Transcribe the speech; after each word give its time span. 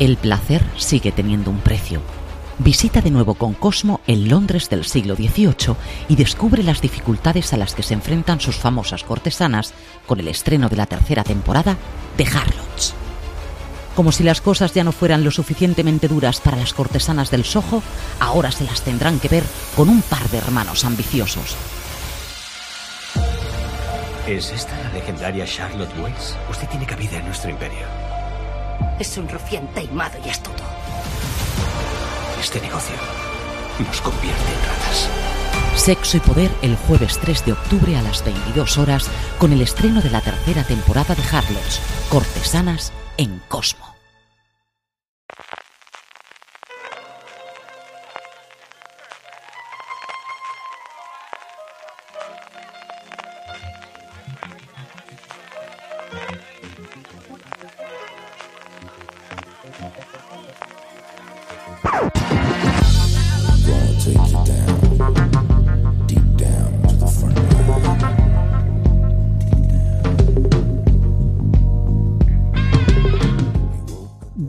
El 0.00 0.16
placer 0.16 0.64
sigue 0.78 1.12
teniendo 1.12 1.50
un 1.50 1.58
precio. 1.58 2.00
Visita 2.58 3.02
de 3.02 3.10
nuevo 3.10 3.34
con 3.34 3.52
Cosmo 3.52 4.00
el 4.06 4.30
Londres 4.30 4.70
del 4.70 4.86
siglo 4.86 5.14
XVIII 5.14 5.76
y 6.08 6.16
descubre 6.16 6.62
las 6.62 6.80
dificultades 6.80 7.52
a 7.52 7.58
las 7.58 7.74
que 7.74 7.82
se 7.82 7.92
enfrentan 7.92 8.40
sus 8.40 8.56
famosas 8.56 9.04
cortesanas 9.04 9.74
con 10.06 10.18
el 10.18 10.28
estreno 10.28 10.70
de 10.70 10.76
la 10.76 10.86
tercera 10.86 11.22
temporada 11.22 11.76
de 12.16 12.24
Harlots. 12.24 12.94
Como 13.94 14.10
si 14.10 14.24
las 14.24 14.40
cosas 14.40 14.72
ya 14.72 14.84
no 14.84 14.92
fueran 14.92 15.22
lo 15.22 15.30
suficientemente 15.30 16.08
duras 16.08 16.40
para 16.40 16.56
las 16.56 16.72
cortesanas 16.72 17.30
del 17.30 17.44
Soho, 17.44 17.82
ahora 18.20 18.50
se 18.52 18.64
las 18.64 18.80
tendrán 18.80 19.20
que 19.20 19.28
ver 19.28 19.44
con 19.76 19.90
un 19.90 20.00
par 20.00 20.26
de 20.30 20.38
hermanos 20.38 20.86
ambiciosos. 20.86 21.56
¿Es 24.26 24.50
esta 24.50 24.78
la 24.80 24.92
legendaria 24.94 25.44
Charlotte 25.44 25.92
Weiss? 25.98 26.36
Usted 26.50 26.68
tiene 26.68 26.86
cabida 26.86 27.18
en 27.18 27.26
nuestro 27.26 27.50
imperio. 27.50 28.09
Es 28.98 29.16
un 29.18 29.28
rufián 29.28 29.66
taimado 29.74 30.18
y 30.24 30.28
astuto. 30.28 30.62
Este 32.40 32.60
negocio 32.60 32.94
nos 33.78 34.00
convierte 34.00 34.52
en 34.52 34.68
ratas. 34.68 35.08
Sexo 35.76 36.18
y 36.18 36.20
Poder 36.20 36.50
el 36.62 36.76
jueves 36.76 37.18
3 37.20 37.46
de 37.46 37.52
octubre 37.52 37.96
a 37.96 38.02
las 38.02 38.24
22 38.24 38.78
horas 38.78 39.08
con 39.38 39.52
el 39.52 39.62
estreno 39.62 40.02
de 40.02 40.10
la 40.10 40.20
tercera 40.20 40.64
temporada 40.64 41.14
de 41.14 41.22
Harlots, 41.22 41.80
Cortesanas 42.10 42.92
en 43.16 43.40
Cosmo. 43.48 43.89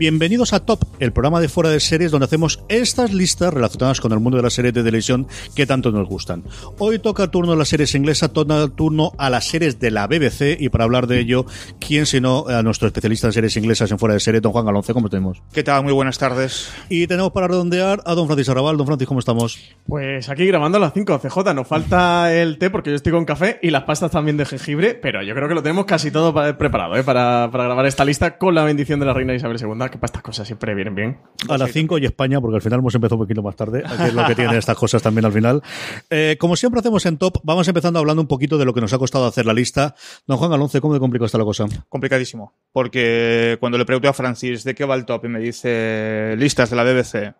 Bienvenidos 0.06 0.52
a 0.52 0.58
Top, 0.58 0.80
el 0.98 1.12
programa 1.12 1.40
de 1.40 1.48
fuera 1.48 1.70
de 1.70 1.78
series 1.78 2.10
donde 2.10 2.24
hacemos 2.24 2.64
estas 2.68 3.12
listas 3.12 3.54
relacionadas 3.54 4.00
con 4.00 4.10
el 4.10 4.18
mundo 4.18 4.36
de 4.36 4.42
las 4.42 4.52
series 4.52 4.74
de 4.74 4.82
televisión 4.82 5.28
que 5.54 5.64
tanto 5.64 5.92
nos 5.92 6.08
gustan. 6.08 6.42
Hoy 6.80 6.98
toca 6.98 7.28
turno 7.30 7.52
a 7.52 7.56
las 7.56 7.68
series 7.68 7.94
inglesas, 7.94 8.32
toca 8.32 8.66
turno 8.66 9.12
a 9.16 9.30
las 9.30 9.46
series 9.46 9.78
de 9.78 9.92
la 9.92 10.08
BBC 10.08 10.56
y 10.60 10.70
para 10.70 10.82
hablar 10.82 11.06
de 11.06 11.20
ello, 11.20 11.46
¿quién 11.78 12.06
sino 12.06 12.48
a 12.48 12.64
nuestro 12.64 12.88
especialista 12.88 13.28
en 13.28 13.32
series 13.32 13.56
inglesas 13.56 13.92
en 13.92 13.98
fuera 14.00 14.14
de 14.14 14.18
series, 14.18 14.42
don 14.42 14.50
Juan 14.50 14.64
Galonce, 14.66 14.92
¿cómo 14.92 15.08
tenemos? 15.08 15.40
¿Qué 15.52 15.62
tal? 15.62 15.84
Muy 15.84 15.92
buenas 15.92 16.18
tardes. 16.18 16.68
Y 16.88 17.06
tenemos 17.06 17.30
para 17.30 17.46
redondear 17.46 18.02
a 18.04 18.14
don 18.16 18.26
Francis 18.26 18.48
Arrabal. 18.48 18.76
Don 18.76 18.88
Francis, 18.88 19.06
¿cómo 19.06 19.20
estamos? 19.20 19.56
Pues 19.86 20.28
aquí 20.28 20.44
grabando 20.46 20.78
a 20.78 20.80
las 20.80 20.94
5, 20.94 21.20
CJ. 21.20 21.54
Nos 21.54 21.68
falta 21.68 22.34
el 22.34 22.58
té 22.58 22.70
porque 22.70 22.90
yo 22.90 22.96
estoy 22.96 23.12
con 23.12 23.24
café 23.24 23.60
y 23.62 23.70
las 23.70 23.84
pastas 23.84 24.10
también 24.10 24.36
de 24.36 24.46
jengibre, 24.46 24.94
pero 25.00 25.22
yo 25.22 25.32
creo 25.36 25.46
que 25.46 25.54
lo 25.54 25.62
tenemos 25.62 25.84
casi 25.84 26.10
todo 26.10 26.34
pa- 26.34 26.58
preparado 26.58 26.96
¿eh? 26.96 27.04
para, 27.04 27.48
para 27.52 27.66
grabar 27.66 27.86
esta 27.86 28.04
lista 28.04 28.36
con 28.36 28.56
la 28.56 28.64
bendición 28.64 28.98
de 28.98 29.06
la 29.06 29.12
reina 29.14 29.32
Isabel 29.32 29.58
II, 29.60 29.91
que 29.92 29.98
para 29.98 30.06
estas 30.06 30.22
cosas 30.22 30.46
siempre 30.46 30.74
vienen 30.74 30.94
bien. 30.94 31.18
A 31.48 31.58
las 31.58 31.70
5 31.70 31.98
y 31.98 32.06
España, 32.06 32.40
porque 32.40 32.56
al 32.56 32.62
final 32.62 32.80
hemos 32.80 32.94
empezado 32.94 33.16
un 33.16 33.24
poquito 33.24 33.42
más 33.42 33.54
tarde, 33.54 33.82
que 33.82 34.06
es 34.06 34.14
lo 34.14 34.26
que 34.26 34.34
tienen 34.34 34.56
estas 34.56 34.76
cosas 34.76 35.02
también 35.02 35.24
al 35.24 35.32
final. 35.32 35.62
Eh, 36.10 36.36
como 36.40 36.56
siempre 36.56 36.80
hacemos 36.80 37.04
en 37.06 37.18
top, 37.18 37.38
vamos 37.44 37.68
empezando 37.68 37.98
hablando 37.98 38.22
un 38.22 38.28
poquito 38.28 38.58
de 38.58 38.64
lo 38.64 38.74
que 38.74 38.80
nos 38.80 38.92
ha 38.92 38.98
costado 38.98 39.26
hacer 39.26 39.46
la 39.46 39.52
lista. 39.52 39.94
Don 40.26 40.38
Juan 40.38 40.50
Galonce, 40.50 40.80
¿cómo 40.80 40.94
de 40.94 41.00
complicado 41.00 41.26
está 41.26 41.38
la 41.38 41.44
cosa? 41.44 41.66
Complicadísimo. 41.88 42.54
Porque 42.72 43.56
cuando 43.60 43.78
le 43.78 43.84
pregunté 43.84 44.08
a 44.08 44.12
Francis 44.12 44.64
de 44.64 44.74
qué 44.74 44.84
va 44.84 44.94
el 44.94 45.04
top 45.04 45.26
y 45.26 45.28
me 45.28 45.38
dice 45.38 46.34
listas 46.38 46.70
de 46.70 46.76
la 46.76 46.84
BBC, 46.84 47.34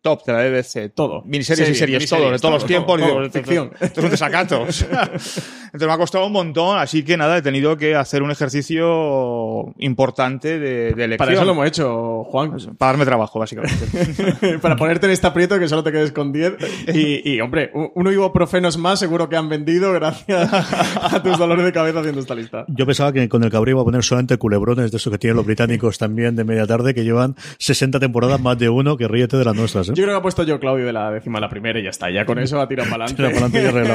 top 0.00 0.24
de 0.24 0.32
la 0.32 0.38
BBC, 0.48 0.92
Todo. 0.94 1.22
miniseries 1.24 1.68
y 1.70 1.74
Series, 1.74 2.08
todo, 2.08 2.30
de 2.30 2.38
todos 2.38 2.54
los 2.54 2.66
tiempos, 2.66 3.00
ficción. 3.32 3.70
Esto 3.80 4.00
es 4.00 4.04
un 4.04 4.10
desacato. 4.10 4.62
o 4.62 4.72
sea, 4.72 5.02
entonces 5.12 5.86
me 5.86 5.92
ha 5.92 5.98
costado 5.98 6.26
un 6.26 6.32
montón, 6.32 6.78
así 6.78 7.02
que 7.04 7.16
nada, 7.16 7.36
he 7.36 7.42
tenido 7.42 7.76
que 7.76 7.94
hacer 7.94 8.22
un 8.22 8.30
ejercicio 8.30 9.74
importante 9.78 10.58
de, 10.58 10.92
de 10.94 11.04
elección. 11.04 11.18
Para 11.18 11.32
eso 11.32 11.44
lo 11.44 11.52
hemos 11.52 11.66
hecho, 11.66 12.24
Juan. 12.24 12.52
Para 12.78 12.92
darme 12.92 13.04
trabajo, 13.04 13.38
básicamente. 13.38 14.58
para 14.62 14.76
ponerte 14.76 15.06
en 15.06 15.12
este 15.12 15.26
aprieto 15.26 15.58
que 15.58 15.68
solo 15.68 15.82
te 15.82 15.92
quedes 15.92 16.12
con 16.12 16.32
10. 16.32 16.54
Y, 16.94 17.30
y, 17.34 17.40
hombre, 17.40 17.70
un- 17.74 18.08
ibuprofenos 18.08 18.78
más 18.78 18.98
seguro 18.98 19.28
que 19.28 19.36
han 19.36 19.48
vendido 19.50 19.92
gracias 19.92 20.50
a 20.96 21.22
tus 21.22 21.36
dolores 21.38 21.64
de 21.66 21.72
cabeza 21.72 21.98
haciendo 22.00 22.20
esta 22.20 22.34
lista. 22.34 22.64
Yo 22.68 22.86
pensaba 22.86 23.12
que 23.12 23.28
con 23.28 23.44
el 23.44 23.50
cabreo 23.50 23.74
iba 23.74 23.82
a 23.82 23.84
poner 23.84 24.02
solamente 24.02 24.38
culebrones 24.38 24.90
de 24.90 24.96
esos 24.96 25.12
que 25.12 25.18
tienen 25.18 25.36
los 25.36 25.44
británicos 25.44 25.98
también 25.98 26.34
de 26.36 26.44
media 26.44 26.66
tarde, 26.66 26.94
que 26.94 27.04
llevan 27.04 27.36
60 27.58 28.00
temporadas 28.00 28.40
más 28.40 28.58
de 28.58 28.70
uno, 28.70 28.96
que 28.96 29.06
ríete 29.06 29.36
de 29.36 29.44
las 29.44 29.54
nuestras, 29.54 29.90
¿eh? 29.90 29.92
Yo 29.98 30.04
creo 30.04 30.14
que 30.14 30.18
ha 30.20 30.22
puesto 30.22 30.44
yo 30.44 30.60
Claudio 30.60 30.86
de 30.86 30.92
la 30.92 31.10
décima 31.10 31.38
a 31.38 31.40
la 31.40 31.48
primera 31.48 31.80
y 31.80 31.82
ya 31.82 31.90
está. 31.90 32.08
Ya 32.08 32.24
con 32.24 32.38
eso 32.38 32.60
ha 32.60 32.68
tirado 32.68 32.88
para 32.88 33.06
adelante. 33.06 33.20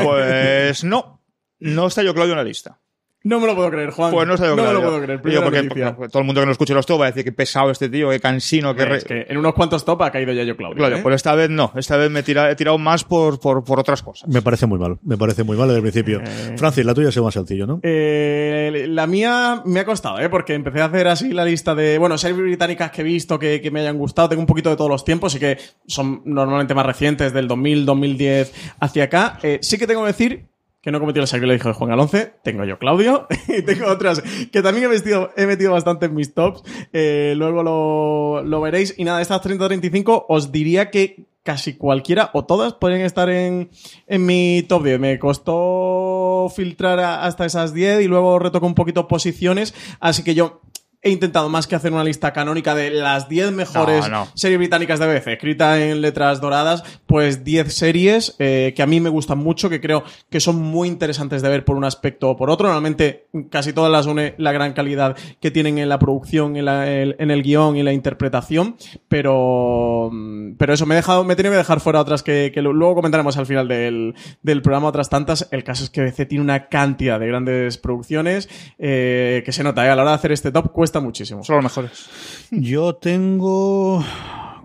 Pues 0.03 0.84
no. 0.84 1.24
No 1.59 1.88
está 1.88 2.03
yo 2.03 2.14
Claudio 2.14 2.34
en 2.34 2.40
la 2.40 2.44
lista. 2.44 2.81
No 3.25 3.39
me 3.39 3.47
lo 3.47 3.56
puedo 3.56 3.72
creer, 3.72 3.91
Juan. 3.91 4.11
Pues 4.11 4.28
no 4.28 4.35
yo 4.35 4.44
No 4.47 4.56
me 4.57 4.61
Claudio. 4.63 4.73
lo 4.81 4.85
puedo 4.85 5.01
creer. 5.03 5.22
Primera 5.22 5.44
porque, 5.45 5.63
noticia. 5.63 5.95
porque 5.95 6.09
todo 6.11 6.19
el 6.19 6.25
mundo 6.25 6.41
que 6.41 6.45
no 6.45 6.51
escuche 6.51 6.73
los 6.73 6.85
top 6.85 7.00
va 7.01 7.06
a 7.06 7.07
decir 7.11 7.23
que 7.23 7.31
pesado 7.31 7.72
este 7.72 7.88
tío, 7.88 8.09
que 8.09 8.19
cansino, 8.19 8.75
que... 8.75 8.84
re- 8.84 8.97
Es 8.97 9.03
que 9.06 9.25
en 9.29 9.38
unos 9.38 9.53
cuantos 9.53 9.85
top 9.85 10.01
ha 10.03 10.11
caído 10.11 10.34
ya 10.34 10.44
yo 10.44 10.57
Claudio. 10.57 10.75
Claro, 10.78 10.97
¿eh? 10.97 11.00
pues 11.01 11.16
esta 11.16 11.33
vez 11.33 11.50
no. 11.50 11.72
Esta 11.75 11.95
vez 11.95 12.12
me 12.12 12.19
he 12.19 12.23
tirado, 12.23 12.50
he 12.50 12.56
tirado 12.56 12.78
más 12.78 13.06
por, 13.06 13.39
por, 13.39 13.63
por 13.63 13.79
otras 13.79 14.03
cosas. 14.03 14.28
Me 14.28 14.41
parece 14.41 14.66
muy 14.66 14.78
mal, 14.78 14.97
me 15.03 15.17
parece 15.17 15.44
muy 15.44 15.56
mal 15.56 15.67
desde 15.69 15.78
el 15.78 15.83
principio. 15.83 16.22
Eh. 16.22 16.56
Francis, 16.57 16.83
la 16.85 16.94
tuya 16.94 17.09
es 17.09 17.17
más 17.17 17.33
sencillo, 17.33 17.66
¿no? 17.66 17.79
Eh, 17.83 18.88
la 18.89 19.07
mía 19.07 19.62
me 19.66 19.79
ha 19.79 19.85
costado, 19.85 20.19
¿eh? 20.19 20.28
Porque 20.29 20.53
empecé 20.53 20.81
a 20.81 20.85
hacer 20.85 21.07
así 21.07 21.31
la 21.31 21.45
lista 21.45 21.73
de, 21.75 21.97
bueno, 21.97 22.17
series 22.17 22.38
británicas 22.38 22.91
que 22.91 23.01
he 23.01 23.06
visto 23.06 23.39
que, 23.39 23.62
que 23.62 23.72
me 23.72 23.79
hayan 23.79 23.97
gustado. 23.97 24.28
Tengo 24.29 24.41
un 24.41 24.47
poquito 24.47 24.69
de 24.69 24.75
todos 24.75 24.89
los 24.91 25.06
tiempos 25.06 25.33
y 25.35 25.39
que 25.39 25.57
son 25.88 26.22
normalmente 26.25 26.73
más 26.73 26.85
recientes, 26.85 27.31
del 27.33 27.47
2000, 27.47 27.85
2010 27.85 28.53
hacia 28.81 29.03
acá. 29.06 29.39
Eh, 29.44 29.59
sí 29.62 29.78
que 29.78 29.88
tengo 29.88 30.01
que 30.01 30.07
decir 30.07 30.45
que 30.83 30.91
no 30.91 30.97
he 30.97 30.99
cometido 30.99 31.23
el 31.23 31.29
sacrilegio 31.29 31.69
de 31.69 31.73
Juan 31.73 31.91
Alonce. 31.91 32.33
Tengo 32.44 32.66
yo 32.66 32.77
Claudio 32.77 33.25
y 33.47 33.61
tengo 33.61 33.88
otras 33.88 34.21
que 34.51 34.61
también 34.61 34.85
he, 34.85 34.89
vestido, 34.89 35.31
he 35.38 35.45
metido 35.45 35.71
bastante 35.71 36.07
en 36.07 36.13
mis 36.13 36.33
tops. 36.33 36.61
Eh, 36.91 37.33
luego 37.38 37.63
lo, 37.63 38.44
lo 38.44 38.61
veréis. 38.61 38.94
Y 38.97 39.05
nada, 39.05 39.21
estas 39.21 39.41
30-35 39.41 40.25
os 40.27 40.51
diría 40.51 40.91
que 40.91 41.25
casi 41.41 41.75
cualquiera 41.75 42.31
o 42.33 42.45
todas 42.45 42.73
pueden 42.73 43.01
estar 43.01 43.29
en, 43.29 43.69
en 44.07 44.25
mi 44.25 44.66
top 44.67 44.83
10. 44.83 44.99
Me 44.99 45.19
costó 45.19 46.51
filtrar 46.53 47.00
hasta 47.00 47.45
esas 47.45 47.74
10 47.74 48.01
y 48.01 48.07
luego 48.09 48.38
retoco 48.38 48.65
un 48.65 48.75
poquito 48.75 49.07
posiciones. 49.07 49.74
Así 50.01 50.21
que 50.24 50.36
yo 50.36 50.59
he 51.03 51.09
intentado 51.09 51.50
más 51.50 51.67
que 51.67 51.75
hacer 51.75 51.91
una 51.91 52.03
lista 52.03 52.31
canónica 52.33 52.73
de 52.75 52.89
las 52.89 53.27
10 53.29 53.51
mejores 53.51 54.07
No, 54.09 54.25
no. 54.25 54.27
series 54.35 54.57
británicas 54.57 55.00
de 55.00 55.07
BBC, 55.07 55.27
escrita 55.33 55.79
en 55.83 56.01
letras 56.01 56.39
doradas, 56.39 56.83
pues 57.05 57.44
10 57.44 57.73
series 57.73 58.35
eh, 58.39 58.73
que 58.75 58.81
a 58.81 58.88
mí 58.88 59.00
me 59.00 59.09
gustan 59.09 59.38
mucho, 59.38 59.69
que 59.69 59.81
creo 59.81 60.03
que 60.29 60.39
son 60.39 60.61
muy 60.61 60.88
interesantes 60.88 61.41
de 61.41 61.50
ver 61.50 61.65
por 61.65 61.75
un 61.75 61.83
aspecto 61.83 62.29
o 62.29 62.38
por 62.38 62.50
otro. 62.50 62.67
Normalmente 62.67 63.27
casi 63.51 63.73
todas 63.73 63.91
las 63.91 64.05
une 64.05 64.33
la 64.38 64.51
gran 64.53 64.73
calidad 64.73 65.17
que 65.41 65.51
tienen 65.51 65.77
en 65.77 65.89
la 65.89 66.00
producción, 66.00 66.55
en, 66.55 66.65
la- 66.65 66.89
el, 66.89 67.15
en 67.19 67.31
el 67.31 67.44
guion 67.44 67.75
y 67.75 67.83
la 67.83 67.91
interpretación, 67.94 68.75
pero, 69.09 70.09
mm, 70.11 70.53
pero 70.57 70.73
eso, 70.73 70.85
me 70.85 70.95
he, 70.95 70.97
dejado, 70.97 71.23
me 71.23 71.33
he 71.33 71.35
tenido 71.35 71.53
que 71.53 71.57
dejar 71.57 71.79
fuera 71.79 72.00
otras 72.01 72.23
que, 72.23 72.51
luego 72.55 72.95
comentaremos 72.95 73.38
al 73.38 73.45
final 73.45 73.67
del, 73.67 74.15
del 74.41 74.61
programa, 74.61 74.88
otras 74.88 75.09
tantas. 75.09 75.47
El 75.51 75.63
caso 75.63 75.83
es 75.83 75.89
que 75.89 76.01
BBC 76.01 76.27
tiene 76.27 76.44
una 76.44 76.67
cantidad 76.67 77.19
de 77.19 77.27
grandes 77.27 77.77
producciones 77.77 78.50
eh, 78.79 79.44
que 79.45 79.51
se 79.51 79.63
nota, 79.63 79.85
¿eh? 79.85 79.89
a 79.89 79.95
la 79.95 80.01
hora 80.03 80.11
de 80.11 80.15
hacer 80.15 80.31
este 80.31 80.51
top 80.51 80.71
cuesta 80.71 80.93
muchísimo. 81.00 81.44
Son 81.44 81.56
los 81.57 81.63
mejores. 81.63 82.10
Yo 82.51 82.95
tengo 82.95 84.04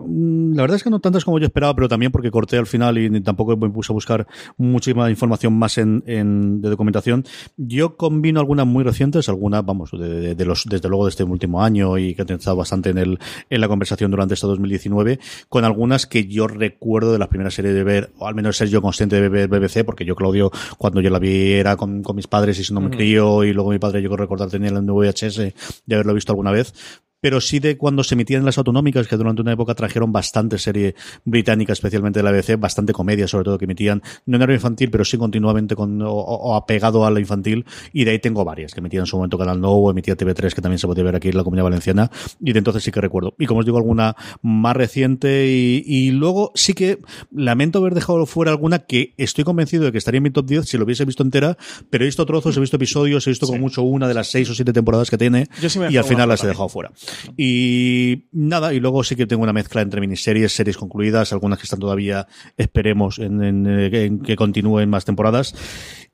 La 0.07 0.61
verdad 0.63 0.75
es 0.77 0.83
que 0.83 0.89
no 0.89 0.99
tantas 0.99 1.25
como 1.25 1.39
yo 1.39 1.45
esperaba, 1.45 1.75
pero 1.75 1.87
también 1.89 2.11
porque 2.11 2.31
corté 2.31 2.57
al 2.57 2.65
final 2.67 2.97
y 2.97 3.21
tampoco 3.21 3.55
me 3.57 3.69
puse 3.69 3.91
a 3.91 3.95
buscar 3.95 4.27
muchísima 4.57 5.09
información 5.09 5.53
más 5.53 5.77
en, 5.77 6.03
en- 6.05 6.61
de 6.61 6.69
documentación. 6.69 7.25
Yo 7.57 7.97
combino 7.97 8.39
algunas 8.39 8.65
muy 8.65 8.83
recientes, 8.83 9.29
algunas, 9.29 9.65
vamos, 9.65 9.91
de, 9.91 10.35
de- 10.35 10.45
los, 10.45 10.65
desde 10.65 10.87
luego 10.89 11.05
de 11.05 11.09
este 11.09 11.23
último 11.23 11.63
año 11.63 11.97
y 11.97 12.15
que 12.15 12.21
han 12.21 12.31
estado 12.31 12.55
bastante 12.57 12.89
en, 12.91 12.97
el, 12.97 13.19
en 13.49 13.61
la 13.61 13.67
conversación 13.67 14.11
durante 14.11 14.33
este 14.35 14.47
2019, 14.47 15.19
con 15.49 15.65
algunas 15.65 16.05
que 16.07 16.25
yo 16.27 16.47
recuerdo 16.47 17.11
de 17.11 17.19
las 17.19 17.27
primeras 17.27 17.53
series 17.53 17.73
de 17.75 17.83
ver, 17.83 18.11
o 18.17 18.27
al 18.27 18.35
menos 18.35 18.57
ser 18.57 18.69
yo 18.69 18.81
consciente 18.81 19.19
de 19.21 19.29
ver 19.29 19.47
BBC, 19.49 19.83
porque 19.85 20.05
yo, 20.05 20.15
Claudio, 20.15 20.51
cuando 20.77 21.01
yo 21.01 21.09
la 21.09 21.19
vi 21.19 21.51
era 21.53 21.75
con, 21.77 22.03
con 22.03 22.15
mis 22.15 22.27
padres 22.27 22.59
y 22.59 22.63
siendo 22.63 22.81
muy 22.81 22.91
crío, 22.91 23.43
y 23.43 23.53
luego 23.53 23.71
mi 23.71 23.79
padre, 23.79 24.01
yo 24.01 24.09
creo 24.09 24.17
recordar, 24.17 24.49
tenía 24.49 24.69
el 24.69 24.81
VHS 24.81 25.37
de 25.85 25.95
haberlo 25.95 26.13
visto 26.13 26.31
alguna 26.31 26.51
vez 26.51 26.73
pero 27.21 27.41
sí 27.41 27.59
de 27.59 27.77
cuando 27.77 28.03
se 28.03 28.15
emitían 28.15 28.45
las 28.45 28.57
autonómicas, 28.57 29.07
que 29.07 29.17
durante 29.17 29.41
una 29.41 29.53
época 29.53 29.75
trajeron 29.75 30.11
bastante 30.11 30.57
serie 30.57 30.95
británica, 31.25 31.73
especialmente 31.73 32.19
de 32.19 32.23
la 32.23 32.31
BBC, 32.31 32.59
bastante 32.59 32.93
comedia, 32.93 33.27
sobre 33.27 33.45
todo, 33.45 33.57
que 33.57 33.65
emitían, 33.65 34.01
no 34.25 34.37
en 34.37 34.41
horario 34.43 34.55
infantil, 34.55 34.89
pero 34.91 35.05
sí 35.05 35.17
continuamente 35.17 35.75
con, 35.75 36.01
o, 36.01 36.11
o 36.11 36.55
apegado 36.55 37.05
a 37.05 37.11
la 37.11 37.19
infantil, 37.19 37.65
y 37.93 38.03
de 38.03 38.11
ahí 38.11 38.19
tengo 38.19 38.45
varias, 38.45 38.73
que 38.73 38.79
emitían 38.79 39.03
en 39.03 39.07
su 39.07 39.17
momento 39.17 39.37
Canal 39.37 39.59
No, 39.59 39.71
o 39.71 39.91
emitía 39.91 40.15
TV3, 40.15 40.53
que 40.53 40.61
también 40.61 40.79
se 40.79 40.87
podía 40.87 41.03
ver 41.03 41.15
aquí 41.15 41.29
en 41.29 41.37
la 41.37 41.43
Comunidad 41.43 41.65
Valenciana, 41.65 42.11
y 42.39 42.53
de 42.53 42.59
entonces 42.59 42.83
sí 42.83 42.91
que 42.91 43.01
recuerdo. 43.01 43.35
Y 43.37 43.45
como 43.45 43.61
os 43.61 43.65
digo, 43.65 43.77
alguna 43.77 44.15
más 44.41 44.75
reciente, 44.75 45.47
y, 45.47 45.83
y 45.85 46.11
luego 46.11 46.51
sí 46.55 46.73
que 46.73 46.99
lamento 47.31 47.79
haber 47.79 47.93
dejado 47.93 48.25
fuera 48.25 48.51
alguna 48.51 48.79
que 48.79 49.13
estoy 49.17 49.43
convencido 49.43 49.85
de 49.85 49.91
que 49.91 49.97
estaría 49.97 50.17
en 50.17 50.23
mi 50.23 50.31
top 50.31 50.45
10 50.45 50.65
si 50.67 50.77
lo 50.77 50.85
hubiese 50.85 51.05
visto 51.05 51.23
entera, 51.23 51.57
pero 51.89 52.03
he 52.03 52.07
visto 52.07 52.25
trozos, 52.25 52.55
he 52.57 52.59
visto 52.59 52.75
episodios, 52.77 53.25
he 53.27 53.29
visto 53.29 53.47
con 53.47 53.59
mucho 53.59 53.81
una 53.83 54.07
de 54.07 54.13
las 54.13 54.29
seis 54.29 54.49
o 54.49 54.55
siete 54.55 54.73
temporadas 54.73 55.09
que 55.09 55.17
tiene, 55.17 55.47
sí 55.59 55.79
y 55.89 55.97
al 55.97 56.03
final 56.03 56.29
las 56.29 56.43
he 56.43 56.47
dejado 56.47 56.69
fuera. 56.69 56.91
Y 57.37 58.27
nada, 58.31 58.73
y 58.73 58.79
luego 58.79 59.03
sí 59.03 59.15
que 59.15 59.25
tengo 59.25 59.43
una 59.43 59.53
mezcla 59.53 59.81
entre 59.81 60.01
miniseries, 60.01 60.53
series 60.53 60.77
concluidas, 60.77 61.33
algunas 61.33 61.59
que 61.59 61.63
están 61.63 61.79
todavía, 61.79 62.27
esperemos, 62.57 63.19
en, 63.19 64.21
que 64.25 64.35
continúen 64.35 64.89
más 64.89 65.05
temporadas. 65.05 65.55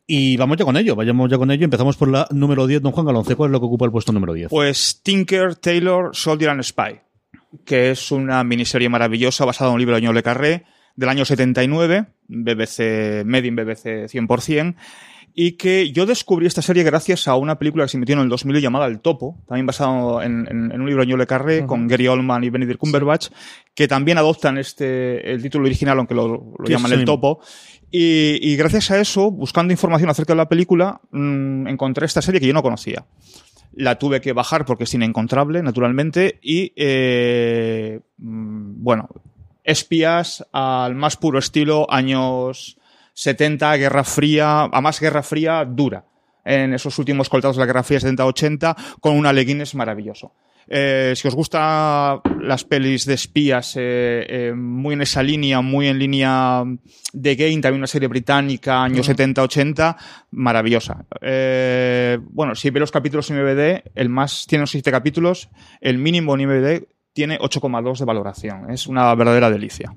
Y 0.08 0.38
vamos 0.38 0.58
ya 0.58 0.66
con 0.66 0.78
ello, 0.78 0.96
vayamos 0.96 1.32
ya 1.32 1.38
con 1.38 1.50
ello. 1.50 1.66
Empezamos 1.66 1.98
por 1.98 2.10
la 2.10 2.28
número 2.32 2.68
10, 2.68 2.82
don 2.82 2.92
Juan 2.92 3.08
Galonce. 3.08 3.36
¿Cuál 3.36 3.50
es 3.50 3.52
lo 3.54 3.60
que 3.60 3.66
ocupa 3.66 3.86
el 3.86 3.92
puesto 3.92 4.12
número 4.12 4.34
10? 4.34 4.50
Pues 4.50 5.02
Tinker, 5.02 5.56
Taylor, 5.56 6.12
Soldier 6.14 6.52
and 6.52 6.62
Spy, 6.62 7.02
que 7.66 7.92
es 7.92 8.12
una 8.12 8.44
miniserie 8.44 8.90
maravillosa 8.90 9.46
basada 9.46 9.72
en 9.72 9.76
un 9.76 9.80
libro 9.80 9.96
de 9.96 10.02
Ñol 10.02 10.16
Le 10.16 10.24
Carré 10.24 10.66
del 10.96 11.10
año 11.10 11.26
79, 11.26 12.06
BBC, 12.28 13.26
Made 13.26 13.48
in 13.48 13.56
BBC 13.56 14.08
100%, 14.08 14.76
y 15.38 15.54
que 15.54 15.92
yo 15.92 16.06
descubrí 16.06 16.48
esta 16.48 16.62
serie 16.62 16.84
gracias 16.84 17.28
a 17.28 17.36
una 17.36 17.60
película 17.60 17.84
que 17.84 17.90
se 17.90 17.98
emitió 17.98 18.14
en 18.16 18.22
el 18.22 18.30
2000 18.30 18.62
llamada 18.62 18.86
El 18.88 19.02
Topo, 19.02 19.38
también 19.48 19.66
basado 19.66 20.22
en, 20.22 20.48
en- 20.50 20.72
en 20.72 20.80
un 20.82 20.88
libro 20.88 21.02
de 21.04 21.08
Ñol 21.08 21.20
Le 21.20 21.28
Carré, 21.28 21.66
con 21.68 21.88
Gary 21.88 22.08
Oldman 22.08 22.44
y 22.46 22.50
Benedict 22.50 22.80
Cumberbatch, 22.80 23.28
que 23.74 23.88
también 23.90 24.18
adoptan 24.18 24.58
este, 24.58 25.30
el 25.32 25.42
título 25.42 25.66
original, 25.66 25.98
aunque 25.98 26.16
lo, 26.16 26.54
llaman 26.70 26.92
el- 26.94 27.06
Topo. 27.06 27.40
Y, 27.92 28.40
y 28.42 28.56
gracias 28.56 28.92
a 28.92 29.00
eso, 29.00 29.30
buscando 29.30 29.72
información 29.74 30.10
acerca 30.10 30.34
de 30.34 30.38
la 30.38 30.48
película, 30.50 31.00
mm, 31.12 31.68
encontré 31.68 32.06
esta 32.06 32.22
serie 32.22 32.40
que 32.40 32.48
yo 32.48 32.54
no 32.54 32.64
conocía. 32.64 33.06
La 33.74 34.00
tuve 34.00 34.22
que 34.22 34.32
bajar 34.32 34.66
porque 34.66 34.86
es 34.86 34.94
inencontrable, 34.94 35.62
naturalmente, 35.62 36.40
y 36.42 36.72
eh, 36.78 38.00
mm, 38.20 38.84
bueno, 38.84 39.10
espías 39.66 40.46
al 40.54 40.96
más 40.96 41.18
puro 41.18 41.40
estilo 41.40 41.88
años 41.92 42.78
70, 43.16 43.78
Guerra 43.78 44.04
Fría, 44.04 44.64
a 44.64 44.82
más 44.82 45.00
Guerra 45.00 45.24
Fría 45.24 45.66
dura, 45.66 46.06
en 46.44 46.74
esos 46.74 47.00
últimos 47.00 47.30
coltados 47.30 47.56
de 47.56 47.62
la 47.62 47.66
Guerra 47.66 47.84
Fría 47.84 48.00
70-80, 48.00 48.76
con 49.00 49.18
un 49.18 49.26
Ale 49.26 49.44
Guinness 49.44 49.74
maravilloso. 49.74 50.34
Eh, 50.68 51.14
si 51.16 51.28
os 51.28 51.36
gustan 51.36 52.22
las 52.42 52.64
pelis 52.64 53.06
de 53.06 53.14
espías, 53.14 53.76
eh, 53.78 54.26
eh, 54.28 54.54
muy 54.54 54.94
en 54.96 55.02
esa 55.02 55.22
línea, 55.22 55.62
muy 55.62 55.88
en 55.88 56.00
línea 56.00 56.64
de 57.14 57.36
Game, 57.36 57.62
también 57.62 57.82
una 57.82 57.88
serie 57.88 58.08
británica, 58.08 58.84
años 58.84 59.08
70-80, 59.08 59.96
maravillosa. 60.32 61.06
Bueno, 61.22 62.56
si 62.56 62.70
ve 62.70 62.80
los 62.80 62.92
capítulos 62.92 63.30
en 63.30 63.38
MVD, 63.38 63.92
el 63.96 64.10
más 64.10 64.46
tiene 64.48 64.68
7 64.68 64.92
capítulos, 64.92 65.50
el 65.82 66.00
mínimo 66.00 66.36
en 66.36 66.48
MVD 66.48 66.88
tiene 67.14 67.40
8,2 67.40 68.00
de 68.00 68.06
valoración. 68.06 68.70
Es 68.70 68.88
una 68.88 69.16
verdadera 69.16 69.50
delicia. 69.50 69.96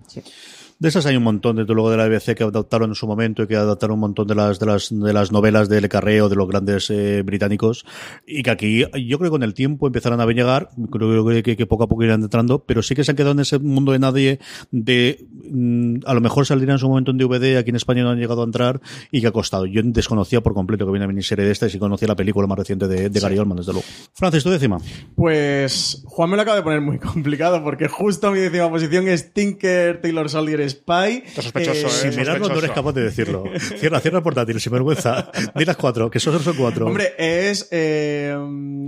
De 0.81 0.89
esas 0.89 1.07
hay 1.07 1.17
un 1.17 1.25
montón, 1.25 1.57
desde 1.57 1.75
luego, 1.75 1.91
de 1.91 1.97
la 1.97 2.07
BBC 2.07 2.37
que 2.37 2.45
adaptaron 2.45 2.91
en 2.91 2.95
su 2.95 3.09
momento 3.09 3.43
y 3.43 3.49
que 3.49 3.57
adaptaron 3.57 3.95
un 3.95 4.01
montón 4.01 4.29
de 4.29 4.37
las, 4.37 4.61
de 4.61 4.67
las, 4.67 4.89
de 4.91 5.13
las 5.13 5.33
novelas 5.33 5.69
de 5.69 5.81
Le 5.81 5.89
Carré 5.89 6.23
o 6.23 6.29
de 6.29 6.37
los 6.37 6.47
grandes 6.47 6.89
eh, 6.91 7.23
británicos 7.23 7.85
y 8.25 8.45
que 8.45 8.51
aquí 8.51 8.79
yo 8.79 9.19
creo 9.19 9.29
que 9.29 9.31
con 9.31 9.43
el 9.43 9.55
tiempo 9.55 9.89
empezarán 9.89 10.21
a 10.21 10.27
llegar, 10.27 10.69
creo 10.93 11.27
que, 11.27 11.43
que, 11.43 11.57
que 11.57 11.67
poco 11.67 11.83
a 11.83 11.89
poco 11.89 12.05
irán 12.05 12.23
entrando, 12.23 12.61
pero 12.65 12.83
sí 12.83 12.95
que 12.95 13.03
se 13.03 13.11
han 13.11 13.17
quedado 13.17 13.33
en 13.33 13.41
ese 13.41 13.59
mundo 13.59 13.91
de 13.91 13.99
nadie 13.99 14.39
de 14.71 15.27
mm, 15.51 15.97
a 16.07 16.15
lo 16.15 16.21
mejor 16.21 16.47
saldrían 16.47 16.75
en 16.75 16.79
su 16.79 16.89
momento 16.89 17.11
en 17.11 17.19
DVD, 17.19 17.57
aquí 17.57 17.71
en 17.71 17.77
España 17.77 18.05
no 18.05 18.11
han 18.11 18.21
llegado 18.21 18.43
a 18.43 18.45
entrar 18.45 18.81
y 19.11 19.21
que 19.21 19.27
ha 19.27 19.33
costado. 19.33 19.67
Yo 19.67 19.83
desconocía 19.85 20.43
por 20.43 20.55
completo 20.55 20.85
que 20.85 20.91
había 20.91 21.01
una 21.01 21.09
miniserie 21.09 21.45
de 21.45 21.51
esta 21.51 21.67
y 21.67 21.71
sí 21.71 21.81
conocía 21.81 22.07
la 22.07 22.15
película 22.15 22.47
más 22.47 22.57
reciente 22.57 22.87
de, 22.87 23.11
de 23.11 23.21
Gary 23.21 23.37
Oldman, 23.37 23.59
desde 23.59 23.73
luego. 23.73 23.87
Francis, 24.15 24.45
tu 24.45 24.51
décima. 24.51 24.79
Pues 25.17 26.05
Juan 26.07 26.31
me 26.31 26.37
lo 26.37 26.43
acaba 26.43 26.57
de 26.57 26.63
poner 26.63 26.81
muy 26.81 26.99
complicado 27.01 27.65
porque 27.65 27.89
justo 27.89 28.31
mi 28.31 28.39
décima 28.39 28.71
posición 28.71 29.09
es 29.09 29.33
Tinker, 29.33 30.01
Taylor 30.01 30.29
Soldier, 30.29 30.68
Spy. 30.69 31.23
Está 31.27 31.43
sospechoso, 31.43 31.87
¿eh? 31.87 31.91
Sin 31.91 32.17
mirarlo 32.17 32.49
no 32.49 32.59
eres 32.59 32.71
capaz 32.71 32.93
de 32.93 33.03
decirlo. 33.03 33.45
Cierra, 33.79 34.01
cierra 34.01 34.19
el 34.19 34.23
portátil, 34.25 34.61
sin 34.61 34.73
vergüenza. 34.73 35.31
Di 35.55 35.65
las 35.65 35.77
cuatro, 35.77 36.11
que 36.11 36.19
esos 36.19 36.43
son 36.43 36.57
cuatro. 36.57 36.87
Hombre, 36.87 37.13
es. 37.19 37.69
eh, 37.71 38.37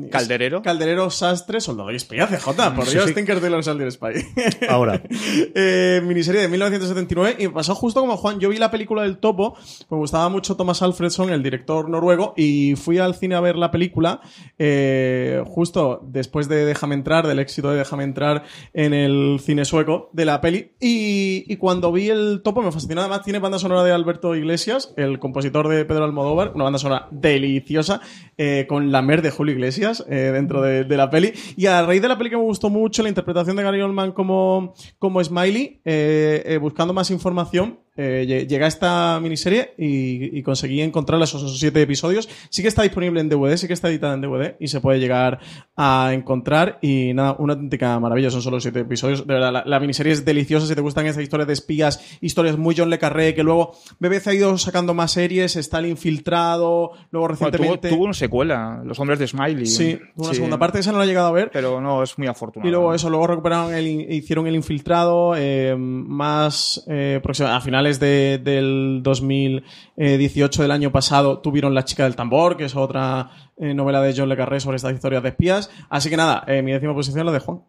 es 0.04 0.10
Calderero. 0.10 0.62
Calderero, 0.62 1.10
Sastre, 1.10 1.60
Soldado 1.60 1.90
y 1.92 1.96
Espía, 1.96 2.26
CJ. 2.26 2.74
Por 2.74 2.86
Sí, 2.86 2.92
Dios, 2.92 3.06
sí. 3.06 3.14
Tinker, 3.14 3.40
Taylor 3.40 3.62
Soldier, 3.64 3.90
Spy. 3.92 4.14
Ahora. 4.68 5.02
Eh, 5.54 6.00
miniserie 6.04 6.40
de 6.42 6.48
1979 6.48 7.36
y 7.38 7.48
me 7.48 7.54
pasó 7.54 7.74
justo 7.74 8.00
como 8.00 8.16
Juan. 8.16 8.38
Yo 8.40 8.48
vi 8.48 8.56
la 8.58 8.70
película 8.70 9.02
del 9.02 9.18
Topo, 9.18 9.56
me 9.90 9.96
gustaba 9.96 10.28
mucho 10.28 10.56
Thomas 10.56 10.82
Alfredson, 10.82 11.30
el 11.30 11.42
director 11.42 11.88
noruego, 11.88 12.34
y 12.36 12.74
fui 12.76 12.98
al 12.98 13.14
cine 13.14 13.34
a 13.34 13.40
ver 13.40 13.56
la 13.56 13.70
película 13.70 14.20
eh, 14.58 15.42
justo 15.46 16.00
después 16.06 16.48
de 16.48 16.64
Déjame 16.64 16.94
entrar, 16.94 17.26
del 17.26 17.38
éxito 17.38 17.70
de 17.70 17.78
Déjame 17.78 18.04
entrar 18.04 18.44
en 18.72 18.94
el 18.94 19.40
cine 19.42 19.64
sueco 19.64 20.10
de 20.12 20.24
la 20.24 20.40
peli. 20.40 20.72
Y, 20.80 21.44
y 21.48 21.56
cuando 21.56 21.69
vi 21.92 22.08
el 22.08 22.40
Topo 22.42 22.62
me 22.62 22.72
fascinó. 22.72 23.00
Además, 23.00 23.22
tiene 23.22 23.38
banda 23.38 23.58
sonora 23.58 23.84
de 23.84 23.92
Alberto 23.92 24.34
Iglesias, 24.34 24.92
el 24.96 25.18
compositor 25.18 25.68
de 25.68 25.84
Pedro 25.84 26.04
Almodóvar, 26.04 26.52
una 26.54 26.64
banda 26.64 26.78
sonora 26.78 27.08
deliciosa, 27.10 28.00
eh, 28.36 28.66
con 28.68 28.90
la 28.90 29.02
mer 29.02 29.22
de 29.22 29.30
Julio 29.30 29.54
Iglesias 29.54 30.04
eh, 30.08 30.30
dentro 30.32 30.62
de, 30.62 30.84
de 30.84 30.96
la 30.96 31.10
peli. 31.10 31.32
Y 31.56 31.66
a 31.66 31.82
raíz 31.82 32.02
de 32.02 32.08
la 32.08 32.18
peli 32.18 32.30
que 32.30 32.36
me 32.36 32.42
gustó 32.42 32.70
mucho, 32.70 33.02
la 33.02 33.08
interpretación 33.08 33.56
de 33.56 33.62
Gary 33.62 33.80
Oldman 33.80 34.12
como, 34.12 34.74
como 34.98 35.22
Smiley, 35.22 35.80
eh, 35.84 36.58
buscando 36.60 36.92
más 36.92 37.10
información, 37.10 37.78
eh, 37.96 38.24
lle- 38.26 38.46
llegué 38.46 38.64
a 38.64 38.68
esta 38.68 39.18
miniserie 39.20 39.74
y, 39.76 40.38
y 40.38 40.42
conseguí 40.42 40.80
encontrar 40.80 41.20
esos, 41.22 41.58
siete 41.58 41.82
episodios. 41.82 42.28
Sí 42.48 42.62
que 42.62 42.68
está 42.68 42.82
disponible 42.82 43.20
en 43.20 43.28
DVD, 43.28 43.56
sí 43.56 43.66
que 43.66 43.72
está 43.74 43.88
editada 43.88 44.14
en 44.14 44.20
DVD 44.20 44.56
y 44.60 44.68
se 44.68 44.80
puede 44.80 45.00
llegar 45.00 45.40
a 45.76 46.10
encontrar. 46.14 46.78
Y 46.82 47.12
nada, 47.14 47.36
una 47.38 47.54
auténtica 47.54 47.98
maravilla, 48.00 48.30
son 48.30 48.42
solo 48.42 48.60
siete 48.60 48.80
episodios. 48.80 49.26
De 49.26 49.34
verdad, 49.34 49.52
la, 49.52 49.62
la 49.66 49.80
miniserie 49.80 50.12
es 50.12 50.24
deliciosa. 50.24 50.66
Si 50.66 50.74
te 50.74 50.80
gustan 50.80 51.06
esas 51.06 51.22
historias 51.22 51.46
de 51.46 51.52
espías, 51.54 52.18
historias 52.20 52.56
muy 52.56 52.74
John 52.76 52.90
Le 52.90 52.98
Carré, 52.98 53.34
que 53.34 53.42
luego 53.42 53.72
BBC 53.98 54.26
ha 54.28 54.34
ido 54.34 54.56
sacando 54.58 54.94
más 54.94 55.12
series, 55.12 55.56
está 55.56 55.78
el 55.78 55.86
infiltrado, 55.86 56.92
luego 57.10 57.26
Bueno, 57.28 57.36
tuvo, 57.36 57.48
recientemente. 57.48 57.88
tuvo 57.88 58.04
una 58.04 58.14
secuela, 58.14 58.82
Los 58.84 58.98
Hombres 59.00 59.18
de 59.18 59.26
Smiley. 59.26 59.66
Sí, 59.66 59.98
tuvo 60.14 60.24
una 60.24 60.30
Sí, 60.30 60.36
segunda 60.36 60.58
parte, 60.58 60.78
esa 60.78 60.92
no 60.92 60.98
la 60.98 61.04
he 61.04 61.06
llegado 61.08 61.26
a 61.28 61.32
ver. 61.32 61.50
Pero 61.52 61.80
no, 61.80 62.02
es 62.02 62.16
muy 62.18 62.26
afortunado. 62.28 62.68
Y 62.68 62.70
luego 62.72 62.94
eso, 62.94 63.10
luego 63.10 63.26
recuperaron 63.26 63.74
el, 63.74 63.86
hicieron 64.12 64.46
el 64.46 64.54
infiltrado, 64.54 65.34
eh, 65.36 65.74
más 65.78 66.84
eh, 66.88 67.20
próxima- 67.22 67.56
a 67.56 67.60
finales 67.80 67.98
de- 68.00 68.38
del 68.42 69.00
2018 69.02 70.62
del 70.62 70.70
año 70.70 70.92
pasado 70.92 71.38
tuvieron 71.38 71.74
La 71.74 71.84
chica 71.84 72.04
del 72.04 72.14
tambor, 72.16 72.56
que 72.58 72.64
es 72.66 72.76
otra 72.76 73.30
eh, 73.56 73.72
novela 73.74 74.02
de 74.02 74.12
John 74.16 74.28
Le 74.28 74.36
Carré 74.36 74.60
sobre 74.60 74.76
estas 74.76 74.92
historias 74.94 75.22
de 75.22 75.30
espías. 75.30 75.70
Así 75.88 76.10
que 76.10 76.16
nada, 76.16 76.44
eh, 76.46 76.60
mi 76.62 76.72
décima 76.72 76.94
posición 76.94 77.24
la 77.24 77.32
de 77.32 77.38
Juan. 77.40 77.62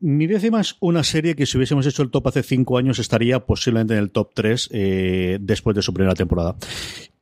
Mi 0.00 0.26
décima 0.26 0.60
es 0.60 0.76
una 0.80 1.04
serie 1.04 1.36
que 1.36 1.46
si 1.46 1.56
hubiésemos 1.58 1.86
hecho 1.86 2.02
el 2.02 2.10
top 2.10 2.26
hace 2.28 2.42
cinco 2.42 2.76
años 2.78 2.98
estaría 2.98 3.38
posiblemente 3.46 3.92
en 3.94 4.00
el 4.00 4.10
top 4.10 4.30
3 4.34 4.68
después 5.40 5.76
de 5.76 5.82
su 5.82 5.92
primera 5.94 6.14
temporada. 6.14 6.56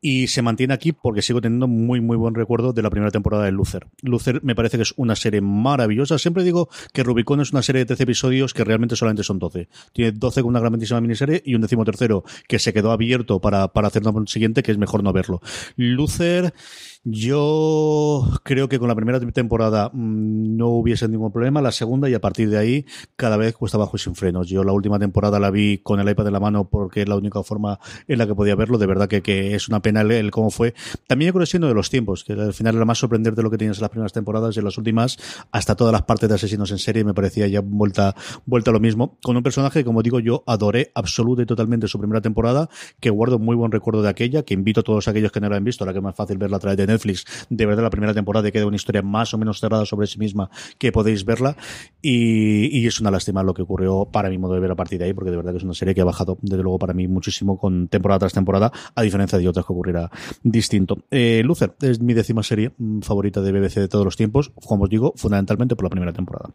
Y 0.00 0.28
se 0.28 0.42
mantiene 0.42 0.73
aquí 0.73 0.92
porque 0.92 1.23
sigo 1.23 1.40
teniendo 1.40 1.69
muy, 1.69 2.00
muy 2.00 2.16
buen 2.16 2.35
recuerdo 2.35 2.73
de 2.73 2.83
la 2.83 2.90
primera 2.90 3.11
temporada 3.11 3.45
de 3.45 3.52
Luther. 3.52 3.87
Luther 4.02 4.42
me 4.42 4.54
parece 4.54 4.78
que 4.78 4.83
es 4.83 4.95
una 4.97 5.14
serie 5.14 5.40
maravillosa. 5.40 6.19
Siempre 6.19 6.42
digo 6.42 6.69
que 6.92 7.02
Rubicon 7.02 7.40
es 7.40 7.52
una 7.52 7.62
serie 7.62 7.80
de 7.80 7.87
13 7.87 8.04
episodios 8.04 8.54
que 8.54 8.64
realmente 8.64 8.97
solamente 8.97 9.25
son 9.25 9.38
12. 9.38 9.69
Tiene 9.92 10.12
12 10.12 10.42
con 10.42 10.49
una 10.49 10.61
grandísima 10.61 11.00
miniserie 11.00 11.42
y 11.45 11.54
un 11.54 11.61
décimo 11.61 11.85
tercero 11.85 12.25
que 12.49 12.59
se 12.59 12.73
quedó 12.73 12.92
abierto 12.92 13.40
para, 13.40 13.69
para 13.69 13.88
hacer 13.88 14.02
un 14.07 14.26
siguiente 14.26 14.62
que 14.62 14.73
es 14.73 14.78
mejor 14.78 15.04
no 15.04 15.12
verlo. 15.12 15.42
Luther, 15.76 16.54
Yo 17.02 18.28
creo 18.42 18.69
que 18.69 18.78
con 18.78 18.88
la 18.88 18.95
primera 18.95 19.19
temporada 19.19 19.88
mm, 19.90 20.57
no 20.59 20.69
hubiese 20.69 21.09
ningún 21.09 21.33
problema, 21.33 21.62
la 21.62 21.73
segunda 21.73 22.11
y 22.11 22.14
a 22.14 22.21
partir 22.21 22.50
de 22.50 22.59
ahí 22.59 22.85
cada 23.16 23.38
vez 23.38 23.57
cuesta 23.57 23.78
bajo 23.78 23.97
y 23.97 23.99
sin 23.99 24.14
frenos. 24.14 24.49
Yo 24.49 24.64
la 24.64 24.73
última 24.73 24.99
temporada 24.99 25.40
la 25.40 25.50
vi 25.50 25.78
con 25.78 25.99
el 25.99 26.07
iPad 26.07 26.26
en 26.26 26.33
la 26.35 26.40
mano 26.40 26.69
porque 26.69 27.00
es 27.00 27.09
la 27.09 27.16
única 27.16 27.42
forma 27.42 27.78
en 28.07 28.19
la 28.19 28.26
que 28.26 28.35
podía 28.35 28.54
verlo. 28.54 28.76
De 28.76 28.85
verdad 28.85 29.09
que, 29.09 29.23
que 29.23 29.54
es 29.54 29.66
una 29.69 29.80
pena 29.80 30.02
el, 30.02 30.30
cómo 30.30 30.50
fue. 30.50 30.75
También 31.07 31.30
yo 31.30 31.33
creo 31.33 31.45
que 31.45 31.50
siendo 31.50 31.69
de 31.69 31.75
los 31.75 31.88
tiempos, 31.88 32.23
que 32.23 32.35
al 32.35 32.52
final 32.52 32.76
era 32.76 32.85
más 32.85 32.99
sorprendente 32.99 33.37
de 33.37 33.45
lo 33.45 33.50
que 33.50 33.57
tenías 33.57 33.78
en 33.78 33.83
las 33.83 33.90
primeras 33.90 34.12
temporadas 34.12 34.54
y 34.57 34.59
en 34.59 34.66
las 34.66 34.76
últimas, 34.76 35.16
hasta 35.52 35.76
todas 35.76 35.92
las 35.92 36.02
partes 36.02 36.28
de 36.28 36.35
asesinos 36.35 36.71
en 36.71 36.78
serie 36.78 37.02
me 37.02 37.14
parecía 37.14 37.47
ya 37.47 37.62
vuelta, 37.62 38.14
vuelta 38.45 38.73
lo 38.73 38.80
mismo. 38.80 39.16
Con 39.23 39.38
un 39.38 39.42
personaje 39.42 39.80
que, 39.80 39.85
como 39.87 40.02
digo, 40.02 40.21
yo 40.21 40.45
adoré 40.47 40.92
absoluta 40.95 41.40
y 41.40 41.47
totalmente 41.47 41.88
su 41.88 41.99
primera 41.99 42.21
temporada, 42.21 42.69
que 43.00 43.09
guardo 43.09 43.38
muy 43.38 43.57
buen 43.57 43.73
recuerdo 43.73 44.02
de 44.02 44.11
aquella, 44.11 44.42
que 44.42 44.52
invito 44.52 44.80
a 44.80 44.83
todos 44.83 45.09
aquellos 45.09 45.33
que 45.33 45.40
no 45.40 45.49
la 45.49 45.57
han 45.57 45.64
visto, 45.64 45.83
ahora 45.83 45.95
que 45.95 46.00
es 46.00 46.04
más 46.04 46.14
fácil 46.14 46.37
verla 46.37 46.59
a 46.59 46.61
través 46.61 46.76
de 46.76 46.89
Netflix, 46.90 47.47
de 47.49 47.66
verdad 47.66 47.82
la 47.82 47.90
primera 47.90 48.14
temporada 48.14 48.49
y 48.49 48.52
queda 48.52 48.66
una 48.66 48.76
historia 48.76 49.02
más 49.02 49.32
o 49.35 49.38
menos 49.38 49.61
cerrada 49.61 49.87
sobre 49.87 50.06
sí 50.06 50.18
misma, 50.18 50.50
que 50.78 50.92
podéis 50.92 51.25
verla. 51.25 51.56
Y, 52.02 52.87
es 52.87 53.00
una 53.00 53.11
lástima 53.11 53.42
lo 53.42 53.54
que 53.54 53.62
ocurrió 53.62 54.06
para 54.11 54.28
mi 54.30 54.38
modo 54.38 54.54
de 54.54 54.61
ver 54.61 54.70
a 54.70 54.76
partir 54.76 54.99
de 54.99 55.04
ahí, 55.06 55.12
porque 55.12 55.30
de 55.30 55.37
verdad 55.37 55.52
que 55.52 55.59
es 55.59 55.64
una 55.64 55.75
serie 55.75 55.94
que 55.94 56.00
ha 56.00 56.04
bajado, 56.04 56.38
desde 56.42 56.62
luego, 56.62 56.78
para 56.78 56.92
mí 56.92 57.06
muchísimo 57.06 57.56
con 57.56 57.88
temporada 57.88 58.20
tras 58.20 58.32
temporada, 58.32 58.73
a 58.94 59.02
diferencia 59.02 59.38
de 59.38 59.49
otras 59.49 59.64
que 59.64 59.73
ocurrirá 59.73 60.11
distinto. 60.42 60.99
Eh, 61.11 61.42
Luther 61.44 61.75
es 61.80 62.00
mi 62.00 62.14
décima 62.14 62.42
serie 62.42 62.73
mm, 62.76 63.00
favorita 63.00 63.40
de 63.40 63.52
BBC 63.52 63.76
de 63.76 63.88
todos 63.88 64.04
los 64.04 64.16
tiempos, 64.16 64.52
como 64.66 64.85
os 64.85 64.90
digo, 64.90 65.12
fundamentalmente 65.16 65.76
por 65.76 65.85
la 65.85 65.90
primera 65.90 66.12
temporada. 66.12 66.50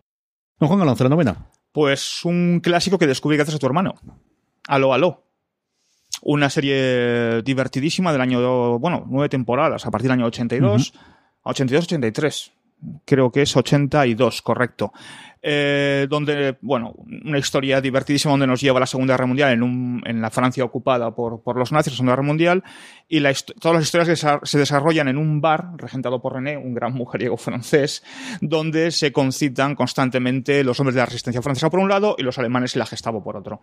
Don 0.59 0.69
Juan 0.69 0.79
Galán, 0.79 0.95
la 0.97 1.09
novena. 1.09 1.49
Pues 1.71 2.23
un 2.23 2.61
clásico 2.61 2.97
que 2.97 3.07
descubrí 3.07 3.37
gracias 3.37 3.55
a 3.55 3.59
tu 3.59 3.65
hermano. 3.65 3.95
Aló, 4.67 4.93
aló. 4.93 5.24
Una 6.21 6.49
serie 6.49 7.41
divertidísima 7.43 8.11
del 8.11 8.21
año, 8.21 8.79
bueno, 8.79 9.05
nueve 9.07 9.29
temporadas, 9.29 9.85
a 9.85 9.91
partir 9.91 10.09
del 10.09 10.19
año 10.19 10.25
82, 10.27 10.93
a 11.43 11.49
82-83. 11.51 12.51
Creo 13.05 13.31
que 13.31 13.41
es 13.43 13.55
82, 13.55 14.41
correcto. 14.41 14.91
Eh, 15.47 16.07
donde, 16.09 16.57
bueno, 16.61 16.93
una 17.23 17.37
historia 17.37 17.79
divertidísima 17.79 18.31
donde 18.31 18.47
nos 18.47 18.59
lleva 18.61 18.77
a 18.77 18.79
la 18.81 18.85
Segunda 18.87 19.13
Guerra 19.13 19.27
Mundial 19.27 19.51
en, 19.53 19.61
un, 19.61 20.01
en 20.05 20.19
la 20.19 20.31
Francia 20.31 20.63
ocupada 20.63 21.13
por, 21.13 21.43
por 21.43 21.55
los 21.57 21.71
nazis, 21.71 21.93
la 21.93 21.97
Segunda 21.97 22.13
Guerra 22.13 22.23
Mundial, 22.27 22.63
y 23.07 23.19
la, 23.19 23.31
todas 23.59 23.75
las 23.75 23.83
historias 23.83 24.09
que 24.09 24.15
se- 24.15 24.39
se 24.41 24.57
desarrollan 24.57 25.07
en 25.07 25.17
un 25.17 25.41
bar 25.41 25.69
regentado 25.77 26.19
por 26.19 26.33
René, 26.33 26.57
un 26.57 26.73
gran 26.73 26.93
mujeriego 26.93 27.37
francés, 27.37 28.03
donde 28.41 28.89
se 28.89 29.11
concitan 29.11 29.75
constantemente 29.75 30.63
los 30.63 30.79
hombres 30.79 30.95
de 30.95 31.01
la 31.01 31.05
resistencia 31.05 31.43
francesa 31.43 31.69
por 31.69 31.79
un 31.79 31.89
lado 31.89 32.15
y 32.17 32.23
los 32.23 32.37
alemanes 32.39 32.75
y 32.75 32.79
la 32.79 32.87
Gestapo 32.87 33.23
por 33.23 33.37
otro. 33.37 33.61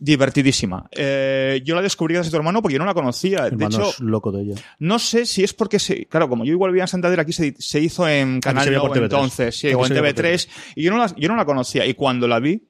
Divertidísima. 0.00 0.88
Eh, 0.92 1.60
yo 1.64 1.74
la 1.74 1.82
descubrí 1.82 2.14
gracias 2.14 2.32
a 2.32 2.36
tu 2.36 2.36
hermano 2.36 2.62
porque 2.62 2.74
yo 2.74 2.78
no 2.78 2.84
la 2.84 2.94
conocía. 2.94 3.42
De 3.42 3.48
Hermano 3.48 3.76
hecho, 3.76 3.90
es 3.90 4.00
loco 4.00 4.30
de 4.30 4.42
ella. 4.42 4.54
no 4.78 5.00
sé 5.00 5.26
si 5.26 5.42
es 5.42 5.52
porque 5.52 5.80
se, 5.80 6.06
claro, 6.06 6.28
como 6.28 6.44
yo 6.44 6.52
igual 6.52 6.70
vivía 6.70 6.84
en 6.84 6.88
Santander, 6.88 7.18
aquí 7.18 7.32
se, 7.32 7.54
se 7.58 7.80
hizo 7.80 8.08
en 8.08 8.40
Canal 8.40 8.62
se 8.62 8.70
veía 8.70 8.78
9 8.78 8.88
por 8.88 8.96
TV3. 8.96 9.04
entonces, 9.04 9.56
sí, 9.56 9.74
o 9.74 9.80
en 9.80 9.88
se 9.88 10.00
veía 10.00 10.14
por 10.14 10.24
TV3, 10.24 10.48
y 10.76 10.82
yo 10.84 10.92
no, 10.92 10.98
la, 10.98 11.12
yo 11.16 11.28
no 11.28 11.34
la 11.34 11.44
conocía, 11.44 11.84
y 11.84 11.94
cuando 11.94 12.28
la 12.28 12.38
vi, 12.38 12.67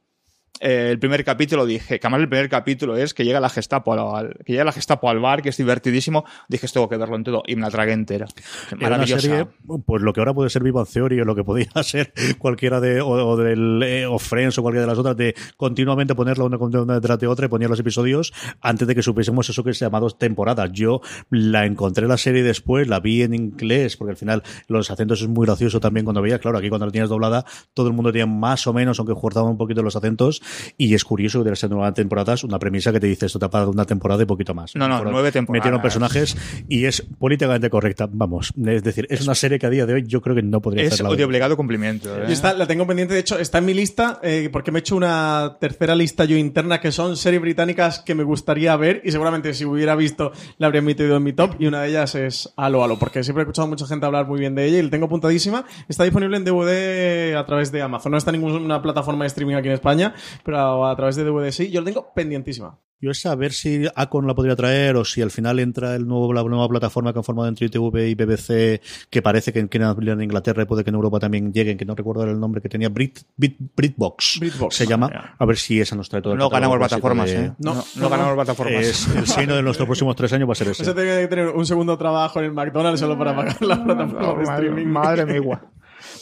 eh, 0.60 0.90
el 0.90 0.98
primer 0.98 1.24
capítulo 1.24 1.66
dije, 1.66 1.98
que 1.98 2.06
además 2.06 2.22
el 2.22 2.28
primer 2.28 2.48
capítulo 2.48 2.96
es 2.96 3.14
que 3.14 3.24
llega 3.24 3.40
la 3.40 3.48
Gestapo 3.48 3.92
al, 3.92 4.36
que 4.44 4.52
llega 4.52 4.64
la 4.64 4.72
Gestapo 4.72 5.08
al 5.10 5.20
bar, 5.20 5.42
que 5.42 5.50
es 5.50 5.56
divertidísimo, 5.56 6.24
dije, 6.48 6.66
esto 6.66 6.80
tengo 6.80 6.88
que 6.88 6.96
verlo 6.96 7.16
en 7.16 7.24
todo, 7.24 7.42
y 7.46 7.56
me 7.56 7.62
la 7.62 7.70
tragué 7.70 7.92
entera. 7.92 8.26
Era 8.68 8.76
una 8.76 8.90
Maravillosa. 8.90 9.20
serie, 9.20 9.46
pues 9.86 10.02
lo 10.02 10.12
que 10.12 10.20
ahora 10.20 10.34
puede 10.34 10.50
ser 10.50 10.62
Viva 10.62 10.84
Theory 10.84 11.20
o 11.20 11.24
lo 11.24 11.34
que 11.34 11.44
podía 11.44 11.68
ser 11.82 12.12
cualquiera 12.38 12.80
de, 12.80 13.00
o, 13.00 13.08
o 13.08 13.36
del, 13.36 13.82
eh, 13.82 14.06
o 14.06 14.18
Friends 14.18 14.58
o 14.58 14.62
cualquiera 14.62 14.82
de 14.82 14.88
las 14.88 14.98
otras, 14.98 15.16
de 15.16 15.34
continuamente 15.56 16.14
ponerla 16.14 16.44
una, 16.44 16.56
una 16.56 16.94
detrás 16.94 17.18
de 17.18 17.26
otra 17.26 17.46
y 17.46 17.48
poner 17.48 17.68
los 17.68 17.80
episodios 17.80 18.32
antes 18.60 18.86
de 18.86 18.94
que 18.94 19.02
supiésemos 19.02 19.48
eso 19.48 19.64
que 19.64 19.74
se 19.74 19.84
llama 19.84 20.00
dos 20.00 20.18
temporadas. 20.18 20.70
Yo 20.72 21.00
la 21.30 21.66
encontré 21.66 22.06
la 22.06 22.16
serie 22.16 22.42
después, 22.42 22.88
la 22.88 23.00
vi 23.00 23.22
en 23.22 23.34
inglés, 23.34 23.96
porque 23.96 24.12
al 24.12 24.16
final 24.16 24.42
los 24.66 24.90
acentos 24.90 25.20
es 25.22 25.28
muy 25.28 25.46
gracioso 25.46 25.80
también 25.80 26.04
cuando 26.04 26.22
veías, 26.22 26.40
claro, 26.40 26.58
aquí 26.58 26.68
cuando 26.68 26.86
la 26.86 26.92
tienes 26.92 27.10
doblada, 27.10 27.44
todo 27.74 27.88
el 27.88 27.92
mundo 27.92 28.12
tenía 28.12 28.26
más 28.26 28.66
o 28.66 28.72
menos, 28.72 28.98
aunque 28.98 29.14
cortaban 29.14 29.50
un 29.50 29.58
poquito 29.58 29.82
los 29.82 29.96
acentos, 29.96 30.42
y 30.76 30.94
es 30.94 31.04
curioso 31.04 31.40
que 31.40 31.44
de 31.44 31.50
las 31.50 31.68
nuevas 31.70 31.94
temporadas, 31.94 32.44
una 32.44 32.58
premisa 32.58 32.92
que 32.92 33.00
te 33.00 33.06
dice 33.06 33.26
esto 33.26 33.38
te 33.38 33.44
ha 33.46 33.50
pagado 33.50 33.70
una 33.70 33.84
temporada 33.84 34.22
y 34.22 34.26
poquito 34.26 34.54
más. 34.54 34.74
No, 34.74 34.88
no, 34.88 35.02
nueve 35.04 35.32
temporadas. 35.32 35.60
Metieron 35.64 35.82
personajes 35.82 36.36
y 36.68 36.84
es 36.84 37.02
políticamente 37.18 37.70
correcta, 37.70 38.08
vamos. 38.10 38.52
Es 38.66 38.82
decir, 38.82 39.06
es 39.10 39.22
una 39.22 39.34
serie 39.34 39.58
que 39.58 39.66
a 39.66 39.70
día 39.70 39.86
de 39.86 39.94
hoy 39.94 40.04
yo 40.06 40.20
creo 40.20 40.34
que 40.36 40.42
no 40.42 40.60
podría 40.60 40.84
Es 40.84 40.94
hacerla. 40.94 41.14
de 41.16 41.24
obligado 41.24 41.56
cumplimiento. 41.56 42.14
¿eh? 42.16 42.26
Y 42.28 42.32
esta 42.32 42.52
la 42.54 42.66
tengo 42.66 42.86
pendiente, 42.86 43.14
de 43.14 43.20
hecho, 43.20 43.38
está 43.38 43.58
en 43.58 43.64
mi 43.64 43.74
lista, 43.74 44.20
eh, 44.22 44.48
porque 44.52 44.70
me 44.70 44.78
he 44.78 44.80
hecho 44.80 44.96
una 44.96 45.56
tercera 45.60 45.94
lista 45.94 46.24
yo 46.24 46.36
interna 46.36 46.80
que 46.80 46.92
son 46.92 47.16
series 47.16 47.40
británicas 47.42 48.00
que 48.00 48.14
me 48.14 48.22
gustaría 48.24 48.76
ver 48.76 49.00
y 49.04 49.10
seguramente 49.10 49.54
si 49.54 49.64
hubiera 49.64 49.94
visto 49.96 50.32
la 50.58 50.66
habría 50.66 50.82
metido 50.82 51.16
en 51.16 51.22
mi 51.22 51.32
top 51.32 51.56
y 51.58 51.66
una 51.66 51.82
de 51.82 51.88
ellas 51.90 52.14
es 52.14 52.52
Halo 52.56 52.84
Halo, 52.84 52.98
porque 52.98 53.22
siempre 53.24 53.42
he 53.42 53.44
escuchado 53.44 53.66
a 53.66 53.70
mucha 53.70 53.86
gente 53.86 54.06
hablar 54.06 54.26
muy 54.26 54.38
bien 54.38 54.54
de 54.54 54.64
ella 54.66 54.78
y 54.78 54.82
la 54.82 54.90
tengo 54.90 55.06
apuntadísima. 55.06 55.64
Está 55.88 56.04
disponible 56.04 56.36
en 56.36 56.44
DVD 56.44 57.34
a 57.36 57.44
través 57.46 57.72
de 57.72 57.82
Amazon, 57.82 58.12
no 58.12 58.18
está 58.18 58.30
en 58.30 58.40
ninguna 58.40 58.80
plataforma 58.82 59.24
de 59.24 59.28
streaming 59.28 59.54
aquí 59.54 59.68
en 59.68 59.74
España, 59.74 60.14
pero 60.44 60.86
a 60.86 60.96
través 60.96 61.16
de 61.16 61.24
DVD 61.24 61.50
sí. 61.50 61.70
Yo 61.70 61.80
la 61.80 61.86
tengo 61.86 62.12
pendientísima. 62.14 62.78
Yo 63.00 63.12
es 63.12 63.20
saber 63.20 63.52
si 63.52 63.86
Acon 63.94 64.26
la 64.26 64.34
podría 64.34 64.56
traer 64.56 64.96
o 64.96 65.04
si 65.04 65.22
al 65.22 65.30
final 65.30 65.60
entra 65.60 65.94
el 65.94 66.08
nuevo, 66.08 66.32
la 66.32 66.42
nueva 66.42 66.66
plataforma 66.66 67.12
que 67.12 67.20
han 67.20 67.24
formado 67.24 67.46
entre 67.48 67.66
ITV 67.66 67.96
y 68.08 68.14
BBC, 68.16 68.80
que 69.08 69.22
parece 69.22 69.52
que 69.52 69.68
quieren 69.68 69.88
abrir 69.88 70.08
en 70.08 70.20
Inglaterra 70.20 70.64
y 70.64 70.66
puede 70.66 70.82
que 70.82 70.90
en 70.90 70.96
Europa 70.96 71.20
también 71.20 71.52
lleguen, 71.52 71.78
que 71.78 71.84
no 71.84 71.94
recuerdo 71.94 72.24
el 72.24 72.40
nombre 72.40 72.60
que 72.60 72.68
tenía, 72.68 72.88
Brit, 72.88 73.20
Brit, 73.36 73.56
Britbox, 73.76 74.38
Britbox. 74.40 74.74
se 74.74 74.84
llama. 74.88 75.08
A 75.38 75.46
ver 75.46 75.56
si 75.58 75.80
esa 75.80 75.94
nos 75.94 76.08
trae 76.08 76.20
todo 76.22 76.32
el 76.32 76.40
No 76.40 76.50
ganamos 76.50 76.76
plataformas, 76.76 77.30
de- 77.30 77.36
¿eh? 77.36 77.52
No, 77.58 77.74
No, 77.74 77.74
no, 77.74 77.84
no 77.94 78.02
no. 78.02 78.08
ganamos 78.10 78.34
plataformas. 78.34 78.82
Es 78.84 79.06
el 79.14 79.26
signo 79.28 79.54
de 79.54 79.62
nuestros 79.62 79.86
próximos 79.86 80.16
tres 80.16 80.32
años 80.32 80.48
va 80.48 80.52
a 80.54 80.56
ser 80.56 80.66
ese. 80.70 80.82
A 80.90 80.92
tener 80.92 81.20
que 81.22 81.28
tener 81.28 81.48
un 81.50 81.66
segundo 81.66 81.96
trabajo 81.96 82.40
en 82.40 82.46
el 82.46 82.52
McDonald's 82.52 82.98
solo 82.98 83.16
para 83.16 83.36
pagar 83.36 83.62
la 83.62 83.76
plataforma 83.84 84.36
de 84.38 84.42
streaming. 84.66 84.86
Madre 84.86 85.24
mía. 85.24 85.62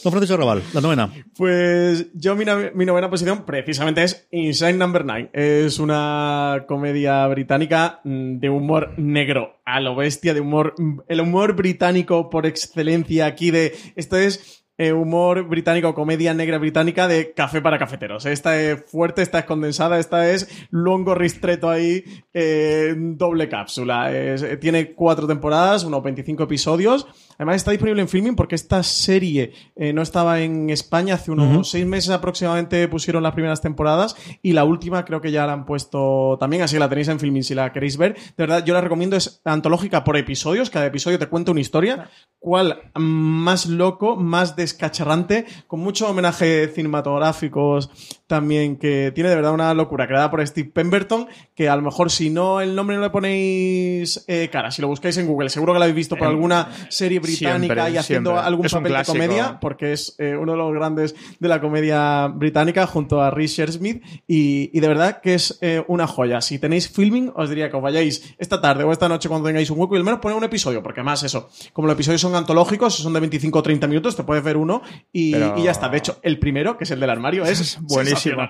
Don 0.03 0.11
Francisco 0.11 0.37
Raval, 0.37 0.63
la 0.73 0.81
novena. 0.81 1.09
Pues 1.35 2.07
yo 2.13 2.35
mi, 2.35 2.45
mi 2.73 2.85
novena 2.85 3.09
posición 3.09 3.45
precisamente 3.45 4.03
es 4.03 4.27
Inside 4.31 4.73
Number 4.73 5.05
9. 5.05 5.29
Es 5.33 5.79
una 5.79 6.65
comedia 6.67 7.25
británica 7.27 7.99
mm, 8.03 8.39
de 8.39 8.49
humor 8.49 8.93
negro 8.97 9.59
a 9.65 9.79
lo 9.79 9.95
bestia, 9.95 10.33
de 10.33 10.41
humor... 10.41 10.73
mm, 10.77 11.01
El 11.07 11.21
humor 11.21 11.55
británico 11.55 12.29
por 12.29 12.45
excelencia 12.45 13.25
aquí 13.25 13.51
de... 13.51 13.75
Esto 13.95 14.17
es 14.17 14.63
eh, 14.79 14.93
humor 14.93 15.47
británico, 15.47 15.95
comedia 15.95 16.35
negra 16.35 16.59
británica 16.59 17.07
de 17.07 17.33
café 17.33 17.61
para 17.61 17.79
cafeteros. 17.79 18.27
Esta 18.27 18.61
es 18.61 18.83
fuerte, 18.85 19.23
esta 19.23 19.39
es 19.39 19.45
condensada, 19.45 19.97
esta 19.97 20.29
es 20.29 20.47
longo 20.69 21.15
ristreto 21.15 21.67
ahí, 21.67 22.03
eh, 22.31 22.93
doble 22.95 23.49
cápsula. 23.49 24.09
Eh, 24.11 24.57
tiene 24.57 24.93
cuatro 24.93 25.25
temporadas, 25.25 25.83
unos 25.83 26.03
25 26.03 26.43
episodios. 26.43 27.07
Además 27.37 27.57
está 27.57 27.71
disponible 27.71 28.01
en 28.01 28.09
filming 28.09 28.35
porque 28.35 28.55
esta 28.55 28.81
serie 28.83 29.53
eh, 29.75 29.93
no 29.93 30.01
estaba 30.01 30.41
en 30.41 30.69
España 30.69 31.15
hace 31.15 31.31
unos 31.31 31.69
seis 31.69 31.85
meses 31.85 32.09
aproximadamente 32.09 32.87
pusieron 32.87 33.23
las 33.23 33.33
primeras 33.33 33.61
temporadas 33.61 34.15
y 34.41 34.53
la 34.53 34.63
última 34.63 35.05
creo 35.05 35.21
que 35.21 35.31
ya 35.31 35.45
la 35.45 35.53
han 35.53 35.65
puesto 35.65 36.37
también, 36.39 36.63
así 36.63 36.75
que 36.75 36.79
la 36.79 36.89
tenéis 36.89 37.07
en 37.09 37.19
filming 37.19 37.43
si 37.43 37.53
la 37.53 37.71
queréis 37.71 37.97
ver. 37.97 38.15
De 38.15 38.33
verdad, 38.37 38.65
yo 38.65 38.73
la 38.73 38.81
recomiendo, 38.81 39.15
es 39.15 39.41
antológica 39.45 40.03
por 40.03 40.17
episodios, 40.17 40.69
cada 40.69 40.87
episodio 40.87 41.19
te 41.19 41.27
cuenta 41.27 41.51
una 41.51 41.61
historia. 41.61 42.09
¿Cuál 42.39 42.91
más 42.95 43.65
loco, 43.65 44.15
más 44.15 44.55
descacharrante, 44.55 45.45
con 45.67 45.79
muchos 45.79 46.09
homenajes 46.09 46.73
cinematográficos 46.73 47.89
también, 48.27 48.77
que 48.77 49.11
tiene 49.13 49.29
de 49.29 49.35
verdad 49.35 49.53
una 49.53 49.73
locura, 49.73 50.07
creada 50.07 50.29
por 50.29 50.45
Steve 50.45 50.69
Pemberton, 50.73 51.27
que 51.55 51.69
a 51.69 51.75
lo 51.75 51.81
mejor 51.81 52.11
si 52.11 52.29
no 52.29 52.61
el 52.61 52.75
nombre 52.75 52.95
no 52.95 53.01
le 53.01 53.09
ponéis 53.09 54.23
eh, 54.27 54.49
cara, 54.51 54.71
si 54.71 54.81
lo 54.81 54.87
buscáis 54.87 55.17
en 55.17 55.27
Google, 55.27 55.49
seguro 55.49 55.73
que 55.73 55.79
lo 55.79 55.83
habéis 55.83 55.95
visto 55.95 56.15
por 56.15 56.27
alguna 56.27 56.69
serie 56.89 57.19
británica 57.27 57.73
siempre, 57.73 57.91
y 57.93 57.97
haciendo 57.97 58.29
siempre. 58.31 58.47
algún 58.47 58.65
Es 58.65 58.73
papel 58.73 58.93
de 58.93 59.03
comedia, 59.05 59.59
porque 59.59 59.93
es 59.93 60.15
eh, 60.17 60.35
uno 60.35 60.53
de 60.53 60.57
los 60.57 60.73
grandes 60.73 61.15
de 61.39 61.47
la 61.47 61.61
comedia 61.61 62.27
británica 62.27 62.87
junto 62.87 63.21
a 63.21 63.29
Richard 63.31 63.71
Smith 63.71 64.03
y, 64.27 64.69
y 64.75 64.79
de 64.79 64.87
verdad 64.87 65.21
que 65.21 65.33
es 65.35 65.57
eh, 65.61 65.83
una 65.87 66.07
joya. 66.07 66.41
Si 66.41 66.59
tenéis 66.59 66.89
filming, 66.89 67.31
os 67.35 67.49
diría 67.49 67.69
que 67.69 67.77
os 67.77 67.83
vayáis 67.83 68.35
esta 68.37 68.59
tarde 68.61 68.83
o 68.83 68.91
esta 68.91 69.07
noche 69.07 69.29
cuando 69.29 69.47
tengáis 69.47 69.69
un 69.69 69.79
hueco 69.79 69.95
y 69.95 69.97
al 69.99 70.03
menos 70.03 70.19
poner 70.19 70.37
un 70.37 70.43
episodio, 70.43 70.81
porque 70.81 71.01
además 71.01 71.23
eso, 71.23 71.49
como 71.73 71.87
los 71.87 71.95
episodios 71.95 72.21
son 72.21 72.35
antológicos, 72.35 72.95
son 72.95 73.13
de 73.13 73.19
25 73.19 73.59
o 73.59 73.63
30 73.63 73.87
minutos, 73.87 74.15
te 74.15 74.23
puedes 74.23 74.43
ver 74.43 74.57
uno 74.57 74.81
y, 75.11 75.33
Pero- 75.33 75.55
y 75.57 75.63
ya 75.63 75.71
está. 75.71 75.89
De 75.89 75.97
hecho, 75.97 76.19
el 76.23 76.39
primero, 76.39 76.77
que 76.77 76.83
es 76.85 76.91
el 76.91 76.99
del 76.99 77.09
armario, 77.09 77.43
es 77.45 77.77
Buenísimo. 77.81 78.41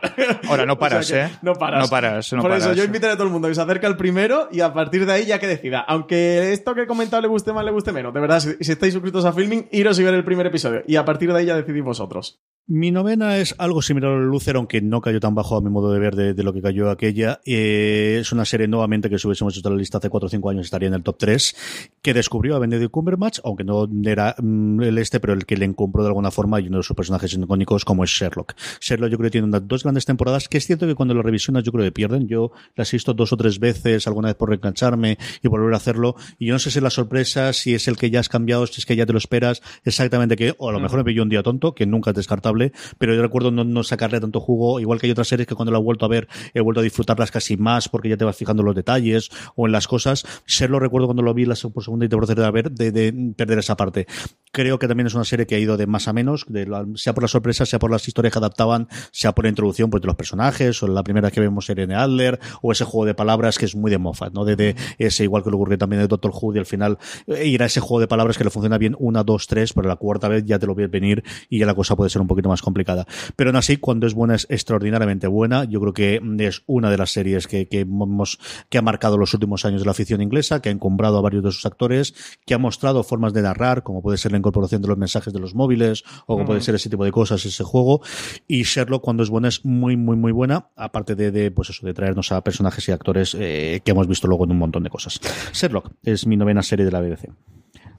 Ahora, 0.47 0.65
no 0.65 0.73
O 0.77 0.77
sea 0.77 0.89
paras, 0.89 1.11
¿eh? 1.11 1.29
No 1.41 1.53
paras. 1.53 1.83
No 1.83 1.89
paras, 1.89 2.33
no 2.33 2.41
Por 2.41 2.51
eso, 2.51 2.61
paras. 2.65 2.77
yo 2.77 2.83
invitaré 2.83 3.13
a 3.13 3.15
todo 3.15 3.25
el 3.27 3.33
mundo 3.33 3.47
que 3.47 3.55
se 3.55 3.61
acerque 3.61 3.85
al 3.85 3.97
primero 3.97 4.47
y 4.51 4.61
a 4.61 4.71
partir 4.73 5.05
de 5.05 5.11
ahí 5.13 5.25
ya 5.25 5.39
que 5.39 5.47
decida. 5.47 5.79
Aunque 5.81 6.53
esto 6.53 6.73
que 6.75 6.83
he 6.83 6.87
comentado 6.87 7.21
le 7.21 7.27
guste 7.27 7.51
más, 7.53 7.65
le 7.65 7.71
guste 7.71 7.91
menos. 7.91 8.13
De 8.13 8.19
verdad, 8.19 8.39
si, 8.39 8.66
si 8.67 8.73
estáis 8.73 8.93
suscritos 8.93 9.25
a 9.25 9.33
Filming, 9.33 9.67
iros 9.71 9.97
y 9.99 10.03
ver 10.03 10.13
el 10.13 10.23
primer 10.23 10.45
episodio. 10.45 10.83
Y 10.85 10.97
a 10.97 11.05
partir 11.05 11.31
de 11.31 11.39
ahí 11.39 11.45
ya 11.45 11.55
decidís 11.55 11.83
vosotros. 11.83 12.39
Mi 12.69 12.91
novena 12.91 13.37
es 13.37 13.55
algo 13.59 13.81
similar 13.81 14.11
al 14.11 14.25
Lucer, 14.25 14.57
aunque 14.57 14.81
no 14.81 14.99
cayó 14.99 15.21
tan 15.21 15.33
bajo 15.33 15.55
a 15.55 15.61
mi 15.61 15.69
modo 15.69 15.93
de 15.93 15.99
ver 15.99 16.17
de, 16.17 16.33
de 16.33 16.43
lo 16.43 16.51
que 16.51 16.61
cayó 16.61 16.89
aquella. 16.89 17.39
Eh, 17.45 18.17
es 18.19 18.33
una 18.33 18.43
serie 18.43 18.67
nuevamente 18.67 19.09
que 19.09 19.17
si 19.17 19.25
hubiésemos 19.25 19.57
hecho 19.57 19.69
la 19.69 19.77
lista 19.77 19.99
hace 19.99 20.09
4 20.09 20.27
o 20.27 20.29
5 20.29 20.49
años 20.49 20.65
estaría 20.65 20.89
en 20.89 20.93
el 20.93 21.01
top 21.01 21.15
3, 21.17 21.55
que 22.01 22.13
descubrió 22.13 22.57
a 22.57 22.59
Benedict 22.59 22.91
Cumberbatch, 22.91 23.39
aunque 23.45 23.63
no 23.63 23.87
era 24.03 24.35
mm, 24.37 24.81
el 24.81 24.97
este, 24.97 25.21
pero 25.21 25.31
el 25.31 25.45
que 25.45 25.55
le 25.55 25.63
encumbró 25.63 26.03
de 26.03 26.09
alguna 26.09 26.29
forma 26.29 26.59
y 26.59 26.67
uno 26.67 26.79
de 26.79 26.83
sus 26.83 26.93
personajes 26.93 27.31
icónicos 27.31 27.85
como 27.85 28.03
es 28.03 28.09
Sherlock. 28.09 28.53
Sherlock 28.81 29.11
yo 29.11 29.17
creo 29.17 29.27
que 29.27 29.31
tiene 29.31 29.47
unas 29.47 29.65
dos 29.65 29.83
grandes 29.83 30.03
temporadas, 30.03 30.49
que 30.49 30.57
es 30.57 30.65
cierto 30.65 30.85
que 30.87 30.95
cuando 30.95 31.13
lo 31.13 31.21
revisionas 31.21 31.63
yo 31.63 31.71
creo 31.71 31.85
que 31.85 31.93
pierden. 31.93 32.27
Yo 32.27 32.51
las 32.75 32.91
he 32.91 32.97
visto 32.97 33.13
dos 33.13 33.31
o 33.31 33.37
tres 33.37 33.59
veces, 33.59 34.07
alguna 34.07 34.27
vez 34.27 34.35
por 34.35 34.49
reengancharme 34.49 35.17
y 35.41 35.47
volver 35.47 35.73
a 35.73 35.77
hacerlo, 35.77 36.17
y 36.37 36.47
yo 36.47 36.53
no 36.53 36.59
sé 36.59 36.69
si 36.69 36.79
es 36.79 36.83
la 36.83 36.89
sorpresa, 36.89 37.53
si 37.53 37.73
es 37.73 37.87
el 37.87 37.95
que 37.95 38.09
ya 38.09 38.19
has 38.19 38.27
cambiado, 38.27 38.56
si 38.65 38.81
es 38.81 38.85
que 38.85 38.95
ya 38.95 39.05
te 39.05 39.11
lo 39.13 39.19
esperas, 39.19 39.61
exactamente 39.83 40.35
que, 40.35 40.55
o 40.57 40.69
a 40.69 40.71
lo 40.71 40.79
mejor 40.79 40.99
me 40.99 41.03
pilló 41.05 41.21
un 41.23 41.29
día 41.29 41.43
tonto, 41.43 41.75
que 41.75 41.85
nunca 41.85 42.11
es 42.11 42.15
descartable, 42.15 42.71
pero 42.97 43.13
yo 43.13 43.21
recuerdo 43.21 43.51
no, 43.51 43.63
no 43.63 43.83
sacarle 43.83 44.19
tanto 44.19 44.39
jugo, 44.39 44.79
igual 44.79 44.99
que 44.99 45.07
hay 45.07 45.11
otras 45.11 45.27
series 45.27 45.45
que 45.47 45.55
cuando 45.55 45.71
lo 45.71 45.77
he 45.77 45.81
vuelto 45.81 46.05
a 46.05 46.07
ver, 46.07 46.27
he 46.53 46.61
vuelto 46.61 46.79
a 46.79 46.83
disfrutarlas 46.83 47.29
casi 47.31 47.57
más 47.57 47.89
porque 47.89 48.09
ya 48.09 48.17
te 48.17 48.25
vas 48.25 48.35
fijando 48.35 48.61
en 48.61 48.67
los 48.67 48.75
detalles 48.75 49.29
o 49.55 49.65
en 49.67 49.71
las 49.71 49.87
cosas. 49.87 50.25
Sherlock 50.47 50.81
recuerdo 50.81 51.07
cuando 51.07 51.21
lo 51.23 51.33
vi 51.33 51.45
la 51.45 51.55
por 51.73 51.83
segunda 51.83 52.05
y 52.05 52.09
te 52.09 52.17
proceder 52.17 52.45
a 52.45 52.51
ver, 52.51 52.71
de, 52.71 52.91
de 52.91 53.33
perder 53.35 53.59
esa 53.59 53.75
parte. 53.75 54.07
Creo 54.51 54.79
que 54.79 54.87
también 54.87 55.07
es 55.07 55.13
una 55.13 55.25
serie 55.25 55.45
que 55.45 55.55
ha 55.55 55.59
ido 55.59 55.77
de 55.77 55.85
más 55.87 56.07
a 56.07 56.13
menos, 56.13 56.45
de 56.47 56.65
la- 56.65 56.85
sea 56.95 57.13
por 57.13 57.23
las 57.23 57.31
sorpresas, 57.31 57.67
sea 57.69 57.79
por 57.79 57.91
las 57.91 58.07
historias 58.07 58.31
que 58.33 58.39
adaptaban, 58.39 58.87
sea 59.11 59.33
por 59.35 59.45
la 59.45 59.49
introducción 59.49 59.89
pues, 59.89 60.01
de 60.01 60.07
los 60.07 60.15
personajes, 60.15 60.81
o 60.81 60.87
la 60.87 61.03
primera 61.03 61.29
que 61.31 61.39
vemos 61.41 61.69
Irene 61.69 61.95
Adler, 61.95 62.39
o 62.61 62.71
ese 62.71 62.85
juego 62.85 63.05
de 63.05 63.13
palabras 63.13 63.57
que 63.57 63.65
es 63.65 63.75
muy 63.75 63.91
de 63.91 63.97
Moffat, 63.97 64.33
¿no? 64.33 64.45
De, 64.45 64.55
de 64.55 64.75
ese, 64.97 65.23
igual 65.25 65.43
que 65.43 65.49
lo 65.51 65.57
ocurrió 65.57 65.77
también 65.77 66.01
de 66.01 66.07
Doctor 66.07 66.31
Who, 66.33 66.55
y 66.55 66.59
al 66.59 66.65
final 66.65 66.97
eh, 67.27 67.45
ir 67.45 67.61
a 67.61 67.65
ese 67.65 67.79
juego 67.81 67.99
de 67.99 68.07
palabras 68.07 68.37
que 68.37 68.43
le 68.47 68.51
funciona 68.51 68.77
bien 68.77 68.95
una, 68.99 69.23
dos, 69.23 69.47
tres, 69.47 69.73
pero 69.73 69.87
la 69.87 69.95
cuarta 69.95 70.27
vez 70.27 70.45
ya 70.45 70.59
te 70.59 70.65
lo 70.65 70.75
ves 70.75 70.89
venir 70.89 71.23
y 71.49 71.59
ya 71.59 71.65
la 71.65 71.75
cosa 71.75 71.95
puede 71.95 72.09
ser 72.09 72.21
un 72.21 72.27
poquito 72.27 72.49
más 72.49 72.61
complicada. 72.61 73.05
Pero 73.35 73.49
aún 73.49 73.57
así, 73.57 73.77
cuando 73.77 74.07
es 74.07 74.13
buena, 74.13 74.35
es 74.35 74.47
extraordinariamente 74.49 75.27
buena. 75.27 75.65
Yo 75.65 75.79
creo 75.79 75.93
que 75.93 76.21
es 76.39 76.63
una 76.65 76.89
de 76.89 76.97
las 76.97 77.11
series 77.11 77.47
que, 77.47 77.67
que 77.67 77.81
hemos, 77.81 78.39
que 78.69 78.77
ha 78.77 78.81
marcado 78.81 79.17
los 79.17 79.33
últimos 79.33 79.65
años 79.65 79.81
de 79.81 79.85
la 79.85 79.91
afición 79.91 80.21
inglesa, 80.21 80.61
que 80.61 80.69
ha 80.69 80.71
encumbrado 80.71 81.17
a 81.17 81.21
varios 81.21 81.43
de 81.43 81.51
sus 81.51 81.65
actores, 81.65 82.13
que 82.45 82.53
ha 82.53 82.57
mostrado 82.57 83.03
formas 83.03 83.33
de 83.33 83.41
narrar, 83.41 83.83
como 83.83 84.01
puede 84.01 84.17
ser 84.17 84.31
la 84.31 84.37
incorporación 84.37 84.81
de 84.81 84.87
los 84.87 84.97
mensajes 84.97 85.33
de 85.33 85.39
los 85.39 85.55
móviles, 85.55 86.03
o 86.25 86.35
como 86.35 86.45
puede 86.45 86.61
ser 86.61 86.75
ese 86.75 86.89
tipo 86.89 87.03
de 87.03 87.11
cosas, 87.11 87.45
ese 87.45 87.63
juego. 87.63 88.01
Y 88.47 88.63
Sherlock, 88.63 89.03
cuando 89.03 89.23
es 89.23 89.29
buena, 89.29 89.47
es 89.47 89.65
muy, 89.65 89.97
muy, 89.97 90.15
muy 90.15 90.31
buena, 90.31 90.69
aparte 90.75 91.15
de, 91.15 91.31
de 91.31 91.51
pues 91.51 91.69
eso, 91.69 91.85
de 91.85 91.93
traernos 91.93 92.31
a 92.31 92.41
personajes 92.41 92.87
y 92.87 92.91
actores 92.91 93.35
eh, 93.39 93.81
que 93.83 93.91
hemos 93.91 94.07
visto 94.07 94.27
luego 94.27 94.45
en 94.45 94.51
un 94.51 94.57
montón 94.57 94.83
de 94.83 94.89
cosas. 94.89 95.19
Sherlock 95.53 95.91
es 96.03 96.25
mi 96.25 96.37
novena 96.37 96.63
serie 96.63 96.85
de 96.85 96.91
la 96.91 97.01
BBC. 97.01 97.29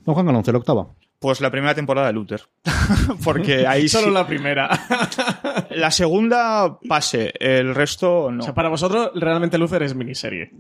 Don 0.09 0.15
Juan 0.15 0.25
Galonce, 0.25 0.53
la 0.53 0.59
octava. 0.59 0.87
Pues 1.19 1.43
la 1.43 1.51
primera 1.51 1.75
temporada 1.75 2.07
de 2.07 2.15
Luther. 2.15 2.41
Porque 3.25 3.67
ahí 3.67 3.89
Solo 3.91 4.07
sí- 4.07 4.13
la 4.15 4.27
primera. 4.27 4.71
la 5.71 5.91
segunda 5.91 6.79
pase, 6.89 7.35
el 7.39 7.75
resto 7.75 8.31
no. 8.31 8.41
O 8.41 8.43
sea, 8.43 8.55
para 8.55 8.71
vosotros, 8.71 9.11
realmente 9.15 9.59
Luther 9.59 9.83
es 9.83 9.95
miniserie. 9.95 10.51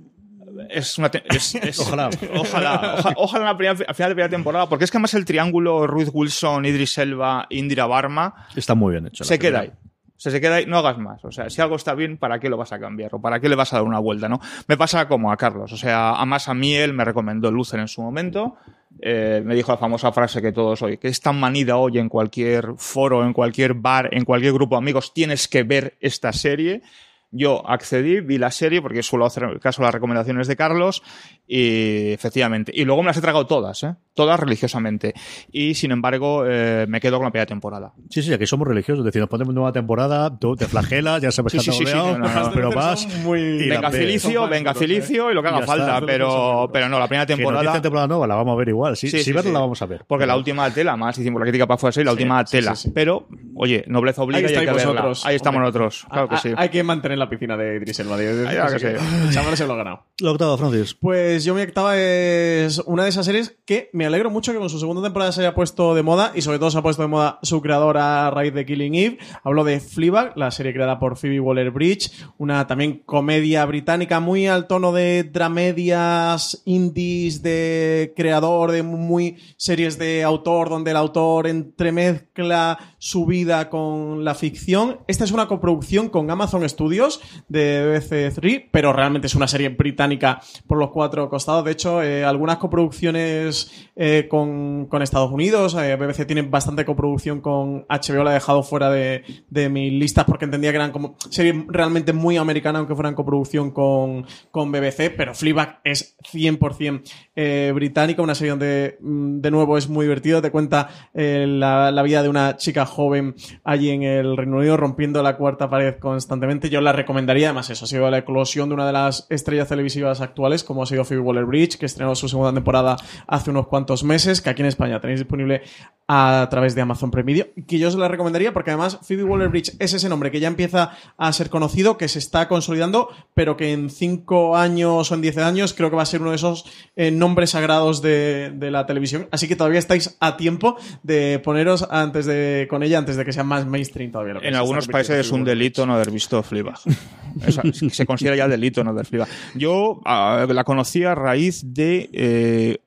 es 0.68 0.98
una 0.98 1.10
te- 1.10 1.22
es- 1.34 1.54
es- 1.54 1.78
Ojalá. 1.78 2.10
ojalá 2.36 2.96
oja- 2.98 3.14
ojalá 3.16 3.44
una 3.44 3.56
primera, 3.56 3.78
a 3.88 3.94
final 3.94 4.10
de 4.10 4.14
primera 4.16 4.28
temporada 4.28 4.68
porque 4.68 4.84
es 4.84 4.90
que 4.90 4.98
además 4.98 5.14
el 5.14 5.24
triángulo 5.24 5.86
Ruth 5.86 6.10
Wilson 6.12 6.66
Idris 6.66 6.98
Elba 6.98 7.46
Indira 7.48 7.86
Barma 7.86 8.46
Está 8.54 8.74
muy 8.74 8.92
bien 8.92 9.06
hecho. 9.06 9.24
la 9.24 9.28
se 9.28 9.38
queda 9.38 9.60
ahí. 9.60 9.68
O 9.70 10.20
sea, 10.20 10.32
se 10.32 10.40
queda 10.42 10.56
ahí, 10.56 10.66
no 10.66 10.76
hagas 10.76 10.98
más. 10.98 11.24
O 11.24 11.30
sea, 11.30 11.48
si 11.48 11.62
algo 11.62 11.76
está 11.76 11.94
bien, 11.94 12.18
¿para 12.18 12.40
qué 12.40 12.48
lo 12.50 12.56
vas 12.56 12.72
a 12.72 12.80
cambiar? 12.80 13.14
¿O 13.14 13.20
para 13.22 13.38
qué 13.40 13.48
le 13.48 13.54
vas 13.54 13.72
a 13.72 13.76
dar 13.76 13.84
una 13.84 14.00
vuelta, 14.00 14.28
no? 14.28 14.40
Me 14.66 14.76
pasa 14.76 15.06
como 15.06 15.30
a 15.32 15.36
Carlos. 15.36 15.72
O 15.72 15.76
sea, 15.76 16.10
además 16.16 16.48
a 16.48 16.54
mí 16.54 16.74
él 16.74 16.92
me 16.92 17.04
recomendó 17.04 17.52
Lucer 17.52 17.78
en 17.78 17.86
su 17.86 18.02
momento. 18.02 18.56
Eh, 19.00 19.42
me 19.44 19.54
dijo 19.54 19.72
la 19.72 19.78
famosa 19.78 20.12
frase 20.12 20.42
que 20.42 20.52
todos 20.52 20.82
hoy, 20.82 20.98
que 20.98 21.08
es 21.08 21.20
tan 21.20 21.38
manida 21.38 21.76
hoy 21.76 21.98
en 21.98 22.08
cualquier 22.08 22.74
foro, 22.76 23.24
en 23.24 23.32
cualquier 23.32 23.74
bar, 23.74 24.08
en 24.12 24.24
cualquier 24.24 24.52
grupo 24.52 24.74
de 24.74 24.78
amigos, 24.78 25.14
tienes 25.14 25.48
que 25.48 25.62
ver 25.62 25.96
esta 26.00 26.32
serie. 26.32 26.82
Yo 27.30 27.68
accedí, 27.68 28.20
vi 28.20 28.38
la 28.38 28.50
serie, 28.50 28.80
porque 28.80 29.02
suelo 29.02 29.26
hacer 29.26 29.60
caso 29.60 29.82
a 29.82 29.86
las 29.86 29.94
recomendaciones 29.94 30.46
de 30.48 30.56
Carlos, 30.56 31.02
y 31.48 32.12
efectivamente. 32.12 32.70
Y 32.74 32.84
luego 32.84 33.02
me 33.02 33.06
las 33.08 33.16
he 33.16 33.20
tragado 33.22 33.46
todas, 33.46 33.82
¿eh? 33.82 33.94
Todas 34.14 34.38
religiosamente. 34.38 35.14
Y 35.52 35.74
sin 35.74 35.92
embargo, 35.92 36.44
eh, 36.46 36.86
me 36.88 37.00
quedo 37.00 37.16
con 37.18 37.24
la 37.24 37.30
primera 37.30 37.46
temporada. 37.46 37.92
Sí, 38.10 38.20
sí, 38.22 38.32
aquí 38.32 38.46
somos 38.46 38.66
religiosos. 38.68 38.98
Es 39.00 39.04
decir, 39.06 39.20
nos 39.20 39.30
ponemos 39.30 39.54
nueva 39.54 39.72
temporada, 39.72 40.36
tú 40.38 40.56
te 40.56 40.66
flagelas, 40.66 41.22
ya 41.22 41.30
sabes 41.30 41.52
que 41.52 41.60
sí, 41.60 41.70
sí, 41.72 41.86
sí, 41.86 41.92
no, 41.94 42.18
no, 42.18 42.28
no. 42.28 42.50
pero 42.52 42.70
vas. 42.72 43.06
muy- 43.24 43.66
la 43.66 43.76
venga. 43.76 43.90
Filicio, 43.92 44.42
venga 44.48 44.74
fanáticos, 44.74 44.78
Filicio 44.78 45.30
y 45.30 45.34
lo 45.34 45.42
que 45.42 45.48
haga 45.48 45.60
está. 45.60 45.66
falta, 45.76 46.00
pero, 46.04 46.68
pero 46.72 46.88
no, 46.88 46.98
la 46.98 47.06
primera 47.08 47.26
temporada. 47.26 47.62
dicen 47.62 47.82
temporada 47.82 48.08
nueva, 48.08 48.26
la 48.26 48.34
vamos 48.34 48.54
a 48.54 48.56
ver 48.58 48.68
igual. 48.68 48.96
Sí, 48.96 49.08
Sí, 49.08 49.18
si 49.18 49.24
sí, 49.24 49.32
la 49.32 49.42
vamos 49.60 49.80
a 49.80 49.86
ver. 49.86 50.04
Porque 50.06 50.26
la 50.26 50.36
última 50.36 50.68
tela, 50.70 50.96
más 50.96 51.16
hicimos 51.16 51.40
la 51.40 51.44
crítica 51.44 51.66
para 51.66 51.78
fuera 51.78 52.00
y 52.00 52.04
la 52.04 52.12
última 52.12 52.44
tela. 52.44 52.74
sí, 52.74 52.88
sí. 52.88 52.92
Pero, 52.94 53.28
oye, 53.54 53.84
nobleza 53.86 54.22
obliga 54.22 54.38
Ahí 54.48 54.52
y 54.54 54.56
hay 54.58 54.66
que 54.66 54.72
verla. 54.72 54.92
vosotros. 54.92 55.24
Ahí 55.26 55.36
estamos 55.36 55.60
nosotros, 55.60 56.06
claro 56.10 56.28
que 56.28 56.36
sí. 56.38 56.52
Hay 56.56 56.68
que 56.70 56.82
mantener 56.82 57.18
la 57.18 57.28
piscina 57.30 57.56
de 57.56 57.76
Idris 57.76 58.00
Elba. 58.00 58.16
de- 58.16 58.34
de- 58.34 58.48
Ahí 58.48 58.56
va 58.56 58.64
así 58.64 58.76
que 58.78 58.92
que 58.94 58.98
sí. 58.98 59.04
el 59.28 59.32
chaval 59.32 59.56
se 59.56 59.66
lo 59.66 59.74
ha 59.74 59.76
ganado. 59.76 60.02
La 60.20 60.32
octava, 60.32 60.58
Francis. 60.58 60.94
Pues 60.94 61.37
yo 61.44 61.54
mi 61.54 61.62
octava 61.62 61.96
es 61.96 62.78
una 62.86 63.04
de 63.04 63.10
esas 63.10 63.26
series 63.26 63.56
que 63.64 63.90
me 63.92 64.06
alegro 64.06 64.30
mucho 64.30 64.52
que 64.52 64.58
con 64.58 64.70
su 64.70 64.78
segunda 64.78 65.02
temporada 65.02 65.32
se 65.32 65.40
haya 65.40 65.54
puesto 65.54 65.94
de 65.94 66.02
moda 66.02 66.32
y 66.34 66.42
sobre 66.42 66.58
todo 66.58 66.70
se 66.70 66.78
ha 66.78 66.82
puesto 66.82 67.02
de 67.02 67.08
moda 67.08 67.38
su 67.42 67.60
creadora 67.60 68.26
a 68.26 68.30
raíz 68.30 68.54
de 68.54 68.64
Killing 68.64 68.94
Eve. 68.94 69.18
Hablo 69.44 69.64
de 69.64 69.80
Fleabag, 69.80 70.36
la 70.36 70.50
serie 70.50 70.72
creada 70.72 70.98
por 70.98 71.16
Phoebe 71.16 71.40
Waller-Bridge, 71.40 72.10
una 72.38 72.66
también 72.66 73.02
comedia 73.04 73.64
británica 73.64 74.20
muy 74.20 74.46
al 74.46 74.66
tono 74.66 74.92
de 74.92 75.24
dramedias 75.24 76.62
indies 76.64 77.42
de 77.42 78.12
creador 78.16 78.72
de 78.72 78.82
muy 78.82 79.36
series 79.56 79.98
de 79.98 80.24
autor 80.24 80.68
donde 80.68 80.90
el 80.92 80.96
autor 80.96 81.46
entremezcla 81.46 82.78
su 82.98 83.26
vida 83.26 83.70
con 83.70 84.24
la 84.24 84.34
ficción. 84.34 84.98
Esta 85.06 85.24
es 85.24 85.32
una 85.32 85.46
coproducción 85.46 86.08
con 86.08 86.30
Amazon 86.30 86.68
Studios 86.68 87.20
de 87.48 87.86
BBC 87.86 88.34
Three, 88.34 88.68
pero 88.70 88.92
realmente 88.92 89.28
es 89.28 89.34
una 89.34 89.48
serie 89.48 89.68
británica 89.68 90.40
por 90.66 90.78
los 90.78 90.90
cuatro 90.90 91.28
costados. 91.30 91.64
De 91.64 91.72
hecho, 91.72 92.02
eh, 92.02 92.24
algunas 92.24 92.58
coproducciones 92.58 93.88
eh, 93.96 94.26
con, 94.28 94.86
con 94.86 95.02
Estados 95.02 95.30
Unidos. 95.30 95.74
eh, 95.74 95.96
BBC 95.96 96.26
tiene 96.26 96.42
bastante 96.42 96.84
coproducción 96.84 97.40
con 97.40 97.86
HBO, 97.88 98.24
la 98.24 98.32
he 98.32 98.34
dejado 98.34 98.62
fuera 98.62 98.90
de, 98.90 99.22
de 99.48 99.68
mis 99.68 99.92
listas 99.92 100.24
porque 100.24 100.44
entendía 100.44 100.70
que 100.70 100.76
eran 100.76 100.92
como 100.92 101.16
series 101.30 101.54
realmente 101.68 102.12
muy 102.12 102.36
americanas, 102.36 102.80
aunque 102.80 102.94
fueran 102.94 103.14
coproducción 103.14 103.70
con, 103.70 104.26
con 104.50 104.72
BBC. 104.72 105.14
Pero 105.16 105.34
Fleabag 105.34 105.80
es 105.84 106.16
100% 106.32 107.02
eh, 107.40 107.70
británica, 107.72 108.20
una 108.20 108.34
serie 108.34 108.50
donde 108.50 108.98
mm, 109.00 109.40
de 109.40 109.52
nuevo 109.52 109.78
es 109.78 109.88
muy 109.88 110.06
divertido. 110.06 110.42
Te 110.42 110.50
cuenta 110.50 110.88
eh, 111.14 111.46
la, 111.48 112.02
vida 112.02 112.20
de 112.24 112.28
una 112.28 112.56
chica 112.56 112.84
joven 112.84 113.36
allí 113.62 113.90
en 113.90 114.02
el 114.02 114.36
Reino 114.36 114.56
Unido 114.56 114.76
rompiendo 114.76 115.22
la 115.22 115.36
cuarta 115.36 115.70
pared 115.70 116.00
constantemente. 116.00 116.68
Yo 116.68 116.80
la 116.80 116.92
recomendaría, 116.92 117.46
además 117.46 117.70
eso 117.70 117.84
ha 117.84 117.88
sido 117.88 118.10
la 118.10 118.18
eclosión 118.18 118.68
de 118.70 118.74
una 118.74 118.88
de 118.88 118.92
las 118.92 119.28
estrellas 119.30 119.68
televisivas 119.68 120.20
actuales, 120.20 120.64
como 120.64 120.82
ha 120.82 120.86
sido 120.86 121.04
Phoebe 121.04 121.20
Waller-Bridge, 121.20 121.78
que 121.78 121.86
estrenó 121.86 122.16
su 122.16 122.28
segunda 122.28 122.52
temporada 122.52 122.96
hace 123.28 123.50
unos 123.50 123.68
cuantos 123.68 124.02
meses, 124.02 124.40
que 124.40 124.50
aquí 124.50 124.62
en 124.62 124.66
España 124.66 125.00
tenéis 125.00 125.20
disponible 125.20 125.62
a 126.08 126.48
través 126.50 126.74
de 126.74 126.80
Amazon 126.80 127.12
Prime 127.12 127.32
Video, 127.32 127.46
que 127.68 127.78
yo 127.78 127.86
os 127.86 127.94
la 127.94 128.08
recomendaría 128.08 128.52
porque 128.52 128.70
además 128.70 128.98
Phoebe 129.02 129.22
Waller-Bridge 129.22 129.76
es 129.78 129.92
ese 129.92 130.08
nombre 130.08 130.32
que 130.32 130.40
ya 130.40 130.48
empieza 130.48 130.90
a 131.16 131.32
ser 131.32 131.50
conocido, 131.50 131.98
que 131.98 132.08
se 132.08 132.18
está 132.18 132.48
consolidando, 132.48 133.10
pero 133.34 133.56
que 133.56 133.72
en 133.72 133.90
5 133.90 134.56
años 134.56 135.12
o 135.12 135.14
en 135.14 135.20
10 135.20 135.38
años 135.38 135.74
creo 135.74 135.90
que 135.90 135.96
va 135.96 136.02
a 136.02 136.06
ser 136.06 136.22
uno 136.22 136.30
de 136.30 136.36
esos 136.36 136.64
eh, 136.96 137.10
sagrados 137.46 138.02
de, 138.02 138.52
de 138.54 138.70
la 138.70 138.86
televisión. 138.86 139.28
Así 139.30 139.48
que 139.48 139.56
todavía 139.56 139.78
estáis 139.78 140.16
a 140.20 140.36
tiempo 140.36 140.76
de 141.02 141.40
poneros 141.42 141.86
antes 141.90 142.26
de 142.26 142.66
con 142.70 142.82
ella 142.82 142.98
antes 142.98 143.16
de 143.16 143.24
que 143.24 143.32
sea 143.32 143.44
más 143.44 143.66
mainstream 143.66 144.10
todavía. 144.10 144.34
lo 144.34 144.40
que 144.40 144.48
En 144.48 144.54
algunos 144.54 144.86
países 144.88 145.18
es 145.18 145.32
un 145.32 145.44
delito 145.44 145.86
no 145.86 145.94
haber 145.94 146.10
visto 146.10 146.42
Fleabag. 146.42 146.78
Se 147.90 148.06
considera 148.06 148.36
ya 148.36 148.48
delito 148.48 148.82
no 148.84 148.92
ver 148.94 149.06
Fleabag. 149.06 149.28
Yo 149.54 150.00
ah, 150.04 150.46
la 150.48 150.64
conocí 150.64 151.04
a 151.04 151.14
raíz 151.14 151.62
de 151.74 152.10
eh, 152.12 152.78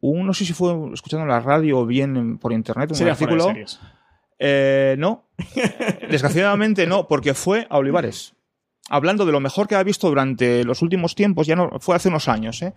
un, 0.00 0.26
no 0.26 0.34
sé 0.34 0.44
si 0.44 0.52
fue 0.52 0.74
escuchando 0.92 1.24
en 1.24 1.30
la 1.30 1.40
radio 1.40 1.78
o 1.80 1.86
bien 1.86 2.16
en- 2.16 2.38
por 2.38 2.52
internet, 2.52 2.90
un 2.90 2.96
Sería 2.96 3.12
artículo. 3.14 3.52
Eh, 4.38 4.94
no. 4.98 5.24
Desgraciadamente 6.10 6.86
no, 6.86 7.08
porque 7.08 7.34
fue 7.34 7.66
a 7.70 7.78
Olivares. 7.78 8.34
Hablando 8.90 9.26
de 9.26 9.32
lo 9.32 9.40
mejor 9.40 9.68
que 9.68 9.74
ha 9.74 9.82
visto 9.82 10.08
durante 10.08 10.64
los 10.64 10.80
últimos 10.80 11.14
tiempos, 11.14 11.46
ya 11.46 11.56
no, 11.56 11.70
fue 11.80 11.94
hace 11.96 12.08
unos 12.08 12.28
años, 12.28 12.62
¿eh? 12.62 12.72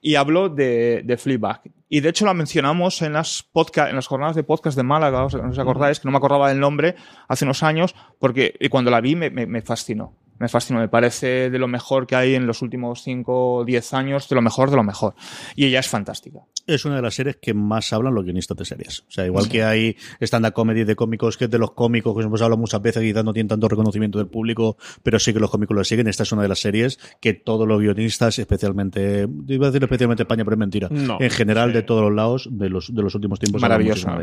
Y 0.00 0.14
habló 0.14 0.48
de, 0.48 1.02
de 1.04 1.16
Fleabag. 1.16 1.62
Y 1.88 2.00
de 2.00 2.08
hecho 2.08 2.24
la 2.24 2.34
mencionamos 2.34 3.02
en 3.02 3.12
las, 3.12 3.42
podcast, 3.42 3.90
en 3.90 3.96
las 3.96 4.06
jornadas 4.06 4.36
de 4.36 4.44
podcast 4.44 4.76
de 4.76 4.82
Málaga, 4.82 5.24
¿os, 5.24 5.34
os 5.34 5.58
acordáis? 5.58 6.00
Que 6.00 6.06
no 6.08 6.12
me 6.12 6.18
acordaba 6.18 6.48
del 6.48 6.60
nombre 6.60 6.94
hace 7.28 7.44
unos 7.44 7.62
años, 7.62 7.94
porque 8.18 8.54
y 8.60 8.68
cuando 8.68 8.90
la 8.90 9.00
vi 9.00 9.16
me, 9.16 9.30
me- 9.30 9.46
me 9.46 9.60
fascinó. 9.62 10.14
Me 10.40 10.48
fascinó, 10.48 10.80
me 10.80 10.88
parece 10.88 11.50
de 11.50 11.58
lo 11.58 11.68
mejor 11.68 12.06
que 12.06 12.16
hay 12.16 12.34
en 12.34 12.46
los 12.46 12.62
últimos 12.62 13.02
5 13.02 13.54
o 13.58 13.64
10 13.64 13.94
años, 13.94 14.28
de 14.28 14.34
lo 14.34 14.42
mejor 14.42 14.70
de 14.70 14.76
lo 14.76 14.82
mejor. 14.82 15.14
Y 15.54 15.66
ella 15.66 15.80
es 15.80 15.88
fantástica. 15.88 16.40
Es 16.66 16.84
una 16.84 16.96
de 16.96 17.02
las 17.02 17.14
series 17.14 17.36
que 17.36 17.52
más 17.54 17.92
hablan 17.92 18.14
los 18.14 18.24
guionistas 18.24 18.56
de 18.56 18.64
series. 18.64 19.00
O 19.00 19.10
sea, 19.10 19.26
igual 19.26 19.48
que 19.48 19.62
hay 19.62 19.96
stand-up 20.20 20.52
comedy 20.52 20.84
de 20.84 20.96
cómicos, 20.96 21.36
que 21.36 21.44
es 21.44 21.50
de 21.50 21.58
los 21.58 21.72
cómicos, 21.72 22.16
que 22.16 22.22
hemos 22.22 22.40
hablado 22.40 22.58
muchas 22.58 22.80
veces, 22.80 23.02
quizás 23.02 23.24
no 23.24 23.32
tienen 23.32 23.48
tanto 23.48 23.68
reconocimiento 23.68 24.18
del 24.18 24.28
público, 24.28 24.76
pero 25.02 25.18
sí 25.18 25.32
que 25.32 25.40
los 25.40 25.50
cómicos 25.50 25.76
lo 25.76 25.84
siguen. 25.84 26.06
Esta 26.08 26.22
es 26.22 26.32
una 26.32 26.42
de 26.42 26.48
las 26.48 26.60
series 26.60 26.98
que 27.20 27.34
todos 27.34 27.68
los 27.68 27.80
guionistas, 27.80 28.38
especialmente, 28.38 29.28
iba 29.48 29.66
a 29.66 29.70
decir 29.70 29.82
especialmente 29.82 30.22
España, 30.22 30.44
pero 30.44 30.54
es 30.54 30.58
mentira. 30.58 30.88
No. 30.90 31.18
en 31.20 31.30
general, 31.30 31.70
Sí. 31.70 31.74
de 31.74 31.82
todos 31.82 32.02
los 32.02 32.14
lados, 32.14 32.48
de 32.50 32.70
los, 32.70 32.94
de 32.94 33.02
los 33.02 33.14
últimos 33.14 33.38
tiempos, 33.38 33.60
Maravillosa. 33.60 34.18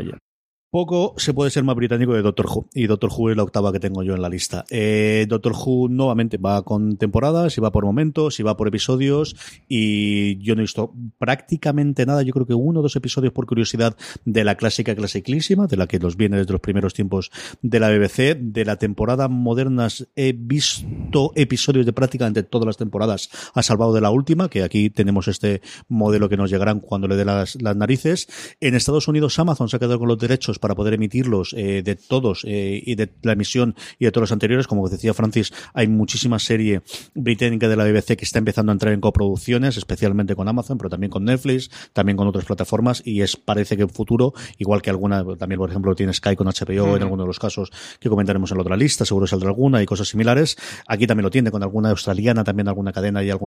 Poco 0.70 1.14
se 1.16 1.32
puede 1.32 1.50
ser 1.50 1.64
más 1.64 1.76
británico 1.76 2.12
de 2.12 2.20
Doctor 2.20 2.44
Who. 2.46 2.68
Y 2.74 2.88
Doctor 2.88 3.10
Who 3.10 3.30
es 3.30 3.36
la 3.38 3.42
octava 3.42 3.72
que 3.72 3.80
tengo 3.80 4.02
yo 4.02 4.14
en 4.14 4.20
la 4.20 4.28
lista. 4.28 4.66
Eh, 4.68 5.24
Doctor 5.26 5.54
Who 5.54 5.88
nuevamente 5.88 6.36
va 6.36 6.62
con 6.62 6.98
temporadas, 6.98 7.56
y 7.56 7.62
va 7.62 7.72
por 7.72 7.86
momentos, 7.86 8.38
y 8.38 8.42
va 8.42 8.54
por 8.54 8.68
episodios. 8.68 9.34
Y 9.66 10.36
yo 10.42 10.54
no 10.54 10.60
he 10.60 10.64
visto 10.64 10.92
prácticamente 11.16 12.04
nada. 12.04 12.22
Yo 12.22 12.34
creo 12.34 12.44
que 12.44 12.52
uno 12.52 12.80
o 12.80 12.82
dos 12.82 12.96
episodios 12.96 13.32
por 13.32 13.46
curiosidad 13.46 13.96
de 14.26 14.44
la 14.44 14.56
clásica 14.56 14.94
clasiclísima, 14.94 15.68
de 15.68 15.78
la 15.78 15.86
que 15.86 15.98
nos 15.98 16.18
viene 16.18 16.36
desde 16.36 16.52
los 16.52 16.60
primeros 16.60 16.92
tiempos 16.92 17.30
de 17.62 17.80
la 17.80 17.88
BBC. 17.88 18.36
De 18.38 18.66
la 18.66 18.76
temporada 18.76 19.28
modernas 19.28 20.06
he 20.16 20.34
visto 20.34 21.32
episodios 21.34 21.86
de 21.86 21.94
prácticamente 21.94 22.42
todas 22.42 22.66
las 22.66 22.76
temporadas, 22.76 23.30
a 23.54 23.62
salvado 23.62 23.94
de 23.94 24.02
la 24.02 24.10
última, 24.10 24.50
que 24.50 24.62
aquí 24.62 24.90
tenemos 24.90 25.28
este 25.28 25.62
modelo 25.88 26.28
que 26.28 26.36
nos 26.36 26.50
llegarán 26.50 26.80
cuando 26.80 27.08
le 27.08 27.16
dé 27.16 27.24
las, 27.24 27.56
las 27.62 27.74
narices. 27.74 28.28
En 28.60 28.74
Estados 28.74 29.08
Unidos 29.08 29.38
Amazon 29.38 29.70
se 29.70 29.76
ha 29.76 29.78
quedado 29.78 29.98
con 29.98 30.08
los 30.08 30.18
derechos 30.18 30.57
para 30.58 30.74
poder 30.74 30.94
emitirlos 30.94 31.54
eh, 31.56 31.82
de 31.82 31.96
todos 31.96 32.44
eh, 32.44 32.82
y 32.84 32.94
de 32.94 33.10
la 33.22 33.32
emisión 33.32 33.74
y 33.98 34.04
de 34.04 34.12
todos 34.12 34.22
los 34.22 34.32
anteriores. 34.32 34.66
Como 34.66 34.88
decía 34.88 35.14
Francis, 35.14 35.52
hay 35.74 35.88
muchísima 35.88 36.38
serie 36.38 36.82
británica 37.14 37.68
de 37.68 37.76
la 37.76 37.84
BBC 37.84 38.16
que 38.16 38.24
está 38.24 38.38
empezando 38.38 38.72
a 38.72 38.74
entrar 38.74 38.92
en 38.92 39.00
coproducciones, 39.00 39.76
especialmente 39.76 40.34
con 40.34 40.48
Amazon, 40.48 40.78
pero 40.78 40.90
también 40.90 41.10
con 41.10 41.24
Netflix, 41.24 41.70
también 41.92 42.16
con 42.16 42.28
otras 42.28 42.44
plataformas 42.44 43.02
y 43.04 43.22
es 43.22 43.36
parece 43.36 43.76
que 43.76 43.82
en 43.82 43.88
futuro, 43.88 44.32
igual 44.58 44.82
que 44.82 44.90
alguna, 44.90 45.24
también 45.36 45.58
por 45.58 45.70
ejemplo 45.70 45.94
tiene 45.94 46.12
Sky 46.12 46.36
con 46.36 46.46
HBO 46.46 46.96
en 46.96 47.02
alguno 47.02 47.22
de 47.22 47.28
los 47.28 47.38
casos 47.38 47.70
que 48.00 48.08
comentaremos 48.08 48.50
en 48.50 48.58
la 48.58 48.62
otra 48.62 48.76
lista, 48.76 49.04
seguro 49.04 49.26
saldrá 49.26 49.48
alguna 49.48 49.82
y 49.82 49.86
cosas 49.86 50.08
similares. 50.08 50.56
Aquí 50.86 51.06
también 51.06 51.24
lo 51.24 51.30
tiene 51.30 51.50
con 51.50 51.62
alguna 51.62 51.90
australiana, 51.90 52.44
también 52.44 52.68
alguna 52.68 52.92
cadena 52.92 53.22
y 53.22 53.30
algún 53.30 53.47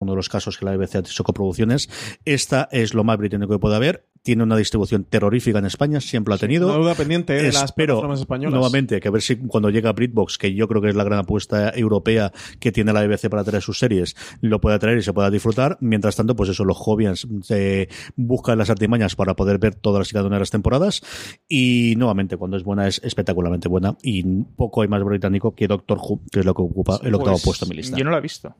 uno 0.00 0.12
de 0.12 0.16
los 0.16 0.28
casos 0.28 0.56
que 0.56 0.64
la 0.64 0.76
BBC 0.76 0.96
ha 0.96 0.98
hecho 1.00 1.24
coproducciones. 1.24 1.88
Esta 2.24 2.68
es 2.70 2.94
lo 2.94 3.04
más 3.04 3.18
británico 3.18 3.52
que 3.52 3.58
puede 3.58 3.76
haber. 3.76 4.06
Tiene 4.22 4.42
una 4.42 4.56
distribución 4.56 5.04
terrorífica 5.04 5.58
en 5.58 5.64
España, 5.66 6.00
siempre 6.00 6.32
lo 6.32 6.34
ha 6.34 6.38
tenido. 6.38 6.68
Una 6.68 6.76
duda 6.76 6.94
pendiente 6.94 7.34
¿eh? 7.38 7.42
de 7.42 7.52
las 7.52 7.64
Espero 7.64 7.94
plataformas 7.94 8.20
españolas. 8.20 8.52
nuevamente 8.52 9.00
que 9.00 9.08
a 9.08 9.10
ver 9.10 9.22
si 9.22 9.36
cuando 9.36 9.70
llega 9.70 9.92
Britbox, 9.92 10.38
que 10.38 10.54
yo 10.54 10.68
creo 10.68 10.82
que 10.82 10.88
es 10.88 10.96
la 10.96 11.04
gran 11.04 11.20
apuesta 11.20 11.70
europea 11.74 12.32
que 12.60 12.70
tiene 12.72 12.92
la 12.92 13.04
BBC 13.06 13.28
para 13.30 13.44
traer 13.44 13.62
sus 13.62 13.78
series, 13.78 14.16
lo 14.40 14.60
pueda 14.60 14.78
traer 14.78 14.98
y 14.98 15.02
se 15.02 15.12
pueda 15.12 15.30
disfrutar. 15.30 15.78
Mientras 15.80 16.16
tanto, 16.16 16.36
pues 16.36 16.50
eso, 16.50 16.64
los 16.64 16.76
jóvenes 16.76 17.26
se 17.42 17.88
buscan 18.16 18.58
las 18.58 18.70
artimañas 18.70 19.16
para 19.16 19.34
poder 19.34 19.58
ver 19.58 19.74
todas 19.76 20.10
y 20.10 20.12
cada 20.12 20.26
una 20.26 20.36
de 20.36 20.40
las 20.40 20.50
temporadas. 20.50 21.02
Y 21.48 21.94
nuevamente, 21.96 22.36
cuando 22.36 22.56
es 22.56 22.64
buena, 22.64 22.86
es 22.86 23.00
espectacularmente 23.02 23.68
buena. 23.68 23.96
Y 24.02 24.24
poco 24.56 24.82
hay 24.82 24.88
más 24.88 25.02
británico 25.02 25.54
que 25.54 25.66
Doctor 25.68 25.98
Who, 25.98 26.20
que 26.30 26.40
es 26.40 26.46
lo 26.46 26.54
que 26.54 26.62
ocupa 26.62 27.00
el 27.02 27.14
octavo 27.14 27.36
Pues, 27.36 27.44
puesto 27.44 27.64
en 27.64 27.68
mi 27.70 27.76
lista. 27.76 27.96
Yo 27.96 28.04
no 28.04 28.10
la 28.10 28.18
he 28.18 28.22
visto. 28.22 28.54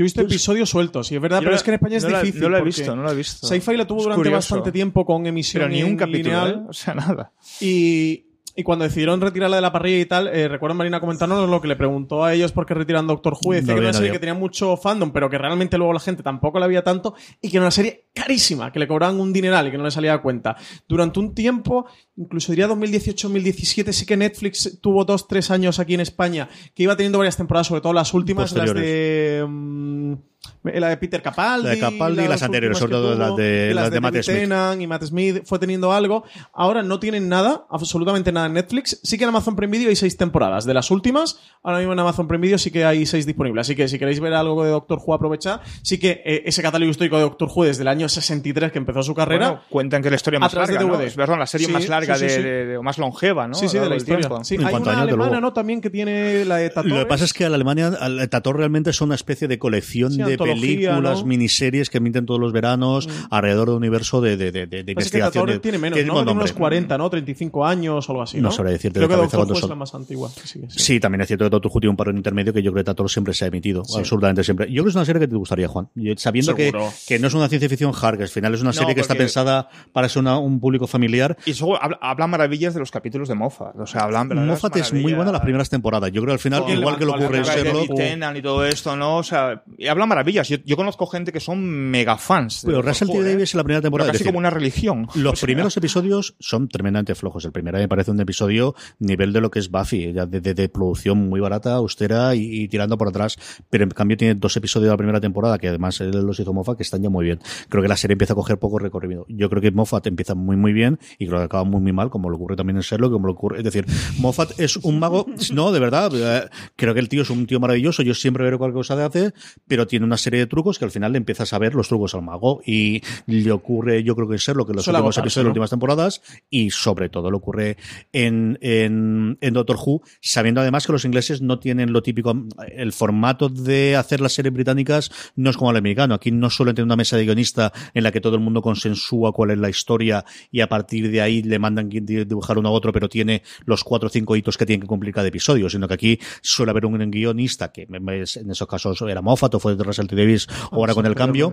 Yo 0.00 0.04
he 0.04 0.06
visto 0.06 0.22
episodios 0.22 0.70
sueltos, 0.70 1.12
y 1.12 1.16
es 1.16 1.20
verdad, 1.20 1.40
Yo 1.40 1.44
pero 1.44 1.56
es 1.56 1.62
que 1.62 1.70
en 1.70 1.74
España 1.74 1.96
es 1.98 2.04
no 2.04 2.08
la- 2.10 2.20
difícil. 2.22 2.40
no 2.40 2.48
la 2.48 2.58
he 2.58 2.62
visto, 2.62 2.96
no 2.96 3.02
la 3.02 3.12
he 3.12 3.14
visto. 3.14 3.46
Sci-Fi 3.46 3.76
la 3.76 3.86
tuvo 3.86 3.98
Es 3.98 4.04
durante 4.04 4.18
curioso. 4.20 4.36
bastante 4.54 4.72
tiempo 4.72 5.04
con 5.04 5.26
emisión 5.26 5.62
Pero 5.64 5.72
ni 5.74 5.82
un 5.82 5.94
capítulo, 5.96 6.22
lineal. 6.46 6.50
¿eh? 6.64 6.66
O 6.70 6.72
sea, 6.72 6.94
nada. 6.94 7.32
Y, 7.60 8.24
y 8.56 8.62
cuando 8.62 8.84
decidieron 8.84 9.20
retirarla 9.20 9.56
de 9.56 9.62
la 9.62 9.72
parrilla 9.72 9.98
y 9.98 10.06
tal, 10.06 10.28
eh, 10.28 10.48
recuerdo 10.48 10.74
Marina 10.74 11.00
comentarnos 11.00 11.48
lo 11.48 11.60
que 11.60 11.68
le 11.68 11.76
preguntó 11.76 12.24
a 12.24 12.34
ellos 12.34 12.52
por 12.52 12.66
qué 12.66 12.74
retiran 12.74 13.06
Doctor 13.06 13.34
Who. 13.34 13.54
y 13.54 13.56
Decía 13.56 13.60
No 13.60 13.66
que 13.66 13.72
era 13.72 13.78
había 13.78 13.88
una 13.90 13.98
serie 13.98 14.12
que 14.12 14.18
tenía 14.18 14.34
mucho 14.34 14.76
fandom, 14.76 15.12
pero 15.12 15.30
que 15.30 15.38
realmente 15.38 15.78
luego 15.78 15.92
la 15.92 16.00
gente 16.00 16.22
tampoco 16.22 16.58
la 16.58 16.66
veía 16.66 16.82
tanto 16.82 17.14
y 17.40 17.50
que 17.50 17.56
era 17.56 17.64
una 17.64 17.70
serie 17.70 18.08
carísima, 18.14 18.72
que 18.72 18.78
le 18.78 18.88
cobraban 18.88 19.20
un 19.20 19.32
dineral 19.32 19.68
y 19.68 19.70
que 19.70 19.78
no 19.78 19.84
le 19.84 19.90
salía 19.90 20.14
a 20.14 20.22
cuenta. 20.22 20.56
Durante 20.88 21.20
un 21.20 21.34
tiempo, 21.34 21.86
incluso 22.16 22.52
diría 22.52 22.68
2018-2017, 22.68 23.92
sí 23.92 24.06
que 24.06 24.16
Netflix 24.16 24.78
tuvo 24.80 25.04
dos, 25.04 25.28
tres 25.28 25.50
años 25.50 25.78
aquí 25.78 25.94
en 25.94 26.00
España, 26.00 26.48
que 26.74 26.82
iba 26.82 26.96
teniendo 26.96 27.18
varias 27.18 27.36
temporadas, 27.36 27.68
sobre 27.68 27.80
todo 27.80 27.92
las 27.92 28.12
últimas, 28.14 28.52
las 28.52 28.74
de... 28.74 29.44
mm, 29.48 30.14
la 30.62 30.88
de 30.88 30.96
Peter 30.96 31.22
Capaldi. 31.22 31.64
La 31.66 31.70
de 31.74 31.78
Capaldi 31.80 32.24
y 32.24 32.28
las 32.28 32.42
anteriores, 32.42 32.78
sobre 32.78 32.92
todo 32.92 33.14
las 33.14 33.36
de- 33.36 33.72
las 33.74 33.90
de 33.90 34.00
Matt 34.00 34.12
David 34.14 34.24
Smith. 34.24 34.36
Tennant 34.38 34.80
y 34.82 34.86
Matt 34.86 35.04
Smith 35.04 35.42
fue 35.44 35.58
teniendo 35.58 35.92
algo. 35.92 36.24
Ahora 36.52 36.82
no 36.82 36.98
tienen 37.00 37.28
nada, 37.28 37.66
absolutamente 37.70 38.32
nada 38.32 38.46
en 38.46 38.54
Netflix. 38.54 39.00
Sí 39.02 39.16
que 39.18 39.24
en 39.24 39.28
Amazon 39.28 39.56
Prime 39.56 39.70
Video 39.76 39.88
hay 39.90 39.96
seis 39.96 40.16
temporadas. 40.16 40.64
De 40.64 40.74
las 40.74 40.90
últimas, 40.90 41.38
ahora 41.62 41.78
mismo 41.78 41.92
en 41.92 41.98
Amazon 41.98 42.28
Prime 42.28 42.42
Video 42.42 42.58
sí 42.58 42.70
que 42.70 42.84
hay 42.84 43.06
seis 43.06 43.26
disponibles. 43.26 43.66
Así 43.66 43.74
que 43.76 43.88
si 43.88 43.98
queréis 43.98 44.20
ver 44.20 44.34
algo 44.34 44.64
de 44.64 44.70
Doctor 44.70 44.98
Who, 45.04 45.14
aprovechad. 45.14 45.60
Sí 45.82 45.98
que 45.98 46.22
eh, 46.24 46.42
ese 46.46 46.62
catálogo 46.62 46.90
histórico 46.90 47.16
de 47.16 47.22
Doctor 47.22 47.48
Who 47.54 47.64
desde 47.64 47.82
el 47.82 47.88
año 47.88 48.08
63 48.08 48.72
que 48.72 48.78
empezó 48.78 49.02
su 49.02 49.14
carrera. 49.14 49.48
Bueno, 49.50 49.62
cuentan 49.70 50.02
que 50.02 50.08
es 50.08 50.12
la 50.12 50.16
historia 50.16 50.40
más 50.40 50.52
través 50.52 50.68
de 50.68 50.74
larga, 50.76 50.90
¿no? 50.98 51.00
Es 51.02 51.16
verdad, 51.16 51.38
la 51.38 51.46
serie 51.46 51.66
Sí, 51.66 51.72
más 51.72 51.88
larga 51.88 52.14
sí, 52.16 52.20
sí, 52.20 52.24
de, 52.26 52.36
sí. 52.36 52.42
de- 52.42 52.66
de- 52.66 52.76
o 52.78 52.82
más 52.82 52.98
longeva, 52.98 53.46
¿no? 53.48 53.54
sí, 53.54 53.68
sí, 53.68 53.78
de 53.78 53.88
la 53.88 53.96
historia. 53.96 54.28
hay 54.28 54.58
una 54.58 54.68
años, 54.68 54.84
de 54.84 54.92
alemana. 55.12 55.40
¿no? 55.40 55.52
También 55.52 55.80
que 55.80 55.90
tiene 55.90 56.44
la 56.44 56.56
de 56.56 56.68
Tatores. 56.70 56.92
Lo 56.96 57.02
que 57.02 57.06
pasa 57.06 57.24
es 57.24 57.32
que 57.32 57.44
Alemania, 57.44 57.88
al- 58.00 58.28
Tator 58.28 58.56
realmente 58.56 58.90
es 58.90 59.00
una 59.00 59.14
especie 59.14 59.48
de 59.48 59.58
colección 59.58 60.12
Sí, 60.12 60.22
de 60.30 60.38
películas, 60.38 61.20
¿no? 61.20 61.26
miniseries 61.26 61.90
que 61.90 61.98
emiten 61.98 62.26
todos 62.26 62.40
los 62.40 62.52
veranos 62.52 63.08
alrededor 63.30 63.68
del 63.68 63.76
universo 63.76 64.20
de, 64.20 64.36
de, 64.36 64.50
de, 64.52 64.66
de 64.66 64.84
que 64.84 64.90
investigación. 64.92 65.60
Tiene 65.60 65.78
menos, 65.78 65.94
tiene 65.96 66.08
¿no? 66.08 66.14
Tiene 66.14 66.30
unos 66.32 66.34
nombre. 66.36 66.52
40, 66.54 66.98
¿no? 66.98 67.10
35 67.10 67.66
años 67.66 68.08
o 68.08 68.12
algo 68.12 68.22
así, 68.22 68.36
No 68.38 68.44
¿no? 68.44 68.52
sabría 68.52 68.72
decirte 68.72 68.98
Creo 68.98 69.08
de 69.08 69.14
que 69.14 69.18
cabeza 69.18 69.36
cuántos 69.36 69.54
Who 69.54 69.58
es 69.58 69.60
son. 69.60 69.70
la 69.70 69.76
más 69.76 69.94
antigua. 69.94 70.30
sí. 70.44 70.60
Sí, 70.68 71.00
también 71.00 71.20
es 71.22 71.26
cierto 71.28 71.44
que 71.44 71.50
Doctor 71.50 71.70
Who 71.74 71.80
tiene 71.80 71.90
un 71.90 71.96
paro 71.96 72.10
en 72.10 72.16
intermedio 72.16 72.52
que 72.52 72.62
yo 72.62 72.72
creo 72.72 72.82
que 72.82 72.86
Tator 72.86 73.10
siempre 73.10 73.34
se 73.34 73.44
ha 73.44 73.48
emitido. 73.48 73.82
Absolutamente 73.96 74.44
siempre. 74.44 74.66
Yo 74.66 74.82
creo 74.82 74.84
que 74.84 74.90
es 74.90 74.96
una 74.96 75.04
serie 75.04 75.20
que 75.20 75.28
te 75.28 75.36
gustaría, 75.36 75.68
Juan. 75.68 75.88
Sabiendo 76.16 76.54
que, 76.54 76.72
que 77.06 77.18
no 77.18 77.26
es 77.28 77.34
una 77.34 77.48
ciencia 77.48 77.68
ficción 77.68 77.92
hard, 78.00 78.16
que 78.16 78.22
al 78.24 78.28
final 78.28 78.54
es 78.54 78.62
una 78.62 78.72
serie 78.72 78.94
que 78.94 79.00
está 79.00 79.14
pensada 79.14 79.68
para 79.92 80.08
ser 80.08 80.20
una- 80.20 80.38
un 80.38 80.60
público 80.60 80.86
familiar. 80.86 81.36
Y 81.46 81.52
luego 81.58 81.82
habla, 81.82 81.98
habla 82.00 82.26
maravillas 82.26 82.74
de 82.74 82.80
los 82.80 82.90
capítulos 82.90 83.28
de 83.28 83.34
Moffat. 83.34 83.76
O 83.78 83.86
sea, 83.86 84.02
hablan 84.02 84.28
Moffat 84.46 84.76
es 84.76 84.92
muy 84.92 85.12
buena 85.14 85.32
las 85.32 85.40
primeras 85.42 85.68
temporadas. 85.70 86.10
Yo 86.12 86.20
creo 86.22 86.28
que 86.28 86.32
al 86.34 86.38
final, 86.38 86.64
igual 86.68 86.96
que 86.98 87.04
lo 87.04 87.12
ocurre 87.14 87.38
en 87.38 87.44
Sherlock. 87.44 87.90
Y 88.36 88.42
todo 88.42 88.64
esto, 88.64 88.96
¿no? 88.96 89.18
O 89.18 89.22
sea, 89.22 89.62
habla 89.88 90.06
maravillas. 90.06 90.19
Yo, 90.48 90.56
yo 90.64 90.76
conozco 90.76 91.06
gente 91.06 91.32
que 91.32 91.40
son 91.40 91.64
mega 91.64 92.16
fans. 92.16 92.62
de 92.62 92.68
Pero 92.68 92.82
Russell 92.82 93.08
T. 93.08 93.14
Who, 93.18 93.22
¿eh? 93.24 93.30
Davies 93.32 93.54
en 93.54 93.58
la 93.58 93.64
primera 93.64 93.82
temporada. 93.82 94.06
Pero 94.08 94.12
casi 94.12 94.24
decir, 94.24 94.32
como 94.32 94.38
una 94.38 94.50
religión. 94.50 95.06
Los 95.14 95.32
O 95.32 95.36
sea, 95.36 95.46
primeros 95.46 95.76
episodios 95.76 96.34
son 96.38 96.68
tremendamente 96.68 97.14
flojos. 97.14 97.44
El 97.44 97.52
primero 97.52 97.78
me 97.78 97.88
parece 97.88 98.10
un 98.10 98.20
episodio 98.20 98.74
nivel 98.98 99.32
de 99.32 99.40
lo 99.40 99.50
que 99.50 99.58
es 99.58 99.70
Buffy, 99.70 100.12
ya 100.12 100.26
de, 100.26 100.40
de- 100.40 100.54
de 100.54 100.68
producción 100.68 101.28
muy 101.28 101.40
barata, 101.40 101.74
austera 101.74 102.34
y, 102.34 102.62
y 102.62 102.68
tirando 102.68 102.96
por 102.98 103.08
atrás. 103.08 103.36
Pero 103.70 103.84
en 103.84 103.90
cambio 103.90 104.16
tiene 104.16 104.34
dos 104.34 104.56
episodios 104.56 104.86
de 104.86 104.90
la 104.92 104.96
primera 104.96 105.20
temporada 105.20 105.58
que 105.58 105.68
además 105.68 106.00
él 106.00 106.10
los 106.10 106.38
hizo 106.40 106.52
Moffat 106.52 106.76
que 106.76 106.82
están 106.82 107.02
ya 107.02 107.08
muy 107.10 107.24
bien. 107.24 107.38
Creo 107.68 107.82
que 107.82 107.88
la 107.88 107.96
serie 107.96 108.12
empieza 108.14 108.32
a 108.32 108.36
coger 108.36 108.58
poco 108.58 108.78
recorrido. 108.78 109.26
Yo 109.28 109.48
creo 109.48 109.62
que 109.62 109.70
Moffat 109.70 110.06
empieza 110.06 110.34
muy 110.34 110.56
muy 110.56 110.72
bien 110.72 110.98
y 111.18 111.26
creo 111.26 111.38
que 111.38 111.44
acaba 111.44 111.64
muy 111.64 111.80
muy 111.80 111.92
mal, 111.92 112.10
como 112.10 112.28
lo 112.30 112.36
ocurre 112.36 112.56
también 112.56 112.76
en 112.76 112.82
Sherlock, 112.82 113.12
como 113.12 113.26
lo 113.26 113.32
ocurre. 113.34 113.58
Es 113.58 113.64
decir, 113.64 113.86
Moffat 114.18 114.58
es 114.58 114.76
un 114.78 114.98
mago, 114.98 115.26
no, 115.52 115.72
de 115.72 115.80
verdad. 115.80 116.10
eh, 116.14 116.48
Creo 116.76 116.94
que 116.94 117.00
el 117.00 117.08
tío 117.08 117.22
es 117.22 117.30
un 117.30 117.46
tío 117.46 117.60
maravilloso. 117.60 118.02
Yo 118.02 118.14
siempre 118.14 118.44
veo 118.44 118.58
cualquier 118.58 118.74
cosa 118.80 118.96
de 118.96 119.04
hace, 119.04 119.32
pero 119.66 119.86
tiene 119.86 120.04
una 120.10 120.16
serie 120.16 120.40
de 120.40 120.46
trucos 120.46 120.78
que 120.78 120.84
al 120.84 120.90
final 120.90 121.12
le 121.12 121.18
empiezas 121.18 121.52
a 121.52 121.58
ver 121.58 121.74
los 121.74 121.88
trucos 121.88 122.14
al 122.14 122.22
mago 122.22 122.60
y 122.66 123.00
le 123.26 123.52
ocurre, 123.52 124.02
yo 124.02 124.16
creo 124.16 124.28
que 124.28 124.34
en 124.34 124.38
Sherlock 124.38 124.70
en 124.70 124.76
los 124.76 124.84
Suele 124.84 124.98
últimos 124.98 125.18
episodios, 125.18 125.44
¿no? 125.44 125.48
las 125.48 125.50
últimas 125.52 125.70
temporadas 125.70 126.22
y 126.50 126.70
sobre 126.70 127.08
todo 127.08 127.30
le 127.30 127.36
ocurre 127.36 127.76
en, 128.12 128.58
en, 128.60 129.38
en 129.40 129.54
Doctor 129.54 129.76
Who, 129.76 130.02
sabiendo 130.20 130.60
además 130.60 130.86
que 130.86 130.92
los 130.92 131.04
ingleses 131.04 131.42
no 131.42 131.60
tienen 131.60 131.92
lo 131.92 132.02
típico, 132.02 132.34
el 132.72 132.92
formato 132.92 133.48
de 133.48 133.96
hacer 133.96 134.20
las 134.20 134.32
series 134.32 134.52
británicas 134.52 135.10
no 135.36 135.50
es 135.50 135.56
como 135.56 135.70
el 135.70 135.76
americano, 135.76 136.14
aquí 136.14 136.32
no 136.32 136.50
suelen 136.50 136.74
tener 136.74 136.86
una 136.86 136.96
mesa 136.96 137.16
de 137.16 137.24
guionista 137.24 137.72
en 137.94 138.02
la 138.02 138.10
que 138.10 138.20
todo 138.20 138.34
el 138.34 138.40
mundo 138.40 138.62
consensúa 138.62 139.32
cuál 139.32 139.52
es 139.52 139.58
la 139.58 139.68
historia 139.68 140.24
y 140.50 140.60
a 140.60 140.68
partir 140.68 141.10
de 141.10 141.20
ahí 141.20 141.42
le 141.42 141.58
mandan 141.58 141.88
que 141.88 142.00
dibujar 142.00 142.58
uno 142.58 142.70
a 142.70 142.72
otro, 142.72 142.92
pero 142.92 143.08
tiene 143.08 143.42
los 143.64 143.84
cuatro 143.84 144.08
o 144.08 144.10
cinco 144.10 144.34
hitos 144.34 144.56
que 144.56 144.66
tienen 144.66 144.80
que 144.82 144.88
cumplir 144.88 145.14
cada 145.14 145.28
episodio, 145.28 145.70
sino 145.70 145.86
que 145.86 145.94
aquí 145.94 146.18
suele 146.42 146.70
haber 146.70 146.86
un 146.86 147.10
guionista 147.10 147.70
que 147.70 147.86
en 147.88 148.50
esos 148.50 148.66
casos 148.66 149.00
era 149.02 149.22
Moffat 149.22 149.54
o 149.54 149.60
fue 149.60 149.76
de 149.76 149.84
Russell 150.00 150.16
T. 150.16 150.16
Davis 150.16 150.46
o 150.70 150.76
ahora 150.76 150.94
con 150.94 151.06
el 151.06 151.14
cambio, 151.14 151.52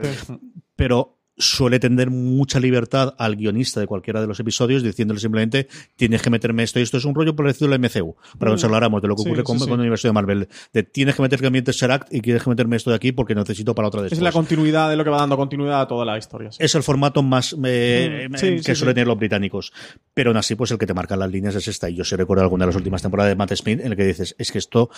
pero 0.75 1.13
suele 1.39 1.79
tener 1.79 2.09
mucha 2.09 2.59
libertad 2.59 3.13
al 3.19 3.35
guionista 3.35 3.79
de 3.79 3.85
cualquiera 3.85 4.19
de 4.19 4.25
los 4.25 4.39
episodios 4.39 4.81
diciéndole 4.81 5.19
simplemente 5.19 5.67
tienes 5.95 6.23
que 6.23 6.31
meterme 6.31 6.63
esto 6.63 6.79
y 6.79 6.81
esto 6.81 6.97
es 6.97 7.05
un 7.05 7.13
rollo 7.13 7.35
parecido 7.35 7.71
al 7.71 7.79
MCU 7.79 8.15
para 8.39 8.49
que 8.49 8.53
nos 8.53 8.63
habláramos 8.63 9.03
de 9.03 9.07
lo 9.07 9.15
que 9.15 9.21
Sí, 9.21 9.27
ocurre 9.29 9.41
sí, 9.41 9.45
con, 9.45 9.59
sí. 9.59 9.65
con 9.65 9.73
el 9.75 9.79
universo 9.81 10.07
de 10.07 10.13
Marvel 10.13 10.47
de 10.73 10.81
tienes 10.81 11.13
que 11.13 11.21
meter 11.21 11.39
que 11.39 11.45
ambientes 11.45 11.77
Seract 11.77 12.11
y 12.11 12.21
tienes 12.21 12.41
que 12.41 12.49
meterme 12.49 12.75
esto 12.75 12.89
de 12.89 12.95
aquí 12.95 13.11
porque 13.11 13.35
necesito 13.35 13.75
para 13.75 13.89
otra 13.89 13.99
Es 13.99 14.05
después 14.09 14.23
la 14.23 14.31
continuidad 14.31 14.89
de 14.89 14.95
lo 14.95 15.03
que 15.03 15.11
va 15.11 15.17
dando 15.19 15.37
continuidad 15.37 15.81
a 15.81 15.87
toda 15.87 16.05
la 16.05 16.17
historia. 16.17 16.51
sí. 16.51 16.57
es 16.59 16.73
el 16.73 16.81
formato 16.81 17.21
más 17.21 17.55
eh, 17.63 18.27
Mm, 18.31 18.33
eh, 18.33 18.37
sí, 18.39 18.47
que 18.55 18.73
sí, 18.73 18.75
suelen 18.75 18.93
sí. 18.93 18.95
tener 18.95 19.07
los 19.07 19.19
británicos. 19.19 19.71
Pero 20.15 20.31
aún 20.31 20.37
así, 20.37 20.55
pues 20.55 20.71
el 20.71 20.79
que 20.79 20.87
te 20.87 20.95
marca 20.95 21.15
las 21.15 21.29
líneas 21.29 21.53
es 21.53 21.67
esta. 21.67 21.87
Y 21.87 21.93
yo 21.97 22.03
sí 22.03 22.15
recuerdo 22.15 22.41
alguna 22.41 22.63
de 22.65 22.69
las 22.69 22.75
últimas 22.75 23.03
temporadas 23.03 23.29
de 23.29 23.35
Matt 23.35 23.53
Smith 23.53 23.79
en 23.79 23.91
el 23.91 23.95
que 23.95 24.05
dices, 24.07 24.35
es 24.39 24.51
que 24.51 24.57
esto, 24.57 24.89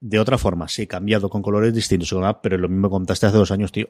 de 0.00 0.18
otra 0.20 0.38
forma, 0.38 0.68
sí, 0.68 0.86
cambiado 0.86 1.28
con 1.28 1.42
colores 1.42 1.74
distintos, 1.74 2.14
pero 2.42 2.56
es 2.56 2.60
lo 2.62 2.68
mismo 2.68 2.88
contaste 2.90 3.26
hace 3.26 3.36
dos 3.36 3.50
años, 3.50 3.72
tío. 3.72 3.88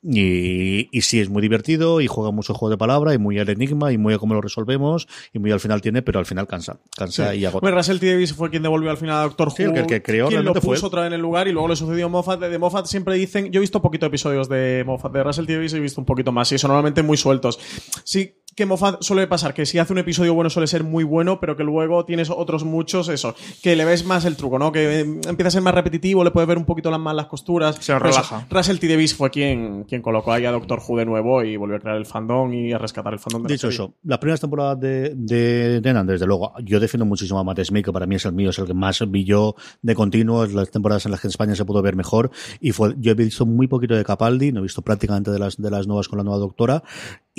Y, 0.00 0.88
y 0.96 1.00
sí, 1.02 1.18
es 1.18 1.28
muy 1.28 1.42
divertido 1.42 2.00
y 2.00 2.06
juega 2.06 2.30
mucho 2.30 2.54
juego 2.54 2.70
de 2.70 2.78
palabra 2.78 3.14
y 3.14 3.18
muy 3.18 3.36
al 3.40 3.48
enigma 3.48 3.92
y 3.92 3.98
muy 3.98 4.14
a 4.14 4.18
cómo 4.18 4.32
lo 4.34 4.40
resolvemos 4.40 5.08
y 5.32 5.40
muy 5.40 5.50
al 5.50 5.58
final 5.58 5.80
tiene, 5.80 6.02
pero 6.02 6.20
al 6.20 6.26
final 6.26 6.46
cansa. 6.46 6.78
Cansa 6.96 7.34
y 7.34 7.44
agota. 7.44 7.62
Bueno, 7.62 7.76
Russell 7.78 7.98
T. 7.98 8.08
Davis 8.12 8.32
fue 8.32 8.48
quien 8.48 8.62
devolvió 8.62 8.90
al 8.92 8.96
final 8.96 9.16
a 9.16 9.22
Doctor 9.24 9.50
Sí, 9.50 9.66
Who. 9.66 9.74
el 9.74 9.86
que- 9.86 10.00
creó 10.00 10.28
quien 10.28 10.44
lo 10.44 10.52
fue 10.54 10.60
puso 10.60 10.86
él. 10.86 10.86
otra 10.86 11.00
vez 11.02 11.08
en 11.08 11.14
el 11.14 11.20
lugar 11.20 11.48
y 11.48 11.52
luego 11.52 11.66
le 11.66 11.74
sucedió 11.74 12.06
a 12.06 12.08
Moffat. 12.08 12.38
De, 12.38 12.48
de 12.48 12.58
Moffat 12.58 12.86
siempre 12.86 13.16
dicen. 13.16 13.50
Yo 13.50 13.58
he 13.58 13.60
visto 13.60 13.82
poquito 13.82 14.06
episodios 14.06 14.48
de 14.48 14.84
Moffat. 14.86 15.12
De 15.12 15.24
Russell 15.24 15.46
T. 15.46 15.54
Davis 15.54 15.72
he 15.74 15.80
visto 15.80 16.00
un 16.00 16.04
poquito 16.06 16.30
más. 16.30 16.52
Y 16.52 16.58
son 16.58 16.68
normalmente 16.68 17.02
muy 17.02 17.16
sueltos. 17.16 17.58
Sí 18.04 18.34
que 18.58 18.66
Moffat 18.66 19.00
suele 19.04 19.28
pasar 19.28 19.54
que 19.54 19.64
si 19.66 19.78
hace 19.78 19.92
un 19.92 20.00
episodio 20.00 20.34
bueno 20.34 20.50
suele 20.50 20.66
ser 20.66 20.82
muy 20.82 21.04
bueno, 21.04 21.38
pero 21.38 21.56
que 21.56 21.62
luego 21.62 22.04
tienes 22.04 22.28
otros 22.28 22.64
muchos, 22.64 23.08
eso, 23.08 23.36
que 23.62 23.76
le 23.76 23.84
ves 23.84 24.04
más 24.04 24.24
el 24.24 24.34
truco, 24.34 24.58
¿no? 24.58 24.72
Que 24.72 24.98
eh, 24.98 25.02
empieza 25.02 25.46
a 25.46 25.50
ser 25.52 25.62
más 25.62 25.72
repetitivo, 25.72 26.24
le 26.24 26.32
puedes 26.32 26.48
ver 26.48 26.58
un 26.58 26.64
poquito 26.64 26.90
las 26.90 26.98
más 26.98 27.14
las 27.14 27.26
costuras. 27.26 27.76
Se 27.76 27.92
eso, 27.92 28.00
relaja. 28.00 28.48
Russell 28.50 28.78
T. 28.78 28.88
Davis 28.88 29.14
fue 29.14 29.30
quien, 29.30 29.84
quien 29.84 30.02
colocó 30.02 30.32
ahí 30.32 30.44
a 30.44 30.50
Doctor 30.50 30.80
Who 30.84 30.98
de 30.98 31.04
nuevo 31.04 31.44
y 31.44 31.56
volvió 31.56 31.76
a 31.76 31.78
crear 31.78 31.96
el 31.96 32.04
fandom 32.04 32.52
y 32.52 32.72
a 32.72 32.78
rescatar 32.78 33.12
el 33.12 33.20
fandom 33.20 33.44
de 33.44 33.48
la 33.48 33.52
Dicho 33.52 33.70
serie. 33.70 33.76
eso, 33.76 33.94
las 34.02 34.18
primeras 34.18 34.40
temporadas 34.40 34.80
de, 34.80 35.14
de 35.14 35.80
Tennant, 35.80 36.10
desde 36.10 36.26
luego, 36.26 36.52
yo 36.64 36.80
defiendo 36.80 37.04
muchísimo 37.04 37.38
a 37.38 37.44
Matt 37.44 37.60
Smith, 37.60 37.84
que 37.84 37.92
para 37.92 38.06
mí 38.06 38.16
es 38.16 38.24
el 38.24 38.32
mío, 38.32 38.50
es 38.50 38.58
el 38.58 38.66
que 38.66 38.74
más 38.74 39.08
vi 39.08 39.22
yo 39.22 39.54
de 39.82 39.94
continuo, 39.94 40.42
es 40.42 40.52
las 40.52 40.68
temporadas 40.72 41.06
en 41.06 41.12
las 41.12 41.20
que 41.20 41.28
en 41.28 41.30
España 41.30 41.54
se 41.54 41.64
pudo 41.64 41.80
ver 41.80 41.94
mejor, 41.94 42.32
y 42.60 42.72
fue, 42.72 42.96
yo 42.98 43.12
he 43.12 43.14
visto 43.14 43.46
muy 43.46 43.68
poquito 43.68 43.94
de 43.94 44.04
Capaldi, 44.04 44.50
no 44.50 44.58
he 44.58 44.62
visto 44.64 44.82
prácticamente 44.82 45.30
de 45.30 45.38
las, 45.38 45.56
de 45.58 45.70
las 45.70 45.86
nuevas 45.86 46.08
con 46.08 46.16
la 46.16 46.24
nueva 46.24 46.40
doctora, 46.40 46.82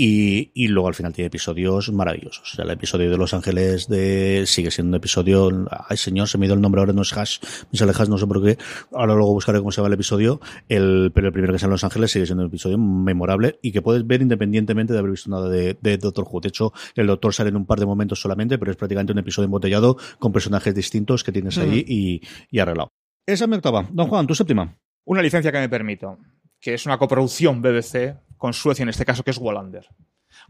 y, 0.01 0.51
y 0.53 0.69
luego 0.69 0.87
al 0.87 0.95
final 0.95 1.11
tiene 1.11 1.27
episodios 1.27 1.91
maravillosos. 1.91 2.53
O 2.53 2.55
sea, 2.55 2.63
el 2.63 2.71
episodio 2.71 3.11
de 3.11 3.17
Los 3.17 3.33
Ángeles 3.33 3.89
de, 3.89 4.45
sigue 4.45 4.71
siendo 4.71 4.91
un 4.91 4.95
episodio, 4.95 5.67
ay 5.89 5.97
señor, 5.97 6.29
se 6.29 6.37
me 6.37 6.45
ido 6.45 6.55
el 6.55 6.61
nombre 6.61 6.79
ahora, 6.79 6.93
no 6.93 7.01
es 7.01 7.11
Hash, 7.11 7.39
me 7.69 7.77
sale 7.77 7.91
Hash, 7.91 8.07
no 8.07 8.17
sé 8.17 8.25
por 8.25 8.41
qué, 8.41 8.57
ahora 8.93 9.13
luego 9.13 9.33
buscaré 9.33 9.59
cómo 9.59 9.73
se 9.73 9.81
llama 9.81 9.87
el 9.87 9.95
episodio, 9.95 10.39
el, 10.69 11.11
pero 11.13 11.27
el 11.27 11.33
primero 11.33 11.51
que 11.51 11.59
sale 11.59 11.67
en 11.67 11.73
Los 11.73 11.83
Ángeles 11.83 12.11
sigue 12.11 12.25
siendo 12.25 12.43
un 12.43 12.47
episodio 12.47 12.77
memorable 12.77 13.59
y 13.61 13.73
que 13.73 13.81
puedes 13.81 14.07
ver 14.07 14.21
independientemente 14.21 14.93
de 14.93 14.99
haber 14.99 15.11
visto 15.11 15.29
nada 15.29 15.49
de, 15.49 15.77
de 15.81 15.97
Doctor 15.97 16.25
Who. 16.31 16.39
De 16.39 16.47
hecho, 16.47 16.71
el 16.95 17.05
Doctor 17.05 17.33
sale 17.33 17.49
en 17.49 17.57
un 17.57 17.65
par 17.65 17.81
de 17.81 17.85
momentos 17.85 18.21
solamente, 18.21 18.57
pero 18.57 18.71
es 18.71 18.77
prácticamente 18.77 19.11
un 19.11 19.19
episodio 19.19 19.47
embotellado 19.47 19.97
con 20.17 20.31
personajes 20.31 20.73
distintos 20.73 21.25
que 21.25 21.33
tienes 21.33 21.57
ahí 21.57 21.83
y, 21.85 22.21
y 22.49 22.59
arreglado. 22.59 22.87
Esa 23.25 23.43
es 23.43 23.49
mi 23.49 23.57
octava. 23.57 23.85
Don 23.91 24.07
Juan, 24.07 24.27
tu 24.27 24.33
séptima. 24.33 24.77
Una 25.03 25.21
licencia 25.21 25.51
que 25.51 25.59
me 25.59 25.67
permito, 25.67 26.19
que 26.61 26.73
es 26.73 26.85
una 26.85 26.97
coproducción 26.97 27.61
BBC 27.61 28.28
con 28.39 28.53
Suecia, 28.53 28.81
en 28.81 28.89
este 28.89 29.05
caso, 29.05 29.23
que 29.23 29.29
es 29.29 29.37
Wallander. 29.37 29.85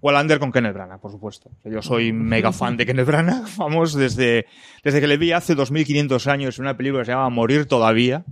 Wallander 0.01 0.39
con 0.39 0.51
Kenneth 0.51 0.73
Branagh, 0.73 1.01
por 1.01 1.11
supuesto. 1.11 1.51
Yo 1.65 1.81
soy 1.81 2.13
mega 2.13 2.53
fan 2.53 2.77
de 2.77 2.85
Kenneth 2.85 3.07
Branagh, 3.07 3.45
vamos, 3.57 3.93
desde, 3.93 4.45
desde 4.83 5.01
que 5.01 5.07
le 5.07 5.17
vi 5.17 5.33
hace 5.33 5.55
2500 5.55 6.27
años 6.27 6.57
en 6.57 6.65
una 6.65 6.77
película 6.77 7.01
que 7.01 7.07
se 7.07 7.11
llama 7.11 7.29
Morir 7.29 7.65
Todavía, 7.65 8.23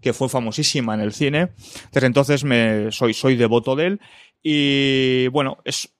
que 0.00 0.12
fue 0.12 0.28
famosísima 0.28 0.94
en 0.94 1.00
el 1.00 1.12
cine. 1.12 1.52
Desde 1.90 2.06
entonces 2.06 2.44
me, 2.44 2.92
soy, 2.92 3.14
soy 3.14 3.34
devoto 3.34 3.74
de 3.74 3.86
él. 3.86 4.00
Y 4.42 5.28
bueno, 5.28 5.58
es, 5.64 5.96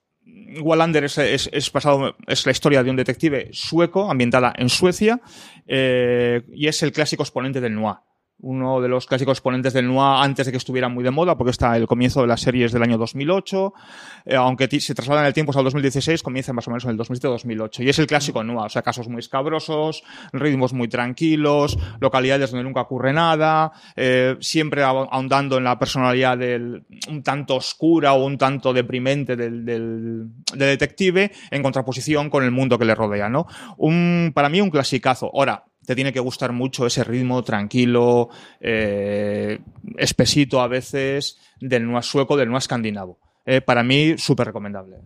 Wallander 0.61 1.03
es, 1.05 1.17
es, 1.17 1.49
es, 1.51 1.69
pasado, 1.71 2.15
es 2.27 2.45
la 2.45 2.51
historia 2.51 2.83
de 2.83 2.91
un 2.91 2.95
detective 2.95 3.49
sueco 3.51 4.09
ambientada 4.09 4.53
en 4.55 4.69
Suecia 4.69 5.19
eh, 5.65 6.43
y 6.53 6.67
es 6.67 6.81
el 6.83 6.91
clásico 6.91 7.23
exponente 7.23 7.59
del 7.59 7.73
noir. 7.73 7.97
Uno 8.39 8.81
de 8.81 8.87
los 8.87 9.07
clásicos 9.07 9.37
exponentes 9.37 9.73
del 9.73 9.87
noir 9.87 10.23
antes 10.23 10.45
de 10.45 10.51
que 10.51 10.57
estuviera 10.57 10.89
muy 10.89 11.03
de 11.03 11.11
moda, 11.11 11.37
porque 11.37 11.51
está 11.51 11.75
el 11.75 11.87
comienzo 11.87 12.21
de 12.21 12.27
las 12.27 12.41
series 12.41 12.71
del 12.71 12.83
año 12.83 12.97
2008, 12.97 13.73
eh, 14.25 14.35
aunque 14.35 14.67
se 14.79 14.93
trasladan 14.93 15.25
el 15.25 15.33
tiempo 15.33 15.51
hasta 15.51 15.61
el 15.61 15.65
2016, 15.65 16.21
comienza 16.21 16.53
más 16.53 16.67
o 16.67 16.71
menos 16.71 16.85
en 16.85 16.91
el 16.91 16.97
2007-2008. 16.97 17.83
Y 17.83 17.89
es 17.89 17.99
el 17.99 18.07
clásico 18.07 18.43
noir, 18.43 18.67
o 18.67 18.69
sea, 18.69 18.83
casos 18.83 19.07
muy 19.07 19.19
escabrosos, 19.19 20.03
ritmos 20.33 20.73
muy 20.73 20.87
tranquilos, 20.87 21.77
localidades 21.99 22.51
donde 22.51 22.63
nunca 22.63 22.81
ocurre 22.81 23.11
nada, 23.11 23.71
eh, 23.95 24.35
siempre 24.39 24.83
ahondando 24.83 25.57
en 25.57 25.63
la 25.63 25.79
personalidad 25.79 26.37
del, 26.37 26.85
un 27.09 27.23
tanto 27.23 27.55
oscura 27.55 28.13
o 28.13 28.23
un 28.23 28.37
tanto 28.37 28.71
deprimente 28.71 29.35
del, 29.35 29.65
del, 29.65 30.27
del 30.53 30.69
detective, 30.69 31.31
en 31.49 31.63
contraposición 31.63 32.29
con 32.29 32.43
el 32.43 32.51
mundo 32.51 32.77
que 32.77 32.85
le 32.85 32.95
rodea, 32.95 33.29
¿no? 33.29 33.47
Un, 33.77 34.31
para 34.33 34.49
mí 34.49 34.61
un 34.61 34.69
clasicazo. 34.69 35.31
Ahora, 35.33 35.63
te 35.87 35.95
tiene 35.95 36.11
que 36.11 36.19
gustar 36.19 36.51
mucho 36.51 36.85
ese 36.85 37.05
ritmo 37.05 37.43
tranquilo, 37.43 38.27
eh, 38.59 39.57
espesito 39.95 40.59
a 40.59 40.67
veces, 40.67 41.39
del 41.61 41.89
noir 41.89 42.03
sueco, 42.03 42.35
del 42.35 42.49
noir 42.49 42.57
escandinavo. 42.57 43.19
Eh, 43.49 43.61
para 43.61 43.81
mí, 43.81 44.17
súper 44.17 44.47
recomendable. 44.47 44.97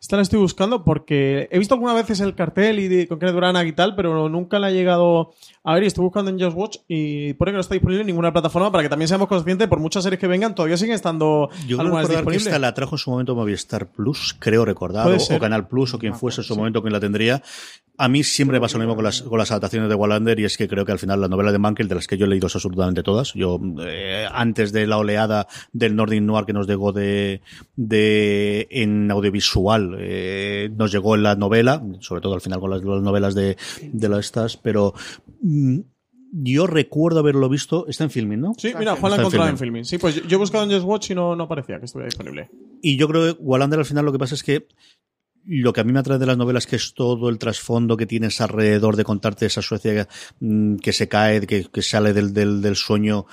Esta 0.00 0.14
la 0.14 0.22
estoy 0.22 0.38
buscando 0.38 0.84
porque 0.84 1.48
he 1.50 1.58
visto 1.58 1.74
algunas 1.74 1.96
veces 1.96 2.20
el 2.20 2.36
cartel 2.36 2.78
y 2.78 2.86
de, 2.86 3.08
con 3.08 3.18
Kenneth 3.18 3.34
Branagh 3.34 3.66
y 3.66 3.72
tal, 3.72 3.96
pero 3.96 4.28
nunca 4.28 4.60
la 4.60 4.70
he 4.70 4.72
llegado 4.72 5.32
a 5.64 5.74
ver 5.74 5.82
y 5.82 5.86
estoy 5.86 6.04
buscando 6.04 6.30
en 6.30 6.40
Just 6.40 6.56
Watch 6.56 6.76
y 6.86 7.32
pone 7.34 7.50
que 7.50 7.56
no 7.56 7.60
está 7.60 7.74
disponible 7.74 8.02
en 8.02 8.06
ninguna 8.06 8.32
plataforma 8.32 8.70
para 8.70 8.84
que 8.84 8.88
también 8.88 9.08
seamos 9.08 9.26
conscientes, 9.26 9.66
por 9.66 9.80
muchas 9.80 10.04
series 10.04 10.20
que 10.20 10.28
vengan, 10.28 10.54
todavía 10.54 10.76
siguen 10.76 10.94
estando 10.94 11.50
Yo 11.66 11.78
creo 11.78 11.80
algunas 11.80 12.06
recordar 12.06 12.30
que 12.30 12.36
esta 12.36 12.60
la 12.60 12.72
trajo 12.74 12.94
en 12.94 12.98
su 12.98 13.10
momento 13.10 13.34
Movistar 13.34 13.88
Plus, 13.90 14.36
creo 14.38 14.64
recordar, 14.64 15.04
Puede 15.06 15.36
o, 15.36 15.40
Canal 15.40 15.66
Plus, 15.66 15.92
o 15.92 15.98
quien 15.98 16.12
Me 16.12 16.18
fuese 16.18 16.42
en 16.42 16.44
su 16.44 16.54
sí. 16.54 16.58
momento 16.60 16.82
quien 16.82 16.92
la 16.92 17.00
tendría. 17.00 17.42
A 17.98 18.08
mí 18.08 18.22
siempre 18.22 18.58
me 18.58 18.60
pasa 18.62 18.78
lo 18.78 18.84
mismo 18.84 18.94
con 18.94 19.04
las, 19.04 19.20
con 19.22 19.36
las 19.36 19.50
adaptaciones 19.50 19.88
de 19.88 19.96
Wallander 19.96 20.38
y 20.38 20.44
es 20.44 20.56
que 20.56 20.68
creo 20.68 20.86
que 20.86 20.92
al 20.92 20.98
final 21.00 21.20
la 21.20 21.28
novela 21.28 21.50
de 21.50 21.58
Mankel, 21.58 21.88
de 21.88 21.96
las 21.96 22.06
que 22.06 22.16
yo 22.16 22.24
he 22.24 22.28
leído 22.28 22.46
absolutamente 22.46 23.02
todas, 23.02 23.34
yo 23.34 23.60
eh, 23.80 24.26
antes 24.32 24.72
de 24.72 24.86
la 24.86 24.96
oleada 24.96 25.48
del 25.72 25.96
Nordic 25.96 26.22
Noir 26.22 26.46
que 26.46 26.52
nos 26.54 26.66
llegó 26.66 26.92
de, 26.92 27.42
de 27.82 28.68
en 28.70 29.10
audiovisual, 29.10 29.96
eh, 29.98 30.68
nos 30.76 30.92
llegó 30.92 31.14
en 31.14 31.22
la 31.22 31.34
novela, 31.34 31.82
sobre 32.00 32.20
todo 32.20 32.34
al 32.34 32.42
final 32.42 32.60
con 32.60 32.70
las, 32.70 32.84
las 32.84 33.00
novelas 33.00 33.34
de, 33.34 33.56
de 33.80 34.08
las 34.10 34.26
estas, 34.26 34.58
pero 34.58 34.92
mm, 35.40 35.78
yo 36.32 36.66
recuerdo 36.66 37.20
haberlo 37.20 37.48
visto, 37.48 37.86
está 37.88 38.04
en 38.04 38.10
filming, 38.10 38.38
¿no? 38.38 38.52
Sí, 38.58 38.72
mira, 38.78 38.96
Juan 38.96 39.12
la 39.12 39.16
Está 39.16 39.16
en 39.16 39.20
encontrado 39.20 39.48
en 39.48 39.56
filming. 39.56 39.84
filming. 39.84 39.84
Sí, 39.86 39.96
pues 39.96 40.14
yo, 40.16 40.22
yo 40.24 40.36
he 40.36 40.38
buscado 40.38 40.64
en 40.64 40.70
Just 40.70 40.84
Watch 40.84 41.10
y 41.10 41.14
no, 41.14 41.34
no 41.34 41.48
parecía 41.48 41.78
que 41.78 41.86
estuviera 41.86 42.06
disponible. 42.06 42.50
Y 42.82 42.98
yo 42.98 43.08
creo 43.08 43.34
que 43.34 43.42
Wallander 43.42 43.78
al 43.78 43.86
final 43.86 44.04
lo 44.04 44.12
que 44.12 44.18
pasa 44.18 44.34
es 44.34 44.42
que 44.42 44.68
lo 45.46 45.72
que 45.72 45.80
a 45.80 45.84
mí 45.84 45.92
me 45.92 46.00
atrae 46.00 46.18
de 46.18 46.26
las 46.26 46.36
novelas 46.36 46.66
que 46.66 46.76
es 46.76 46.94
todo 46.94 47.28
el 47.28 47.38
trasfondo 47.38 47.96
que 47.96 48.06
tienes 48.06 48.40
alrededor 48.40 48.96
de 48.96 49.04
contarte 49.04 49.46
esa 49.46 49.62
Suecia 49.62 50.06
mm, 50.40 50.76
que 50.76 50.92
se 50.92 51.08
cae, 51.08 51.46
que, 51.46 51.64
que 51.64 51.82
sale 51.82 52.12
del, 52.12 52.32
del, 52.32 52.60
del 52.60 52.76
sueño 52.76 53.26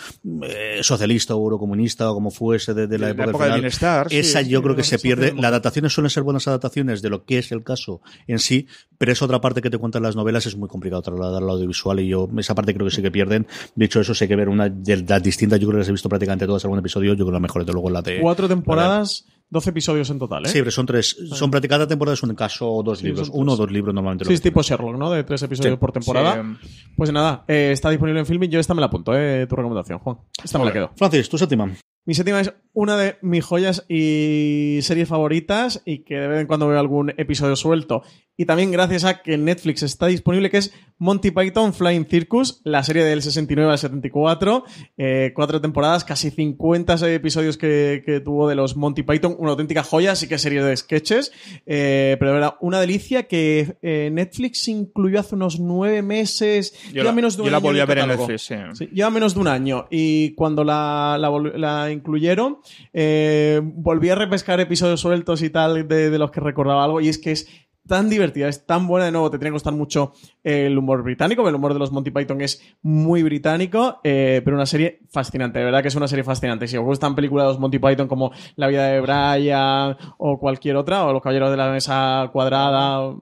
eh, 0.44 0.80
socialista 0.82 1.36
o 1.36 1.40
eurocomunista 1.40 2.10
o 2.10 2.14
como 2.14 2.32
fuese 2.32 2.74
de, 2.74 2.88
de 2.88 2.98
la 2.98 3.08
De 3.08 3.12
época, 3.12 3.26
la 3.26 3.30
época 3.32 3.44
del 3.46 3.54
final. 3.54 3.60
bienestar, 3.62 4.08
esa 4.12 4.44
sí, 4.44 4.50
yo 4.50 4.62
creo 4.62 4.76
de 4.76 4.82
que 4.82 4.84
la 4.84 4.88
se 4.88 5.00
pierde. 5.00 5.34
Las 5.34 5.46
adaptaciones 5.46 5.94
suelen 5.94 6.10
ser 6.10 6.24
buenas 6.24 6.48
adaptaciones 6.48 7.02
de 7.02 7.10
lo 7.10 7.26
que 7.26 7.40
es 7.40 7.52
el 7.52 7.64
caso 7.64 8.02
en 8.28 8.40
sí, 8.40 8.68
pero 8.98 9.12
esa 9.12 9.26
otra 9.26 9.40
parte 9.42 9.62
que 9.62 9.70
te 9.70 9.78
cuentan 9.78 10.04
las 10.04 10.16
novelas 10.16 10.46
es 10.46 10.56
muy 10.56 10.68
complicado 10.70 11.02
trasladar 11.02 11.42
al 11.44 11.50
audiovisual 11.50 12.00
y 12.00 12.08
yo 12.08 12.28
esa 12.38 12.56
parte 12.56 12.74
creo 12.74 12.86
que 12.88 12.92
sí 12.96 13.02
que 13.02 13.12
pierden. 13.12 13.48
De 13.76 13.86
hecho, 13.86 14.00
eso 14.02 14.14
sí 14.14 14.24
hay 14.24 14.28
que 14.28 14.36
ver 14.36 14.50
una 14.50 14.70
de 14.70 14.98
las 15.08 15.24
distintas, 15.24 15.60
yo 15.60 15.68
creo 15.68 15.78
que 15.78 15.82
las 15.82 15.90
he 15.90 15.92
visto 15.92 16.10
prácticamente 16.10 16.46
todas 16.46 16.64
algún 16.66 16.80
episodio, 16.80 17.12
yo 17.14 17.18
creo 17.18 17.28
que 17.28 17.34
la 17.34 17.40
mejor 17.40 17.66
de 17.66 17.74
luego 17.74 17.90
la 17.90 18.02
de... 18.02 18.20
Cuatro 18.20 18.48
temporadas, 18.48 19.26
12 19.50 19.70
episodios 19.70 20.10
en 20.10 20.20
total, 20.20 20.46
¿eh? 20.46 20.50
Sí, 20.50 20.60
pero 20.60 20.72
son 20.72 20.86
tres. 20.86 21.10
Son 21.30 21.50
prácticamente 21.50 21.68
cada 21.68 21.88
temporada 21.88 22.14
es 22.16 22.24
un 22.24 22.34
caso 22.36 22.70
o 22.70 22.84
dos 22.84 23.00
Sí, 23.00 23.06
libros. 23.06 23.30
Uno 23.34 23.54
o 23.54 23.56
dos 23.56 23.72
libros 23.72 23.94
normalmente. 23.94 24.26
lo 24.26 24.30
Sí, 24.30 24.34
es 24.36 24.42
tipo 24.42 24.62
Sherlock, 24.62 24.98
¿no? 24.98 25.10
De 25.12 25.24
tres 25.24 25.42
episodios 25.44 25.74
Sí. 25.76 25.80
por 25.80 25.92
temporada. 25.92 26.44
Sí, 26.62 26.70
Pues 26.98 27.12
nada, 27.14 27.46
eh, 27.48 27.70
está 27.72 27.90
disponible 27.90 28.20
en 28.20 28.26
filming. 28.26 28.50
Yo 28.50 28.60
esta 28.60 28.74
me 28.74 28.82
la 28.82 28.88
apunto, 28.88 29.14
eh, 29.16 29.46
tu 29.48 29.56
recomendación, 29.56 30.00
Juan. 30.00 30.18
Esta 30.44 30.60
me 30.60 30.66
la 30.66 30.74
quedo. 30.74 30.92
Francis, 30.98 31.30
tu 31.30 31.38
séptima. 31.38 31.72
Mi 32.06 32.14
séptima 32.14 32.40
es 32.42 32.54
una 32.78 32.96
de 32.96 33.18
mis 33.24 33.44
joyas 33.44 33.86
y 33.90 34.78
series 34.84 35.10
favoritas 35.10 35.82
y 35.84 36.04
que 36.04 36.14
de 36.14 36.28
vez 36.28 36.42
en 36.42 36.46
cuando 36.46 36.68
veo 36.68 36.80
algún 36.80 37.10
episodio 37.18 37.56
suelto. 37.56 38.04
Y 38.40 38.46
también 38.46 38.72
gracias 38.72 39.04
a 39.04 39.24
que 39.24 39.36
Netflix 39.36 39.82
está 39.82 40.06
disponible, 40.06 40.52
que 40.52 40.58
es 40.58 40.72
Monty 41.00 41.32
Python 41.32 41.74
Flying 41.74 42.06
Circus, 42.06 42.62
la 42.64 42.84
serie 42.84 43.04
del 43.04 43.24
69 43.24 43.72
al 43.72 43.80
74. 43.80 44.64
Eh, 44.96 45.32
cuatro 45.34 45.60
temporadas, 45.60 46.04
casi 46.04 46.30
50 46.30 47.12
episodios 47.16 47.58
que, 47.58 48.04
que 48.06 48.20
tuvo 48.20 48.48
de 48.48 48.54
los 48.54 48.76
Monty 48.78 49.02
Python. 49.02 49.36
Una 49.40 49.52
auténtica 49.52 49.82
joya, 49.82 50.16
sí 50.16 50.28
que 50.28 50.38
serie 50.38 50.62
de 50.62 50.78
sketches. 50.78 51.32
Eh, 51.66 52.16
pero 52.20 52.38
era 52.38 52.58
una 52.62 52.80
delicia 52.80 53.24
que 53.24 53.78
eh, 53.82 54.10
Netflix 54.12 54.68
incluyó 54.68 55.20
hace 55.20 55.34
unos 55.34 55.60
nueve 55.60 56.04
meses. 56.04 56.74
Yo 56.90 56.98
ya 56.98 57.06
la, 57.06 57.14
menos 57.14 57.38
de 57.38 57.42
un 57.42 57.48
yo 57.48 57.52
la 57.52 57.58
año 57.58 57.64
volví 57.64 57.80
el 57.80 57.82
a 57.82 57.86
ver 57.88 57.98
en. 57.98 58.08
Netflix, 58.10 58.42
sí. 58.44 58.56
Sí, 58.74 58.90
lleva 58.94 59.10
menos 59.10 59.34
de 59.34 59.40
un 59.40 59.48
año 59.48 59.88
y 59.90 60.36
cuando 60.36 60.64
la, 60.64 61.18
la, 61.20 61.32
la 61.56 61.92
incluyeron 61.92 62.60
eh, 62.94 63.62
volví 63.64 64.10
a 64.10 64.16
repescar 64.16 64.60
episodios 64.60 65.02
sueltos 65.02 65.42
y 65.42 65.50
tal 65.50 65.88
de, 65.88 66.18
los 66.18 66.32
que 66.32 66.40
recordaba 66.40 66.84
algo 66.84 67.02
y 67.02 67.10
es 67.10 67.18
que 67.18 67.32
es 67.32 67.48
tan 67.88 68.10
divertida, 68.10 68.50
es 68.50 68.66
tan 68.66 68.86
buena. 68.88 69.06
De 69.06 69.12
nuevo, 69.12 69.32
te 69.32 69.38
tiene 69.38 69.50
que 69.50 69.54
gustar 69.54 69.74
mucho 69.74 70.14
el 70.44 70.78
humor 70.78 71.04
británico. 71.04 71.48
El 71.48 71.56
humor 71.56 71.74
de 71.74 71.80
los 71.80 71.92
Monty 71.92 72.12
Python 72.12 72.42
es 72.42 72.62
muy 72.82 73.24
británico, 73.24 74.00
eh, 74.04 74.42
pero 74.44 74.58
una 74.58 74.66
serie 74.66 75.00
fascinante. 75.10 75.60
De 75.60 75.66
verdad 75.66 75.82
que 75.82 75.88
es 75.88 75.96
una 75.96 76.08
serie 76.08 76.24
fascinante. 76.24 76.68
Si 76.68 76.78
os 76.78 76.84
gustan 76.84 77.16
películas 77.16 77.46
de 77.46 77.54
los 77.54 77.60
Monty 77.60 77.80
Python 77.80 78.08
como 78.08 78.32
La 78.56 78.68
vida 78.68 78.88
de 78.88 79.00
Brian 79.00 79.96
o 80.18 80.38
cualquier 80.38 80.76
otra, 80.76 81.06
o 81.06 81.14
Los 81.14 81.22
Caballeros 81.22 81.50
de 81.50 81.58
la 81.58 81.72
Mesa 81.72 82.30
Cuadrada, 82.34 83.16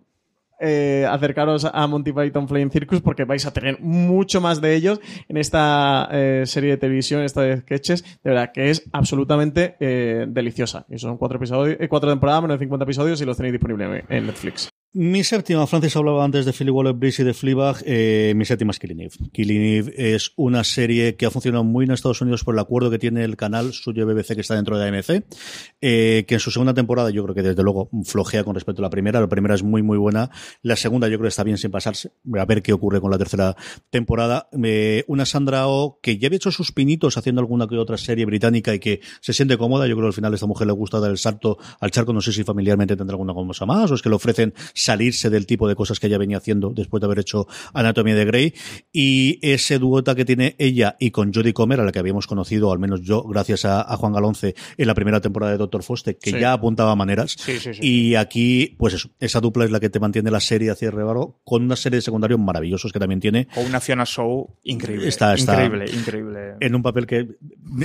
eh, 0.60 1.06
acercaros 1.10 1.66
a 1.66 1.88
Monty 1.88 2.14
Python 2.14 2.48
Flying 2.48 2.72
Circus 2.72 3.02
porque 3.02 3.26
vais 3.26 3.46
a 3.46 3.54
tener 3.54 3.80
mucho 3.82 4.42
más 4.42 4.62
de 4.62 4.76
ellos 4.76 5.00
en 5.28 5.38
esta 5.38 6.08
eh, 6.12 6.44
serie 6.46 6.72
de 6.72 6.78
televisión, 6.78 7.22
esta 7.22 7.42
de 7.42 7.58
sketches, 7.58 8.04
de 8.24 8.30
verdad 8.32 8.52
que 8.54 8.70
es 8.70 8.88
absolutamente 8.94 9.76
eh, 9.80 10.26
deliciosa. 10.28 10.86
Y 10.90 10.98
son 10.98 11.18
cuatro 11.18 11.38
episodios, 11.38 11.78
eh, 11.80 11.88
cuatro 11.88 12.10
temporadas, 12.10 12.42
menos 12.42 12.60
de 12.60 12.66
50 12.66 12.84
episodios 12.84 13.22
y 13.22 13.26
los 13.26 13.38
tenéis 13.38 13.54
disponibles 13.54 14.04
en 14.10 14.26
Netflix. 14.28 14.70
Mi 14.98 15.26
séptima, 15.26 15.68
Francis 15.68 15.94
hablaba 15.98 16.24
antes 16.24 16.46
de 16.46 16.54
Philly 16.54 16.72
Waller-Bridge 16.72 17.20
y 17.20 17.24
de 17.26 17.34
Fleabag, 17.34 17.84
eh, 17.86 18.32
mi 18.34 18.46
séptima 18.46 18.72
es 18.72 18.80
Killing 18.80 19.02
Eve. 19.02 19.16
Killing 19.34 19.62
Eve 19.62 19.94
es 20.16 20.32
una 20.38 20.64
serie 20.64 21.18
que 21.18 21.26
ha 21.26 21.32
funcionado 21.32 21.66
muy 21.66 21.84
en 21.84 21.92
Estados 21.92 22.22
Unidos 22.22 22.46
por 22.46 22.56
el 22.56 22.60
acuerdo 22.60 22.90
que 22.90 22.98
tiene 22.98 23.26
el 23.26 23.36
canal 23.36 23.74
suyo 23.74 24.06
BBC 24.06 24.36
que 24.36 24.40
está 24.40 24.56
dentro 24.56 24.78
de 24.78 24.88
AMC, 24.88 25.26
eh, 25.82 26.24
que 26.26 26.36
en 26.36 26.40
su 26.40 26.50
segunda 26.50 26.74
temporada 26.74 27.10
yo 27.10 27.24
creo 27.24 27.36
que 27.36 27.42
desde 27.42 27.62
luego 27.62 27.90
flojea 28.06 28.46
con 28.46 28.56
respecto 28.56 28.82
a 28.82 28.84
la 28.84 28.90
primera, 28.90 29.20
la 29.20 29.28
primera 29.28 29.54
es 29.54 29.64
muy 29.64 29.84
muy 29.84 29.98
buena, 29.98 30.30
la 30.62 30.78
segunda 30.78 31.10
yo 31.10 31.18
creo 31.18 31.24
que 31.24 31.28
está 31.28 31.44
bien 31.44 31.58
sin 31.58 31.72
pasarse, 31.72 32.14
a 32.34 32.46
ver 32.46 32.64
qué 32.64 32.72
ocurre 32.72 33.02
con 33.02 33.12
la 33.12 33.18
tercera 33.18 33.54
temporada. 33.90 34.48
Una 35.08 35.26
Sandra 35.26 35.68
Oh 35.68 36.00
que 36.02 36.18
ya 36.18 36.28
había 36.28 36.38
hecho 36.38 36.52
sus 36.52 36.72
pinitos 36.72 37.18
haciendo 37.18 37.42
alguna 37.42 37.68
que 37.68 37.78
otra 37.78 37.98
serie 37.98 38.24
británica 38.26 38.74
y 38.74 38.80
que 38.80 39.02
se 39.20 39.34
siente 39.34 39.58
cómoda, 39.58 39.88
yo 39.88 39.96
creo 39.96 40.06
que 40.06 40.12
al 40.12 40.14
final 40.14 40.32
a 40.32 40.36
esta 40.36 40.48
mujer 40.48 40.68
le 40.68 40.74
gusta 40.74 41.02
dar 41.02 41.12
el 41.12 41.18
salto 41.18 41.58
al 41.82 41.92
charco, 41.92 42.14
no 42.14 42.22
sé 42.22 42.32
si 42.32 42.46
familiarmente 42.46 42.96
tendrá 42.96 43.16
alguna 43.16 43.34
cosa 43.34 43.66
más 43.66 43.92
o 43.92 43.96
es 43.96 44.02
que 44.02 44.08
le 44.08 44.16
ofrecen 44.16 44.54
salirse 44.86 45.30
del 45.30 45.46
tipo 45.48 45.68
de 45.68 45.76
cosas 45.76 46.00
que 46.00 46.08
ella 46.08 46.18
venía 46.18 46.38
haciendo 46.38 46.70
después 46.70 47.02
de 47.02 47.06
haber 47.06 47.20
hecho 47.20 47.48
Anatomía 47.74 48.16
de 48.16 48.26
Grey 48.26 48.54
y 48.94 49.40
ese 49.42 49.80
duota 49.80 50.14
que 50.16 50.26
tiene 50.26 50.56
ella 50.60 50.96
y 51.00 51.12
con 51.12 51.34
Jodie 51.34 51.54
Comer, 51.54 51.80
a 51.80 51.84
la 51.86 51.92
que 51.92 52.00
habíamos 52.00 52.28
conocido, 52.28 52.72
al 52.72 52.80
menos 52.80 53.02
yo, 53.02 53.24
gracias 53.24 53.66
a, 53.66 53.82
a 53.82 53.98
Juan 53.98 54.14
Galonce 54.14 54.56
en 54.78 54.88
la 54.88 54.94
primera 54.94 55.22
temporada 55.22 55.52
de 55.54 55.58
Doctor 55.58 55.84
Foster, 55.84 56.18
que 56.18 56.32
Sí. 56.32 56.40
ya 56.40 56.54
apuntaba 56.54 56.96
maneras. 56.96 57.36
Sí, 57.38 57.60
sí, 57.60 57.74
sí. 57.74 57.80
Y 57.82 58.16
aquí, 58.16 58.76
pues 58.78 58.94
eso, 58.94 59.10
esa 59.20 59.40
dupla 59.42 59.66
es 59.66 59.72
la 59.72 59.80
que 59.80 59.90
te 59.90 60.00
mantiene 60.00 60.30
la 60.32 60.40
serie 60.40 60.70
a 60.70 60.76
cierre 60.76 61.04
baro, 61.04 61.40
con 61.44 61.64
una 61.64 61.76
serie 61.76 61.98
de 61.98 62.02
secundarios 62.02 62.40
maravillosos 62.40 62.92
que 62.92 63.00
también 63.00 63.20
tiene 63.20 63.48
O 63.56 63.62
una 63.62 63.80
Fiona 63.80 64.06
Show 64.06 64.50
increíble. 64.64 65.08
Está- 65.08 65.34
está- 65.34 65.54
increíble, 65.64 65.86
increíble. 65.92 66.40
en 66.60 66.76
un 66.76 66.84
papel 66.84 67.06
que 67.08 67.28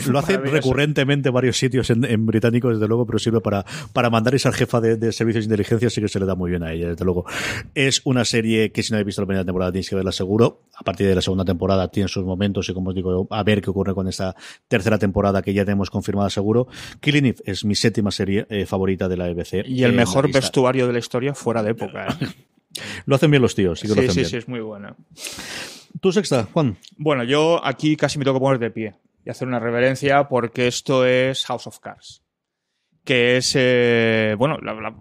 lo 0.08 0.18
hace 0.18 0.36
recurrentemente 0.38 1.28
en 1.28 1.34
varios 1.34 1.56
sitios 1.56 1.88
en, 1.90 2.04
en 2.04 2.26
británico, 2.26 2.70
desde 2.70 2.86
luego, 2.88 3.06
pero 3.06 3.18
sirve 3.18 3.40
para, 3.40 3.64
para 3.92 4.10
mandar 4.10 4.34
esa 4.34 4.52
jefa 4.52 4.80
de, 4.80 4.96
de 4.96 5.12
servicios 5.12 5.44
de 5.44 5.46
inteligencia, 5.46 5.90
sí 5.90 6.00
que 6.00 6.08
se 6.08 6.18
le 6.20 6.26
da 6.26 6.34
muy 6.34 6.50
bien 6.50 6.62
a 6.62 6.72
ella, 6.72 6.79
desde 6.88 7.04
luego. 7.04 7.24
Es 7.74 8.00
una 8.04 8.24
serie 8.24 8.72
que 8.72 8.82
si 8.82 8.92
no 8.92 8.96
habéis 8.96 9.06
visto 9.06 9.22
la 9.22 9.26
primera 9.26 9.44
temporada 9.44 9.72
tenéis 9.72 9.88
que 9.90 9.96
verla 9.96 10.12
seguro. 10.12 10.62
A 10.76 10.82
partir 10.82 11.06
de 11.06 11.14
la 11.14 11.20
segunda 11.22 11.44
temporada 11.44 11.88
tiene 11.90 12.08
sus 12.08 12.24
momentos 12.24 12.68
y 12.68 12.74
como 12.74 12.90
os 12.90 12.94
digo, 12.96 13.26
a 13.30 13.42
ver 13.42 13.60
qué 13.60 13.70
ocurre 13.70 13.94
con 13.94 14.08
esta 14.08 14.34
tercera 14.68 14.98
temporada 14.98 15.42
que 15.42 15.52
ya 15.52 15.64
tenemos 15.64 15.90
confirmada 15.90 16.30
seguro. 16.30 16.68
Killing 17.00 17.26
Eve 17.26 17.38
es 17.44 17.64
mi 17.64 17.74
séptima 17.74 18.10
serie 18.10 18.46
eh, 18.48 18.66
favorita 18.66 19.08
de 19.08 19.16
la 19.16 19.28
BBC. 19.28 19.64
Y 19.66 19.84
el 19.84 19.90
en 19.90 19.96
mejor 19.96 20.32
vestuario 20.32 20.86
de 20.86 20.92
la 20.94 20.98
historia 20.98 21.34
fuera 21.34 21.62
de 21.62 21.70
época. 21.72 22.16
¿eh? 22.20 22.26
Lo 23.06 23.16
hacen 23.16 23.30
bien 23.30 23.42
los 23.42 23.54
tíos, 23.54 23.80
sí 23.80 23.88
que 23.88 23.94
lo 23.96 24.02
Sí, 24.02 24.08
hacen 24.08 24.14
sí, 24.14 24.20
bien. 24.20 24.30
sí, 24.30 24.36
es 24.36 24.48
muy 24.48 24.60
buena. 24.60 24.94
Tu 26.00 26.12
sexta, 26.12 26.48
Juan. 26.52 26.76
Bueno, 26.96 27.24
yo 27.24 27.60
aquí 27.64 27.96
casi 27.96 28.16
me 28.18 28.24
tengo 28.24 28.38
que 28.38 28.42
poner 28.44 28.60
de 28.60 28.70
pie 28.70 28.94
y 29.26 29.30
hacer 29.30 29.48
una 29.48 29.58
reverencia 29.58 30.28
porque 30.28 30.68
esto 30.68 31.04
es 31.04 31.44
House 31.46 31.66
of 31.66 31.80
Cards. 31.80 32.22
Que 33.04 33.38
es, 33.38 33.52
eh, 33.58 34.34
bueno, 34.38 34.58
la, 34.62 34.74
la- 34.74 34.94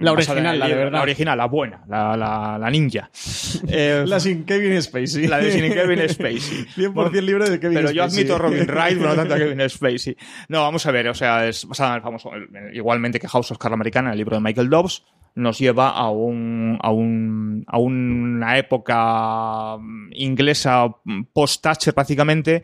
La 0.00 0.12
original, 0.12 0.58
la 0.58 0.66
de 0.68 0.74
verdad. 0.74 0.92
La 0.92 1.02
original, 1.02 1.38
la 1.38 1.46
buena, 1.46 1.84
la, 1.88 2.16
la, 2.16 2.58
la 2.58 2.70
ninja. 2.70 3.10
Eh, 3.68 4.02
La 4.06 4.18
sin 4.18 4.44
Kevin 4.44 4.82
Spacey. 4.82 5.28
la 5.28 5.38
de 5.38 5.52
sin 5.52 5.72
Kevin 5.72 6.08
Spacey. 6.08 6.66
100% 6.76 7.20
libre 7.22 7.48
de 7.48 7.60
Kevin 7.60 7.76
Pero 7.76 7.88
Spacey. 7.88 7.96
yo 7.96 8.02
admito 8.04 8.38
Robin 8.38 8.66
Wright, 8.68 8.98
pero 8.98 9.10
no 9.10 9.14
tanto 9.16 9.34
a 9.34 9.38
Kevin 9.38 9.68
Spacey. 9.70 10.16
No, 10.48 10.62
vamos 10.62 10.84
a 10.86 10.90
ver, 10.90 11.08
o 11.08 11.14
sea, 11.14 11.46
es 11.46 11.64
basada 11.66 11.90
en 11.92 11.96
el 11.96 12.02
famoso, 12.02 12.30
igualmente 12.72 13.20
que 13.20 13.28
House 13.28 13.52
of 13.52 13.58
Cards 13.58 13.74
americana, 13.74 14.10
el 14.12 14.18
libro 14.18 14.36
de 14.36 14.42
Michael 14.42 14.68
Dobbs, 14.68 15.04
nos 15.34 15.58
lleva 15.58 15.90
a 15.90 16.10
un, 16.10 16.78
a 16.80 16.90
un, 16.90 17.64
a 17.66 17.78
una 17.78 18.58
época 18.58 19.78
inglesa 20.12 20.88
post-Thatcher 21.32 21.94
prácticamente, 21.94 22.62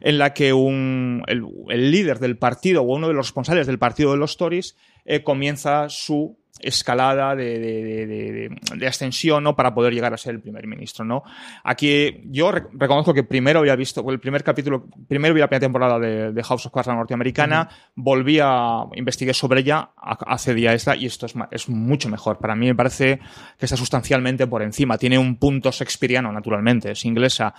en 0.00 0.18
la 0.18 0.32
que 0.32 0.52
un, 0.52 1.22
el, 1.26 1.44
el 1.68 1.90
líder 1.90 2.18
del 2.18 2.38
partido 2.38 2.82
o 2.82 2.94
uno 2.94 3.08
de 3.08 3.14
los 3.14 3.26
responsables 3.26 3.66
del 3.66 3.78
partido 3.78 4.12
de 4.12 4.18
los 4.18 4.36
Tories 4.36 4.76
eh, 5.04 5.22
comienza 5.22 5.88
su 5.88 6.41
escalada 6.62 7.34
de, 7.36 7.58
de, 7.58 8.06
de- 8.06 8.86
ascensión 8.86 9.42
¿no? 9.44 9.54
para 9.56 9.74
poder 9.74 9.92
llegar 9.92 10.12
a 10.14 10.16
ser 10.16 10.34
el 10.34 10.40
primer 10.40 10.66
ministro. 10.66 11.04
¿no? 11.04 11.22
Aquí 11.64 12.22
yo 12.26 12.52
re- 12.52 12.64
reconozco 12.72 13.12
que 13.14 13.24
primero 13.24 13.60
había 13.60 13.76
visto 13.76 14.08
el 14.10 14.20
primer 14.20 14.42
capítulo, 14.44 14.86
primero 15.08 15.34
vi 15.34 15.40
la 15.40 15.48
primera 15.48 15.66
temporada 15.66 15.98
de, 15.98 16.42
House 16.42 16.66
of 16.66 16.72
Cards 16.72 16.88
la 16.88 16.94
norteamericana, 16.94 17.68
volví 17.94 18.38
a 18.42 18.84
investigué 18.94 19.34
sobre 19.34 19.60
ella, 19.60 19.90
accedí 19.96 20.66
a 20.66 20.72
esta 20.74 20.96
y 20.96 21.06
esto 21.06 21.26
es, 21.26 21.34
es 21.50 21.68
mucho 21.68 22.08
mejor. 22.08 22.38
Para 22.38 22.54
mí 22.54 22.66
me 22.66 22.74
parece 22.74 23.18
que 23.58 23.64
está 23.66 23.76
sustancialmente 23.76 24.46
por 24.46 24.62
encima. 24.62 24.98
Tiene 24.98 25.18
un 25.18 25.36
punto 25.36 25.70
shakespeariano, 25.70 26.32
naturalmente, 26.32 26.90
es 26.92 27.04
inglesa, 27.04 27.54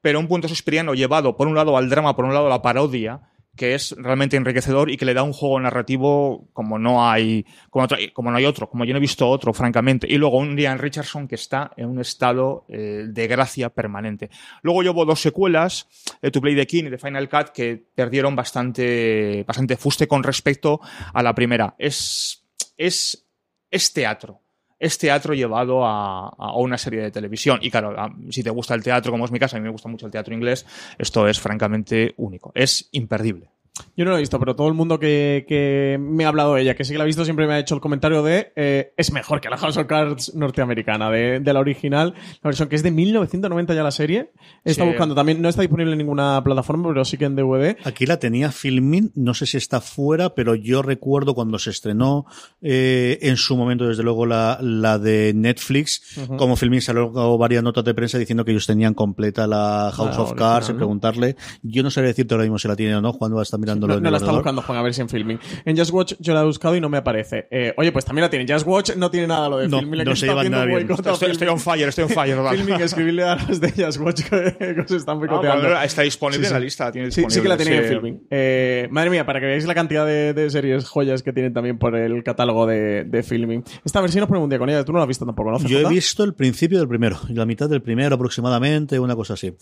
pero 0.00 0.20
un 0.20 0.28
punto 0.28 0.46
shakespeariano 0.48 0.94
llevado 0.94 1.36
por 1.36 1.48
un 1.48 1.54
lado 1.54 1.76
al 1.76 1.88
drama, 1.88 2.14
por 2.14 2.24
un 2.24 2.32
lado 2.34 2.46
a 2.46 2.50
la 2.50 2.62
parodia, 2.62 3.20
que 3.58 3.74
es 3.74 3.94
realmente 3.98 4.38
enriquecedor 4.38 4.90
y 4.90 4.96
que 4.96 5.04
le 5.04 5.12
da 5.12 5.22
un 5.22 5.34
juego 5.34 5.60
narrativo 5.60 6.48
como 6.54 6.78
no 6.78 7.06
hay 7.10 7.44
como, 7.68 7.84
otro- 7.84 7.98
como 8.14 8.30
no 8.30 8.38
hay 8.38 8.46
otro, 8.46 8.70
como 8.70 8.86
yo 8.86 8.94
no 8.94 8.98
he 8.98 9.00
visto 9.00 9.28
otro, 9.28 9.52
francamente. 9.52 10.06
Y 10.08 10.16
luego 10.16 10.38
un 10.38 10.56
Ian 10.56 10.78
Richardson 10.78 11.28
que 11.28 11.34
está 11.34 11.72
en 11.76 11.90
un 11.90 12.00
estado 12.00 12.64
eh, 12.70 13.04
de 13.08 13.26
gracia 13.26 13.68
permanente. 13.68 14.30
Luego 14.62 14.82
llevo 14.82 15.04
dos 15.04 15.20
secuelas, 15.20 15.86
eh, 16.22 16.30
To 16.30 16.40
Play 16.40 16.56
the 16.56 16.66
King 16.66 16.84
y 16.86 16.90
The 16.90 16.98
Final 16.98 17.28
Cut, 17.28 17.48
que 17.50 17.76
perdieron 17.94 18.34
bastante, 18.34 19.44
bastante 19.46 19.76
fuste 19.76 20.06
con 20.08 20.22
respecto 20.22 20.80
a 21.12 21.22
la 21.22 21.34
primera. 21.34 21.74
Es, 21.78 22.46
es, 22.76 23.26
es 23.70 23.92
teatro. 23.92 24.40
Es 24.78 24.98
teatro 24.98 25.34
llevado 25.34 25.84
a, 25.84 26.28
a 26.28 26.56
una 26.56 26.78
serie 26.78 27.00
de 27.00 27.10
televisión. 27.10 27.58
Y 27.62 27.70
claro, 27.70 27.94
si 28.30 28.42
te 28.42 28.50
gusta 28.50 28.74
el 28.74 28.82
teatro, 28.82 29.10
como 29.12 29.24
es 29.24 29.30
mi 29.30 29.38
caso, 29.38 29.56
a 29.56 29.60
mí 29.60 29.64
me 29.64 29.70
gusta 29.70 29.88
mucho 29.88 30.06
el 30.06 30.12
teatro 30.12 30.34
inglés, 30.34 30.66
esto 30.98 31.26
es 31.26 31.40
francamente 31.40 32.14
único. 32.16 32.52
Es 32.54 32.88
imperdible. 32.92 33.50
Yo 33.96 34.04
no 34.04 34.10
lo 34.12 34.16
he 34.16 34.20
visto, 34.20 34.38
pero 34.38 34.54
todo 34.56 34.68
el 34.68 34.74
mundo 34.74 34.98
que, 34.98 35.44
que 35.48 35.98
me 36.00 36.24
ha 36.24 36.28
hablado 36.28 36.54
de 36.54 36.62
ella, 36.62 36.74
que 36.74 36.84
sí 36.84 36.92
que 36.92 36.98
la 36.98 37.04
ha 37.04 37.06
visto, 37.06 37.24
siempre 37.24 37.46
me 37.46 37.54
ha 37.54 37.58
hecho 37.58 37.74
el 37.74 37.80
comentario 37.80 38.22
de 38.22 38.52
eh, 38.56 38.92
es 38.96 39.12
mejor 39.12 39.40
que 39.40 39.48
la 39.48 39.56
House 39.58 39.76
of 39.76 39.86
Cards 39.86 40.34
norteamericana, 40.34 41.10
de, 41.10 41.40
de 41.40 41.52
la 41.52 41.60
original, 41.60 42.14
la 42.42 42.48
versión 42.48 42.68
que 42.68 42.76
es 42.76 42.82
de 42.82 42.90
1990 42.90 43.74
ya 43.74 43.82
la 43.82 43.90
serie. 43.90 44.30
Está 44.64 44.84
Sí. 44.84 44.88
buscando 44.88 45.14
también, 45.14 45.40
no 45.42 45.48
está 45.48 45.62
disponible 45.62 45.92
en 45.92 45.98
ninguna 45.98 46.42
plataforma, 46.44 46.88
pero 46.88 47.04
sí 47.04 47.16
que 47.18 47.24
en 47.24 47.36
DVD. 47.36 47.76
Aquí 47.84 48.06
la 48.06 48.18
tenía 48.18 48.52
Filmin, 48.52 49.12
no 49.14 49.34
sé 49.34 49.46
si 49.46 49.56
está 49.56 49.80
fuera, 49.80 50.34
pero 50.34 50.54
yo 50.54 50.82
recuerdo 50.82 51.34
cuando 51.34 51.58
se 51.58 51.70
estrenó 51.70 52.26
eh, 52.62 53.18
en 53.22 53.36
su 53.36 53.56
momento, 53.56 53.86
desde 53.88 54.02
luego, 54.02 54.26
la, 54.26 54.58
la 54.60 54.98
de 54.98 55.32
Netflix, 55.34 56.18
como 56.36 56.56
Filmin 56.56 56.80
salió 56.80 57.10
varias 57.38 57.62
notas 57.62 57.84
de 57.84 57.94
prensa 57.94 58.18
diciendo 58.18 58.44
que 58.44 58.50
ellos 58.52 58.66
tenían 58.66 58.94
completa 58.94 59.46
la 59.46 59.90
House 59.94 60.16
La 60.16 60.22
of 60.22 60.30
original, 60.30 60.36
Cards, 60.52 60.68
y 60.68 60.72
¿no? 60.72 60.78
preguntarle. 60.78 61.36
Yo 61.62 61.82
no 61.82 61.90
sabría 61.90 62.08
decirte 62.08 62.34
ahora 62.34 62.44
mismo 62.44 62.58
si 62.58 62.68
la 62.68 62.76
tiene 62.76 62.96
o 62.96 63.00
no, 63.00 63.12
cuando 63.12 63.36
va 63.36 63.42
a 63.42 63.44
estar 63.44 63.58
mirándolo 63.68 63.94
No, 63.94 63.98
en 63.98 64.02
no 64.02 64.08
el 64.08 64.12
la 64.12 64.18
está 64.18 64.32
buscando 64.32 64.62
Juan, 64.62 64.78
a 64.78 64.82
ver 64.82 64.94
si 64.94 65.00
en 65.02 65.08
filming. 65.08 65.38
En 65.64 65.76
Just 65.76 65.92
Watch 65.92 66.14
yo 66.18 66.34
la 66.34 66.40
he 66.42 66.44
buscado 66.44 66.74
y 66.76 66.80
no 66.80 66.88
me 66.88 66.98
aparece. 66.98 67.46
Eh, 67.50 67.74
oye, 67.76 67.92
pues 67.92 68.04
también 68.04 68.22
la 68.22 68.30
tiene. 68.30 68.50
Just 68.50 68.66
Watch 68.66 68.96
no 68.96 69.10
tiene 69.10 69.26
nada 69.26 69.48
lo 69.48 69.58
de 69.58 69.68
No, 69.68 69.80
filming. 69.80 70.04
no 70.04 70.16
se 70.16 70.26
llevan 70.26 70.50
nada 70.50 70.64
bien. 70.64 70.88
Estoy, 70.90 71.30
estoy 71.30 71.48
on 71.48 71.60
fire, 71.60 71.88
estoy 71.88 72.04
on 72.04 72.10
fire. 72.10 72.36
Filming, 72.50 72.80
escribirle 72.80 73.24
a 73.24 73.36
los 73.36 73.60
de 73.60 73.70
Just 73.72 74.00
Watch 74.00 74.22
que, 74.22 74.74
que 74.74 74.80
os 74.80 74.90
están 74.90 75.16
Ah, 75.16 75.18
boicoteando. 75.18 75.80
está 75.82 76.02
disponible 76.02 76.44
Sí, 76.46 76.48
en 76.48 76.52
la 76.54 76.60
lista. 76.60 76.92
tiene 76.92 77.10
Sí, 77.10 77.24
sí 77.28 77.40
que 77.40 77.48
la 77.48 77.56
tenéis 77.56 77.80
en 77.82 77.88
filming. 77.88 78.26
Eh, 78.30 78.88
madre 78.90 79.10
mía, 79.10 79.26
para 79.26 79.40
que 79.40 79.46
veáis 79.46 79.66
la 79.66 79.74
cantidad 79.74 80.06
de, 80.06 80.32
de 80.34 80.50
series 80.50 80.86
joyas 80.88 81.22
que 81.22 81.32
tienen 81.32 81.52
también 81.52 81.78
por 81.78 81.94
el 81.96 82.22
catálogo 82.22 82.66
de, 82.66 83.04
de 83.04 83.22
filming. 83.22 83.62
Esta 83.84 84.00
versión 84.00 84.20
nos 84.20 84.28
ponemos 84.28 84.44
un 84.44 84.50
día 84.50 84.58
con 84.58 84.68
ella. 84.70 84.84
Tú 84.84 84.92
no 84.92 84.98
la 84.98 85.04
has 85.04 85.08
visto 85.08 85.26
tampoco, 85.26 85.50
¿no? 85.52 85.58
Yo 85.60 85.80
he 85.80 85.88
visto 85.88 86.24
el 86.24 86.34
principio 86.34 86.78
del 86.78 86.88
primero, 86.88 87.18
y 87.28 87.34
la 87.34 87.44
mitad 87.46 87.68
del 87.68 87.82
primero 87.82 88.14
aproximadamente, 88.14 88.98
una 88.98 89.14
cosa 89.16 89.34
así. 89.34 89.54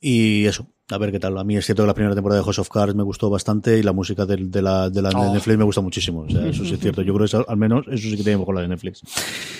Y 0.00 0.46
eso, 0.46 0.66
a 0.92 0.98
ver 0.98 1.10
qué 1.12 1.18
tal. 1.18 1.36
A 1.38 1.44
mí 1.44 1.56
es 1.56 1.64
cierto 1.64 1.82
que 1.82 1.86
la 1.88 1.94
primera 1.94 2.14
temporada 2.14 2.40
de 2.40 2.44
House 2.44 2.58
of 2.58 2.68
Cards 2.68 2.94
me 2.94 3.02
gustó 3.02 3.30
bastante 3.30 3.78
y 3.78 3.82
la 3.82 3.92
música 3.92 4.26
de, 4.26 4.38
la, 4.62 4.90
de 4.90 5.02
la 5.02 5.08
de 5.08 5.14
Oh. 5.16 5.32
Netflix 5.34 5.58
me 5.58 5.64
gusta 5.64 5.80
muchísimo. 5.80 6.20
O 6.20 6.30
sea, 6.30 6.46
eso 6.46 6.64
sí 6.64 6.74
es 6.74 6.80
cierto. 6.80 7.02
Yo 7.02 7.14
creo 7.14 7.26
que 7.26 7.50
al 7.50 7.56
menos 7.56 7.86
eso 7.88 8.08
sí 8.08 8.16
que 8.16 8.22
tenemos 8.22 8.46
con 8.46 8.54
la 8.54 8.60
de 8.62 8.68
Netflix. 8.68 9.02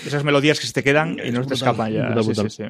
Esas 0.06 0.24
melodías 0.24 0.58
que 0.60 0.66
se 0.66 0.72
te 0.72 0.82
quedan 0.82 1.16
y 1.24 1.30
no 1.30 1.44
te 1.46 1.54
escapan 1.54 1.92
ya. 1.92 2.14
Sí, 2.22 2.34
sí, 2.34 2.50
sí. 2.50 2.62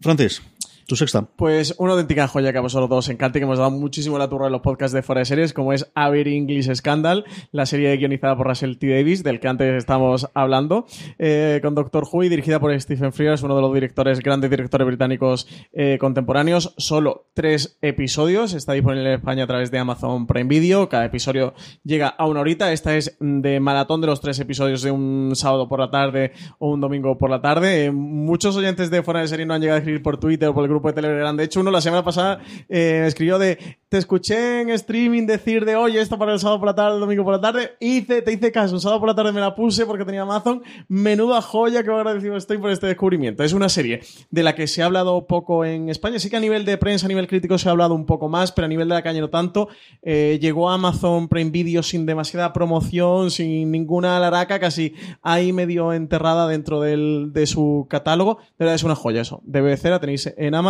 Francis, 0.00 0.42
Tu 0.88 0.96
sexta. 0.96 1.28
Pues 1.36 1.74
una 1.76 1.92
auténtica 1.92 2.26
joya 2.28 2.50
que 2.50 2.56
a 2.56 2.62
vosotros 2.62 2.88
dos 2.88 3.04
os 3.04 3.08
encanta 3.10 3.36
y 3.36 3.40
que 3.40 3.44
hemos 3.44 3.58
dado 3.58 3.70
muchísimo 3.70 4.16
la 4.16 4.30
turra 4.30 4.46
en 4.46 4.52
los 4.52 4.62
podcasts 4.62 4.94
de 4.94 5.02
fuera 5.02 5.18
de 5.18 5.26
series, 5.26 5.52
como 5.52 5.74
es 5.74 5.92
Avery 5.94 6.34
English 6.34 6.74
Scandal, 6.74 7.26
la 7.52 7.66
serie 7.66 7.94
guionizada 7.98 8.38
por 8.38 8.46
Russell 8.46 8.78
T. 8.78 8.88
Davis, 8.88 9.22
del 9.22 9.38
que 9.38 9.48
antes 9.48 9.74
estábamos 9.74 10.30
hablando, 10.32 10.86
eh, 11.18 11.60
con 11.62 11.74
Doctor 11.74 12.04
Who 12.10 12.24
y 12.24 12.30
dirigida 12.30 12.58
por 12.58 12.80
Stephen 12.80 13.12
Frears, 13.12 13.42
uno 13.42 13.54
de 13.54 13.60
los 13.60 13.74
directores, 13.74 14.20
grandes 14.20 14.48
directores 14.48 14.86
británicos 14.86 15.46
eh, 15.74 15.98
contemporáneos. 16.00 16.72
Solo 16.78 17.26
tres 17.34 17.76
episodios, 17.82 18.54
está 18.54 18.72
disponible 18.72 19.10
en 19.10 19.16
España 19.16 19.44
a 19.44 19.46
través 19.46 19.70
de 19.70 19.78
Amazon 19.78 20.26
Prime 20.26 20.48
Video. 20.48 20.88
Cada 20.88 21.04
episodio 21.04 21.52
llega 21.84 22.08
a 22.08 22.26
una 22.26 22.40
horita. 22.40 22.72
Esta 22.72 22.96
es 22.96 23.14
de 23.20 23.60
maratón 23.60 24.00
de 24.00 24.06
los 24.06 24.22
tres 24.22 24.40
episodios 24.40 24.80
de 24.80 24.90
un 24.90 25.32
sábado 25.34 25.68
por 25.68 25.80
la 25.80 25.90
tarde 25.90 26.32
o 26.58 26.70
un 26.70 26.80
domingo 26.80 27.18
por 27.18 27.28
la 27.28 27.42
tarde. 27.42 27.84
Eh, 27.84 27.90
muchos 27.90 28.56
oyentes 28.56 28.90
de 28.90 29.02
fuera 29.02 29.20
de 29.20 29.28
serie 29.28 29.44
no 29.44 29.52
han 29.52 29.60
llegado 29.60 29.76
a 29.76 29.80
escribir 29.80 30.02
por 30.02 30.16
Twitter 30.16 30.48
o 30.48 30.54
por 30.54 30.64
el 30.64 30.68
grupo 30.68 30.77
de 30.86 30.92
Telegram. 30.94 31.36
De 31.36 31.44
hecho, 31.44 31.60
uno 31.60 31.70
la 31.70 31.80
semana 31.80 32.04
pasada 32.04 32.40
eh, 32.68 33.04
escribió 33.06 33.38
de 33.38 33.78
te 33.88 33.96
escuché 33.96 34.60
en 34.60 34.68
streaming 34.68 35.26
decir 35.26 35.64
de 35.64 35.74
oye 35.74 35.98
esto 35.98 36.18
para 36.18 36.34
el 36.34 36.38
sábado 36.38 36.58
por 36.60 36.66
la 36.68 36.74
tarde, 36.74 36.94
el 36.96 37.00
domingo 37.00 37.24
por 37.24 37.32
la 37.34 37.40
tarde. 37.40 37.72
Hice, 37.80 38.20
te 38.20 38.32
hice 38.34 38.52
caso, 38.52 38.74
el 38.74 38.80
sábado 38.82 39.00
por 39.00 39.08
la 39.08 39.14
tarde 39.14 39.32
me 39.32 39.40
la 39.40 39.54
puse 39.54 39.86
porque 39.86 40.04
tenía 40.04 40.22
Amazon. 40.22 40.62
Menuda 40.88 41.40
joya 41.40 41.82
que 41.82 41.90
agradecido 41.90 42.36
estoy 42.36 42.58
por 42.58 42.70
este 42.70 42.86
descubrimiento. 42.86 43.42
Es 43.44 43.54
una 43.54 43.70
serie 43.70 44.00
de 44.30 44.42
la 44.42 44.54
que 44.54 44.66
se 44.66 44.82
ha 44.82 44.86
hablado 44.86 45.26
poco 45.26 45.64
en 45.64 45.88
España. 45.88 46.18
Sí 46.18 46.28
que 46.28 46.36
a 46.36 46.40
nivel 46.40 46.66
de 46.66 46.76
prensa, 46.76 47.06
a 47.06 47.08
nivel 47.08 47.26
crítico 47.26 47.56
se 47.56 47.68
ha 47.68 47.72
hablado 47.72 47.94
un 47.94 48.04
poco 48.04 48.28
más, 48.28 48.52
pero 48.52 48.66
a 48.66 48.68
nivel 48.68 48.88
de 48.88 48.94
la 48.94 49.02
caña 49.02 49.20
no 49.20 49.30
tanto. 49.30 49.68
Eh, 50.02 50.38
llegó 50.40 50.68
a 50.70 50.74
Amazon 50.74 51.26
Prime 51.28 51.50
Video 51.50 51.82
sin 51.82 52.04
demasiada 52.04 52.52
promoción, 52.52 53.30
sin 53.30 53.70
ninguna 53.70 54.20
laraca, 54.20 54.58
casi 54.60 54.92
ahí 55.22 55.52
medio 55.54 55.94
enterrada 55.94 56.46
dentro 56.46 56.80
del- 56.82 57.30
de 57.32 57.46
su 57.46 57.86
catálogo. 57.88 58.36
De 58.58 58.66
verdad 58.66 58.74
es 58.74 58.82
una 58.84 58.94
joya 58.94 59.22
eso. 59.22 59.40
De 59.44 59.62
BBC 59.62 59.88
la 59.88 59.98
tenéis 59.98 60.30
en 60.36 60.54
Amazon. 60.54 60.67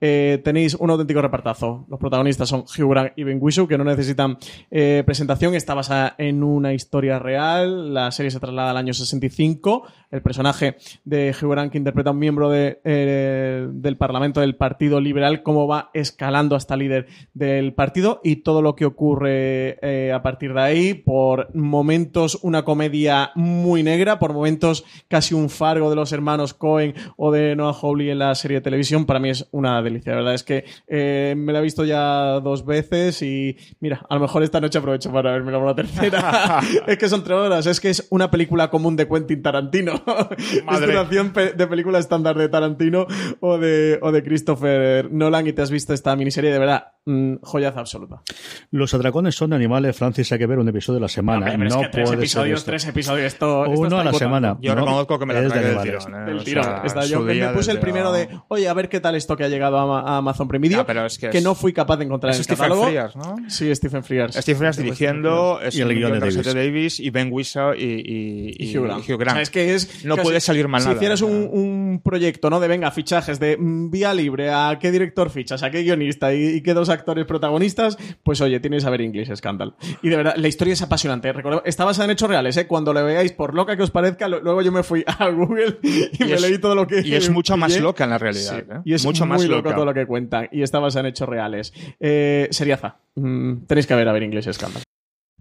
Eh, 0.00 0.40
tenéis 0.44 0.74
un 0.74 0.90
auténtico 0.90 1.22
repartazo. 1.22 1.86
Los 1.88 1.98
protagonistas 1.98 2.48
son 2.48 2.60
Hugh 2.62 2.90
Grant 2.90 3.12
y 3.16 3.24
Ben 3.24 3.38
Whishaw, 3.40 3.66
que 3.66 3.78
no 3.78 3.84
necesitan 3.84 4.38
eh, 4.70 5.02
presentación. 5.06 5.54
Está 5.54 5.74
basada 5.74 6.14
en 6.18 6.42
una 6.42 6.74
historia 6.74 7.18
real. 7.18 7.94
La 7.94 8.10
serie 8.10 8.30
se 8.30 8.40
traslada 8.40 8.70
al 8.70 8.76
año 8.76 8.92
65. 8.92 9.84
El 10.10 10.22
personaje 10.22 10.76
de 11.04 11.34
Hugh 11.34 11.50
Grant, 11.50 11.72
que 11.72 11.78
interpreta 11.78 12.10
a 12.10 12.12
un 12.12 12.18
miembro 12.18 12.50
de, 12.50 12.80
eh, 12.84 13.66
del 13.70 13.96
Parlamento 13.96 14.40
del 14.40 14.56
Partido 14.56 15.00
Liberal, 15.00 15.42
cómo 15.42 15.66
va 15.66 15.90
escalando 15.94 16.54
hasta 16.54 16.76
líder 16.76 17.06
del 17.32 17.74
partido 17.74 18.20
y 18.22 18.36
todo 18.36 18.62
lo 18.62 18.76
que 18.76 18.84
ocurre 18.84 19.78
a 20.12 20.22
partir 20.22 20.54
de 20.54 20.60
ahí. 20.60 20.94
Por 20.94 21.54
momentos 21.54 22.38
una 22.42 22.64
comedia 22.64 23.32
muy 23.34 23.82
negra, 23.82 24.18
por 24.18 24.32
momentos 24.32 24.84
casi 25.08 25.34
un 25.34 25.50
fargo 25.50 25.90
de 25.90 25.96
los 25.96 26.12
hermanos 26.12 26.54
Cohen 26.54 26.94
o 27.16 27.32
de 27.32 27.56
Noah 27.56 27.74
Hawley 27.80 28.10
en 28.10 28.18
la 28.18 28.34
serie 28.34 28.58
de 28.58 28.62
televisión. 28.62 29.06
Para 29.14 29.22
mí 29.22 29.30
es 29.30 29.46
una 29.52 29.80
delicia. 29.80 30.10
La 30.10 30.16
verdad 30.18 30.34
es 30.34 30.42
que 30.42 30.64
eh, 30.88 31.36
me 31.38 31.52
la 31.52 31.60
he 31.60 31.62
visto 31.62 31.84
ya 31.84 32.40
dos 32.40 32.66
veces 32.66 33.22
y 33.22 33.56
mira, 33.78 34.04
a 34.10 34.14
lo 34.16 34.20
mejor 34.22 34.42
esta 34.42 34.60
noche 34.60 34.78
aprovecho 34.78 35.12
para 35.12 35.30
verme 35.30 35.52
la 35.52 35.72
tercera. 35.76 36.58
es 36.88 36.98
que 36.98 37.08
son 37.08 37.22
tres 37.22 37.38
horas, 37.38 37.64
es 37.68 37.78
que 37.78 37.90
es 37.90 38.08
una 38.10 38.28
película 38.28 38.70
común 38.70 38.96
de 38.96 39.06
Quentin 39.06 39.40
Tarantino. 39.40 39.92
es 40.36 40.64
Madre. 40.64 40.88
duración 40.88 41.32
pe- 41.32 41.52
de 41.52 41.66
película 41.68 42.00
estándar 42.00 42.36
de 42.36 42.48
Tarantino 42.48 43.06
o 43.38 43.56
de, 43.56 44.00
o 44.02 44.10
de 44.10 44.24
Christopher 44.24 45.12
Nolan 45.12 45.46
y 45.46 45.52
te 45.52 45.62
has 45.62 45.70
visto 45.70 45.94
esta 45.94 46.16
miniserie 46.16 46.50
de 46.50 46.58
verdad, 46.58 46.93
mm, 47.06 47.34
joyaza 47.42 47.80
absoluta. 47.80 48.22
Los 48.70 48.94
atracones 48.94 49.34
son 49.34 49.50
de 49.50 49.56
animales, 49.56 49.96
Francis, 49.96 50.30
hay 50.32 50.38
que 50.38 50.46
ver 50.46 50.58
un 50.58 50.68
episodio 50.68 50.98
a 50.98 51.02
la 51.02 51.08
semana. 51.08 51.50
Hombre, 51.52 51.68
no 51.68 51.80
es 51.80 51.86
que 51.86 51.92
tres 51.92 52.08
puede 52.08 52.20
episodios, 52.22 52.64
tres 52.64 52.86
episodios, 52.86 53.26
esto, 53.26 53.64
esto 53.66 53.78
Uno 53.80 53.86
está 53.88 54.00
a 54.00 54.04
la 54.04 54.12
semana. 54.18 54.58
Yo 54.60 54.74
No, 54.74 54.80
reconozco 54.82 55.18
que 55.18 55.26
me 55.26 55.34
la 55.34 55.48
tragué 55.48 55.68
del 55.68 55.82
tirón. 55.82 56.14
¿eh? 56.14 56.18
Del 56.26 56.38
O 56.38 56.44
tirón. 56.44 56.64
sea, 56.88 57.04
yo 57.04 57.26
que 57.26 57.34
me 57.34 57.48
puse 57.48 57.70
el 57.72 57.78
primero 57.80 58.12
de, 58.12 58.28
oye, 58.48 58.68
a 58.68 58.74
ver 58.74 58.88
qué 58.88 59.00
tal 59.00 59.14
esto 59.16 59.36
que 59.36 59.44
ha 59.44 59.48
llegado 59.48 59.78
a, 59.78 60.00
a 60.00 60.16
Amazon 60.18 60.48
Prime 60.48 60.62
Video, 60.68 60.80
Ah, 60.80 60.86
pero 60.86 61.04
es 61.06 61.18
que 61.18 61.28
es- 61.28 61.44
no 61.44 61.54
fui 61.54 61.72
capaz 61.72 61.96
de 61.98 62.04
encontrar 62.04 62.32
en 62.32 62.38
el 62.38 62.44
Stephen 62.44 62.58
catálogo. 62.62 62.86
Frears, 62.86 63.16
¿no? 63.16 63.36
Sí, 63.48 63.74
Stephen 63.74 64.02
Frears. 64.04 64.36
Steve 64.36 64.58
Frears 64.58 64.76
dirigiendo, 64.76 65.60
es 65.60 65.76
Y 65.76 65.82
el 65.82 65.94
guion 65.94 66.12
de 66.12 66.20
Davis. 66.20 66.54
Davis 66.54 67.00
y 67.00 67.10
Ben 67.10 67.28
Whishaw 67.30 67.74
y, 67.74 67.82
y, 67.82 68.56
y 68.58 68.76
Hugh 68.76 68.84
Grant. 68.84 69.08
y 69.08 69.12
Hugh 69.12 69.18
Grant. 69.18 69.30
O 69.32 69.34
sea, 69.34 69.42
es 69.42 69.50
que 69.50 69.74
es 69.74 70.04
no 70.04 70.16
puede 70.16 70.40
salir 70.40 70.68
mal 70.68 70.80
si 70.80 70.86
nada. 70.88 70.96
hicieras 70.96 71.22
o 71.22 71.26
sea. 71.26 71.36
un, 71.36 71.50
un 71.94 72.02
proyecto, 72.02 72.50
¿no? 72.50 72.60
De 72.60 72.68
venga, 72.68 72.90
fichajes 72.90 73.40
de 73.40 73.56
mm, 73.56 73.90
vía 73.90 74.12
libre, 74.14 74.50
a 74.50 74.78
qué 74.80 74.90
director 74.90 75.30
fichas, 75.30 75.62
a 75.62 75.70
qué 75.70 75.82
guionista 75.82 76.34
y, 76.34 76.44
y 76.56 76.60
qué 76.62 76.74
dos 76.74 76.88
actores 76.88 77.24
protagonistas, 77.24 77.96
pues 78.22 78.40
oye, 78.40 78.60
tienes 78.60 78.84
a 78.84 78.90
ver 78.90 79.00
English 79.00 79.34
Scandal. 79.34 79.74
Y 80.02 80.08
de 80.08 80.16
verdad, 80.16 80.34
la 80.36 80.48
historia 80.48 80.72
es 80.74 80.82
apasionante. 80.82 81.32
Recordad- 81.32 81.62
está 81.64 81.84
basada 81.84 82.04
en 82.06 82.10
hechos 82.10 82.28
reales, 82.28 82.56
¿eh? 82.56 82.66
Cuando 82.66 82.92
lo 82.92 83.04
veáis, 83.04 83.32
por 83.32 83.54
loca 83.54 83.76
que 83.76 83.82
os 83.82 83.90
parezca, 83.90 84.28
lo- 84.28 84.40
luego 84.40 84.62
yo 84.62 84.72
me 84.72 84.82
fui 84.82 85.04
a 85.06 85.28
Google 85.28 85.78
y, 85.82 86.24
me 86.24 86.32
es- 86.34 86.42
leí 86.42 86.58
todo 86.58 86.74
lo 86.74 86.86
que. 86.86 87.00
y 87.00 87.14
es 87.14 87.30
mucho 87.30 87.56
más 87.56 87.78
loca 87.80 88.04
en 88.04 88.10
la 88.10 88.18
realidad, 88.18 88.58
Sí, 88.58 88.64
¿eh? 88.70 88.80
Y 88.84 88.94
es 88.94 89.04
Mucho 89.04 89.24
muy 89.26 89.36
más 89.36 89.44
loco 89.44 89.62
loca. 89.62 89.74
todo 89.74 89.84
lo 89.84 89.94
que 89.94 90.06
cuentan. 90.06 90.48
Y 90.52 90.62
está 90.62 90.78
basada 90.80 91.00
en 91.00 91.06
hechos 91.12 91.28
reales. 91.28 91.72
Eh, 92.00 92.48
seriaza. 92.50 92.96
Mm, 93.14 93.66
tenéis 93.66 93.86
que 93.86 93.94
ver 93.94 94.08
a 94.08 94.12
ver 94.12 94.22
English 94.24 94.50
Scandal. 94.52 94.82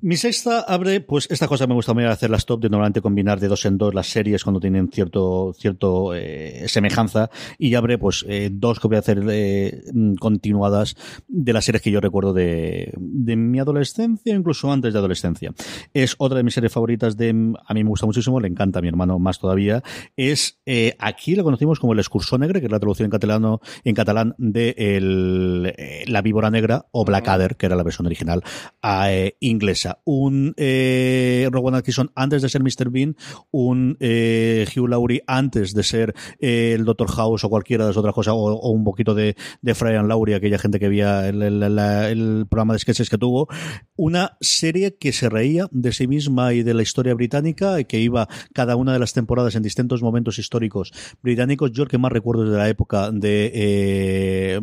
Mi 0.05 0.17
sexta 0.17 0.59
abre, 0.59 0.99
pues 0.99 1.29
esta 1.31 1.47
cosa 1.47 1.65
me 1.65 1.75
gusta 1.75 1.93
muy 1.93 2.03
hacer 2.03 2.29
las 2.29 2.45
top 2.45 2.59
de 2.59 2.69
normalmente 2.69 2.99
combinar 2.99 3.39
de 3.39 3.47
dos 3.47 3.63
en 3.63 3.77
dos 3.77 3.93
las 3.93 4.07
series 4.07 4.43
cuando 4.43 4.59
tienen 4.59 4.89
cierto 4.91 5.53
cierto 5.57 6.13
eh, 6.13 6.65
semejanza 6.67 7.29
y 7.57 7.73
abre 7.75 7.97
pues 7.97 8.25
eh, 8.27 8.49
dos 8.51 8.81
que 8.81 8.89
voy 8.89 8.97
a 8.97 8.99
hacer 8.99 9.23
eh, 9.31 9.81
mm, 9.93 10.15
continuadas 10.15 10.97
de 11.29 11.53
las 11.53 11.63
series 11.63 11.81
que 11.81 11.89
yo 11.89 12.01
recuerdo 12.01 12.33
de, 12.33 12.93
de 12.97 13.37
mi 13.37 13.59
adolescencia 13.59 14.35
incluso 14.35 14.69
antes 14.73 14.91
de 14.91 14.99
adolescencia. 14.99 15.53
Es 15.93 16.15
otra 16.17 16.35
de 16.35 16.43
mis 16.43 16.53
series 16.53 16.73
favoritas 16.73 17.15
de 17.15 17.29
a 17.29 17.73
mí 17.73 17.83
me 17.85 17.89
gusta 17.89 18.05
muchísimo, 18.05 18.41
le 18.41 18.49
encanta 18.49 18.79
a 18.79 18.81
mi 18.81 18.89
hermano 18.89 19.19
más 19.19 19.39
todavía. 19.39 19.83
Es 20.17 20.59
aquí 20.99 21.33
lo 21.35 21.45
conocimos 21.45 21.79
como 21.79 21.93
el 21.93 21.99
Excurso 21.99 22.37
Negre, 22.37 22.59
que 22.59 22.65
es 22.65 22.71
la 22.73 22.79
traducción 22.81 23.05
en 23.05 23.11
catalano 23.11 23.61
en 23.85 23.95
catalán 23.95 24.35
de 24.37 26.03
La 26.07 26.21
Víbora 26.21 26.51
Negra 26.51 26.87
o 26.91 27.05
Blackadder, 27.05 27.55
que 27.55 27.67
era 27.67 27.77
la 27.77 27.83
versión 27.83 28.05
original 28.05 28.43
eh, 28.83 29.37
inglesa. 29.39 29.92
Un 30.03 30.53
eh, 30.57 31.47
Rowan 31.51 31.75
Atkinson 31.75 32.11
antes 32.15 32.41
de 32.41 32.49
ser 32.49 32.61
Mr. 32.63 32.89
Bean, 32.89 33.15
un 33.51 33.97
eh, 33.99 34.65
Hugh 34.75 34.87
Laurie 34.87 35.23
antes 35.27 35.73
de 35.73 35.83
ser 35.83 36.13
eh, 36.39 36.73
el 36.75 36.85
Dr. 36.85 37.07
House 37.09 37.43
o 37.43 37.49
cualquiera 37.49 37.83
de 37.85 37.89
las 37.91 37.97
otras 37.97 38.13
cosas, 38.13 38.33
o, 38.35 38.37
o 38.39 38.69
un 38.71 38.83
poquito 38.83 39.13
de, 39.15 39.35
de 39.61 39.75
Fry 39.75 39.95
and 39.95 40.07
Laurie, 40.09 40.35
aquella 40.35 40.57
gente 40.57 40.79
que 40.79 40.89
veía 40.89 41.27
el, 41.29 41.41
el- 41.41 41.75
la- 41.75 42.09
el 42.09 42.45
programa 42.49 42.73
de 42.73 42.79
sketches 42.79 43.09
que 43.09 43.17
tuvo. 43.17 43.47
Una 43.95 44.37
serie 44.41 44.95
que 44.97 45.11
se 45.13 45.29
reía 45.29 45.67
de 45.71 45.91
sí 45.91 46.07
misma 46.07 46.53
y 46.53 46.63
de 46.63 46.73
la 46.73 46.81
historia 46.83 47.13
británica, 47.13 47.79
y 47.79 47.85
que 47.85 47.99
iba 47.99 48.27
cada 48.53 48.75
una 48.75 48.93
de 48.93 48.99
las 48.99 49.13
temporadas 49.13 49.55
en 49.55 49.63
distintos 49.63 50.01
momentos 50.01 50.39
históricos 50.39 50.91
británicos. 51.21 51.71
Yo 51.71 51.83
el 51.83 51.89
que 51.89 51.97
más 51.97 52.11
recuerdo 52.11 52.43
es 52.45 52.51
de 52.51 52.57
la 52.57 52.69
época 52.69 53.11
de 53.11 53.51
eh, 53.53 54.59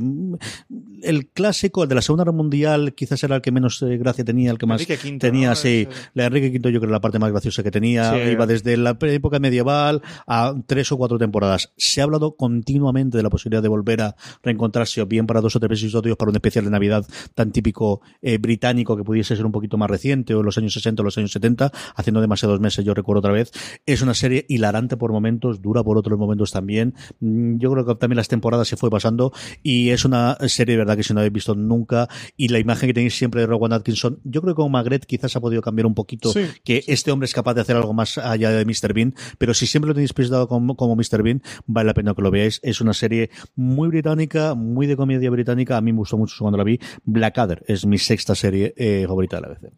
el 1.03 1.27
clásico, 1.29 1.83
el 1.83 1.89
de 1.89 1.95
la 1.95 2.03
Segunda 2.03 2.25
Guerra 2.25 2.37
Mundial, 2.37 2.95
quizás 2.95 3.23
era 3.25 3.37
el 3.37 3.43
que 3.43 3.53
menos 3.53 3.81
eh, 3.83 3.97
gracia 3.97 4.25
tenía, 4.25 4.51
el 4.51 4.59
que 4.59 4.67
más 4.67 4.81
V, 5.13 5.19
tenía, 5.19 5.51
¿no? 5.51 5.57
sí. 5.57 5.89
La 6.15 6.27
Enrique 6.27 6.59
V 6.59 6.73
yo 6.73 6.81
creo 6.81 6.93
la 6.93 7.01
parte 7.01 7.19
más 7.19 7.31
graciosa 7.31 7.63
que 7.63 7.71
tenía. 7.71 8.13
Sí. 8.13 8.31
Iba 8.31 8.47
desde 8.47 8.77
la 8.77 8.97
época 9.01 9.39
medieval 9.39 10.03
a 10.27 10.55
tres 10.67 10.93
o 10.93 10.97
cuatro 10.97 11.19
temporadas. 11.19 11.73
Se 11.77 12.01
ha 12.01 12.05
hablado 12.05 12.37
continuamente 12.37 13.17
de 13.17 13.23
la 13.23 13.31
posibilidad 13.31 13.63
de 13.63 13.69
volver 13.69 14.03
a 14.03 14.17
reencontrarse, 14.43 15.03
o 15.03 15.07
bien 15.07 15.27
para 15.27 15.41
dos 15.41 15.57
o 15.57 15.61
tres 15.61 15.81
episodios 15.83 16.17
para 16.17 16.31
un 16.31 16.37
especial 16.37 16.65
de 16.65 16.71
Navidad 16.71 17.07
tan 17.35 17.53
típico 17.53 18.01
eh, 18.23 18.39
británico 18.39 18.97
que 18.97 19.05
pudiese 19.05 19.37
ser 19.37 19.47
un 19.47 19.53
poquito 19.53 19.77
más 19.77 19.91
reciente, 19.91 20.35
o 20.35 20.41
en 20.41 20.47
los 20.47 20.59
años 20.59 20.73
60 20.75 21.03
o 21.03 21.05
los 21.05 21.19
años 21.19 21.33
70, 21.33 21.73
haciendo 21.97 22.21
demasiados 22.21 22.61
meses, 22.61 22.85
yo 22.85 22.95
recuerdo 22.95 23.21
otra 23.21 23.33
vez. 23.33 23.51
Es 23.87 24.03
una 24.03 24.15
serie 24.15 24.47
hilarante 24.49 24.97
por 24.97 25.13
momentos, 25.13 25.63
dura 25.63 25.83
por 25.83 25.99
otros 25.99 26.19
momentos 26.19 26.53
también. 26.53 26.95
Mm, 27.21 27.59
Yo 27.59 27.71
creo 27.73 27.85
que 27.85 27.95
también 27.97 28.17
las 28.17 28.29
temporadas 28.29 28.69
se 28.69 28.77
fue 28.77 28.91
pasando 28.91 29.33
y 29.63 29.91
es 29.91 30.05
una 30.05 30.37
serie 30.47 30.75
de 30.75 30.79
verdad 30.79 30.97
que 30.97 31.03
si 31.03 31.13
no 31.13 31.21
habéis 31.21 31.33
visto 31.33 31.55
nunca 31.55 32.09
y 32.37 32.49
la 32.49 32.59
imagen 32.59 32.89
que 32.89 32.95
tenéis 32.95 33.17
siempre 33.17 33.41
de 33.41 33.47
Rowan 33.47 33.73
Atkinson, 33.73 34.21
yo 34.25 34.41
creo 34.43 34.55
que 34.55 34.63
con 34.63 34.73
Magret 34.73 35.00
quizás 35.07 35.35
ha 35.37 35.41
podido 35.41 35.63
cambiar 35.63 35.87
un 35.87 35.95
poquito 35.95 36.33
Sí, 36.33 36.47
que 36.65 36.85
este 36.87 37.11
hombre 37.11 37.27
es 37.27 37.35
capaz 37.35 37.55
de 37.55 37.63
hacer 37.63 37.77
algo 37.77 37.93
más 37.93 38.19
allá 38.19 38.51
de 38.51 38.65
Mr. 38.65 38.93
Bean, 38.93 39.15
pero 39.39 39.55
si 39.55 39.67
siempre 39.67 39.89
lo 39.89 39.95
tenéis 39.95 40.13
presentado 40.13 40.49
como, 40.49 40.77
como 40.77 40.97
Mr. 40.97 41.23
Bean, 41.23 41.43
vale 41.67 41.87
la 41.87 41.95
pena 41.95 42.15
que 42.15 42.23
lo 42.23 42.31
veáis. 42.31 42.61
Es 42.63 42.81
una 42.81 42.95
serie 42.95 43.31
muy 43.55 43.89
británica, 43.89 44.55
muy 44.55 44.87
de 44.87 44.97
comedia 44.97 45.31
británica. 45.31 45.77
A 45.77 45.81
mí 45.81 45.93
me 45.93 45.99
gustó 45.99 46.17
mucho 46.17 46.37
cuando 46.39 46.59
la 46.59 46.65
vi. 46.65 46.79
Blackadder 47.05 47.63
es 47.67 47.87
mi 47.87 47.99
sexta 47.99 48.35
serie 48.35 48.75
eh, 48.77 49.05
favorita 49.07 49.37
de 49.37 49.43
la 49.43 49.49
BBC. 49.49 49.73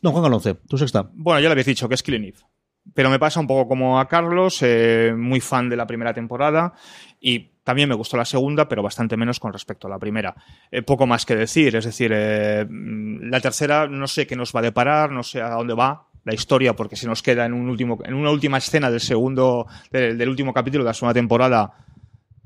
Don 0.00 0.12
Juan 0.12 0.24
Galonce, 0.24 0.54
tu 0.68 0.76
sexta. 0.76 1.10
Bueno, 1.14 1.40
ya 1.40 1.48
lo 1.48 1.52
habéis 1.52 1.66
dicho, 1.66 1.88
que 1.88 1.94
es 1.94 2.02
Killing 2.02 2.24
Eve. 2.24 2.38
Pero 2.92 3.08
me 3.08 3.18
pasa 3.18 3.40
un 3.40 3.46
poco 3.46 3.66
como 3.66 3.98
a 3.98 4.06
Carlos, 4.08 4.58
eh, 4.60 5.14
muy 5.16 5.40
fan 5.40 5.70
de 5.70 5.76
la 5.76 5.86
primera 5.86 6.12
temporada 6.12 6.74
y 7.26 7.52
también 7.64 7.88
me 7.88 7.94
gustó 7.94 8.18
la 8.18 8.26
segunda, 8.26 8.68
pero 8.68 8.82
bastante 8.82 9.16
menos 9.16 9.40
con 9.40 9.50
respecto 9.50 9.86
a 9.86 9.90
la 9.90 9.98
primera. 9.98 10.34
Eh, 10.70 10.82
poco 10.82 11.06
más 11.06 11.24
que 11.24 11.34
decir, 11.34 11.74
es 11.74 11.86
decir, 11.86 12.12
eh, 12.14 12.66
mm, 12.68 13.30
la 13.30 13.40
tercera 13.40 13.88
no 13.88 14.06
sé 14.06 14.26
qué 14.26 14.36
nos 14.36 14.54
va 14.54 14.60
a 14.60 14.64
deparar, 14.64 15.10
no 15.10 15.22
sé 15.22 15.40
a 15.40 15.48
dónde 15.48 15.72
va 15.72 16.06
la 16.24 16.34
historia, 16.34 16.76
porque 16.76 16.96
se 16.96 17.06
nos 17.06 17.22
queda 17.22 17.46
en 17.46 17.54
un 17.54 17.70
último, 17.70 17.98
en 18.04 18.12
una 18.12 18.30
última 18.30 18.58
escena 18.58 18.90
del 18.90 19.00
segundo, 19.00 19.66
del 19.90 20.28
último 20.28 20.52
capítulo 20.52 20.84
de 20.84 20.90
la 20.90 20.94
segunda 20.94 21.14
temporada 21.14 21.72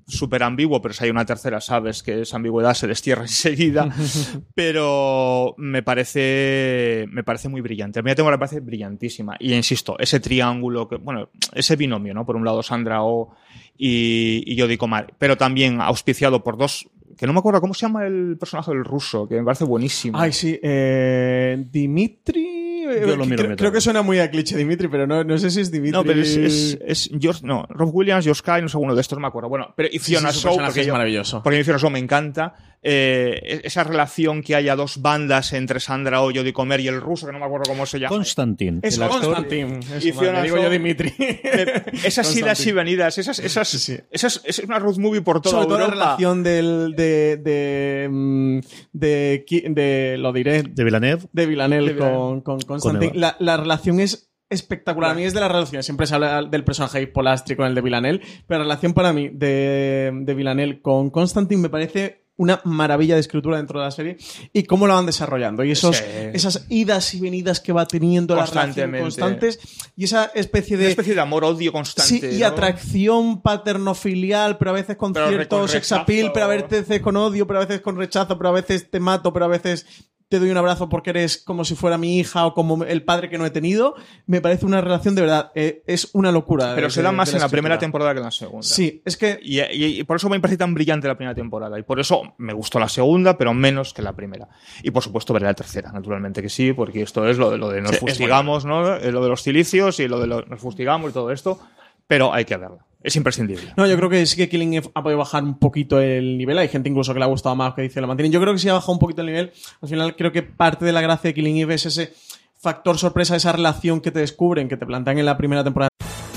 súper 0.09 0.43
ambiguo, 0.43 0.81
pero 0.81 0.95
si 0.95 1.05
hay 1.05 1.11
una 1.11 1.25
tercera, 1.25 1.61
sabes 1.61 2.03
que 2.03 2.23
esa 2.23 2.37
ambigüedad 2.37 2.75
se 2.75 2.87
destierra 2.87 3.23
enseguida. 3.25 3.89
pero 4.55 5.55
me 5.59 5.83
parece, 5.83 7.07
me 7.11 7.23
parece 7.23 7.49
muy 7.49 7.61
brillante. 7.61 8.01
A 8.01 8.03
mí 8.03 8.11
la 8.11 8.17
temporada 8.17 8.39
me 8.39 8.47
parece 8.47 8.61
brillantísima. 8.61 9.37
Y 9.39 9.55
insisto, 9.55 9.97
ese 9.99 10.19
triángulo, 10.19 10.89
que, 10.89 10.97
bueno, 10.97 11.29
ese 11.53 11.77
binomio, 11.77 12.15
¿no? 12.15 12.27
Por 12.27 12.37
un 12.37 12.45
lado 12.45 12.63
Sandra 12.63 13.05
O 13.05 13.35
y, 13.77 14.43
y 14.47 14.59
Jodie 14.59 14.79
Comar, 14.79 15.15
pero 15.19 15.37
también 15.37 15.81
auspiciado 15.81 16.43
por 16.43 16.57
dos 16.57 16.89
que 17.19 17.27
no 17.27 17.33
me 17.33 17.41
acuerdo 17.41 17.61
cómo 17.61 17.75
se 17.75 17.81
llama 17.85 18.07
el 18.07 18.37
personaje 18.39 18.71
del 18.71 18.85
ruso, 18.85 19.29
que 19.29 19.35
me 19.35 19.45
parece 19.45 19.65
buenísimo. 19.65 20.17
Ay, 20.19 20.33
sí. 20.33 20.59
Eh, 20.63 21.67
Dimitri. 21.69 22.58
Eh, 22.91 23.01
Yo 23.07 23.17
lo 23.17 23.27
miro 23.27 23.57
creo, 23.57 23.73
que 23.73 23.81
suena 23.81 24.03
muy 24.03 24.19
a 24.19 24.31
cliché 24.31 24.57
Dimitri, 24.57 24.89
pero 24.89 25.07
no, 25.07 25.25
no 25.25 25.39
sé 25.39 25.51
si 25.51 25.61
es 25.61 25.71
Dimitri. 25.71 25.93
No, 25.93 26.05
pero 26.05 26.21
es, 26.21 26.37
es, 26.37 26.79
es 26.85 27.11
George, 27.21 27.41
no, 27.45 27.67
Rob 27.71 27.91
Williams, 27.95 28.25
George 28.25 28.43
Kyle, 28.45 28.63
no 28.63 28.69
sé, 28.69 28.77
uno 28.77 28.95
de 28.95 29.01
estos, 29.01 29.17
no 29.17 29.23
me 29.23 29.29
acuerdo. 29.29 29.49
Bueno, 29.49 29.73
pero 29.77 29.89
Sí, 29.91 29.99
Fiona 29.99 30.33
sí, 30.33 30.39
Shaw, 30.41 30.51
personaje 30.53 30.67
porque 30.71 30.81
es 30.81 30.87
yo- 30.87 30.93
maravilloso. 30.93 31.43
Porque 31.43 31.65
Fiona 31.65 31.79
Shaw 31.79 31.91
me 31.91 31.99
encanta. 31.99 32.55
Eh, 32.83 33.61
esa 33.65 33.83
relación 33.83 34.43
que 34.43 34.55
haya 34.55 34.77
dos 34.77 35.03
bandas 35.03 35.53
entre 35.53 35.81
Sandra 35.81 36.23
Oh, 36.23 36.27
Jodie 36.33 36.53
Comer 36.53 36.79
y 36.81 36.89
el 36.89 37.01
ruso, 37.01 37.27
que 37.27 37.33
no 37.33 37.39
me 37.41 37.45
acuerdo 37.47 37.65
cómo 37.69 37.87
se 37.87 37.99
llama. 37.99 38.11
Constantin. 38.15 38.81
Es 38.83 38.97
el 38.97 39.03
actor- 39.03 39.21
Constantin. 39.35 39.81
y 40.01 40.13
Fiona 40.13 40.43
digo 40.43 40.57
yo 40.59 40.71
Dimitri. 40.71 41.13
Esas 42.05 42.35
idas 42.37 42.65
y 42.67 42.73
venidas, 42.73 43.19
esas, 43.19 43.39
esas, 43.41 43.69
Sí, 43.69 43.99
esas, 44.11 44.41
es 44.45 44.59
una 44.61 44.79
road 44.79 44.97
movie 44.99 45.23
por 45.23 45.41
toda 45.41 45.55
Sobre 45.57 45.67
todo 45.67 45.79
la 45.79 45.85
Europa. 45.87 46.05
relación 46.05 46.43
del, 46.43 46.95
de, 46.97 47.37
de, 47.39 48.09
mm, 48.11 48.59
de, 48.93 49.45
de- 49.71 50.17
lo 50.19 50.33
diré, 50.33 50.63
de 50.63 50.85
Villeneuve. 50.85 51.23
de 51.33 51.47
Villanel 51.47 51.87
De 51.87 51.93
Villanelle. 51.95 52.15
con, 52.17 52.41
con 52.43 52.61
Constantin. 52.61 53.11
Con 53.11 53.21
la, 53.21 53.37
la 53.41 53.57
relación 53.57 54.01
es 54.01 54.31
espectacular. 54.51 55.11
A 55.11 55.15
mí 55.15 55.25
es 55.25 55.35
de 55.35 55.41
las 55.41 55.51
relaciones. 55.51 55.85
Siempre 55.85 56.07
se 56.07 56.15
habla 56.15 56.43
del 56.43 56.65
personaje 56.65 57.07
Polastri 57.07 57.57
con 57.57 57.67
el 57.67 57.75
de 57.75 57.81
Villanel, 57.83 58.23
pero 58.47 58.59
la 58.61 58.65
relación 58.65 58.95
para 58.95 59.13
mí 59.13 59.29
de, 59.33 60.11
de 60.23 60.35
Villanel 60.35 60.81
con 60.81 61.11
Constantin 61.11 61.61
me 61.61 61.69
parece 61.69 62.23
una 62.39 62.61
maravilla 62.65 63.15
de 63.15 63.21
escritura 63.21 63.59
dentro 63.59 63.79
de 63.81 63.85
la 63.85 63.91
serie 63.91 64.17
y 64.53 64.63
cómo 64.63 64.87
la 64.87 64.95
van 64.95 65.05
desarrollando 65.07 65.65
y 65.65 65.73
esos, 65.73 65.97
Sí. 65.99 66.05
esas 66.33 66.65
idas 66.71 67.13
y 67.15 67.21
venidas 67.21 67.61
que 67.61 67.73
va 67.73 67.87
teniendo 67.87 68.35
la 68.37 68.47
relación 68.47 68.93
constantes 68.99 69.59
y 69.97 70.05
esa 70.05 70.31
especie 70.35 70.77
Una 70.77 70.85
de 70.85 70.91
especie 70.91 71.15
de 71.15 71.21
amor-odio 71.21 71.73
constante. 71.73 72.31
Sí, 72.31 72.37
y 72.37 72.41
¿no? 72.41 72.47
atracción 72.47 73.43
paterno-filial, 73.43 74.57
pero 74.57 74.71
a 74.71 74.75
veces 74.75 74.97
con 74.97 75.13
Pero 75.13 75.29
cierto 75.29 75.59
con 75.59 75.69
sex 75.69 75.93
appeal, 75.93 76.29
rechazo. 76.29 76.33
pero 76.35 76.45
a 76.47 76.49
veces 76.49 77.01
con 77.01 77.17
odio, 77.17 77.47
pero 77.47 77.59
a 77.61 77.65
veces 77.67 77.81
con 77.83 77.97
rechazo, 77.97 78.39
pero 78.39 78.51
a 78.51 78.53
veces 78.53 78.91
te 78.91 79.01
mato, 79.01 79.33
pero 79.33 79.45
a 79.47 79.49
veces 79.49 79.87
te 80.29 80.39
doy 80.39 80.51
un 80.51 80.57
abrazo 80.59 80.89
porque 80.91 81.11
eres 81.11 81.39
como 81.39 81.65
si 81.65 81.75
fuera 81.75 81.97
mi 81.97 82.19
hija 82.19 82.45
o 82.47 82.53
como 82.55 82.85
el 82.85 83.03
padre 83.03 83.31
que 83.31 83.39
no 83.39 83.47
he 83.47 83.51
tenido. 83.51 83.95
Me 84.27 84.41
parece 84.41 84.67
una 84.67 84.81
relación 84.81 85.15
de 85.15 85.23
verdad, 85.23 85.51
eh, 85.55 85.83
es 85.87 86.11
una 86.13 86.31
locura. 86.33 86.73
Pero 86.75 86.89
de- 86.89 86.93
se 86.93 87.01
da 87.03 87.13
más 87.13 87.31
de 87.31 87.37
en 87.39 87.43
la 87.43 87.49
primera 87.49 87.79
temporada 87.79 88.13
que 88.13 88.19
en 88.19 88.25
la 88.25 88.31
segunda. 88.31 88.63
Sí, 88.67 89.01
es 89.05 89.17
que 89.17 89.39
Y, 89.43 89.61
y- 89.61 90.01
y 90.01 90.05
por 90.05 90.17
eso 90.17 90.29
me 90.29 90.39
parece 90.41 90.59
tan 90.59 90.75
brillante 90.75 91.09
la 91.09 91.17
primera 91.17 91.35
temporada. 91.35 91.79
Y 91.79 91.83
por 91.83 91.99
eso 91.99 92.35
me 92.39 92.53
gustó 92.53 92.79
la 92.79 92.89
segunda, 92.89 93.39
pero 93.39 93.55
menos 93.55 93.95
que 93.95 94.03
la 94.03 94.13
primera. 94.13 94.49
Y 94.83 94.91
por 94.91 95.03
supuesto 95.03 95.33
veré 95.33 95.47
la 95.47 95.55
tercera, 95.55 95.91
naturalmente 95.93 96.43
que 96.43 96.49
sí, 96.51 96.73
porque 96.75 97.03
esto 97.03 97.27
es 97.27 97.39
lo 97.39 97.51
de, 97.51 97.59
lo 97.59 97.71
de 97.71 97.81
nos 97.81 97.93
Sí, 97.93 97.97
fustigamos, 97.99 98.65
¿no? 98.67 98.97
Eh, 98.97 99.11
Lo 99.13 99.23
de 99.23 99.29
los 99.31 99.43
cilicios 99.43 99.99
y 100.01 100.09
lo 100.09 100.21
de 100.21 100.27
lo- 100.27 100.43
nos 100.43 100.61
fustigamos 100.61 101.11
y 101.11 101.15
todo 101.15 101.31
esto. 101.33 101.59
Pero 102.07 102.33
hay 102.35 102.45
que 102.45 102.57
verla. 102.57 102.85
Es 103.03 103.15
imprescindible. 103.15 103.73
No, 103.77 103.87
yo 103.87 103.97
creo 103.97 104.11
que 104.11 104.27
sí 104.27 104.37
que 104.37 104.49
Killing 104.49 104.75
Eve 104.75 104.91
ha 104.93 105.03
podido 105.03 105.19
bajar 105.19 105.45
un 105.45 105.59
poquito 105.59 106.01
el 106.01 106.37
nivel. 106.37 106.59
Hay 106.59 106.69
gente 106.69 106.89
incluso 106.89 107.13
que 107.13 107.21
le 107.21 107.25
ha 107.25 107.29
gustado 107.29 107.55
más 107.55 107.75
que 107.75 107.83
dice 107.83 108.01
lo 108.01 108.09
mantienen. 108.09 108.33
Yo 108.33 108.41
creo 108.41 108.53
que 108.53 108.59
sí 108.59 108.69
ha 108.69 108.75
bajado 108.75 108.93
un 108.93 108.99
poquito 108.99 109.21
el 109.21 109.29
nivel. 109.29 109.53
Al 109.81 109.89
final 109.89 110.17
creo 110.17 110.33
que 110.33 110.43
parte 110.43 110.85
de 110.85 110.93
la 110.93 111.01
gracia 111.01 111.29
de 111.29 111.35
Killing 111.35 111.59
Eve 111.59 111.75
es 111.75 111.87
ese 111.87 112.13
factor 112.57 112.99
sorpresa, 112.99 113.37
esa 113.37 113.53
relación 113.53 114.01
que 114.01 114.11
te 114.11 114.19
descubren, 114.19 114.69
que 114.69 114.77
te 114.77 114.85
plantean 114.85 115.19
en 115.19 115.27
la 115.27 115.37
primera 115.37 115.63
temporada. 115.63 115.88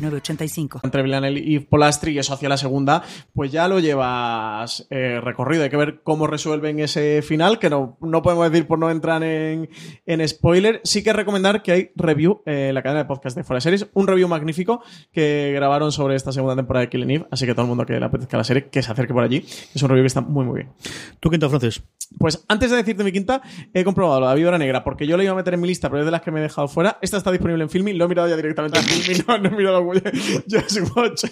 906985. 0.00 0.80
entre 0.82 1.02
Villanel 1.02 1.38
y 1.38 1.58
Polastri 1.60 2.12
y 2.12 2.18
eso 2.18 2.34
hacia 2.34 2.48
la 2.48 2.56
segunda, 2.56 3.02
pues 3.34 3.52
ya 3.52 3.68
lo 3.68 3.78
llevas 3.78 4.86
eh, 4.90 5.20
recorrido. 5.22 5.64
Hay 5.64 5.70
que 5.70 5.76
ver 5.76 6.00
cómo 6.02 6.26
resuelven 6.26 6.80
ese 6.80 7.22
final, 7.22 7.58
que 7.58 7.70
no, 7.70 7.98
no 8.00 8.22
podemos 8.22 8.50
decir 8.50 8.66
por 8.66 8.78
no 8.78 8.90
entrar 8.90 9.22
en, 9.22 9.68
en 10.06 10.28
spoiler. 10.28 10.80
Sí 10.84 11.02
que 11.02 11.12
recomendar 11.12 11.62
que 11.62 11.72
hay 11.72 11.90
review 11.96 12.42
eh, 12.46 12.68
en 12.68 12.74
la 12.74 12.82
cadena 12.82 13.02
de 13.02 13.04
podcast 13.06 13.36
de 13.36 13.44
Fuera 13.44 13.60
Series, 13.60 13.86
un 13.94 14.06
review 14.06 14.28
magnífico 14.28 14.82
que 15.12 15.52
grabaron 15.54 15.92
sobre 15.92 16.16
esta 16.16 16.32
segunda 16.32 16.56
temporada 16.56 16.86
de 16.86 16.90
Killing 16.90 17.10
Eve, 17.10 17.26
así 17.30 17.46
que 17.46 17.52
todo 17.52 17.62
el 17.62 17.68
mundo 17.68 17.86
que 17.86 17.98
le 17.98 18.04
apetezca 18.04 18.36
la 18.36 18.44
serie, 18.44 18.68
que 18.68 18.82
se 18.82 18.92
acerque 18.92 19.12
por 19.12 19.22
allí. 19.22 19.44
Es 19.74 19.82
un 19.82 19.88
review 19.88 20.02
que 20.02 20.08
está 20.08 20.20
muy, 20.20 20.44
muy 20.44 20.60
bien. 20.60 20.72
¿Tú, 21.20 21.30
Quinta 21.30 21.48
Frances? 21.48 21.82
Pues 22.18 22.44
antes 22.48 22.70
de 22.70 22.76
decirte 22.76 23.04
mi 23.04 23.12
quinta, 23.12 23.40
he 23.72 23.84
comprobado 23.84 24.20
la 24.20 24.34
Víbora 24.34 24.58
Negra 24.58 24.82
porque 24.82 25.06
yo 25.06 25.16
la 25.16 25.22
iba 25.22 25.32
a 25.32 25.36
meter 25.36 25.54
en 25.54 25.60
mi 25.60 25.68
lista, 25.68 25.88
pero 25.88 26.00
es 26.00 26.06
de 26.06 26.10
las 26.10 26.22
que 26.22 26.30
me 26.30 26.40
he 26.40 26.42
dejado 26.42 26.66
fuera. 26.66 26.98
Esta 27.02 27.16
está 27.16 27.30
disponible 27.30 27.62
en 27.62 27.70
Filmin, 27.70 27.96
lo 27.96 28.06
he 28.06 28.08
mirado 28.08 28.28
ya 28.28 28.36
directamente 28.36 28.78
en 28.78 28.84
Filmin, 28.84 29.24
no, 29.28 29.38
no 29.38 29.48
he 29.48 29.52
mirado 29.52 29.79
Just 30.50 30.96
Watch. 30.96 31.24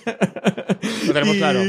Lo 1.07 1.13
tenemos 1.13 1.37
y, 1.37 1.39
claro. 1.39 1.61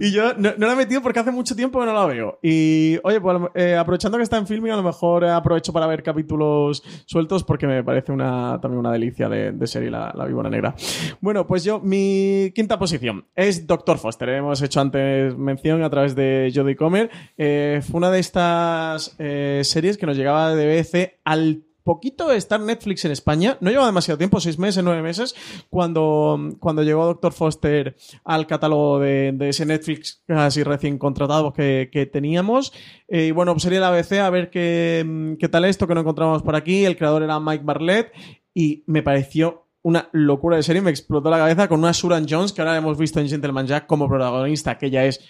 Y 0.00 0.12
yo 0.12 0.34
no, 0.34 0.52
no 0.56 0.66
la 0.66 0.72
he 0.72 0.76
metido 0.76 1.02
porque 1.02 1.20
hace 1.20 1.30
mucho 1.30 1.54
tiempo 1.54 1.80
que 1.80 1.86
no 1.86 1.92
la 1.92 2.06
veo. 2.06 2.38
Y 2.42 2.98
oye, 3.02 3.20
pues 3.20 3.40
eh, 3.54 3.76
aprovechando 3.76 4.18
que 4.18 4.24
está 4.24 4.36
en 4.36 4.46
Filmin, 4.46 4.72
a 4.72 4.76
lo 4.76 4.82
mejor 4.82 5.24
aprovecho 5.24 5.72
para 5.72 5.86
ver 5.86 6.02
capítulos 6.02 6.82
sueltos 7.06 7.44
porque 7.44 7.66
me 7.66 7.82
parece 7.82 8.12
una, 8.12 8.58
también 8.60 8.78
una 8.80 8.92
delicia 8.92 9.28
de, 9.28 9.52
de 9.52 9.66
serie 9.66 9.90
la, 9.90 10.12
la 10.14 10.24
Víbora 10.24 10.50
Negra. 10.50 10.74
Bueno, 11.20 11.46
pues 11.46 11.64
yo, 11.64 11.80
mi 11.80 12.52
quinta 12.54 12.78
posición 12.78 13.26
es 13.34 13.66
Doctor 13.66 13.98
Foster. 13.98 14.28
Hemos 14.30 14.62
hecho 14.62 14.80
antes 14.80 15.36
mención 15.36 15.82
a 15.82 15.90
través 15.90 16.14
de 16.14 16.52
Jodie 16.54 16.76
Comer. 16.76 17.10
Eh, 17.36 17.80
fue 17.82 17.98
una 17.98 18.10
de 18.10 18.20
estas 18.20 19.14
eh, 19.18 19.60
series 19.64 19.98
que 19.98 20.06
nos 20.06 20.16
llegaba 20.16 20.54
de 20.54 20.66
BBC 20.66 21.20
al 21.24 21.62
poquito 21.84 22.28
de 22.28 22.36
estar 22.36 22.58
Netflix 22.58 23.04
en 23.04 23.12
España, 23.12 23.58
no 23.60 23.70
lleva 23.70 23.86
demasiado 23.86 24.18
tiempo, 24.18 24.40
seis 24.40 24.58
meses, 24.58 24.82
nueve 24.82 25.02
meses, 25.02 25.34
cuando, 25.68 26.56
cuando 26.58 26.82
llegó 26.82 27.04
Doctor 27.04 27.32
Foster 27.32 27.96
al 28.24 28.46
catálogo 28.46 28.98
de, 28.98 29.32
de 29.32 29.50
ese 29.50 29.66
Netflix 29.66 30.22
casi 30.26 30.62
recién 30.62 30.98
contratado 30.98 31.52
que, 31.52 31.90
que 31.92 32.06
teníamos. 32.06 32.72
Eh, 33.06 33.26
y 33.26 33.30
bueno, 33.30 33.52
pues 33.52 33.62
sería 33.62 33.80
la 33.80 33.88
ABC 33.88 34.12
a 34.14 34.30
ver 34.30 34.50
qué, 34.50 35.36
qué 35.38 35.48
tal 35.48 35.66
esto 35.66 35.86
que 35.86 35.94
no 35.94 36.00
encontramos 36.00 36.42
por 36.42 36.56
aquí. 36.56 36.84
El 36.84 36.96
creador 36.96 37.22
era 37.22 37.38
Mike 37.38 37.64
Barlett 37.64 38.12
y 38.54 38.82
me 38.86 39.02
pareció 39.02 39.64
una 39.82 40.08
locura 40.12 40.56
de 40.56 40.62
serie, 40.62 40.80
me 40.80 40.90
explotó 40.90 41.28
la 41.28 41.36
cabeza 41.36 41.68
con 41.68 41.80
una 41.80 41.92
Suran 41.92 42.26
Jones 42.26 42.54
que 42.54 42.62
ahora 42.62 42.76
hemos 42.76 42.96
visto 42.96 43.20
en 43.20 43.28
Gentleman 43.28 43.66
Jack 43.66 43.86
como 43.86 44.08
protagonista, 44.08 44.78
que 44.78 44.88
ya 44.88 45.04
es 45.04 45.20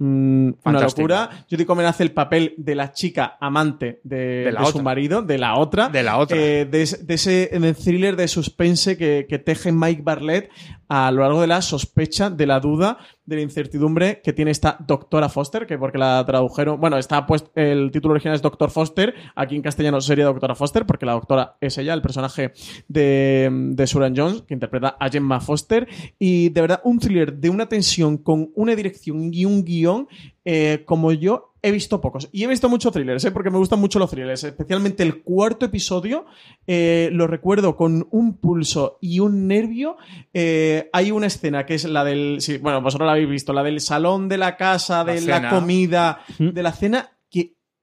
Mm, 0.00 0.50
una 0.64 0.78
locura. 0.80 1.30
Judy 1.50 1.64
Comer 1.64 1.86
hace 1.86 2.04
el 2.04 2.12
papel 2.12 2.54
de 2.56 2.74
la 2.76 2.92
chica 2.92 3.36
amante 3.40 4.00
de, 4.04 4.16
De 4.44 4.52
la 4.52 4.60
de 4.60 4.66
su 4.66 4.82
marido, 4.82 5.22
de 5.22 5.38
la 5.38 5.56
otra. 5.56 5.88
De 5.88 6.02
la 6.04 6.18
otra. 6.18 6.36
Eh, 6.36 6.66
de, 6.66 6.82
ese- 6.82 7.04
de 7.04 7.14
ese 7.14 7.50
de 7.52 7.74
thriller 7.74 8.14
de 8.14 8.28
suspense 8.28 8.96
que, 8.96 9.26
que 9.28 9.38
teje 9.40 9.72
Mike 9.72 10.02
Barlett 10.02 10.50
a 10.88 11.10
lo 11.10 11.22
largo 11.22 11.40
de 11.40 11.48
la 11.48 11.62
sospecha, 11.62 12.30
de 12.30 12.46
la 12.46 12.60
duda, 12.60 12.98
de 13.28 13.36
la 13.36 13.42
incertidumbre 13.42 14.22
que 14.24 14.32
tiene 14.32 14.50
esta 14.50 14.78
doctora 14.86 15.28
Foster, 15.28 15.66
que 15.66 15.76
porque 15.76 15.98
la 15.98 16.24
tradujeron, 16.24 16.80
bueno, 16.80 16.96
está 16.96 17.26
puesto, 17.26 17.50
el 17.54 17.90
título 17.90 18.12
original 18.12 18.34
es 18.34 18.40
Doctor 18.40 18.70
Foster, 18.70 19.14
aquí 19.36 19.54
en 19.54 19.60
castellano 19.60 20.00
sería 20.00 20.24
Doctora 20.24 20.54
Foster, 20.54 20.86
porque 20.86 21.04
la 21.04 21.12
doctora 21.12 21.56
es 21.60 21.76
ella, 21.76 21.92
el 21.92 22.00
personaje 22.00 22.52
de, 22.88 23.50
de 23.52 23.86
Suran 23.86 24.14
Jones, 24.16 24.42
que 24.42 24.54
interpreta 24.54 24.96
a 24.98 25.10
Gemma 25.10 25.40
Foster, 25.40 25.86
y 26.18 26.48
de 26.48 26.60
verdad 26.62 26.80
un 26.84 26.98
thriller 26.98 27.34
de 27.34 27.50
una 27.50 27.68
tensión 27.68 28.16
con 28.16 28.50
una 28.54 28.74
dirección 28.74 29.32
y 29.34 29.44
un 29.44 29.62
guion 29.62 30.08
eh, 30.50 30.84
como 30.86 31.12
yo, 31.12 31.52
he 31.60 31.70
visto 31.70 32.00
pocos. 32.00 32.30
Y 32.32 32.42
he 32.42 32.46
visto 32.46 32.70
muchos 32.70 32.90
thrillers, 32.90 33.22
¿eh? 33.26 33.30
porque 33.32 33.50
me 33.50 33.58
gustan 33.58 33.80
mucho 33.80 33.98
los 33.98 34.10
thrillers. 34.10 34.44
Especialmente 34.44 35.02
el 35.02 35.22
cuarto 35.22 35.66
episodio, 35.66 36.24
eh, 36.66 37.10
lo 37.12 37.26
recuerdo 37.26 37.76
con 37.76 38.08
un 38.12 38.38
pulso 38.38 38.96
y 39.02 39.20
un 39.20 39.46
nervio. 39.46 39.98
Eh, 40.32 40.88
hay 40.94 41.10
una 41.10 41.26
escena 41.26 41.66
que 41.66 41.74
es 41.74 41.84
la 41.84 42.02
del. 42.02 42.38
Sí, 42.40 42.56
bueno, 42.56 42.80
vosotros 42.80 43.04
la 43.04 43.12
habéis 43.12 43.28
visto, 43.28 43.52
la 43.52 43.62
del 43.62 43.80
salón 43.80 44.26
de 44.30 44.38
la 44.38 44.56
casa, 44.56 45.04
de 45.04 45.20
la, 45.20 45.50
comida, 45.50 46.20
de 46.38 46.62
la 46.62 46.72
cena, 46.72 47.10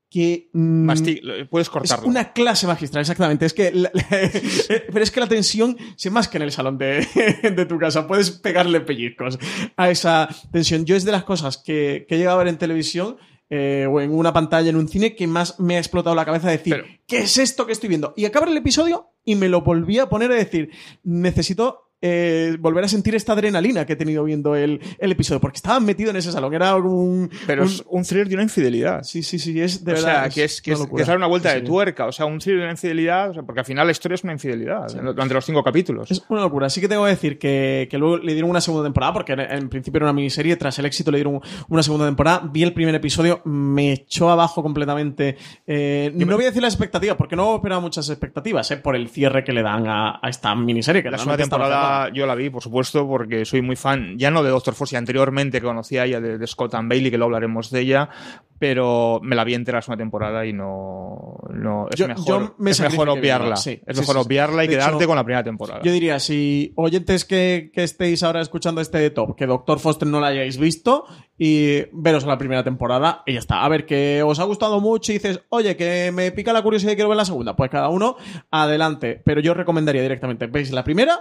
que. 0.10 0.50
mm, 0.54 0.90
Masti- 0.90 1.48
puedes 1.50 1.68
es 1.68 1.72
cortarlo. 1.72 2.08
una 2.08 2.32
clase 2.34 2.68
magistral, 2.68 3.02
exactamente. 3.02 3.46
Es 3.46 3.54
que 3.54 3.72
la- 3.72 3.92
pero 4.92 5.02
es 5.04 5.12
que 5.12 5.20
la 5.20 5.28
tensión 5.28 5.78
se 5.96 6.10
más 6.10 6.28
que 6.28 6.38
en 6.38 6.44
el 6.44 6.52
salón 6.52 6.78
de, 6.78 7.06
de 7.56 7.66
tu 7.66 7.78
casa. 7.78 8.08
Puedes 8.08 8.32
pegarle 8.32 8.82
pellizcos 8.82 9.38
a 9.78 9.90
esa 9.90 10.30
tensión. 10.52 10.86
Yo 10.86 10.96
es 10.96 11.06
de 11.06 11.12
las 11.12 11.24
cosas 11.24 11.58
que, 11.58 12.06
que 12.08 12.16
he 12.16 12.18
llegado 12.18 12.38
a 12.40 12.44
ver 12.44 12.50
en 12.50 12.58
televisión 12.58 13.18
eh, 13.50 13.88
o 13.90 14.02
en 14.02 14.12
una 14.12 14.34
pantalla 14.34 14.70
en 14.70 14.76
un 14.76 14.88
cine 14.88 15.16
que 15.16 15.28
más 15.28 15.60
me 15.60 15.76
ha 15.76 15.80
explotado 15.80 16.16
la 16.16 16.26
cabeza 16.26 16.48
de 16.50 16.58
decir, 16.58 16.74
Pero- 16.82 16.88
¿qué 17.08 17.20
es 17.20 17.38
esto 17.38 17.66
que 17.66 17.74
estoy 17.74 17.90
viendo? 17.90 18.14
Y 18.18 18.26
acaba 18.26 18.48
el 18.48 18.58
episodio 18.58 19.12
y 19.24 19.36
me 19.36 19.50
lo 19.50 19.62
volví 19.62 20.00
a 20.00 20.08
poner 20.10 20.32
a 20.32 20.36
decir, 20.36 20.70
necesito 21.04 21.85
eh, 22.08 22.58
volver 22.60 22.84
a 22.84 22.88
sentir 22.88 23.16
esta 23.16 23.34
adrenalina 23.34 23.86
que 23.86 23.94
he 23.94 23.96
tenido 23.96 24.24
viendo 24.24 24.56
el, 24.56 24.80
el 25.00 25.12
episodio, 25.12 25.40
porque 25.42 25.56
estaba 25.58 25.80
metido 25.80 26.12
en 26.12 26.18
ese 26.18 26.32
salón, 26.32 26.54
era 26.54 26.76
un... 26.76 27.30
Pero 27.48 27.64
un- 27.64 27.68
es 27.70 27.84
un 27.88 28.04
thriller 28.04 28.28
de 28.28 28.36
una 28.36 28.44
infidelidad. 28.44 29.02
Sí, 29.04 29.24
sí, 29.24 29.40
sí, 29.40 29.60
es 29.60 29.84
de 29.84 29.92
o 29.94 29.96
verdad. 29.96 30.22
sea, 30.24 30.30
que 30.30 30.44
es, 30.44 30.62
que 30.62 30.74
es, 30.74 30.80
que 30.86 31.02
es 31.02 31.08
dar 31.08 31.18
una 31.18 31.28
vuelta 31.28 31.50
Sí, 31.50 31.56
de 31.56 31.62
sí. 31.62 31.66
tuerca. 31.66 32.06
O 32.06 32.12
sea, 32.12 32.26
un 32.26 32.40
thriller 32.40 32.60
de 32.60 32.66
una 32.66 32.72
infidelidad. 32.74 33.30
o 33.32 33.34
sea, 33.34 33.44
porque 33.44 33.62
al 33.62 33.66
final 33.66 33.88
la 33.88 33.92
historia 33.92 34.16
es 34.16 34.24
una 34.24 34.34
infidelidad. 34.34 34.88
Durante 34.94 35.34
los 35.34 35.46
cinco 35.46 35.64
capítulos. 35.64 36.12
Es 36.12 36.24
una 36.30 36.42
locura. 36.42 36.70
Sí 36.70 36.80
que 36.82 36.88
tengo 36.88 37.04
que 37.06 37.10
decir 37.12 37.40
que, 37.40 37.88
que 37.90 37.98
luego 37.98 38.18
le 38.18 38.34
dieron 38.34 38.50
una 38.52 38.62
segunda 38.62 38.84
temporada, 38.86 39.14
porque 39.14 39.34
en, 39.34 39.40
en 39.40 39.70
principio 39.70 39.98
era 39.98 40.06
una 40.06 40.14
miniserie. 40.14 40.56
Tras 40.58 40.78
el 40.80 40.86
éxito 40.86 41.12
le 41.12 41.18
dieron 41.18 41.40
una 41.70 41.82
segunda 41.84 42.06
temporada. 42.06 42.48
Vi 42.52 42.64
el 42.64 42.74
primer 42.74 42.94
episodio, 42.96 43.42
me 43.46 43.94
echó 43.94 44.30
abajo 44.30 44.62
completamente. 44.62 45.38
Eh, 45.66 46.12
no 46.14 46.36
voy 46.36 46.46
a 46.46 46.48
decir 46.50 46.62
las 46.62 46.74
expectativas, 46.74 47.16
porque 47.18 47.36
no 47.36 47.56
esperaba 47.56 47.82
muchas 47.82 48.10
expectativas, 48.10 48.70
eh, 48.72 48.78
por 48.78 48.96
el 48.96 49.10
cierre 49.10 49.44
que 49.44 49.54
le 49.54 49.62
dan 49.64 49.88
a, 49.88 50.20
a 50.22 50.30
esta 50.30 50.54
miniserie. 50.56 51.02
Que 51.02 51.10
La 51.10 51.18
segunda 51.18 51.38
temporada 51.38 51.95
yo 52.14 52.26
la 52.26 52.36
vi, 52.36 52.50
por 52.50 52.62
supuesto, 52.64 53.08
porque 53.08 53.46
soy 53.46 53.62
muy 53.62 53.76
fan, 53.76 54.18
ya 54.18 54.32
no 54.32 54.44
de 54.44 54.50
Doctor 54.50 54.74
Fosse, 54.76 54.98
anteriormente 54.98 55.62
conocía 55.62 56.04
a 56.04 56.06
ella 56.06 56.22
de, 56.22 56.38
de 56.38 56.48
Scott 56.48 56.74
and 56.76 56.90
Bailey, 56.90 57.12
que 57.12 57.18
luego 57.18 57.28
hablaremos 57.36 57.70
de 57.72 57.80
ella, 57.82 58.10
pero 58.58 59.20
me 59.22 59.36
la 59.36 59.44
vi 59.44 59.54
entera 59.54 59.82
segunda 59.82 60.02
temporada 60.02 60.46
y 60.46 60.54
no, 60.54 61.38
no 61.54 61.88
es 61.92 62.00
Yo- 62.00 62.08
mejor, 62.08 62.26
yo 62.26 62.56
me 62.58 62.72
es 62.72 62.80
mejor 62.80 63.10
obviarla. 63.10 63.56
sí. 63.58 63.82
es 63.86 63.98
Sí, 63.98 64.02
mejor 64.02 64.16
sí, 64.16 64.22
obviarla 64.26 64.64
y 64.64 64.68
De 64.68 64.76
quedarte 64.76 64.98
hecho, 64.98 65.08
con 65.08 65.16
la 65.18 65.24
primera 65.24 65.44
temporada. 65.44 65.82
Yo 65.84 65.92
diría, 65.92 66.20
si 66.20 66.72
oyentes 66.76 67.26
que, 67.26 67.70
que 67.74 67.84
estéis 67.84 68.24
ahora 68.24 68.42
escuchando 68.42 68.80
este 68.82 69.10
top, 69.10 69.36
que 69.36 69.46
Doctor 69.46 69.80
Foster 69.80 70.08
no 70.08 70.20
la 70.22 70.28
hayáis 70.28 70.58
visto, 70.58 71.06
y 71.38 71.82
veros 71.92 72.26
la 72.26 72.38
primera 72.38 72.64
temporada 72.64 73.22
y 73.26 73.34
ya 73.34 73.40
está. 73.40 73.66
A 73.66 73.68
ver, 73.70 73.86
que 73.86 74.24
os 74.24 74.40
ha 74.40 74.46
gustado 74.46 74.80
mucho 74.80 75.12
y 75.12 75.16
dices, 75.16 75.42
oye, 75.50 75.76
que 75.76 76.12
me 76.14 76.32
pica 76.32 76.54
la 76.54 76.62
curiosidad 76.64 76.94
y 76.94 76.96
quiero 76.96 77.10
ver 77.10 77.18
la 77.18 77.26
segunda. 77.26 77.58
Pues 77.58 77.70
cada 77.70 77.90
uno, 77.90 78.16
adelante. 78.52 79.22
Pero 79.26 79.42
yo 79.42 79.54
recomendaría 79.54 80.02
directamente, 80.02 80.48
veis 80.48 80.72
la 80.72 80.86
primera 80.86 81.20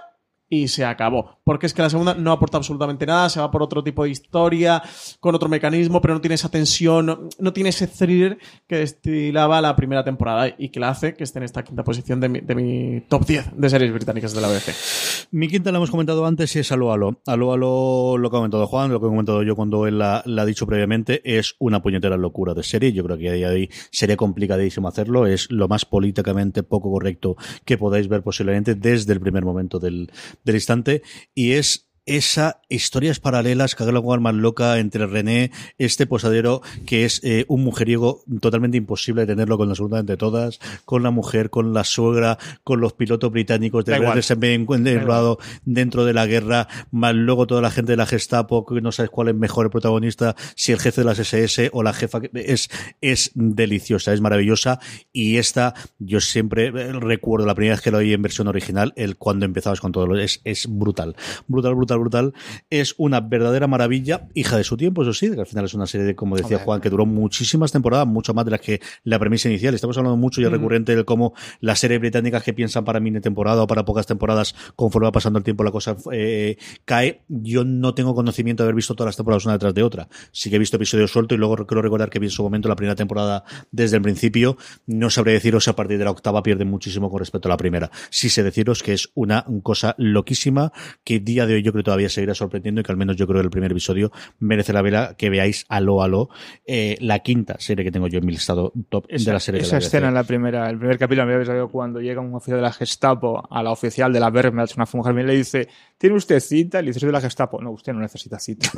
y 0.48 0.68
se 0.68 0.84
acabó. 0.84 1.38
Porque 1.44 1.66
es 1.66 1.74
que 1.74 1.82
la 1.82 1.90
segunda 1.90 2.14
no 2.14 2.32
aporta 2.32 2.58
absolutamente 2.58 3.06
nada, 3.06 3.28
se 3.28 3.40
va 3.40 3.50
por 3.50 3.62
otro 3.62 3.82
tipo 3.82 4.04
de 4.04 4.10
historia, 4.10 4.82
con 5.20 5.34
otro 5.34 5.48
mecanismo, 5.48 6.00
pero 6.00 6.14
no 6.14 6.20
tiene 6.20 6.34
esa 6.34 6.48
tensión, 6.48 7.28
no, 7.38 7.52
tiene 7.52 7.70
ese 7.70 7.86
thriller 7.86 8.38
que 8.66 8.76
destilaba 8.76 9.60
la 9.60 9.76
primera 9.76 10.04
temporada 10.04 10.54
y 10.56 10.70
que 10.70 10.80
la 10.80 10.90
hace 10.90 11.14
que 11.14 11.24
esté 11.24 11.38
en 11.38 11.44
esta 11.44 11.62
quinta 11.64 11.84
posición 11.84 12.20
de 12.20 12.28
mi, 12.28 12.40
de 12.40 12.54
mi 12.54 13.00
top 13.08 13.26
10 13.26 13.50
de 13.56 13.70
series 13.70 13.92
británicas 13.92 14.34
de 14.34 14.40
la 14.40 14.48
BBC. 14.48 15.28
Mi 15.30 15.48
quinta 15.48 15.72
la 15.72 15.78
hemos 15.78 15.90
comentado 15.90 16.24
antes 16.26 16.54
y 16.56 16.60
es 16.60 16.72
Alo 16.72 16.92
Alo. 16.92 17.20
Alo 17.26 17.52
Alo, 17.52 18.18
lo 18.18 18.30
que 18.30 18.36
ha 18.36 18.38
comentado 18.38 18.66
Juan, 18.66 18.92
lo 18.92 19.00
que 19.00 19.06
he 19.06 19.08
comentado 19.08 19.42
yo 19.42 19.56
cuando 19.56 19.86
él 19.86 19.98
la, 19.98 20.18
ha 20.24 20.44
dicho 20.44 20.66
previamente, 20.66 21.20
es 21.24 21.56
una 21.58 21.82
puñetera 21.82 22.16
locura 22.16 22.54
de 22.54 22.62
serie. 22.62 22.92
Yo 22.92 23.04
creo 23.04 23.18
que 23.18 23.28
a 23.28 23.32
día 23.32 23.50
sería 23.90 24.16
complicadísimo 24.16 24.88
hacerlo. 24.88 25.26
Es 25.26 25.50
lo 25.50 25.68
más 25.68 25.84
políticamente 25.84 26.62
poco 26.62 26.90
correcto 26.90 27.36
que 27.64 27.78
podáis 27.78 28.08
ver 28.08 28.22
posiblemente 28.22 28.74
desde 28.74 29.12
el 29.12 29.20
primer 29.20 29.44
momento 29.44 29.78
del, 29.78 30.10
del 30.42 30.56
instante. 30.56 31.02
Y 31.34 31.52
es 31.52 31.88
esa 32.06 32.60
historias 32.68 33.20
paralelas, 33.20 33.74
que 33.74 33.82
haga 33.82 33.92
más 34.20 34.34
loca 34.34 34.78
entre 34.78 35.06
René, 35.06 35.50
este 35.78 36.06
posadero 36.06 36.62
que 36.86 37.04
es 37.04 37.20
eh, 37.24 37.44
un 37.48 37.64
mujeriego 37.64 38.22
totalmente 38.40 38.76
imposible 38.76 39.26
tenerlo 39.26 39.56
con 39.56 39.68
absolutamente 39.68 40.16
todas, 40.16 40.60
con 40.84 41.02
la 41.02 41.10
mujer, 41.10 41.50
con 41.50 41.72
la 41.72 41.84
suegra, 41.84 42.38
con 42.62 42.80
los 42.80 42.92
pilotos 42.92 43.30
británicos 43.30 43.84
de 43.84 43.92
Da 43.92 43.98
igual. 43.98 44.22
se 44.22 44.34
ven 44.34 44.66
enrolado 44.70 45.38
dentro 45.64 46.04
de 46.04 46.12
la 46.12 46.26
guerra, 46.26 46.68
más 46.90 47.14
luego 47.14 47.46
toda 47.46 47.62
la 47.62 47.70
gente 47.70 47.92
de 47.92 47.96
la 47.96 48.06
Gestapo, 48.06 48.66
que 48.66 48.80
no 48.80 48.92
sabes 48.92 49.10
cuál 49.10 49.28
es 49.28 49.34
mejor 49.34 49.66
el 49.66 49.70
protagonista, 49.70 50.36
si 50.54 50.72
el 50.72 50.78
jefe 50.78 51.00
de 51.00 51.06
las 51.06 51.18
SS 51.18 51.70
o 51.72 51.82
la 51.82 51.92
jefa, 51.92 52.20
es, 52.34 52.70
es 53.00 53.30
deliciosa, 53.34 54.12
es 54.12 54.20
maravillosa, 54.20 54.80
y 55.12 55.38
esta, 55.38 55.74
yo 55.98 56.20
siempre 56.20 56.66
eh, 56.66 56.92
recuerdo 56.92 57.46
la 57.46 57.54
primera 57.54 57.74
vez 57.74 57.82
que 57.82 57.90
lo 57.90 57.98
oí 57.98 58.12
en 58.12 58.22
versión 58.22 58.48
original, 58.48 58.92
el 58.96 59.16
cuando 59.16 59.46
empezabas 59.46 59.80
con 59.80 59.92
todo 59.92 60.14
es, 60.16 60.40
es 60.44 60.66
brutal, 60.68 61.16
brutal, 61.48 61.74
brutal, 61.74 61.93
brutal, 61.96 62.34
es 62.70 62.94
una 62.98 63.20
verdadera 63.20 63.66
maravilla, 63.66 64.28
hija 64.34 64.56
de 64.56 64.64
su 64.64 64.76
tiempo, 64.76 65.02
eso 65.02 65.12
sí, 65.12 65.30
que 65.30 65.40
al 65.40 65.46
final 65.46 65.64
es 65.64 65.74
una 65.74 65.86
serie 65.86 66.06
de, 66.06 66.14
como 66.14 66.36
decía. 66.36 66.58
Juan, 66.58 66.80
que 66.80 66.90
duró 66.90 67.04
muchísimas 67.04 67.72
temporadas, 67.72 68.06
mucho 68.06 68.32
más 68.32 68.44
de 68.44 68.52
las 68.52 68.60
que 68.60 68.80
la 69.02 69.18
premisa 69.18 69.48
inicial, 69.48 69.74
estamos 69.74 69.96
hablando 69.98 70.16
mucho 70.16 70.40
y 70.40 70.44
es 70.44 70.50
recurrente 70.50 70.94
de 70.96 71.04
cómo 71.04 71.34
las 71.60 71.78
series 71.78 72.00
británicas 72.00 72.42
que 72.42 72.52
piensan 72.52 72.84
para 72.84 73.00
mini 73.00 73.20
temporada 73.20 73.62
o 73.62 73.66
para 73.66 73.84
pocas 73.84 74.06
temporadas, 74.06 74.54
conforme 74.76 75.06
va 75.06 75.12
pasando 75.12 75.38
el 75.38 75.44
tiempo 75.44 75.64
la 75.64 75.70
cosa 75.70 75.96
eh, 76.12 76.56
cae. 76.84 77.22
Yo 77.28 77.64
no 77.64 77.94
tengo 77.94 78.14
conocimiento 78.14 78.62
de 78.62 78.68
haber 78.68 78.76
visto 78.76 78.94
todas 78.94 79.08
las 79.08 79.16
temporadas 79.16 79.44
una 79.44 79.54
detrás 79.54 79.74
de 79.74 79.82
otra. 79.82 80.08
Sí 80.32 80.50
que 80.50 80.56
he 80.56 80.58
visto 80.58 80.76
episodios 80.76 81.10
sueltos 81.10 81.36
y 81.36 81.38
luego 81.38 81.56
creo 81.66 81.82
recordar 81.82 82.10
que 82.10 82.18
vi 82.18 82.26
en 82.26 82.30
su 82.30 82.42
momento 82.42 82.68
la 82.68 82.76
primera 82.76 82.94
temporada 82.94 83.44
desde 83.70 83.96
el 83.96 84.02
principio. 84.02 84.56
No 84.86 85.10
sabré 85.10 85.32
deciros 85.32 85.64
si 85.64 85.70
a 85.70 85.76
partir 85.76 85.98
de 85.98 86.04
la 86.04 86.10
octava 86.10 86.42
pierde 86.42 86.64
muchísimo 86.64 87.10
con 87.10 87.18
respecto 87.18 87.48
a 87.48 87.50
la 87.50 87.56
primera. 87.56 87.90
Sí 88.10 88.28
sé 88.28 88.42
deciros 88.42 88.82
que 88.82 88.92
es 88.92 89.10
una 89.14 89.46
cosa 89.62 89.94
loquísima 89.98 90.72
que 91.04 91.20
día 91.20 91.46
de 91.46 91.54
hoy 91.54 91.62
yo 91.62 91.72
creo 91.72 91.83
todavía 91.84 92.08
seguirá 92.08 92.34
sorprendiendo 92.34 92.80
y 92.80 92.84
que 92.84 92.90
al 92.90 92.98
menos 92.98 93.16
yo 93.16 93.26
creo 93.26 93.40
que 93.40 93.44
el 93.44 93.50
primer 93.50 93.70
episodio 93.70 94.10
merece 94.40 94.72
la 94.72 94.82
vela 94.82 95.14
que 95.16 95.30
veáis 95.30 95.64
aló 95.68 96.02
aló 96.02 96.28
eh, 96.66 96.96
la 97.00 97.20
quinta 97.20 97.56
serie 97.58 97.84
que 97.84 97.92
tengo 97.92 98.08
yo 98.08 98.18
en 98.18 98.26
mi 98.26 98.32
listado 98.32 98.72
top 98.88 99.06
Esa, 99.08 99.30
de 99.30 99.32
la 99.34 99.40
serie 99.40 99.60
de 99.60 99.66
esa 99.66 99.76
la 99.76 99.86
escena 99.86 100.08
en 100.08 100.14
la 100.14 100.24
primera, 100.24 100.68
el 100.68 100.78
primer 100.78 100.98
capítulo, 100.98 101.26
me 101.26 101.34
había 101.34 101.46
salido 101.46 101.68
cuando 101.68 102.00
llega 102.00 102.20
un 102.20 102.34
oficial 102.34 102.58
de 102.58 102.62
la 102.62 102.72
Gestapo 102.72 103.42
a 103.48 103.62
la 103.62 103.70
oficial 103.70 104.12
de 104.12 104.20
la 104.20 104.28
Wehrmacht, 104.28 104.76
una 104.76 104.86
mujer, 104.92 105.18
y 105.18 105.22
le 105.22 105.34
dice, 105.34 105.68
¿tiene 105.98 106.16
usted 106.16 106.40
cita? 106.40 106.80
Le 106.80 106.88
dice, 106.88 107.00
soy 107.00 107.08
de 107.08 107.12
la 107.12 107.20
Gestapo. 107.20 107.60
No, 107.60 107.70
usted 107.70 107.92
no 107.92 108.00
necesita 108.00 108.38
cita. 108.38 108.70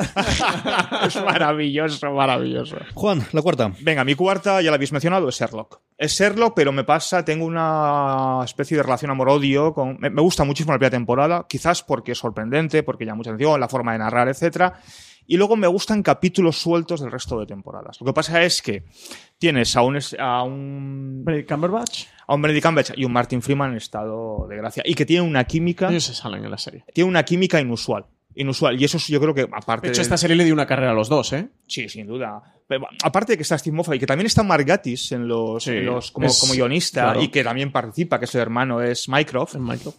es 1.06 1.16
maravilloso, 1.22 2.10
maravilloso. 2.12 2.76
Juan, 2.94 3.26
la 3.32 3.42
cuarta. 3.42 3.72
Venga, 3.82 4.04
mi 4.04 4.14
cuarta, 4.14 4.60
ya 4.62 4.70
la 4.70 4.76
habéis 4.76 4.92
mencionado, 4.92 5.28
es 5.28 5.36
Sherlock. 5.36 5.80
Es 5.98 6.12
Sherlock, 6.12 6.54
pero 6.54 6.72
me 6.72 6.84
pasa, 6.84 7.24
tengo 7.24 7.46
una 7.46 8.40
especie 8.44 8.76
de 8.76 8.82
relación 8.82 9.10
amor-odio 9.10 9.72
con... 9.72 9.98
Me, 9.98 10.10
me 10.10 10.22
gusta 10.22 10.44
muchísimo 10.44 10.72
la 10.72 10.78
primera 10.78 10.96
temporada, 10.96 11.46
quizás 11.48 11.82
porque 11.82 12.12
es 12.12 12.18
sorprendente, 12.18 12.82
porque 12.82 13.04
llama 13.04 13.16
mucha 13.16 13.30
atención, 13.30 13.58
la 13.60 13.68
forma 13.68 13.92
de 13.92 13.98
narrar, 13.98 14.28
etcétera. 14.28 14.80
Y 15.26 15.36
luego 15.36 15.56
me 15.56 15.66
gustan 15.66 16.02
capítulos 16.02 16.56
sueltos 16.58 17.00
del 17.00 17.10
resto 17.10 17.38
de 17.40 17.46
temporadas. 17.46 17.98
Lo 18.00 18.06
que 18.06 18.12
pasa 18.12 18.42
es 18.42 18.62
que 18.62 18.84
tienes 19.38 19.74
a 19.76 19.82
un, 19.82 19.98
a 20.18 20.42
un, 20.44 21.22
Benedict 21.24 21.50
Cumberbatch, 21.50 22.04
a 22.26 22.34
un 22.34 22.42
Benedict 22.42 22.64
Cumberbatch 22.64 22.98
y 22.98 23.04
un 23.04 23.12
Martin 23.12 23.42
Freeman 23.42 23.70
en 23.72 23.76
estado 23.78 24.46
de 24.48 24.56
gracia. 24.56 24.82
Y 24.86 24.94
que 24.94 25.04
tienen 25.04 25.28
una 25.28 25.44
química, 25.44 25.88
ellos 25.88 26.04
se 26.04 26.14
salen 26.14 26.44
en 26.44 26.50
la 26.50 26.58
serie. 26.58 26.84
tiene 26.94 27.08
una 27.10 27.24
química 27.24 27.60
inusual. 27.60 28.06
Inusual. 28.38 28.80
Y 28.80 28.84
eso 28.84 28.98
es- 28.98 29.06
yo 29.08 29.18
creo 29.20 29.32
que 29.34 29.48
aparte 29.50 29.86
De 29.86 29.92
hecho, 29.92 30.00
de- 30.00 30.02
esta 30.02 30.18
serie 30.18 30.36
le 30.36 30.44
dio 30.44 30.52
una 30.52 30.66
carrera 30.66 30.90
a 30.90 30.94
los 30.94 31.08
dos, 31.08 31.32
¿eh? 31.32 31.48
Sí, 31.66 31.88
sin 31.88 32.06
duda. 32.06 32.42
Pero, 32.68 32.86
aparte 33.02 33.32
de 33.32 33.36
que 33.38 33.42
está 33.42 33.56
Steve 33.56 33.74
Moffat 33.76 33.94
y 33.94 33.98
que 33.98 34.06
también 34.06 34.26
está 34.26 34.42
Mark 34.42 34.64
Gatiss 34.66 35.12
en 35.12 35.26
los, 35.26 35.64
Sí, 35.64 35.70
en 35.70 35.86
los- 35.86 36.10
como, 36.10 36.26
es- 36.26 36.38
como 36.38 36.52
guionista 36.52 37.02
claro. 37.02 37.22
y 37.22 37.28
que 37.28 37.42
también 37.42 37.72
participa, 37.72 38.20
que 38.20 38.26
su 38.26 38.38
hermano 38.38 38.82
es 38.82 39.08
Mycroft. 39.08 39.54
En 39.54 39.64
Michael. 39.64 39.94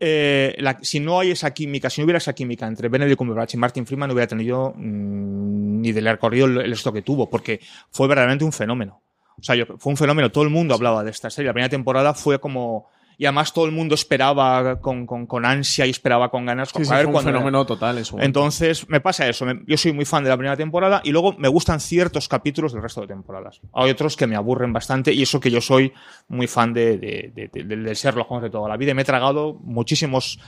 Eh, 0.00 0.54
la- 0.58 0.78
si 0.82 1.00
no 1.00 1.18
hay 1.20 1.30
esa 1.30 1.52
química, 1.52 1.88
si 1.90 2.00
no 2.00 2.04
hubiera 2.04 2.18
esa 2.18 2.32
química 2.34 2.66
entre 2.66 2.88
Benedict 2.88 3.16
Cumberbatch 3.18 3.54
y 3.54 3.56
Martin 3.56 3.86
Freeman, 3.86 4.08
no 4.08 4.14
hubiera 4.14 4.26
tenido 4.28 4.72
mm, 4.76 5.80
ni 5.80 5.92
del 5.92 6.04
recorrido 6.06 6.46
el, 6.46 6.58
el 6.62 6.72
esto 6.72 6.92
que 6.92 7.02
tuvo, 7.02 7.28
porque 7.30 7.60
fue 7.90 8.08
verdaderamente 8.08 8.44
un 8.44 8.52
fenómeno. 8.52 9.02
O 9.38 9.42
sea, 9.42 9.54
yo- 9.54 9.66
fue 9.78 9.90
un 9.90 9.96
fenómeno, 9.96 10.30
todo 10.30 10.44
el 10.44 10.50
mundo 10.50 10.74
hablaba 10.74 11.02
de 11.04 11.10
esta 11.10 11.30
serie. 11.30 11.48
La 11.48 11.52
primera 11.54 11.70
temporada 11.70 12.14
fue 12.14 12.38
como. 12.38 12.88
Y 13.18 13.26
además 13.26 13.52
todo 13.52 13.66
el 13.66 13.72
mundo 13.72 13.94
esperaba 13.94 14.80
con, 14.80 15.06
con, 15.06 15.26
con 15.26 15.44
ansia 15.44 15.86
y 15.86 15.90
esperaba 15.90 16.30
con 16.30 16.46
ganas. 16.46 16.70
Sí, 16.70 16.84
sí, 16.84 16.92
a 16.92 16.96
ver 16.96 17.04
fue 17.06 17.14
un 17.14 17.20
era. 17.20 17.32
fenómeno 17.32 17.64
total 17.66 18.04
su 18.04 18.16
momento. 18.16 18.26
Entonces, 18.26 18.88
me 18.88 19.00
pasa 19.00 19.28
eso. 19.28 19.44
me- 19.46 19.62
yo 19.66 19.76
soy 19.76 19.92
muy 19.92 20.04
fan 20.04 20.24
de 20.24 20.30
la 20.30 20.36
primera 20.36 20.56
temporada 20.56 21.00
y 21.04 21.12
luego 21.12 21.34
me 21.38 21.48
gustan 21.48 21.78
ciertos 21.80 22.28
capítulos 22.28 22.72
del 22.72 22.82
resto 22.82 23.00
de 23.02 23.06
temporadas. 23.08 23.60
Hay 23.74 23.90
otros 23.90 24.16
que 24.16 24.26
me 24.26 24.34
aburren 24.36 24.72
bastante 24.72 25.12
y 25.12 25.22
eso 25.22 25.38
que 25.40 25.50
yo 25.50 25.60
soy 25.60 25.92
muy 26.28 26.46
fan 26.46 26.72
de, 26.72 26.98
de, 26.98 27.32
de, 27.34 27.48
de- 27.52 27.64
del 27.64 27.94
Sherlock 27.94 28.30
Holmes 28.30 28.44
de 28.44 28.50
toda 28.50 28.68
la 28.68 28.76
vida. 28.76 28.92
Y 28.92 28.94
me 28.94 29.02
he 29.02 29.04
tragado 29.04 29.54
muchísimos 29.62 30.40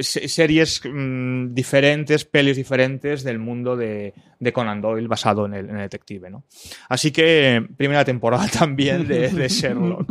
se- 0.00 0.28
series 0.28 0.82
mm, 0.84 1.54
diferentes, 1.54 2.24
pelis 2.24 2.56
diferentes 2.56 3.24
del 3.24 3.38
mundo 3.38 3.76
de, 3.76 4.12
de 4.38 4.52
Conan 4.52 4.80
Doyle 4.80 5.08
basado 5.08 5.46
en 5.46 5.54
el, 5.54 5.64
en 5.70 5.76
el 5.76 5.82
detective, 5.82 6.28
¿no? 6.30 6.44
Así 6.88 7.10
que 7.10 7.66
primera 7.76 8.04
temporada 8.04 8.46
también 8.52 9.06
de, 9.08 9.28
de 9.30 9.48
Sherlock. 9.48 10.06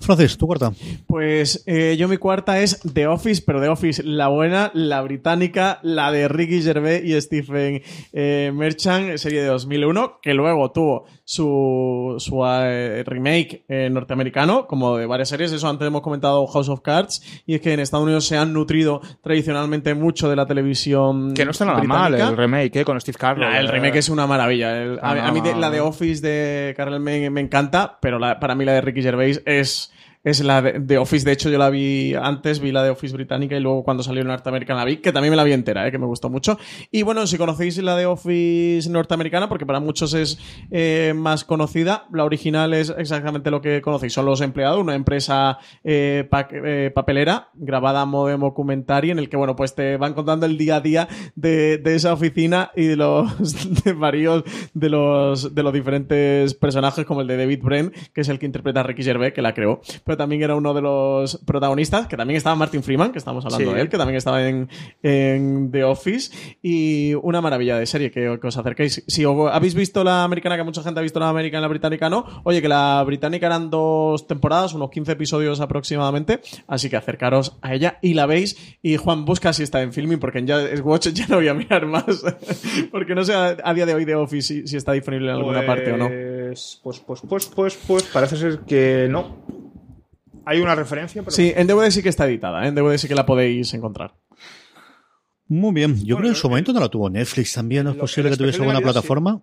Francis, 0.00 0.36
tu 0.38 0.46
cuarta. 0.46 0.72
Pues 1.06 1.62
eh, 1.66 1.96
yo 1.98 2.08
mi 2.08 2.16
cuarta 2.16 2.60
es 2.60 2.80
The 2.92 3.06
Office, 3.06 3.42
pero 3.44 3.60
The 3.60 3.68
Office 3.68 4.02
la 4.02 4.28
buena, 4.28 4.70
la 4.74 5.02
británica, 5.02 5.78
la 5.82 6.10
de 6.10 6.26
Ricky 6.26 6.62
Gervais 6.62 7.04
y 7.04 7.20
Stephen 7.20 7.82
eh, 8.12 8.50
Merchant, 8.54 9.16
serie 9.18 9.42
de 9.42 9.48
2001, 9.48 10.20
que 10.22 10.34
luego 10.34 10.72
tuvo 10.72 11.04
su, 11.34 12.16
su 12.18 12.44
eh, 12.44 13.04
remake 13.06 13.62
eh, 13.68 13.88
norteamericano, 13.88 14.66
como 14.66 14.96
de 14.96 15.06
varias 15.06 15.28
series. 15.28 15.52
Eso 15.52 15.68
antes 15.68 15.86
hemos 15.86 16.00
comentado 16.02 16.44
House 16.48 16.68
of 16.68 16.80
Cards, 16.80 17.22
y 17.46 17.54
es 17.54 17.60
que 17.60 17.72
en 17.72 17.78
Estados 17.78 18.02
Unidos 18.04 18.24
se 18.26 18.36
han 18.36 18.52
nutrido 18.52 19.00
tradicionalmente 19.22 19.94
mucho 19.94 20.28
de 20.28 20.34
la 20.34 20.46
televisión. 20.46 21.32
Que 21.34 21.44
no 21.44 21.52
está 21.52 21.64
nada 21.66 21.84
mal 21.84 22.14
el 22.14 22.36
remake, 22.36 22.80
¿eh? 22.80 22.84
Con 22.84 23.00
Steve 23.00 23.16
Carell. 23.16 23.40
Nah, 23.48 23.60
el 23.60 23.68
remake 23.68 23.98
es 23.98 24.08
una 24.08 24.26
maravilla. 24.26 24.82
El- 24.82 24.98
a, 24.98 25.10
Ah, 25.12 25.28
a 25.28 25.32
mí 25.32 25.40
de- 25.40 25.54
la 25.54 25.70
de 25.70 25.80
Office 25.80 26.20
de 26.20 26.74
Carol 26.76 26.98
me, 26.98 27.30
me 27.30 27.40
encanta, 27.40 27.98
pero 28.02 28.18
la- 28.18 28.40
para 28.40 28.56
mí 28.56 28.64
la 28.64 28.72
de 28.72 28.80
Ricky 28.80 29.00
Gervais 29.02 29.40
es, 29.46 29.92
es 30.22 30.44
la 30.44 30.60
de, 30.62 30.98
Office. 30.98 31.24
De 31.24 31.32
hecho, 31.32 31.50
yo 31.50 31.58
la 31.58 31.70
vi 31.70 32.14
antes, 32.14 32.60
vi 32.60 32.72
la 32.72 32.82
de 32.82 32.90
Office 32.90 33.14
británica 33.14 33.56
y 33.56 33.60
luego 33.60 33.82
cuando 33.84 34.02
salió 34.02 34.22
en 34.22 34.28
norteamericana 34.28 34.80
la 34.80 34.86
vi, 34.86 34.98
que 34.98 35.12
también 35.12 35.30
me 35.30 35.36
la 35.36 35.44
vi 35.44 35.52
entera, 35.52 35.86
eh, 35.86 35.90
que 35.90 35.98
me 35.98 36.06
gustó 36.06 36.28
mucho. 36.28 36.58
Y 36.90 37.02
bueno, 37.02 37.26
si 37.26 37.38
conocéis 37.38 37.78
la 37.78 37.96
de 37.96 38.06
Office 38.06 38.88
norteamericana, 38.90 39.48
porque 39.48 39.66
para 39.66 39.80
muchos 39.80 40.14
es 40.14 40.38
eh, 40.70 41.12
más 41.16 41.44
conocida, 41.44 42.06
la 42.12 42.24
original 42.24 42.74
es 42.74 42.92
exactamente 42.96 43.50
lo 43.50 43.60
que 43.60 43.80
conocéis. 43.80 44.12
Son 44.12 44.26
los 44.26 44.40
empleados, 44.40 44.80
una 44.80 44.94
empresa 44.94 45.58
eh, 45.84 46.28
eh, 46.52 46.90
papelera 46.94 47.48
grabada 47.54 48.02
a 48.02 48.06
modo 48.06 48.26
de 48.26 48.36
documentary 48.36 49.10
en 49.10 49.18
el 49.18 49.28
que, 49.28 49.36
bueno, 49.36 49.56
pues 49.56 49.74
te 49.74 49.96
van 49.96 50.14
contando 50.14 50.46
el 50.46 50.58
día 50.58 50.76
a 50.76 50.80
día 50.80 51.08
de, 51.34 51.78
de 51.78 51.94
esa 51.94 52.12
oficina 52.12 52.70
y 52.76 52.86
de 52.86 52.96
los 52.96 53.30
varios 53.96 54.44
de 54.74 54.88
los 54.88 55.54
de 55.54 55.62
los 55.62 55.72
diferentes 55.72 56.54
personajes 56.54 57.04
como 57.04 57.20
el 57.20 57.26
de 57.26 57.36
David 57.36 57.60
Brent, 57.62 57.94
que 58.12 58.20
es 58.20 58.28
el 58.28 58.38
que 58.38 58.46
interpreta 58.46 58.80
a 58.80 58.82
Ricky 58.82 59.02
Gervais, 59.02 59.32
que 59.32 59.42
la 59.42 59.54
creó, 59.54 59.80
también 60.16 60.42
era 60.42 60.54
uno 60.54 60.74
de 60.74 60.82
los 60.82 61.36
protagonistas, 61.44 62.06
que 62.06 62.16
también 62.16 62.36
estaba 62.36 62.56
Martin 62.56 62.82
Freeman, 62.82 63.12
que 63.12 63.18
estamos 63.18 63.44
hablando 63.44 63.70
Sí. 63.70 63.74
de 63.74 63.80
él, 63.82 63.88
que 63.88 63.96
también 63.98 64.16
estaba 64.16 64.46
en, 64.46 64.68
en 65.02 65.70
The 65.70 65.84
Office 65.84 66.30
y 66.62 67.14
una 67.14 67.40
maravilla 67.40 67.78
de 67.78 67.86
serie 67.86 68.10
que, 68.10 68.38
que 68.40 68.46
os 68.46 68.56
acerquéis. 68.56 69.04
Si 69.06 69.24
os- 69.24 69.50
habéis 69.52 69.74
visto 69.74 70.04
la 70.04 70.24
americana, 70.24 70.56
que 70.56 70.62
mucha 70.64 70.82
gente 70.82 71.00
ha 71.00 71.02
visto 71.02 71.20
la 71.20 71.28
americana 71.28 71.60
y 71.60 71.62
la 71.62 71.68
británica 71.68 72.08
no, 72.10 72.24
oye, 72.44 72.60
que 72.62 72.68
la 72.68 73.02
británica 73.04 73.46
eran 73.46 73.70
dos 73.70 74.26
temporadas, 74.26 74.74
unos 74.74 74.90
15 74.90 75.12
episodios 75.12 75.60
aproximadamente, 75.60 76.40
así 76.66 76.88
que 76.90 76.96
acercaros 76.96 77.56
a 77.62 77.74
ella 77.74 77.98
y 78.02 78.14
la 78.14 78.26
veis. 78.26 78.56
Y 78.82 78.96
Juan, 78.96 79.24
busca 79.24 79.52
si 79.52 79.62
está 79.62 79.82
en 79.82 79.92
filming, 79.92 80.18
porque 80.18 80.38
en 80.38 80.46
ya, 80.46 80.58
Watch 80.82 81.08
ya 81.12 81.26
no 81.28 81.36
voy 81.36 81.48
a 81.48 81.54
mirar 81.54 81.86
más, 81.86 82.22
porque 82.90 83.14
no 83.14 83.24
sé 83.24 83.34
a, 83.34 83.56
a 83.62 83.74
día 83.74 83.86
de 83.86 83.94
hoy 83.94 84.04
The 84.06 84.14
Office 84.14 84.40
si, 84.54 84.66
si 84.66 84.76
está 84.76 84.92
disponible 84.92 85.30
en 85.30 85.36
alguna 85.36 85.64
parte 85.66 85.92
o 85.92 85.96
no. 85.96 86.08
Pues, 86.08 86.80
pues, 86.82 87.00
pues, 87.00 87.46
pues, 87.54 87.78
pues, 87.86 88.02
parece 88.04 88.36
ser 88.36 88.58
que 88.60 89.06
no. 89.10 89.36
Hay 90.44 90.60
una 90.60 90.74
referencia, 90.74 91.22
pero... 91.22 91.30
Sí, 91.32 91.52
en 91.54 91.66
DVD 91.66 91.90
sí 91.90 92.02
que 92.02 92.08
está 92.08 92.26
editada, 92.26 92.64
¿eh? 92.64 92.68
en 92.68 92.74
DVD 92.74 92.96
sí 92.98 93.08
que 93.08 93.14
la 93.14 93.26
podéis 93.26 93.72
encontrar. 93.74 94.14
Muy 95.48 95.72
bien. 95.74 95.96
Yo 96.04 96.14
Bueno, 96.14 96.16
creo 96.16 96.22
que 96.22 96.28
en 96.28 96.34
su 96.36 96.46
el- 96.46 96.50
momento 96.50 96.72
no 96.72 96.80
la 96.80 96.88
tuvo 96.88 97.10
Netflix 97.10 97.54
también. 97.54 97.84
¿No 97.84 97.90
es 97.90 97.96
posible 97.96 98.30
que 98.30 98.36
tuviese 98.36 98.58
alguna 98.58 98.78
sí. 98.78 98.84
plataforma? 98.84 99.42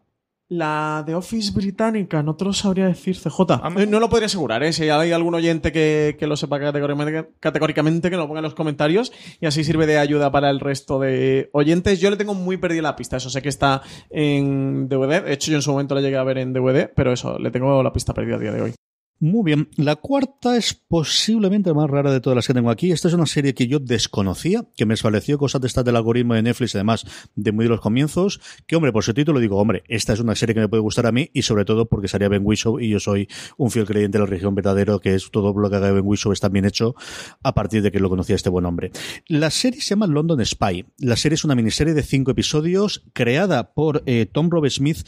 La 0.49 1.03
de 1.05 1.13
Office 1.13 1.51
británica, 1.51 2.23
no 2.23 2.37
te 2.37 2.45
lo 2.45 2.53
sabría 2.53 2.85
decir, 2.87 3.17
CJ. 3.17 3.41
Amazon. 3.55 3.81
Eh, 3.81 3.85
No 3.85 3.99
lo 3.99 4.07
podría 4.09 4.27
asegurar, 4.27 4.63
¿eh? 4.63 4.71
Si 4.71 4.87
hay 4.89 5.11
algún 5.11 5.35
oyente 5.35 5.73
que, 5.73 6.15
que 6.17 6.25
lo 6.25 6.37
sepa 6.37 6.57
categóricamente, 6.57 7.31
categóricamente, 7.41 8.09
que 8.09 8.15
lo 8.15 8.27
ponga 8.29 8.39
en 8.39 8.43
los 8.45 8.53
comentarios 8.55 9.11
y 9.41 9.45
así 9.45 9.65
sirve 9.65 9.85
de 9.85 9.97
ayuda 9.97 10.31
para 10.31 10.49
el 10.49 10.61
resto 10.61 10.99
de 11.01 11.49
oyentes. 11.51 11.99
Yo 11.99 12.09
le 12.09 12.15
tengo 12.15 12.33
muy 12.33 12.55
perdida 12.55 12.81
la 12.83 12.95
pista, 12.95 13.17
eso 13.17 13.29
sé 13.29 13.41
que 13.41 13.49
está 13.49 13.81
en 14.09 14.87
DVD. 14.87 15.25
De 15.25 15.33
hecho, 15.33 15.51
yo 15.51 15.57
en 15.57 15.61
su 15.63 15.71
momento 15.73 15.95
la 15.95 15.99
llegué 15.99 16.15
a 16.15 16.23
ver 16.23 16.37
en 16.37 16.53
DVD, 16.53 16.89
pero 16.95 17.11
eso, 17.11 17.37
le 17.37 17.51
tengo 17.51 17.83
la 17.83 17.91
pista 17.91 18.13
perdida 18.13 18.37
a 18.37 18.39
día 18.39 18.51
de 18.53 18.61
hoy. 18.61 18.73
Muy 19.19 19.43
bien. 19.43 19.69
La 19.77 19.95
cuarta 19.95 20.57
es 20.57 20.75
posiblemente 20.75 21.71
la 21.71 21.75
más 21.75 21.89
rara 21.89 22.11
de 22.11 22.21
todas 22.21 22.35
las 22.35 22.45
que 22.45 22.53
tengo 22.53 22.69
aquí. 22.69 22.91
Esta 22.91 23.07
es 23.07 23.15
una 23.15 23.25
serie 23.25 23.55
que 23.55 23.65
yo 23.65 23.79
desconocía, 23.79 24.65
que 24.75 24.85
me 24.85 24.93
estableció 24.93 25.39
cosas 25.39 25.59
de 25.61 25.67
estas 25.67 25.83
del 25.85 25.95
algoritmo 25.95 26.35
de 26.35 26.43
Netflix, 26.43 26.75
además 26.75 27.03
de 27.35 27.51
muy 27.51 27.65
de 27.65 27.69
los 27.69 27.81
comienzos. 27.81 28.39
Que, 28.67 28.75
hombre, 28.75 28.91
por 28.91 29.03
su 29.03 29.15
título 29.15 29.39
digo, 29.39 29.57
hombre, 29.57 29.83
esta 29.87 30.13
es 30.13 30.19
una 30.19 30.35
serie 30.35 30.53
que 30.53 30.61
me 30.61 30.69
puede 30.69 30.81
gustar 30.81 31.07
a 31.07 31.11
mí 31.11 31.31
y 31.33 31.41
sobre 31.41 31.65
todo 31.65 31.87
porque 31.87 32.07
salía 32.07 32.29
Ben 32.29 32.43
Whishaw 32.45 32.79
y 32.79 32.89
yo 32.89 32.99
soy 32.99 33.27
un 33.57 33.71
fiel 33.71 33.85
creyente 33.85 34.19
de 34.19 34.23
la 34.23 34.29
región 34.29 34.53
verdadero, 34.53 34.99
que 34.99 35.15
es 35.15 35.31
todo 35.31 35.51
lo 35.51 35.69
que 35.69 35.75
haga 35.75 35.91
Ben 35.91 36.05
Whishaw 36.05 36.31
está 36.31 36.49
bien 36.49 36.65
hecho 36.65 36.93
a 37.41 37.55
partir 37.55 37.81
de 37.81 37.91
que 37.91 37.99
lo 37.99 38.09
conocía 38.09 38.35
este 38.35 38.49
buen 38.49 38.65
hombre. 38.65 38.91
La 39.27 39.49
serie 39.49 39.81
se 39.81 39.89
llama 39.89 40.05
London 40.05 40.45
Spy. 40.45 40.85
La 40.99 41.15
serie 41.15 41.33
es 41.35 41.43
una 41.43 41.55
miniserie 41.55 41.95
de 41.95 42.03
cinco 42.03 42.29
episodios 42.29 43.03
creada 43.13 43.73
por 43.73 44.03
eh, 44.05 44.27
Tom 44.31 44.51
Robert 44.51 44.73
Smith, 44.73 44.99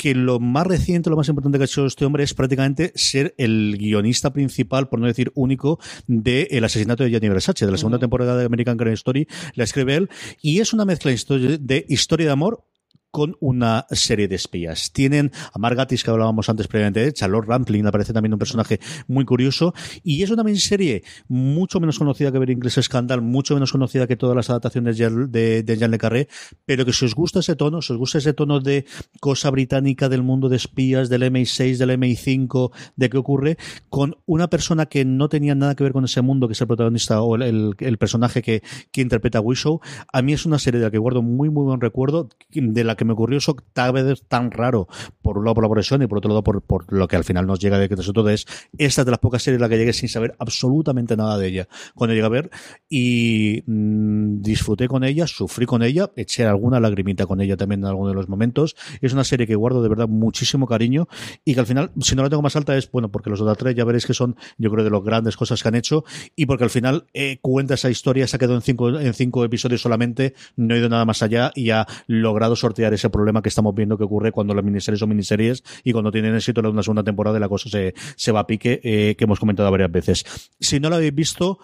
que 0.00 0.14
lo 0.14 0.40
más 0.40 0.66
reciente, 0.66 1.10
lo 1.10 1.16
más 1.16 1.28
importante 1.28 1.58
que 1.58 1.64
ha 1.64 1.66
hecho 1.66 1.84
este 1.84 2.06
hombre 2.06 2.24
es 2.24 2.32
prácticamente 2.32 2.90
ser 2.94 3.34
el 3.36 3.76
guionista 3.78 4.32
principal, 4.32 4.88
por 4.88 4.98
no 4.98 5.06
decir 5.06 5.30
único, 5.34 5.78
de 6.06 6.48
El 6.52 6.64
asesinato 6.64 7.04
de 7.04 7.10
Gianni 7.10 7.28
Versace, 7.28 7.66
de 7.66 7.70
la 7.70 7.76
segunda 7.76 7.98
temporada 7.98 8.34
de 8.38 8.46
American 8.46 8.78
Crime 8.78 8.94
Story. 8.94 9.28
La 9.56 9.64
escribe 9.64 9.96
él 9.96 10.08
y 10.40 10.60
es 10.60 10.72
una 10.72 10.86
mezcla 10.86 11.12
de 11.12 11.84
historia 11.86 12.26
de 12.26 12.32
amor 12.32 12.64
con 13.10 13.36
una 13.40 13.86
serie 13.90 14.28
de 14.28 14.36
espías. 14.36 14.92
Tienen 14.92 15.32
a 15.52 15.58
Margatis, 15.58 16.04
que 16.04 16.10
hablábamos 16.10 16.48
antes 16.48 16.68
previamente, 16.68 17.00
de 17.00 17.12
Charlotte 17.12 17.46
Rampling, 17.46 17.86
aparece 17.86 18.12
también 18.12 18.32
un 18.32 18.38
personaje 18.38 18.80
muy 19.08 19.24
curioso, 19.24 19.74
y 20.02 20.22
es 20.22 20.30
una 20.30 20.42
miniserie 20.44 21.02
mucho 21.28 21.80
menos 21.80 21.98
conocida 21.98 22.32
que 22.32 22.38
Ver 22.38 22.50
Inglés 22.50 22.78
Scandal, 22.80 23.20
mucho 23.22 23.54
menos 23.54 23.72
conocida 23.72 24.06
que 24.06 24.16
todas 24.16 24.36
las 24.36 24.50
adaptaciones 24.50 24.96
de, 24.98 25.62
de, 25.62 25.76
Jean 25.76 25.90
Le 25.90 25.98
Carré, 25.98 26.28
pero 26.66 26.84
que 26.84 26.92
si 26.92 27.04
os 27.04 27.14
gusta 27.14 27.40
ese 27.40 27.56
tono, 27.56 27.82
si 27.82 27.92
os 27.92 27.98
gusta 27.98 28.18
ese 28.18 28.32
tono 28.32 28.60
de 28.60 28.84
cosa 29.20 29.50
británica 29.50 30.08
del 30.08 30.22
mundo 30.22 30.48
de 30.48 30.56
espías, 30.56 31.08
del 31.08 31.22
MI6, 31.22 31.76
del 31.78 31.90
MI5, 31.98 32.70
de 32.96 33.10
qué 33.10 33.18
ocurre, 33.18 33.56
con 33.88 34.16
una 34.26 34.48
persona 34.48 34.86
que 34.86 35.04
no 35.04 35.28
tenía 35.28 35.54
nada 35.54 35.74
que 35.74 35.84
ver 35.84 35.92
con 35.92 36.04
ese 36.04 36.22
mundo, 36.22 36.46
que 36.46 36.52
es 36.52 36.60
el 36.60 36.66
protagonista 36.66 37.22
o 37.22 37.34
el, 37.36 37.74
el- 37.78 37.98
personaje 37.98 38.40
que, 38.40 38.62
que 38.92 39.02
interpreta 39.02 39.40
Wishow, 39.40 39.80
a 40.12 40.22
mí 40.22 40.32
es 40.32 40.46
una 40.46 40.58
serie 40.58 40.80
de 40.80 40.86
la 40.86 40.90
que 40.90 40.98
guardo 40.98 41.20
muy, 41.22 41.50
muy 41.50 41.64
buen 41.64 41.80
recuerdo, 41.80 42.28
de 42.50 42.84
la 42.84 42.96
que 43.00 43.06
me 43.06 43.14
ocurrió 43.14 43.38
eso 43.38 43.56
tal 43.72 43.92
vez 43.92 44.22
tan 44.28 44.50
raro, 44.50 44.86
por 45.22 45.38
un 45.38 45.46
lado 45.46 45.54
por 45.54 45.64
la 45.64 45.68
progresión 45.68 46.02
y 46.02 46.06
por 46.06 46.18
otro 46.18 46.28
lado 46.28 46.44
por, 46.44 46.60
por 46.60 46.92
lo 46.92 47.08
que 47.08 47.16
al 47.16 47.24
final 47.24 47.46
nos 47.46 47.58
llega 47.58 47.78
de 47.78 47.88
que 47.88 47.96
nosotros 47.96 48.28
es 48.28 48.46
esta 48.76 49.04
de 49.04 49.10
las 49.10 49.20
pocas 49.20 49.42
series 49.42 49.56
en 49.56 49.62
la 49.62 49.70
que 49.70 49.78
llegué 49.78 49.94
sin 49.94 50.10
saber 50.10 50.36
absolutamente 50.38 51.16
nada 51.16 51.38
de 51.38 51.48
ella 51.48 51.68
cuando 51.94 52.12
llegué 52.12 52.26
a 52.26 52.28
ver 52.28 52.50
y 52.90 53.62
mm, 53.66 54.42
disfruté 54.42 54.86
con 54.86 55.02
ella, 55.02 55.26
sufrí 55.26 55.64
con 55.64 55.82
ella, 55.82 56.10
eché 56.14 56.44
alguna 56.44 56.78
lagrimita 56.78 57.24
con 57.24 57.40
ella 57.40 57.56
también 57.56 57.80
en 57.80 57.86
alguno 57.86 58.10
de 58.10 58.14
los 58.14 58.28
momentos. 58.28 58.76
Es 59.00 59.14
una 59.14 59.24
serie 59.24 59.46
que 59.46 59.54
guardo 59.54 59.82
de 59.82 59.88
verdad 59.88 60.08
muchísimo 60.08 60.66
cariño 60.66 61.08
y 61.42 61.54
que 61.54 61.60
al 61.60 61.66
final, 61.66 61.92
si 62.02 62.14
no 62.14 62.22
la 62.22 62.28
tengo 62.28 62.42
más 62.42 62.54
alta 62.54 62.76
es, 62.76 62.90
bueno, 62.90 63.10
porque 63.10 63.30
los 63.30 63.40
otros 63.40 63.56
tres 63.56 63.74
ya 63.74 63.86
veréis 63.86 64.04
que 64.04 64.12
son, 64.12 64.36
yo 64.58 64.70
creo, 64.70 64.84
de 64.84 64.90
las 64.90 65.02
grandes 65.02 65.38
cosas 65.38 65.62
que 65.62 65.68
han 65.68 65.74
hecho 65.74 66.04
y 66.36 66.44
porque 66.44 66.64
al 66.64 66.70
final 66.70 67.06
eh, 67.14 67.38
cuenta 67.40 67.74
esa 67.74 67.88
historia, 67.88 68.26
se 68.26 68.36
ha 68.36 68.38
quedado 68.38 68.56
en 68.56 68.62
cinco, 68.62 68.90
en 68.90 69.14
cinco 69.14 69.42
episodios 69.42 69.80
solamente, 69.80 70.34
no 70.56 70.74
ha 70.74 70.76
ido 70.76 70.90
nada 70.90 71.06
más 71.06 71.22
allá 71.22 71.50
y 71.54 71.70
ha 71.70 71.86
logrado 72.06 72.56
sortear 72.56 72.89
ese 72.94 73.10
problema 73.10 73.42
que 73.42 73.48
estamos 73.48 73.74
viendo 73.74 73.96
que 73.96 74.04
ocurre 74.04 74.32
cuando 74.32 74.54
las 74.54 74.64
miniseries 74.64 75.00
son 75.00 75.08
miniseries 75.08 75.62
y 75.84 75.92
cuando 75.92 76.10
tienen 76.10 76.34
éxito 76.34 76.60
en 76.60 76.66
una 76.66 76.82
segunda 76.82 77.02
temporada 77.02 77.38
la 77.38 77.48
cosa 77.48 77.68
se, 77.68 77.94
se 78.16 78.32
va 78.32 78.40
a 78.40 78.46
pique, 78.46 78.80
eh, 78.82 79.14
que 79.16 79.24
hemos 79.24 79.40
comentado 79.40 79.70
varias 79.70 79.90
veces. 79.90 80.24
Si 80.58 80.80
no 80.80 80.90
la 80.90 80.96
habéis 80.96 81.14
visto, 81.14 81.58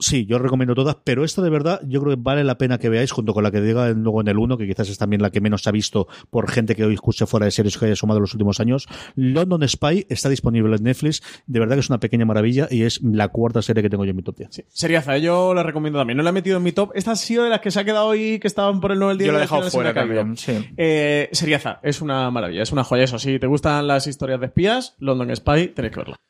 Sí, 0.00 0.26
yo 0.26 0.36
os 0.36 0.42
recomiendo 0.42 0.74
todas, 0.74 0.96
pero 1.04 1.24
esta 1.24 1.42
de 1.42 1.50
verdad 1.50 1.80
yo 1.86 2.00
creo 2.00 2.16
que 2.16 2.22
vale 2.22 2.42
la 2.42 2.56
pena 2.58 2.78
que 2.78 2.88
veáis 2.88 3.12
junto 3.12 3.34
con 3.34 3.44
la 3.44 3.50
que 3.50 3.60
diga 3.60 3.90
luego 3.90 4.22
en 4.22 4.28
el 4.28 4.38
1, 4.38 4.56
que 4.56 4.66
quizás 4.66 4.88
es 4.88 4.98
también 4.98 5.22
la 5.22 5.30
que 5.30 5.40
menos 5.40 5.62
se 5.62 5.68
ha 5.68 5.72
visto 5.72 6.08
por 6.30 6.50
gente 6.50 6.74
que 6.74 6.84
hoy 6.84 6.94
escuche 6.94 7.26
fuera 7.26 7.44
de 7.44 7.52
series 7.52 7.76
que 7.76 7.86
haya 7.86 7.96
sumado 7.96 8.18
en 8.18 8.22
los 8.22 8.34
últimos 8.34 8.60
años. 8.60 8.88
London 9.14 9.68
Spy 9.68 10.06
está 10.08 10.28
disponible 10.28 10.74
en 10.76 10.82
Netflix, 10.82 11.22
de 11.46 11.60
verdad 11.60 11.76
que 11.76 11.80
es 11.80 11.90
una 11.90 12.00
pequeña 12.00 12.24
maravilla 12.24 12.66
y 12.70 12.82
es 12.82 13.00
la 13.02 13.28
cuarta 13.28 13.62
serie 13.62 13.82
que 13.82 13.90
tengo 13.90 14.04
yo 14.04 14.10
en 14.10 14.16
mi 14.16 14.22
top 14.22 14.36
10. 14.38 14.48
Sí. 14.50 14.64
Seriaza, 14.68 15.18
yo 15.18 15.54
la 15.54 15.62
recomiendo 15.62 15.98
también. 15.98 16.16
No 16.16 16.22
la 16.22 16.30
he 16.30 16.32
metido 16.32 16.56
en 16.56 16.62
mi 16.62 16.72
top. 16.72 16.92
Esta 16.94 17.12
ha 17.12 17.16
sido 17.16 17.44
de 17.44 17.50
las 17.50 17.60
que 17.60 17.70
se 17.70 17.80
ha 17.80 17.84
quedado 17.84 18.06
hoy, 18.06 18.38
que 18.38 18.48
estaban 18.48 18.80
por 18.80 18.92
el 18.92 18.98
9 18.98 19.12
del 19.12 19.18
día. 19.18 19.26
Yo 19.26 19.32
la 19.32 19.38
he 19.38 19.42
dejado 19.42 19.62
me 19.62 19.70
fuera 19.70 19.92
también, 19.92 20.36
sí. 20.36 20.52
Eh, 20.76 21.28
Seriaza, 21.32 21.80
es 21.82 22.00
una 22.00 22.30
maravilla, 22.30 22.62
es 22.62 22.72
una 22.72 22.84
joya. 22.84 23.04
Eso, 23.04 23.18
si 23.18 23.38
te 23.38 23.46
gustan 23.46 23.86
las 23.86 24.06
historias 24.06 24.40
de 24.40 24.46
espías, 24.46 24.96
London 24.98 25.34
Spy, 25.34 25.68
tenéis 25.68 25.92
que 25.92 26.00
verla. 26.00 26.20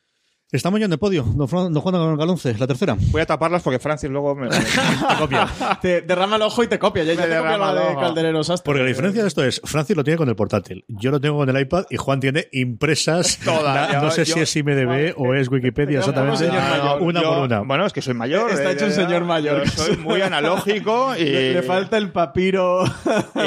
Estamos 0.53 0.81
ya 0.81 0.85
en 0.85 0.91
el 0.91 0.99
podio, 0.99 1.23
don, 1.23 1.47
Fran- 1.47 1.71
don 1.71 1.81
Juan 1.81 2.17
Galonce, 2.17 2.53
la 2.57 2.67
tercera. 2.67 2.97
Voy 2.99 3.21
a 3.21 3.25
taparlas 3.25 3.61
porque 3.63 3.79
Francis 3.79 4.09
luego 4.09 4.35
me... 4.35 4.49
me- 4.49 4.55
te 5.81 6.01
derrama 6.01 6.35
el 6.35 6.41
ojo 6.41 6.61
y 6.61 6.67
te 6.67 6.77
copia. 6.77 7.05
Ya, 7.05 7.15
te 7.15 7.21
copia 7.21 7.57
la 7.57 7.73
de 7.73 7.79
ojo. 7.79 8.01
Calderero 8.01 8.43
Sastre. 8.43 8.65
Porque 8.65 8.81
la 8.81 8.87
diferencia 8.89 9.21
de 9.21 9.29
esto 9.29 9.45
es, 9.45 9.61
Francis 9.63 9.95
lo 9.95 10.03
tiene 10.03 10.17
con 10.17 10.27
el 10.27 10.35
portátil, 10.35 10.83
yo 10.89 11.09
lo 11.09 11.21
tengo 11.21 11.37
con 11.37 11.47
el 11.49 11.57
iPad 11.57 11.85
y 11.89 11.95
Juan 11.95 12.19
tiene 12.19 12.49
impresas, 12.51 13.39
Todas, 13.45 13.93
yo- 13.93 14.01
no 14.01 14.11
sé 14.11 14.25
yo- 14.25 14.33
si 14.33 14.39
es 14.41 14.53
IMDB 14.57 15.13
o 15.15 15.33
es 15.35 15.47
Wikipedia 15.49 15.99
exactamente, 15.99 16.49
mayor. 16.49 17.01
una 17.01 17.21
Yo- 17.21 17.29
por 17.33 17.43
una. 17.45 17.59
Bueno, 17.61 17.85
es 17.85 17.93
que 17.93 18.01
soy 18.01 18.13
mayor. 18.13 18.51
Está 18.51 18.71
eh, 18.71 18.73
hecho 18.73 18.83
un 18.87 18.91
ya- 18.91 18.95
señor 18.97 19.23
mayor. 19.23 19.63
yo 19.63 19.71
soy 19.71 19.95
muy 19.95 20.21
analógico 20.21 21.15
y, 21.15 21.23
Le, 21.23 21.53
le 21.53 21.61
falta 21.63 21.97
el 21.97 22.11
papiro. 22.11 22.83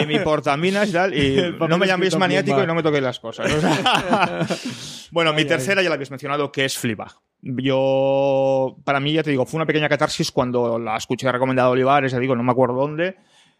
y 0.02 0.07
mi 0.07 0.20
portaminas 0.20 0.88
y 0.88 0.92
tal. 0.92 1.12
Y 1.14 1.55
no 1.68 1.76
me 1.76 1.86
llaméis 1.86 2.16
maniático 2.16 2.62
y 2.62 2.66
no 2.66 2.74
me 2.74 2.82
toquéis 2.82 3.02
las 3.02 3.20
cosas. 3.20 3.52
bueno, 5.11 5.34
mi 5.34 5.44
tercera 5.44 5.82
ya 5.82 5.90
la 5.90 5.96
habéis 5.96 6.11
mencionado, 6.11 6.50
que 6.50 6.64
es 6.64 6.78
Fleabag. 6.95 7.12
Yo, 7.42 8.76
para 8.84 9.01
mí, 9.01 9.12
ya 9.12 9.22
te 9.22 9.30
digo, 9.30 9.45
fue 9.45 9.59
una 9.59 9.66
pequeña 9.66 9.88
catarsis 9.88 10.30
cuando 10.30 10.78
la 10.78 10.97
escuché 10.97 11.30
recomendada 11.30 11.68
a 11.68 11.72
Olivares, 11.72 12.12
ya 12.12 12.18
digo, 12.18 12.34
no 12.34 12.42
me 12.42 12.53
acuerdo 12.53 12.74
dónde. 12.74 13.16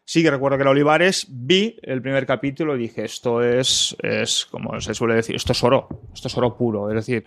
Sí 0.07 0.22
que 0.22 0.30
recuerdo 0.30 0.59
que 0.59 0.62
era 0.62 0.70
Olivares, 0.70 1.26
vi 1.30 1.78
el 1.82 2.03
primer 2.03 2.26
capítulo 2.26 2.76
y 2.76 2.80
dije, 2.80 3.05
esto 3.05 3.43
es, 3.43 3.97
es, 4.03 4.45
como 4.47 4.78
se 4.80 4.93
suele 4.95 5.14
decir, 5.14 5.35
esto 5.35 5.53
es 5.53 5.64
oro, 5.64 5.89
esto 6.12 6.28
es 6.28 6.37
oro 6.37 6.57
puro. 6.57 6.91
Es 6.91 6.95
decir, 6.95 7.24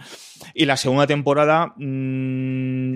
y 0.54 0.66
la 0.66 0.78
segunda 0.78 1.08
temporada, 1.08 1.74
mmm, 1.76 2.96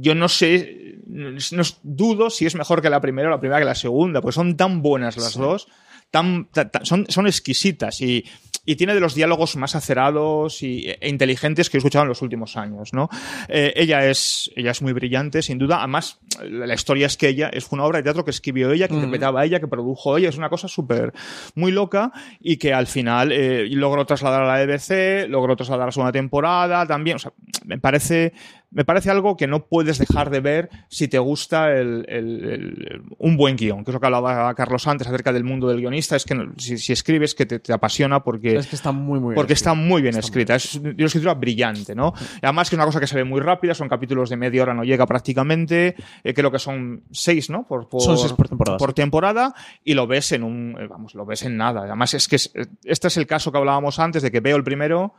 yo 0.00 0.14
no 0.14 0.28
sé, 0.28 0.98
no, 1.06 1.62
dudo 1.82 2.30
si 2.30 2.46
es 2.46 2.54
mejor 2.54 2.80
que 2.80 2.88
la 2.88 3.02
primera 3.02 3.28
o 3.28 3.30
la 3.30 3.40
primera 3.40 3.58
que 3.58 3.66
la 3.66 3.74
segunda, 3.74 4.22
pues 4.22 4.34
son 4.34 4.56
tan 4.56 4.80
buenas 4.80 5.18
las 5.18 5.32
sí. 5.32 5.40
dos, 5.40 5.68
tan, 6.12 6.46
tan, 6.52 6.70
son, 6.84 7.06
son 7.08 7.26
exquisitas 7.26 8.00
y 8.00 8.24
y 8.64 8.76
tiene 8.76 8.94
de 8.94 9.00
los 9.00 9.14
diálogos 9.14 9.56
más 9.56 9.74
acerados 9.74 10.62
y, 10.62 10.86
e 10.88 11.08
inteligentes 11.08 11.68
que 11.68 11.76
he 11.76 11.78
escuchado 11.78 12.04
en 12.04 12.08
los 12.08 12.22
últimos 12.22 12.56
años, 12.56 12.92
¿no? 12.92 13.08
Eh, 13.48 13.72
ella 13.74 14.06
es 14.06 14.50
ella 14.54 14.70
es 14.70 14.82
muy 14.82 14.92
brillante, 14.92 15.42
sin 15.42 15.58
duda. 15.58 15.78
Además, 15.78 16.20
la 16.42 16.74
historia 16.74 17.06
es 17.06 17.16
que 17.16 17.28
ella 17.28 17.48
es 17.52 17.66
una 17.72 17.84
obra 17.84 17.98
de 17.98 18.04
teatro 18.04 18.24
que 18.24 18.30
escribió 18.30 18.70
ella, 18.70 18.86
que 18.86 18.94
mm. 18.94 18.98
interpretaba 18.98 19.44
ella, 19.44 19.58
que 19.58 19.66
produjo 19.66 20.16
ella. 20.16 20.28
Es 20.28 20.38
una 20.38 20.48
cosa 20.48 20.68
súper 20.68 21.12
muy 21.56 21.72
loca 21.72 22.12
y 22.40 22.56
que 22.56 22.72
al 22.72 22.86
final 22.86 23.32
eh, 23.32 23.68
logró 23.70 24.06
trasladar 24.06 24.44
a 24.44 24.46
la 24.46 24.62
EBC, 24.62 25.28
logró 25.28 25.56
trasladar 25.56 25.82
a 25.82 25.86
la 25.86 25.92
segunda 25.92 26.12
temporada 26.12 26.86
también. 26.86 27.16
O 27.16 27.18
sea, 27.18 27.32
me 27.64 27.78
parece 27.78 28.32
me 28.72 28.84
parece 28.84 29.10
algo 29.10 29.36
que 29.36 29.46
no 29.46 29.66
puedes 29.66 29.98
dejar 29.98 30.30
de 30.30 30.40
ver 30.40 30.70
si 30.88 31.08
te 31.08 31.18
gusta 31.18 31.72
el, 31.72 32.06
el, 32.08 32.44
el, 32.44 33.02
un 33.18 33.36
buen 33.36 33.56
guion, 33.56 33.84
que 33.84 33.90
es 33.90 33.94
lo 33.94 34.00
que 34.00 34.06
hablaba 34.06 34.54
Carlos 34.54 34.86
antes 34.86 35.06
acerca 35.06 35.32
del 35.32 35.44
mundo 35.44 35.68
del 35.68 35.78
guionista, 35.78 36.16
es 36.16 36.24
que 36.24 36.34
si, 36.56 36.78
si 36.78 36.92
escribes 36.92 37.34
que 37.34 37.46
te, 37.46 37.58
te, 37.58 37.72
apasiona 37.72 38.24
porque, 38.24 38.56
es 38.56 38.66
que 38.66 38.76
está 38.76 38.92
muy, 38.92 39.20
muy 39.20 39.34
porque 39.34 39.48
bien 39.48 39.56
está 39.56 39.74
muy 39.74 40.02
bien 40.02 40.14
está 40.14 40.26
escrita, 40.26 40.54
muy 40.54 40.56
es 40.56 40.74
una 40.76 41.06
escritura 41.06 41.34
brillante, 41.34 41.94
¿no? 41.94 42.14
Y 42.42 42.46
además 42.46 42.70
que 42.70 42.76
es 42.76 42.78
una 42.78 42.86
cosa 42.86 43.00
que 43.00 43.06
se 43.06 43.16
ve 43.16 43.24
muy 43.24 43.40
rápida, 43.40 43.74
son 43.74 43.88
capítulos 43.88 44.30
de 44.30 44.36
media 44.36 44.62
hora, 44.62 44.74
no 44.74 44.84
llega 44.84 45.06
prácticamente, 45.06 45.94
eh, 46.24 46.34
creo 46.34 46.50
que 46.50 46.58
son 46.58 47.04
seis, 47.10 47.50
¿no? 47.50 47.66
Por, 47.66 47.88
por, 47.88 48.00
son 48.00 48.18
seis 48.18 48.32
por 48.32 48.48
temporada. 48.48 48.78
Por 48.78 48.92
temporada, 48.94 49.54
y 49.84 49.94
lo 49.94 50.06
ves 50.06 50.32
en 50.32 50.42
un, 50.42 50.76
eh, 50.80 50.86
vamos, 50.86 51.14
lo 51.14 51.26
ves 51.26 51.42
en 51.42 51.56
nada. 51.56 51.82
Además 51.82 52.14
es 52.14 52.26
que 52.26 52.36
es, 52.36 52.52
este 52.84 53.08
es 53.08 53.16
el 53.16 53.26
caso 53.26 53.52
que 53.52 53.58
hablábamos 53.58 53.98
antes 53.98 54.22
de 54.22 54.30
que 54.30 54.40
veo 54.40 54.56
el 54.56 54.64
primero, 54.64 55.14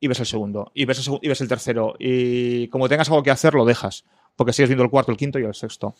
y 0.00 0.08
ves 0.08 0.20
el 0.20 0.26
segundo, 0.26 0.70
y 0.74 0.84
ves 0.84 1.06
el, 1.06 1.18
y 1.22 1.28
ves 1.28 1.40
el 1.40 1.48
tercero. 1.48 1.94
Y 1.98 2.68
como 2.68 2.88
tengas 2.88 3.08
algo 3.08 3.22
que 3.22 3.30
hacer, 3.30 3.54
lo 3.54 3.64
dejas. 3.64 4.04
Porque 4.36 4.52
sigues 4.52 4.68
viendo 4.68 4.84
el 4.84 4.90
cuarto, 4.90 5.10
el 5.10 5.18
quinto 5.18 5.38
y 5.38 5.44
el 5.44 5.54
sexto. 5.54 5.94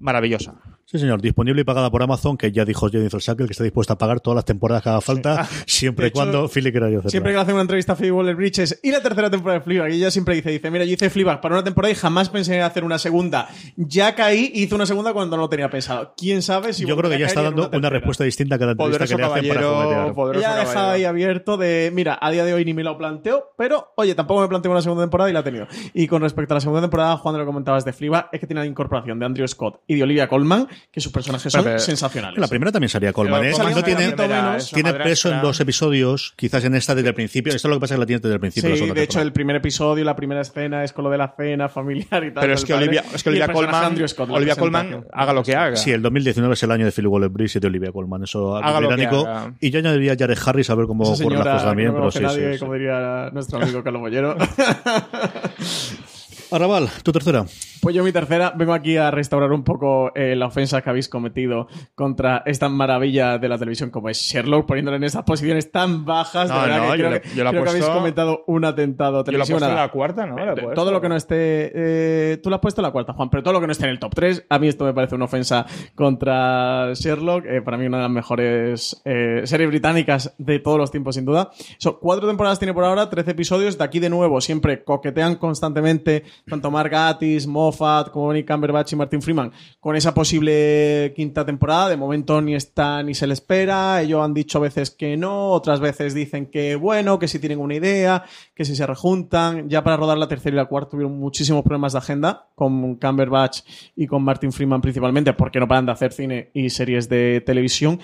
Maravillosa. 0.00 0.54
Sí, 0.90 0.98
señor. 0.98 1.22
Disponible 1.22 1.60
y 1.60 1.64
pagada 1.64 1.88
por 1.88 2.02
Amazon, 2.02 2.36
que 2.36 2.50
ya 2.50 2.64
dijo 2.64 2.88
Jennifer 2.88 3.22
Sackle 3.22 3.46
que 3.46 3.52
está 3.52 3.62
dispuesta 3.62 3.92
a 3.92 3.98
pagar 3.98 4.18
todas 4.18 4.34
las 4.34 4.44
temporadas 4.44 4.82
que 4.82 4.88
haga 4.88 5.00
falta, 5.00 5.44
sí. 5.44 5.62
siempre 5.66 6.08
y 6.08 6.10
cuando 6.10 6.48
Philly 6.48 6.72
quiera 6.72 6.88
hacerlo. 6.88 7.10
Siempre 7.10 7.30
que 7.30 7.36
le 7.36 7.42
hacen 7.42 7.54
una 7.54 7.62
entrevista 7.62 7.92
a 7.92 7.96
Phoebe 7.96 8.10
Waller-Bridges 8.10 8.80
y 8.82 8.90
la 8.90 9.00
tercera 9.00 9.30
temporada 9.30 9.60
de 9.60 9.64
Fleabag, 9.64 9.92
y 9.92 9.96
ella 9.98 10.10
siempre 10.10 10.34
dice, 10.34 10.50
dice, 10.50 10.68
mira, 10.68 10.84
yo 10.84 10.94
hice 10.94 11.08
Fleabag 11.08 11.40
para 11.40 11.54
una 11.54 11.62
temporada 11.62 11.92
y 11.92 11.94
jamás 11.94 12.28
pensé 12.28 12.56
en 12.56 12.62
hacer 12.62 12.82
una 12.82 12.98
segunda. 12.98 13.48
Ya 13.76 14.16
caí 14.16 14.50
y 14.52 14.64
hice 14.64 14.74
una 14.74 14.84
segunda 14.84 15.12
cuando 15.12 15.36
no 15.36 15.42
lo 15.42 15.48
tenía 15.48 15.70
pensado. 15.70 16.12
¿Quién 16.16 16.42
sabe 16.42 16.72
si 16.72 16.84
Yo 16.84 16.96
creo 16.96 17.08
que 17.08 17.20
ya 17.20 17.26
está 17.26 17.42
dando 17.42 17.68
una, 17.68 17.78
una, 17.78 17.90
respuesta 17.90 18.24
distinta 18.24 18.56
a 18.56 18.58
cada 18.58 18.72
entrevista 18.72 19.06
que 19.06 19.14
le 19.14 19.22
hacen 19.22 19.48
para. 19.48 20.38
Ella 20.38 20.54
ha 20.54 20.58
dejado 20.58 20.90
ahí 20.90 21.04
abierto 21.04 21.56
de, 21.56 21.92
mira, 21.94 22.18
a 22.20 22.32
día 22.32 22.44
de 22.44 22.52
hoy 22.52 22.64
ni 22.64 22.74
me 22.74 22.82
lo 22.82 22.98
planteo, 22.98 23.52
pero, 23.56 23.92
oye, 23.96 24.16
tampoco 24.16 24.40
me 24.40 24.48
planteo 24.48 24.72
una 24.72 24.82
segunda 24.82 25.04
temporada 25.04 25.30
y 25.30 25.34
la 25.34 25.38
he 25.38 25.44
tenido. 25.44 25.68
Y 25.94 26.08
con 26.08 26.22
respecto 26.22 26.52
a 26.52 26.56
la 26.56 26.60
segunda 26.60 26.80
temporada, 26.80 27.16
Juan, 27.16 27.34
de 27.34 27.38
lo 27.38 27.46
comentabas 27.46 27.84
de 27.84 27.92
Fleabag, 27.92 28.28
es 28.32 28.40
que 28.40 28.48
tiene 28.48 28.62
la 28.62 28.66
incorporación 28.66 29.20
de 29.20 29.26
Andrew 29.26 29.46
Scott 29.46 29.80
y 29.90 29.96
de 29.96 30.04
Olivia 30.04 30.28
Colman, 30.28 30.68
que 30.92 31.00
sus 31.00 31.10
personajes 31.10 31.52
son 31.52 31.64
pero, 31.64 31.80
sensacionales. 31.80 32.38
La 32.38 32.46
primera 32.46 32.70
también 32.70 32.88
salía 32.88 33.12
Colman, 33.12 33.44
¿eh? 33.44 33.50
Colman 33.50 33.74
no 33.74 33.82
tiene, 33.82 34.14
menos, 34.14 34.70
tiene 34.70 34.94
peso 34.94 35.32
en 35.32 35.42
dos 35.42 35.58
episodios, 35.58 36.32
quizás 36.36 36.64
en 36.64 36.76
esta 36.76 36.94
desde 36.94 37.08
el 37.08 37.14
principio. 37.14 37.52
Esto 37.52 37.66
es 37.66 37.70
lo 37.70 37.76
que 37.76 37.80
pasa 37.80 37.94
es 37.94 37.96
que 37.96 38.00
la 38.00 38.06
tienes 38.06 38.22
desde 38.22 38.34
el 38.34 38.40
principio. 38.40 38.76
Sí, 38.76 38.88
de 38.88 39.02
hecho, 39.02 39.20
el 39.20 39.32
primer 39.32 39.56
episodio, 39.56 40.04
la 40.04 40.14
primera 40.14 40.42
escena 40.42 40.84
es 40.84 40.92
con 40.92 41.02
lo 41.02 41.10
de 41.10 41.18
la 41.18 41.34
cena 41.36 41.68
familiar 41.68 42.22
y 42.22 42.32
tal. 42.32 42.40
Pero 42.40 42.54
es 42.54 42.64
que, 42.64 42.72
Olivia, 42.72 43.02
es 43.12 43.20
que 43.20 43.30
Olivia 43.30 43.48
Colman, 43.48 44.08
Scott, 44.08 44.30
Olivia 44.30 44.54
Colman 44.54 45.06
haga 45.12 45.32
lo 45.32 45.42
que 45.42 45.56
haga. 45.56 45.74
Sí, 45.74 45.90
el 45.90 46.02
2019 46.02 46.54
es 46.54 46.62
el 46.62 46.70
año 46.70 46.84
de 46.84 46.92
Philip 46.92 47.10
Waller-Bridge 47.10 47.56
y 47.56 47.58
de 47.58 47.66
Olivia 47.66 47.90
Colman. 47.90 48.22
Eso 48.22 48.56
haga 48.58 48.78
británico. 48.78 49.26
Y 49.58 49.70
yo 49.70 49.80
añadiría 49.80 50.12
a 50.12 50.16
Jared 50.16 50.38
Harris 50.46 50.70
a 50.70 50.76
ver 50.76 50.86
cómo 50.86 51.02
ocurren 51.02 51.40
las 51.40 51.48
cosas 51.48 51.64
también. 51.64 51.88
No 51.88 51.94
pero 51.94 52.10
sí, 52.12 52.20
nadie, 52.20 52.52
sí, 52.52 52.60
como 52.60 52.74
diría 52.74 53.30
nuestro 53.32 53.60
amigo 53.60 53.82
Carlos 53.82 54.02
Mollero. 54.02 54.36
Arrabal, 56.52 56.88
tu 57.02 57.12
tercera. 57.12 57.44
Pues 57.80 57.94
yo 57.94 58.02
mi 58.04 58.12
tercera 58.12 58.52
vengo 58.56 58.74
aquí 58.74 58.96
a 58.96 59.10
restaurar 59.10 59.52
un 59.52 59.62
poco 59.64 60.12
eh, 60.14 60.34
la 60.36 60.46
ofensa 60.46 60.82
que 60.82 60.90
habéis 60.90 61.08
cometido 61.08 61.68
contra 61.94 62.42
esta 62.44 62.68
maravilla 62.68 63.38
de 63.38 63.48
la 63.48 63.56
televisión 63.56 63.90
como 63.90 64.08
es 64.10 64.18
Sherlock, 64.18 64.66
poniéndole 64.66 64.96
en 64.98 65.04
esas 65.04 65.22
posiciones 65.22 65.70
tan 65.72 66.04
bajas. 66.04 66.48
No, 66.50 66.56
de 66.56 66.60
verdad 66.68 66.76
no, 66.78 66.82
que 66.92 66.98
yo 66.98 67.04
creo, 67.04 67.10
le- 67.10 67.20
que, 67.22 67.28
yo 67.34 67.44
la 67.44 67.50
he 67.50 67.52
creo 67.52 67.62
que 67.64 67.68
habéis 67.70 67.84
puesto- 67.84 67.98
comentado 67.98 68.44
un 68.48 68.64
atentado 68.64 69.24
Yo 69.24 69.32
la 69.32 69.44
he 69.44 69.46
puesto 69.46 69.68
en 69.68 69.74
la 69.76 69.88
cuarta, 69.90 70.26
¿no? 70.26 70.36
La 70.44 70.52
puesto. 70.54 70.74
Todo 70.74 70.90
lo 70.92 71.00
que 71.00 71.08
no 71.08 71.16
esté. 71.16 71.70
eh, 71.74 72.38
tú 72.42 72.50
lo 72.50 72.56
has 72.56 72.60
puesto 72.62 72.80
en 72.80 72.86
la 72.86 72.90
cuarta, 72.92 73.12
Juan, 73.14 73.30
pero 73.30 73.42
todo 73.42 73.52
lo 73.54 73.60
que 73.60 73.66
no 73.66 73.72
esté 73.72 73.84
en 73.84 73.90
el 73.90 73.98
top 73.98 74.12
3, 74.14 74.46
a 74.48 74.58
mí 74.58 74.68
esto 74.68 74.84
me 74.84 74.92
parece 74.92 75.14
una 75.14 75.24
ofensa 75.26 75.64
contra 75.94 76.92
Sherlock. 76.94 77.44
eh, 77.46 77.62
para 77.62 77.76
mí, 77.76 77.86
una 77.86 77.98
de 77.98 78.02
las 78.02 78.12
mejores 78.12 79.00
eh, 79.04 79.42
series 79.44 79.68
británicas 79.70 80.34
de 80.38 80.58
todos 80.58 80.76
los 80.78 80.90
tiempos, 80.90 81.14
sin 81.14 81.24
duda. 81.24 81.50
Son 81.78 81.96
cuatro 82.00 82.26
temporadas 82.26 82.58
tiene 82.58 82.74
por 82.74 82.84
ahora, 82.84 83.08
13 83.08 83.30
episodios. 83.30 83.78
De 83.78 83.84
aquí 83.84 84.00
de 84.00 84.10
nuevo, 84.10 84.40
siempre 84.40 84.82
coquetean 84.84 85.36
constantemente 85.36 86.24
tanto 86.46 86.70
Mark 86.70 86.90
Gatiss, 86.90 87.46
Moffat, 87.46 88.10
como 88.10 88.28
Benny 88.28 88.44
Cumberbatch 88.44 88.92
y 88.92 88.96
Martin 88.96 89.22
Freeman 89.22 89.52
con 89.78 89.96
esa 89.96 90.14
posible 90.14 91.12
quinta 91.14 91.44
temporada. 91.44 91.88
De 91.88 91.96
momento 91.96 92.40
ni 92.40 92.54
está 92.54 93.02
ni 93.02 93.14
se 93.14 93.26
le 93.26 93.34
espera. 93.34 94.02
Ellos 94.02 94.22
han 94.22 94.34
dicho 94.34 94.58
a 94.58 94.62
veces 94.62 94.90
que 94.90 95.16
no, 95.16 95.50
otras 95.50 95.80
veces 95.80 96.14
dicen 96.14 96.46
que 96.46 96.76
bueno, 96.76 97.18
que 97.18 97.28
si 97.28 97.38
tienen 97.38 97.60
una 97.60 97.74
idea, 97.74 98.24
que 98.54 98.64
si 98.64 98.76
se 98.76 98.86
rejuntan. 98.86 99.68
Ya 99.68 99.82
para 99.82 99.96
rodar 99.96 100.18
la 100.18 100.28
tercera 100.28 100.54
y 100.54 100.56
la 100.56 100.66
cuarta 100.66 100.90
tuvieron 100.90 101.18
muchísimos 101.18 101.62
problemas 101.62 101.92
de 101.92 101.98
agenda 101.98 102.48
con 102.54 102.96
Cumberbatch 102.96 103.60
y 103.96 104.06
con 104.06 104.22
Martin 104.22 104.52
Freeman 104.52 104.80
principalmente 104.80 105.32
porque 105.32 105.60
no 105.60 105.68
paran 105.68 105.86
de 105.86 105.92
hacer 105.92 106.12
cine 106.12 106.50
y 106.54 106.70
series 106.70 107.08
de 107.08 107.42
televisión. 107.44 108.00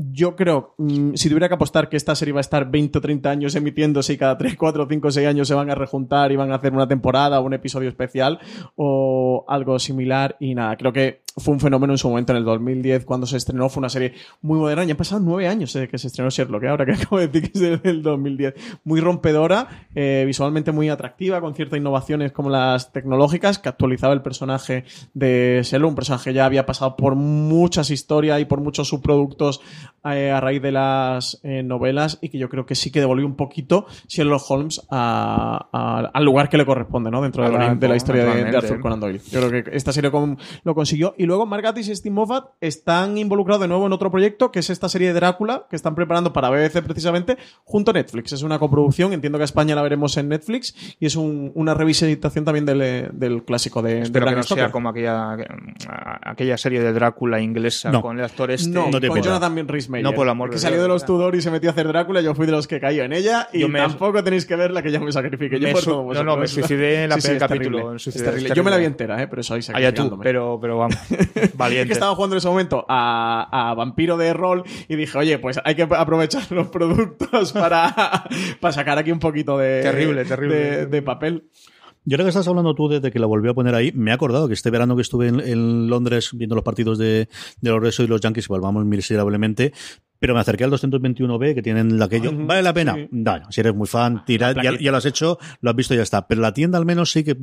Yo 0.00 0.36
creo, 0.36 0.76
mm, 0.78 1.14
si 1.14 1.28
tuviera 1.28 1.48
que 1.48 1.54
apostar 1.54 1.88
que 1.88 1.96
esta 1.96 2.14
serie 2.14 2.32
va 2.32 2.38
a 2.38 2.42
estar 2.42 2.70
20 2.70 2.98
o 2.98 3.00
30 3.00 3.30
años 3.30 3.56
emitiéndose 3.56 4.12
y 4.12 4.16
cada 4.16 4.38
3, 4.38 4.56
4, 4.56 4.86
5, 4.88 5.10
6 5.10 5.26
años 5.26 5.48
se 5.48 5.54
van 5.54 5.70
a 5.72 5.74
rejuntar 5.74 6.30
y 6.30 6.36
van 6.36 6.52
a 6.52 6.54
hacer 6.54 6.72
una 6.72 6.86
temporada 6.86 7.40
o 7.40 7.42
un 7.44 7.52
episodio 7.52 7.88
especial 7.88 8.38
o 8.76 9.44
algo 9.48 9.76
similar 9.80 10.36
y 10.38 10.54
nada, 10.54 10.76
creo 10.76 10.92
que 10.92 11.22
fue 11.38 11.54
un 11.54 11.60
fenómeno 11.60 11.92
en 11.92 11.98
su 11.98 12.08
momento 12.08 12.32
en 12.32 12.38
el 12.38 12.44
2010 12.44 13.04
cuando 13.04 13.26
se 13.26 13.36
estrenó, 13.36 13.68
fue 13.68 13.80
una 13.80 13.88
serie 13.88 14.14
muy 14.40 14.58
moderna, 14.58 14.84
ya 14.84 14.92
han 14.92 14.96
pasado 14.96 15.20
9 15.20 15.48
años 15.48 15.72
desde 15.72 15.88
que 15.88 15.98
se 15.98 16.08
estrenó 16.08 16.30
Sherlock, 16.30 16.62
¿eh? 16.64 16.68
ahora 16.68 16.86
que 16.86 16.92
acabo 17.00 17.18
de 17.18 17.28
decir 17.28 17.50
que 17.50 17.74
es 17.74 17.82
del 17.82 18.02
2010, 18.02 18.54
muy 18.84 19.00
rompedora, 19.00 19.86
eh, 19.94 20.24
visualmente 20.26 20.72
muy 20.72 20.88
atractiva, 20.88 21.40
con 21.40 21.54
ciertas 21.54 21.78
innovaciones 21.78 22.32
como 22.32 22.50
las 22.50 22.92
tecnológicas, 22.92 23.58
que 23.58 23.68
actualizaba 23.68 24.14
el 24.14 24.22
personaje 24.22 24.84
de 25.14 25.60
Sherlock, 25.64 25.90
un 25.90 25.96
personaje 25.96 26.30
que 26.30 26.34
ya 26.34 26.44
había 26.44 26.66
pasado 26.66 26.96
por 26.96 27.14
muchas 27.14 27.90
historias 27.90 28.40
y 28.40 28.44
por 28.44 28.60
muchos 28.60 28.88
subproductos 28.88 29.60
eh, 30.04 30.30
a 30.30 30.40
raíz 30.40 30.62
de 30.62 30.72
las 30.72 31.40
eh, 31.42 31.62
novelas 31.62 32.18
y 32.22 32.28
que 32.30 32.38
yo 32.38 32.48
creo 32.48 32.64
que 32.66 32.74
sí 32.74 32.90
que 32.90 33.00
devolvió 33.00 33.26
un 33.26 33.36
poquito 33.36 33.86
Sherlock 34.06 34.42
Holmes 34.50 34.80
a- 34.90 35.68
a- 35.72 36.10
al 36.12 36.24
lugar 36.24 36.48
que 36.48 36.56
le 36.56 36.64
corresponde, 36.64 37.10
¿no? 37.10 37.20
Dentro 37.20 37.42
de 37.48 37.56
la, 37.56 37.74
de 37.74 37.88
la 37.88 37.96
historia 37.96 38.24
de, 38.24 38.44
de. 38.44 38.56
Arthur 38.56 38.80
Conan 38.80 39.00
Doyle. 39.00 39.20
Yo 39.30 39.46
creo 39.48 39.64
que 39.64 39.76
esta 39.76 39.92
serie 39.92 40.10
con- 40.10 40.38
lo 40.64 40.74
consiguió. 40.74 41.14
Y 41.18 41.24
luego 41.26 41.46
Mark 41.46 41.62
Gatiss 41.62 41.88
y 41.88 41.96
Steve 41.96 42.14
Moffat 42.14 42.46
están 42.60 43.18
involucrados 43.18 43.60
de 43.60 43.68
nuevo 43.68 43.86
en 43.86 43.92
otro 43.92 44.10
proyecto, 44.10 44.50
que 44.50 44.60
es 44.60 44.70
esta 44.70 44.88
serie 44.88 45.08
de 45.08 45.14
Drácula, 45.14 45.66
que 45.68 45.76
están 45.76 45.94
preparando 45.94 46.32
para 46.32 46.48
BBC 46.50 46.82
precisamente, 46.82 47.36
junto 47.64 47.90
a 47.90 47.94
Netflix. 47.94 48.32
Es 48.32 48.42
una 48.42 48.58
coproducción, 48.58 49.12
entiendo 49.12 49.38
que 49.38 49.42
a 49.42 49.46
España 49.46 49.74
la 49.74 49.82
veremos 49.82 50.16
en 50.16 50.28
Netflix, 50.28 50.74
y 51.00 51.06
es 51.06 51.16
un- 51.16 51.52
una 51.54 51.74
revisitación 51.74 52.44
también 52.44 52.64
del, 52.66 53.10
del 53.12 53.42
clásico 53.44 53.82
de, 53.82 53.94
de 53.96 54.00
Espero 54.02 54.26
que 54.26 54.36
no 54.36 54.42
Stoker. 54.42 54.64
sea 54.64 54.72
como 54.72 54.88
aquella, 54.90 55.36
aquella 56.22 56.56
serie 56.56 56.80
de 56.80 56.92
Drácula 56.92 57.40
inglesa 57.40 57.90
No. 57.90 58.02
con 58.02 58.18
el 58.18 58.24
actor 58.24 58.50
este. 58.50 58.70
No, 58.70 58.90
No 58.90 59.00
te 59.00 59.08
con 59.08 59.16
pinta. 59.16 59.28
Jonathan 59.28 59.54
Rhys 59.86 60.02
No, 60.02 60.12
por 60.12 60.26
el 60.26 60.30
amor 60.30 60.50
que 60.50 60.58
salió 60.58 60.82
de 60.82 60.88
los 60.88 61.04
Tudor 61.06 61.34
y 61.36 61.42
se 61.42 61.50
metió 61.50 61.70
a 61.70 61.72
hacer 61.72 61.86
Drácula. 61.86 62.20
Yo 62.20 62.34
fui 62.34 62.46
de 62.46 62.52
los 62.52 62.66
que 62.66 62.80
cayó 62.80 63.04
en 63.04 63.12
ella 63.12 63.48
y 63.52 63.60
Yo 63.60 63.68
me- 63.68 63.78
tampoco 63.78 64.24
tenéis 64.24 64.44
que 64.46 64.56
verla, 64.56 64.82
que 64.82 64.90
ya 64.90 64.98
me 65.00 65.12
sacrifiqué. 65.12 65.60
Yo 65.60 65.68
Me 65.68 65.72
por 65.72 65.82
su- 65.82 65.90
no, 66.12 66.24
no, 66.24 66.36
me 66.36 66.46
suicidé 66.48 67.04
en 67.04 67.10
la 67.10 67.16
Sí, 67.20 67.32
es 67.32 67.38
capítulo, 67.38 67.78
terrible, 67.78 67.96
es 67.96 68.14
terrible. 68.14 68.48
es 68.48 68.54
Yo 68.54 68.64
me 68.64 68.70
la 68.70 68.76
vi 68.78 68.84
entera, 68.86 69.22
¿eh? 69.22 69.28
pero 69.28 69.40
eso 69.40 69.54
ahí 69.54 69.60
Allá 69.60 69.92
tú, 69.94 70.02
sacrificándome. 70.02 70.24
pero, 70.24 70.58
pero 70.60 70.78
vamos. 70.78 70.96
Es 71.34 71.56
Valiente. 71.56 71.86
que 71.88 71.92
estaba 71.92 72.14
jugando 72.14 72.34
en 72.34 72.38
ese 72.38 72.48
momento 72.48 72.84
a, 72.88 73.70
a 73.70 73.74
Vampiro 73.74 74.16
de 74.16 74.32
rol 74.32 74.64
y 74.88 74.96
dije, 74.96 75.16
oye, 75.18 75.38
pues 75.38 75.60
hay 75.64 75.74
que 75.74 75.82
aprovechar 75.82 76.42
los 76.52 76.68
productos 76.68 77.52
para, 77.52 78.24
para 78.60 78.72
sacar 78.72 78.98
aquí 78.98 79.12
un 79.12 79.18
poquito 79.20 79.58
de, 79.58 79.82
Terrible, 79.82 80.24
terrible. 80.24 80.56
de, 80.56 80.86
de 80.86 81.02
papel. 81.02 81.44
Yo 82.04 82.14
ahora 82.14 82.24
que 82.24 82.30
estás 82.30 82.48
hablando 82.48 82.74
tú 82.74 82.88
desde 82.88 83.10
que 83.10 83.18
la 83.18 83.26
volvió 83.26 83.50
a 83.50 83.54
poner 83.54 83.74
ahí, 83.74 83.92
me 83.92 84.10
he 84.10 84.14
acordado 84.14 84.48
que 84.48 84.54
este 84.54 84.70
verano 84.70 84.96
que 84.96 85.02
estuve 85.02 85.28
en, 85.28 85.88
Londres 85.88 86.30
viendo 86.32 86.54
los 86.54 86.64
partidos 86.64 86.98
de, 86.98 87.28
los 87.60 87.80
Resos 87.80 88.06
y 88.06 88.08
los 88.08 88.20
Yankees, 88.20 88.46
igual 88.46 88.60
vamos 88.60 88.84
miserablemente, 88.84 89.72
pero 90.18 90.34
me 90.34 90.40
acerqué 90.40 90.64
al 90.64 90.70
221B 90.70 91.54
que 91.54 91.62
tienen 91.62 92.00
aquello. 92.02 92.32
¿Vale 92.34 92.62
la 92.62 92.72
pena? 92.72 92.96
No, 93.10 93.38
no, 93.38 93.52
si 93.52 93.60
eres 93.60 93.74
muy 93.74 93.86
fan, 93.86 94.24
tira, 94.24 94.52
ya, 94.52 94.78
ya 94.78 94.90
lo 94.90 94.96
has 94.96 95.06
hecho, 95.06 95.38
lo 95.60 95.70
has 95.70 95.76
visto 95.76 95.94
y 95.94 95.98
ya 95.98 96.02
está. 96.02 96.26
Pero 96.26 96.40
la 96.40 96.52
tienda 96.52 96.78
al 96.78 96.86
menos 96.86 97.12
sí 97.12 97.24
que 97.24 97.36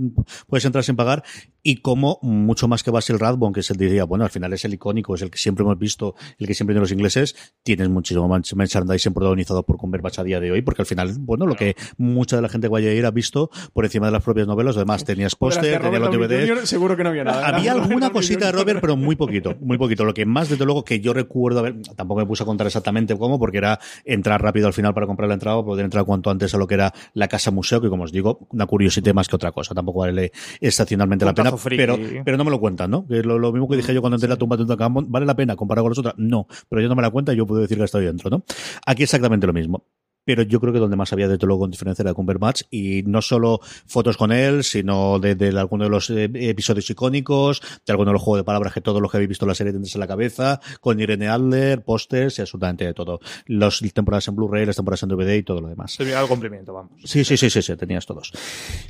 puedes 0.48 0.66
entrar 0.66 0.84
sin 0.84 0.96
pagar 0.96 1.24
y 1.64 1.78
como 1.78 2.20
mucho 2.22 2.68
más 2.68 2.84
que 2.84 2.92
Basil 2.92 3.20
Rathbone, 3.20 3.54
que 3.54 3.62
es 3.62 3.70
el 3.72 3.78
diría, 3.78 4.04
bueno, 4.04 4.24
al 4.24 4.30
final 4.30 4.54
es 4.54 4.66
el 4.66 4.74
icónico, 4.74 5.16
es 5.16 5.22
el 5.22 5.32
que 5.32 5.38
siempre 5.38 5.64
hemos 5.64 5.80
visto, 5.80 6.16
el 6.38 6.48
que 6.48 6.54
siempre 6.54 6.74
tienen 6.74 6.82
los 6.82 6.92
ingleses, 6.92 7.36
tienes 7.64 7.90
muchísimo 7.90 8.28
merchandising 8.28 9.14
protagonizado 9.14 9.64
por 9.64 9.78
Cumberbatch 9.78 10.20
a 10.20 10.24
día 10.24 10.40
de 10.40 10.52
hoy, 10.52 10.62
porque 10.62 10.84
al 10.84 10.86
final, 10.86 11.16
bueno, 11.20 11.46
lo 11.46 11.56
que 11.56 11.76
mucha 11.98 12.36
de 12.36 12.42
la 12.42 12.50
gente 12.50 12.68
que 12.68 12.72
vaya 12.72 12.90
a 12.90 12.94
ir 12.94 13.06
ha 13.06 13.12
visto 13.12 13.50
por 13.74 13.86
encima 13.86 14.08
de 14.08 14.12
las 14.12 14.24
propias 14.24 14.48
novelas, 14.48 14.76
además 14.76 15.04
tenías 15.04 15.36
póster, 15.36 15.82
tenías 15.82 16.02
los 16.02 16.12
DVDs, 16.12 16.70
seguro 16.70 16.96
que 16.96 17.04
no 17.04 17.10
había 17.10 17.24
nada. 17.24 17.48
había 17.48 17.72
alguna 17.74 18.12
cosita 18.12 18.48
de. 18.48 18.52
Robert, 18.52 18.80
pero 18.82 18.96
muy 18.96 19.16
poquito, 19.16 19.56
muy 19.60 19.78
poquito. 19.78 20.04
Lo 20.04 20.14
que 20.14 20.26
más, 20.26 20.50
desde 20.50 20.66
luego, 20.66 20.84
que 20.84 21.00
yo 21.00 21.14
recuerdo, 21.14 21.60
a 21.60 21.64
ver, 21.64 21.82
tampoco 21.96 22.22
me 22.22 22.28
puse 22.28 22.44
a 22.44 22.46
contar 22.46 22.65
exactamente 22.68 23.18
cómo, 23.18 23.40
porque 23.40 23.58
era 23.58 23.80
entrar 24.04 24.42
rápido 24.42 24.68
al 24.68 24.74
final 24.74 24.94
para 24.94 25.08
comprar 25.08 25.28
la 25.28 25.36
entrada, 25.36 25.58
o 25.58 25.66
poder 25.66 25.86
entrar 25.86 26.06
cuanto 26.06 26.30
antes 26.30 26.54
a 26.54 26.58
lo 26.58 26.68
que 26.68 26.76
era 26.76 26.94
la 27.14 27.28
casa 27.28 27.52
museo, 27.52 27.82
que 27.82 27.90
como 27.90 28.04
os 28.04 28.12
digo, 28.12 28.48
una 28.52 28.66
curiosidad 28.66 29.14
más 29.14 29.28
que 29.28 29.36
otra 29.36 29.52
cosa. 29.52 29.74
Tampoco 29.74 30.00
vale 30.00 30.32
estacionalmente 30.60 31.26
la 31.26 31.34
pena, 31.34 31.56
friki. 31.58 31.78
pero, 31.78 31.98
pero 32.24 32.38
no 32.38 32.44
me 32.44 32.52
lo 32.52 32.60
cuentan, 32.60 32.92
¿no? 32.92 33.08
Que 33.08 33.22
lo, 33.24 33.40
lo 33.40 33.52
mismo 33.52 33.68
que 33.68 33.78
dije 33.78 33.94
yo 33.94 34.02
cuando 34.02 34.16
entré 34.16 34.28
a 34.28 34.32
la 34.32 34.38
tumba 34.38 34.58
de 34.58 34.64
Tutankamón, 34.64 35.12
¿vale 35.12 35.26
la 35.26 35.36
pena 35.36 35.56
comparado 35.56 35.84
con 35.86 35.92
las 35.92 36.00
otras? 36.00 36.16
No, 36.18 36.48
pero 36.70 36.82
yo 36.82 36.90
no 36.90 36.96
me 36.96 37.02
la 37.02 37.10
cuenta 37.10 37.34
y 37.34 37.38
yo 37.38 37.46
puedo 37.46 37.62
decir 37.62 37.78
que 37.78 37.84
estoy 37.84 38.06
dentro, 38.06 38.30
¿no? 38.30 38.44
Aquí 38.86 39.04
exactamente 39.04 39.48
lo 39.48 39.54
mismo 39.54 39.86
pero 40.26 40.44
yo 40.44 40.60
creo 40.60 40.74
que 40.74 40.80
donde 40.80 40.98
más 40.98 41.14
había 41.14 41.28
desde 41.28 41.46
luego 41.46 41.62
con 41.62 41.72
diferencia 41.72 42.04
era 42.04 42.14
Cumberbatch 42.14 42.64
y 42.72 43.04
no 43.04 43.22
solo 43.22 43.62
fotos 43.86 44.18
con 44.18 44.32
él, 44.32 44.64
sino 44.64 45.20
de, 45.20 45.36
de 45.36 45.58
alguno 45.58 45.86
de 45.86 45.90
los 45.90 46.10
eh, 46.10 46.30
episodios 46.34 46.90
icónicos, 46.90 47.62
de 47.86 47.94
alguno 47.94 48.10
de 48.10 48.14
los 48.14 48.22
juegos 48.22 48.40
de 48.40 48.44
palabras 48.44 48.74
que 48.74 48.82
todos 48.82 49.02
los 49.02 49.10
que 49.12 49.18
habéis 49.18 49.30
visto 49.30 49.46
la 49.46 49.56
serie 49.56 49.72
tendréis 49.72 49.96
en 49.96 50.02
la 50.02 50.08
cabeza, 50.08 50.60
con 50.82 51.00
Irene 51.00 51.28
Adler, 51.28 51.84
pósters 51.84 52.40
y 52.40 52.42
absolutamente 52.42 52.86
de 52.86 52.94
todo. 52.94 53.20
Las 53.46 53.80
temporadas 53.94 54.28
en 54.28 54.36
Blu-ray, 54.36 54.66
las 54.66 54.76
temporadas 54.76 55.04
en 55.04 55.10
DVD 55.10 55.36
y 55.36 55.44
todo 55.44 55.62
lo 55.62 55.70
demás. 55.70 55.94
Se 55.94 56.04
el 56.04 56.28
cumplimiento, 56.28 56.74
vamos. 56.74 56.92
Sí, 57.04 57.24
sí, 57.24 57.38
sí, 57.38 57.50
sí, 57.50 57.62
sí, 57.62 57.76
tenías 57.76 58.06
todos. 58.06 58.32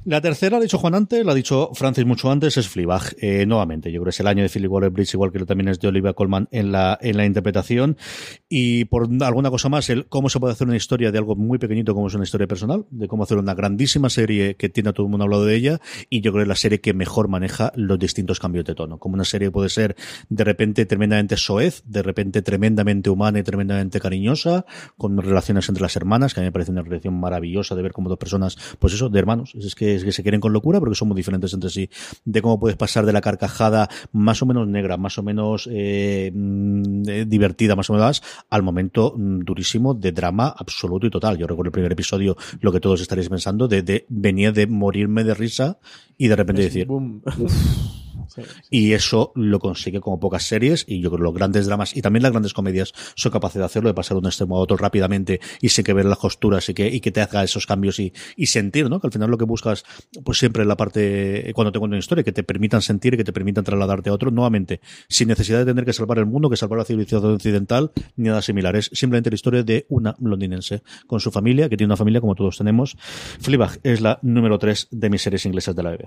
La 0.06 0.22
tercera, 0.22 0.52
lo 0.52 0.58
ha 0.58 0.62
dicho 0.62 0.78
Juan 0.78 0.96
antes, 0.96 1.26
lo 1.26 1.32
ha 1.32 1.36
dicho 1.36 1.72
Francis 1.74 2.06
mucho 2.06 2.32
antes, 2.32 2.58
es 2.58 2.68
Fleabag. 2.68 3.16
Eh, 3.20 3.46
nuevamente, 3.46 3.92
yo 3.92 4.00
creo 4.00 4.06
que 4.06 4.10
es 4.12 4.20
el 4.20 4.28
año 4.28 4.44
de 4.44 4.50
Philip 4.50 4.72
Waller-Bridge, 4.72 5.14
igual 5.14 5.32
que 5.32 5.40
lo 5.40 5.46
también 5.46 5.70
es 5.70 5.80
de 5.80 5.88
Olivia 5.88 6.14
Colman 6.14 6.48
en 6.52 6.72
la, 6.72 6.98
en 7.02 7.18
la 7.18 7.26
interpretación. 7.26 7.98
Y 8.50 8.86
por 8.86 9.10
alguna 9.22 9.50
cosa 9.50 9.70
más, 9.70 9.90
el 9.90 10.08
cómo 10.08 10.30
se 10.30 10.40
puede 10.40 10.54
hacer 10.54 10.68
una 10.68 10.78
historia 10.78 11.12
de 11.12 11.18
algo 11.18 11.25
muy 11.36 11.58
pequeñito 11.58 11.94
como 11.94 12.08
es 12.08 12.14
una 12.14 12.24
historia 12.24 12.48
personal, 12.48 12.86
de 12.92 13.08
cómo 13.08 13.24
hacer 13.24 13.38
una 13.38 13.54
grandísima 13.54 14.10
serie 14.10 14.56
que 14.56 14.70
tiene 14.70 14.90
a 14.90 14.94
todo 14.94 15.06
el 15.06 15.10
mundo 15.10 15.24
hablado 15.24 15.46
de 15.46 15.56
ella, 15.56 15.80
y 16.10 16.22
yo 16.22 16.32
creo 16.32 16.42
que 16.42 16.44
es 16.44 16.50
la 16.50 16.56
serie 16.56 16.82
que 16.82 16.94
mejor 16.94 17.28
maneja 17.28 17.72
los 17.76 17.98
distintos 17.98 18.40
cambios 18.40 18.66
de 18.66 18.76
tono. 18.76 19.00
Como 19.00 19.16
una 19.16 19.26
serie 19.26 19.52
puede 19.52 19.70
ser 19.70 19.96
de 20.30 20.44
repente 20.44 20.86
tremendamente 20.86 21.38
soez, 21.38 21.84
de 21.86 22.04
repente 22.04 22.42
tremendamente 22.42 23.10
humana 23.10 23.40
y 23.40 23.44
tremendamente 23.44 24.00
cariñosa, 24.00 24.66
con 24.98 25.18
relaciones 25.18 25.68
entre 25.70 25.82
las 25.82 25.96
hermanas, 25.96 26.34
que 26.34 26.40
a 26.40 26.44
mí 26.44 26.48
me 26.48 26.52
parece 26.52 26.72
una 26.72 26.82
relación 26.82 27.20
maravillosa 27.20 27.76
de 27.76 27.82
ver 27.82 27.92
cómo 27.92 28.10
dos 28.10 28.18
personas, 28.18 28.58
pues 28.80 28.94
eso, 28.94 29.10
de 29.10 29.20
hermanos, 29.20 29.56
es 29.56 29.76
que, 29.76 29.96
es 29.96 30.04
que 30.04 30.12
se 30.12 30.22
quieren 30.22 30.42
con 30.42 30.54
locura 30.54 30.80
porque 30.80 30.96
son 30.96 31.08
muy 31.08 31.16
diferentes 31.16 31.54
entre 31.54 31.70
sí, 31.70 31.90
de 32.24 32.42
cómo 32.42 32.60
puedes 32.60 32.78
pasar 32.78 33.06
de 33.06 33.14
la 33.14 33.22
carcajada 33.22 33.90
más 34.12 34.42
o 34.42 34.46
menos 34.46 34.68
negra, 34.68 34.98
más 34.98 35.18
o 35.18 35.24
menos 35.24 35.70
eh, 35.72 36.32
mm, 36.34 37.10
eh, 37.10 37.26
divertida, 37.26 37.76
más 37.76 37.90
o 37.90 37.94
menos, 37.94 38.24
al 38.50 38.64
momento 38.64 39.14
mm, 39.16 39.40
durísimo 39.40 39.94
de 39.94 40.12
drama 40.12 40.54
absoluto 40.58 41.08
y 41.08 41.10
total. 41.16 41.38
Yo 41.38 41.48
recuerdo 41.48 41.70
el 41.70 41.74
primer 41.74 41.92
episodio, 41.92 42.36
lo 42.60 42.72
que 42.72 42.80
todos 42.80 43.02
estaréis 43.02 43.30
pensando, 43.30 43.68
de, 43.68 43.82
de 43.82 44.06
venía 44.10 44.52
de 44.52 44.68
morirme 44.68 45.24
de 45.24 45.34
risa 45.34 45.80
y 46.18 46.28
de 46.28 46.36
repente 46.36 46.62
decir, 46.64 46.88
Boom. 46.88 47.22
Sí, 48.28 48.42
sí. 48.42 48.60
y 48.70 48.94
eso 48.94 49.32
lo 49.36 49.60
consigue 49.60 50.02
como 50.02 50.20
pocas 50.20 50.44
series 50.44 50.86
y 50.88 51.00
yo 51.00 51.10
creo 51.10 51.20
que 51.20 51.24
los 51.26 51.34
grandes 51.34 51.68
dramas 51.68 51.96
y 51.96 52.02
también 52.02 52.24
las 52.24 52.32
grandes 52.32 52.54
comedias 52.54 52.94
son 53.16 53.32
capaces 53.32 53.60
de 53.60 53.66
hacerlo, 53.66 53.90
de 53.90 53.94
pasar 53.94 54.16
de 54.16 54.20
un 54.20 54.26
extremo 54.26 54.58
a 54.58 54.60
otro 54.60 54.78
rápidamente 54.78 55.40
y 55.62 55.70
sin 55.70 55.84
que 55.84 55.94
ver 55.94 56.06
las 56.06 56.18
costuras 56.18 56.68
y 56.70 56.74
que, 56.74 56.88
y 56.88 57.00
que 57.02 57.12
te 57.12 57.22
haga 57.22 57.44
esos 57.44 57.66
cambios 57.66 58.00
y, 58.00 58.14
y 58.36 58.48
sentir, 58.48 58.90
¿no? 58.90 59.00
Que 59.00 59.08
al 59.08 59.14
final 59.14 59.30
lo 59.30 59.38
que 59.38 59.46
buscas 59.46 59.86
pues 60.24 60.40
siempre 60.40 60.64
en 60.64 60.70
la 60.70 60.78
parte 60.78 61.52
cuando 61.54 61.72
te 61.72 61.80
cuento 61.80 61.94
una 61.94 62.00
historia, 62.00 62.24
que 62.24 62.32
te 62.32 62.44
permitan 62.44 62.82
sentir 62.82 63.14
y 63.14 63.18
que 63.18 63.24
te 63.24 63.34
permitan 63.34 63.64
trasladarte 63.64 64.10
a 64.10 64.14
otro 64.14 64.32
nuevamente, 64.32 64.82
sin 65.08 65.28
necesidad 65.28 65.60
de 65.60 65.66
tener 65.66 65.86
que 65.86 65.94
salvar 65.94 66.18
el 66.18 66.26
mundo, 66.26 66.50
que 66.50 66.58
salvar 66.58 66.80
la 66.80 66.86
civilización 66.86 67.34
occidental, 67.34 67.92
ni 68.16 68.30
nada 68.30 68.42
similar. 68.42 68.76
Es 68.76 68.90
simplemente 68.94 69.30
la 69.30 69.36
historia 69.36 69.64
de 69.64 69.86
una 69.90 70.16
londinense 70.20 70.82
con 71.08 71.20
su 71.20 71.32
familia, 71.32 71.70
que 71.70 71.78
tiene 71.78 71.90
una 71.90 71.98
familia 71.98 72.22
como 72.22 72.36
todos 72.36 72.58
tenemos. 72.58 72.98
Fleabag 73.40 73.80
es 73.84 74.02
la 74.02 74.20
número 74.22 74.58
3 74.58 74.88
de 74.92 75.10
mis 75.10 75.22
series 75.22 75.46
inglesas 75.46 75.76
de 75.76 75.84
la 75.84 75.92
BBC. 75.92 76.05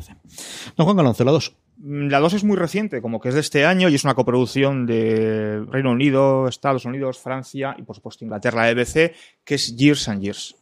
Don 0.77 0.85
Juan 0.85 0.97
Galonce, 0.97 1.25
la 1.25 1.33
2. 1.33 1.57
Mm, 1.79 2.09
La 2.09 2.21
2 2.21 2.35
es 2.35 2.45
muy 2.45 2.57
reciente, 2.57 3.01
como 3.01 3.21
que 3.21 3.29
es 3.29 3.35
de 3.35 3.41
este 3.41 3.65
año 3.65 3.89
y 3.89 3.95
es 3.95 4.05
una 4.05 4.15
coproducción 4.15 4.87
de 4.87 5.65
Reino 5.69 5.93
Unido, 5.93 6.49
Estados 6.49 6.85
Unidos, 6.85 7.19
Francia 7.19 7.75
y 7.79 7.83
por 7.83 7.97
supuesto 7.97 8.25
Inglaterra, 8.25 8.63
la 8.63 8.71
EBC, 8.71 9.15
que 9.45 9.55
es 9.55 9.77
Years 9.77 10.09
and 10.09 10.23
Years. 10.23 10.57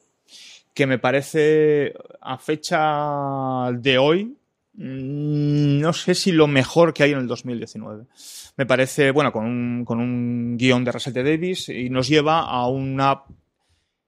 Que 0.75 0.87
me 0.87 0.99
parece 0.99 1.95
a 2.21 2.37
fecha 2.37 3.73
de 3.73 3.97
hoy, 3.97 4.37
mm, 4.75 5.81
no 5.81 5.93
sé 5.95 6.15
si 6.15 6.33
lo 6.33 6.47
mejor 6.47 6.93
que 6.93 7.03
hay 7.03 7.13
en 7.13 7.21
el 7.21 7.27
2019. 7.27 8.05
Me 8.59 8.67
parece, 8.67 9.11
bueno, 9.11 9.33
con 9.33 9.47
un, 9.47 9.85
con 9.85 10.01
un 10.01 10.57
guion 10.59 10.85
de 10.85 10.93
Russell. 10.93 11.15
Davis 11.15 11.71
y 11.71 11.89
nos 11.89 12.09
lleva 12.09 12.41
a 12.41 12.67
una 12.69 13.23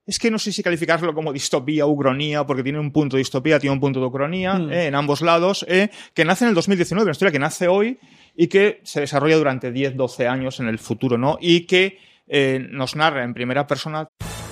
es 0.09 0.19
que 0.19 0.31
no 0.31 0.39
sé 0.39 0.51
si 0.51 0.63
calificarlo 0.63 1.15
como 1.15 1.33
distopía 1.33 1.85
o 1.87 1.91
ucronía, 1.91 2.45
porque 2.47 2.63
tiene 2.65 2.81
un 2.81 2.91
punto 2.91 3.17
de 3.17 3.21
distopía, 3.21 3.61
tiene 3.61 3.75
un 3.75 3.81
punto 3.81 4.01
de 4.01 4.07
ucronía, 4.07 4.55
Mm. 4.55 4.73
eh, 4.73 4.87
en 4.87 4.95
ambos 4.95 5.21
lados, 5.21 5.65
eh, 5.69 5.91
que 6.15 6.25
nace 6.25 6.45
en 6.45 6.49
el 6.49 6.55
2019, 6.55 7.05
una 7.05 7.13
historia 7.13 7.31
que 7.31 7.39
nace 7.39 7.69
hoy 7.69 7.99
y 8.35 8.47
que 8.49 8.81
se 8.85 9.01
desarrolla 9.01 9.37
durante 9.37 9.71
10, 9.71 9.97
12 9.97 10.27
años 10.27 10.59
en 10.61 10.69
el 10.69 10.79
futuro, 10.79 11.19
¿no? 11.19 11.39
Y 11.41 11.67
que 11.67 11.99
eh, 12.27 12.67
nos 12.71 12.97
narra 12.97 13.23
en 13.25 13.33
primera 13.35 13.67
persona 13.67 14.09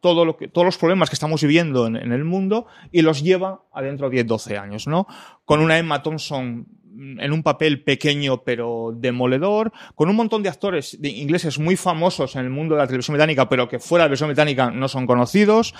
todo 0.00 0.24
lo 0.24 0.36
que, 0.36 0.48
todos 0.48 0.64
los 0.64 0.78
problemas 0.78 1.10
que 1.10 1.14
estamos 1.14 1.42
viviendo 1.42 1.86
en, 1.86 1.96
en 1.96 2.12
el 2.12 2.24
mundo 2.24 2.66
y 2.90 3.02
los 3.02 3.22
lleva 3.22 3.62
adentro 3.72 4.08
de 4.08 4.16
10, 4.16 4.26
12 4.26 4.58
años, 4.58 4.86
¿no? 4.86 5.06
Con 5.44 5.60
una 5.60 5.78
Emma 5.78 6.02
Thompson 6.02 6.66
en 7.00 7.32
un 7.32 7.42
papel 7.42 7.82
pequeño 7.82 8.42
pero 8.42 8.92
demoledor, 8.94 9.72
con 9.94 10.08
un 10.08 10.16
montón 10.16 10.42
de 10.42 10.48
actores 10.48 11.00
de 11.00 11.08
ingleses 11.08 11.58
muy 11.58 11.76
famosos 11.76 12.36
en 12.36 12.42
el 12.42 12.50
mundo 12.50 12.74
de 12.74 12.80
la 12.80 12.86
televisión 12.86 13.14
británica, 13.14 13.48
pero 13.48 13.68
que 13.68 13.78
fuera 13.78 14.04
de 14.04 14.06
la 14.06 14.08
televisión 14.08 14.28
británica 14.28 14.70
no 14.70 14.88
son 14.88 15.06
conocidos, 15.06 15.74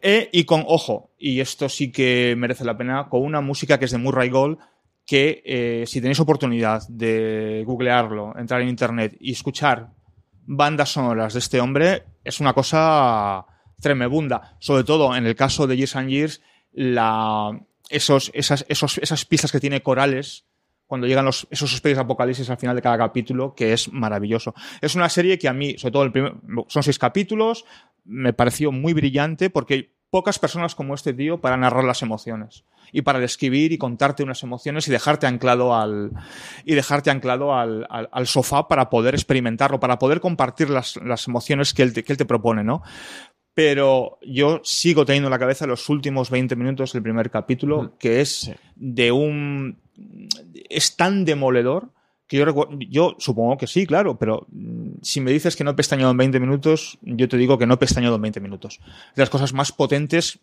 eh, 0.00 0.28
y 0.32 0.44
con, 0.44 0.64
ojo, 0.66 1.12
y 1.18 1.40
esto 1.40 1.68
sí 1.68 1.90
que 1.90 2.34
merece 2.36 2.64
la 2.64 2.76
pena, 2.76 3.08
con 3.08 3.22
una 3.22 3.40
música 3.40 3.78
que 3.78 3.86
es 3.86 3.90
de 3.90 3.98
Murray 3.98 4.30
Gold, 4.30 4.58
que 5.04 5.42
eh, 5.44 5.84
si 5.86 6.00
tenéis 6.00 6.20
oportunidad 6.20 6.86
de 6.88 7.64
googlearlo, 7.66 8.34
entrar 8.38 8.62
en 8.62 8.68
internet 8.68 9.16
y 9.20 9.32
escuchar 9.32 9.90
bandas 10.44 10.90
sonoras 10.90 11.34
de 11.34 11.40
este 11.40 11.60
hombre, 11.60 12.04
es 12.24 12.40
una 12.40 12.52
cosa 12.52 13.44
tremebunda. 13.82 14.56
Sobre 14.58 14.84
todo 14.84 15.14
en 15.14 15.26
el 15.26 15.36
caso 15.36 15.66
de 15.66 15.76
Years 15.76 15.96
and 15.96 16.08
Years, 16.08 16.40
la, 16.72 17.60
esos, 17.90 18.30
esas, 18.34 18.64
esos, 18.68 18.96
esas 18.96 19.24
pistas 19.26 19.52
que 19.52 19.60
tiene 19.60 19.82
corales 19.82 20.46
cuando 20.86 21.06
llegan 21.06 21.24
los, 21.24 21.46
esos 21.50 21.72
especies 21.72 21.98
apocalipsis 21.98 22.50
al 22.50 22.58
final 22.58 22.76
de 22.76 22.82
cada 22.82 22.98
capítulo, 22.98 23.54
que 23.54 23.72
es 23.72 23.90
maravilloso. 23.92 24.54
Es 24.80 24.94
una 24.94 25.08
serie 25.08 25.38
que 25.38 25.48
a 25.48 25.54
mí, 25.54 25.76
sobre 25.78 25.92
todo 25.92 26.02
el 26.02 26.12
primer, 26.12 26.34
son 26.68 26.82
seis 26.82 26.98
capítulos, 26.98 27.64
me 28.04 28.32
pareció 28.32 28.72
muy 28.72 28.92
brillante 28.92 29.48
porque 29.48 29.74
hay 29.74 29.90
pocas 30.10 30.38
personas 30.38 30.74
como 30.74 30.92
este 30.92 31.14
tío 31.14 31.40
para 31.40 31.56
narrar 31.56 31.84
las 31.84 32.02
emociones 32.02 32.64
y 32.92 33.00
para 33.00 33.18
describir 33.18 33.72
y 33.72 33.78
contarte 33.78 34.22
unas 34.22 34.42
emociones 34.42 34.86
y 34.86 34.90
dejarte 34.90 35.26
anclado 35.26 35.74
al 35.74 36.10
y 36.66 36.74
dejarte 36.74 37.10
anclado 37.10 37.54
al 37.54 38.26
sofá 38.26 38.68
para 38.68 38.90
poder 38.90 39.14
experimentarlo, 39.14 39.80
para 39.80 39.98
poder 39.98 40.20
compartir 40.20 40.68
las, 40.68 40.96
las 40.96 41.26
emociones 41.26 41.72
que 41.72 41.82
él, 41.82 41.94
te, 41.94 42.04
que 42.04 42.12
él 42.12 42.18
te 42.18 42.26
propone, 42.26 42.62
¿no? 42.62 42.82
Pero 43.54 44.18
yo 44.22 44.60
sigo 44.64 45.04
teniendo 45.04 45.28
en 45.28 45.32
la 45.32 45.38
cabeza 45.38 45.66
los 45.66 45.88
últimos 45.88 46.30
20 46.30 46.56
minutos 46.56 46.92
del 46.92 47.02
primer 47.02 47.30
capítulo, 47.30 47.96
que 47.98 48.20
es 48.20 48.30
Sí. 48.40 48.52
de 48.76 49.12
un... 49.12 49.78
es 50.70 50.96
tan 50.96 51.24
demoledor 51.24 51.90
que 52.26 52.38
yo, 52.38 52.46
recuerdo- 52.46 52.78
yo 52.88 53.14
supongo 53.18 53.58
que 53.58 53.66
sí, 53.66 53.86
claro, 53.86 54.16
pero 54.18 54.46
mm, 54.50 54.92
si 55.02 55.20
me 55.20 55.32
dices 55.32 55.54
que 55.54 55.64
no 55.64 55.72
he 55.72 55.74
pestañado 55.74 56.10
en 56.12 56.16
20 56.16 56.40
minutos, 56.40 56.98
yo 57.02 57.28
te 57.28 57.36
digo 57.36 57.58
que 57.58 57.66
no 57.66 57.74
he 57.74 57.78
pestañado 57.78 58.16
en 58.16 58.22
20 58.22 58.40
minutos. 58.40 58.80
De 59.14 59.20
las 59.22 59.28
cosas 59.28 59.52
más 59.52 59.70
potentes 59.70 60.38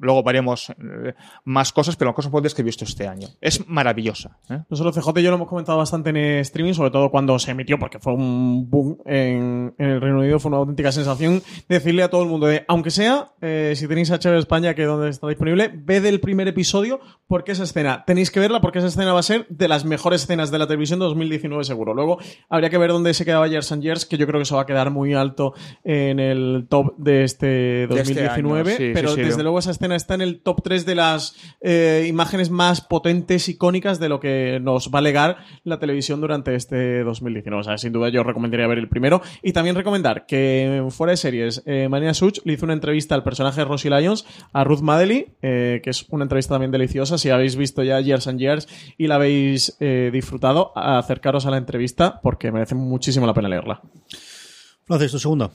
luego 0.00 0.22
veremos 0.22 0.70
eh, 0.70 1.14
más 1.44 1.72
cosas, 1.72 1.96
pero 1.96 2.10
las 2.10 2.16
cosas 2.16 2.30
potentes 2.30 2.54
que 2.54 2.62
he 2.62 2.64
visto 2.64 2.84
este 2.84 3.06
año. 3.06 3.28
Es 3.40 3.66
maravillosa. 3.68 4.38
¿eh? 4.50 4.60
Nosotros 4.70 4.96
CJ 4.96 5.20
y 5.20 5.22
yo 5.22 5.30
lo 5.30 5.36
hemos 5.36 5.48
comentado 5.48 5.78
bastante 5.78 6.10
en 6.10 6.16
streaming, 6.40 6.74
sobre 6.74 6.90
todo 6.90 7.10
cuando 7.10 7.38
se 7.38 7.50
emitió, 7.50 7.78
porque 7.78 7.98
fue 7.98 8.12
un 8.12 8.68
boom 8.68 8.98
en, 9.04 9.74
en 9.78 9.90
el 9.90 10.00
Reino 10.00 10.18
Unido, 10.18 10.38
fue 10.38 10.50
una 10.50 10.58
auténtica 10.58 10.92
sensación 10.92 11.42
decirle 11.68 12.02
a 12.02 12.10
todo 12.10 12.22
el 12.22 12.28
mundo 12.28 12.46
de, 12.46 12.64
aunque 12.68 12.90
sea, 12.90 13.32
eh, 13.40 13.74
si 13.76 13.86
tenéis 13.88 14.10
HBO 14.10 14.38
España, 14.38 14.74
que 14.74 14.82
es 14.82 14.88
donde 14.88 15.10
está 15.10 15.28
disponible, 15.28 15.70
ved 15.74 16.04
el 16.04 16.20
primer 16.20 16.48
episodio 16.48 17.00
porque 17.26 17.52
esa 17.52 17.64
escena, 17.64 18.04
tenéis 18.06 18.30
que 18.30 18.40
verla 18.40 18.60
porque 18.60 18.78
esa 18.78 18.88
escena 18.88 19.12
va 19.12 19.20
a 19.20 19.22
ser 19.22 19.46
de 19.48 19.68
las 19.68 19.84
mejores 19.84 20.22
escenas 20.22 20.50
de 20.50 20.58
la 20.58 20.66
televisión 20.66 20.98
de 20.98 21.06
2019 21.06 21.64
seguro. 21.64 21.94
Luego 21.94 22.18
habría 22.48 22.70
que 22.70 22.78
ver 22.78 22.90
dónde 22.90 23.14
se 23.14 23.24
quedaba 23.24 23.46
Years 23.48 23.70
and 23.72 23.82
Years, 23.82 24.06
que 24.06 24.16
yo 24.16 24.26
creo 24.26 24.38
que 24.38 24.44
eso 24.44 24.56
va 24.56 24.62
a 24.62 24.66
quedar 24.66 24.90
muy 24.90 25.14
alto 25.14 25.54
en 25.84 26.20
el 26.20 26.66
top 26.68 26.96
de 26.96 27.24
este 27.24 27.86
2019, 27.86 28.70
año, 28.70 28.78
sí, 28.78 28.90
pero 28.94 29.10
sí, 29.10 29.16
sí. 29.16 29.22
desde 29.22 29.42
luego 29.42 29.58
esa 29.58 29.70
escena 29.70 29.87
está 29.96 30.14
en 30.14 30.22
el 30.22 30.40
top 30.40 30.62
3 30.62 30.86
de 30.86 30.94
las 30.94 31.36
eh, 31.60 32.06
imágenes 32.08 32.50
más 32.50 32.80
potentes, 32.80 33.48
icónicas 33.48 33.98
de 33.98 34.08
lo 34.08 34.20
que 34.20 34.58
nos 34.60 34.90
va 34.90 35.00
a 35.00 35.02
legar 35.02 35.38
la 35.64 35.78
televisión 35.78 36.20
durante 36.20 36.54
este 36.54 37.02
2019. 37.04 37.60
O 37.60 37.64
sea, 37.64 37.78
sin 37.78 37.92
duda 37.92 38.08
yo 38.08 38.22
recomendaría 38.22 38.66
ver 38.66 38.78
el 38.78 38.88
primero 38.88 39.22
y 39.42 39.52
también 39.52 39.76
recomendar 39.76 40.26
que 40.26 40.86
fuera 40.90 41.12
de 41.12 41.16
series, 41.16 41.62
eh, 41.66 41.88
María 41.88 42.14
Such 42.14 42.38
le 42.44 42.52
hizo 42.52 42.64
una 42.64 42.74
entrevista 42.74 43.14
al 43.14 43.22
personaje 43.22 43.60
de 43.60 43.64
Rosie 43.64 43.90
Lyons, 43.90 44.26
a 44.52 44.64
Ruth 44.64 44.80
Madeley, 44.80 45.34
eh, 45.42 45.80
que 45.82 45.90
es 45.90 46.06
una 46.10 46.24
entrevista 46.24 46.54
también 46.54 46.70
deliciosa. 46.70 47.18
Si 47.18 47.30
habéis 47.30 47.56
visto 47.56 47.82
ya 47.82 48.00
Years 48.00 48.26
and 48.26 48.38
Years 48.38 48.68
y 48.96 49.06
la 49.06 49.16
habéis 49.16 49.76
eh, 49.80 50.10
disfrutado, 50.12 50.72
acercaros 50.76 51.46
a 51.46 51.50
la 51.50 51.56
entrevista 51.56 52.20
porque 52.22 52.52
merece 52.52 52.74
muchísimo 52.74 53.26
la 53.26 53.34
pena 53.34 53.48
leerla. 53.48 53.80
Francis, 54.88 55.12
tu 55.12 55.18
segunda. 55.18 55.50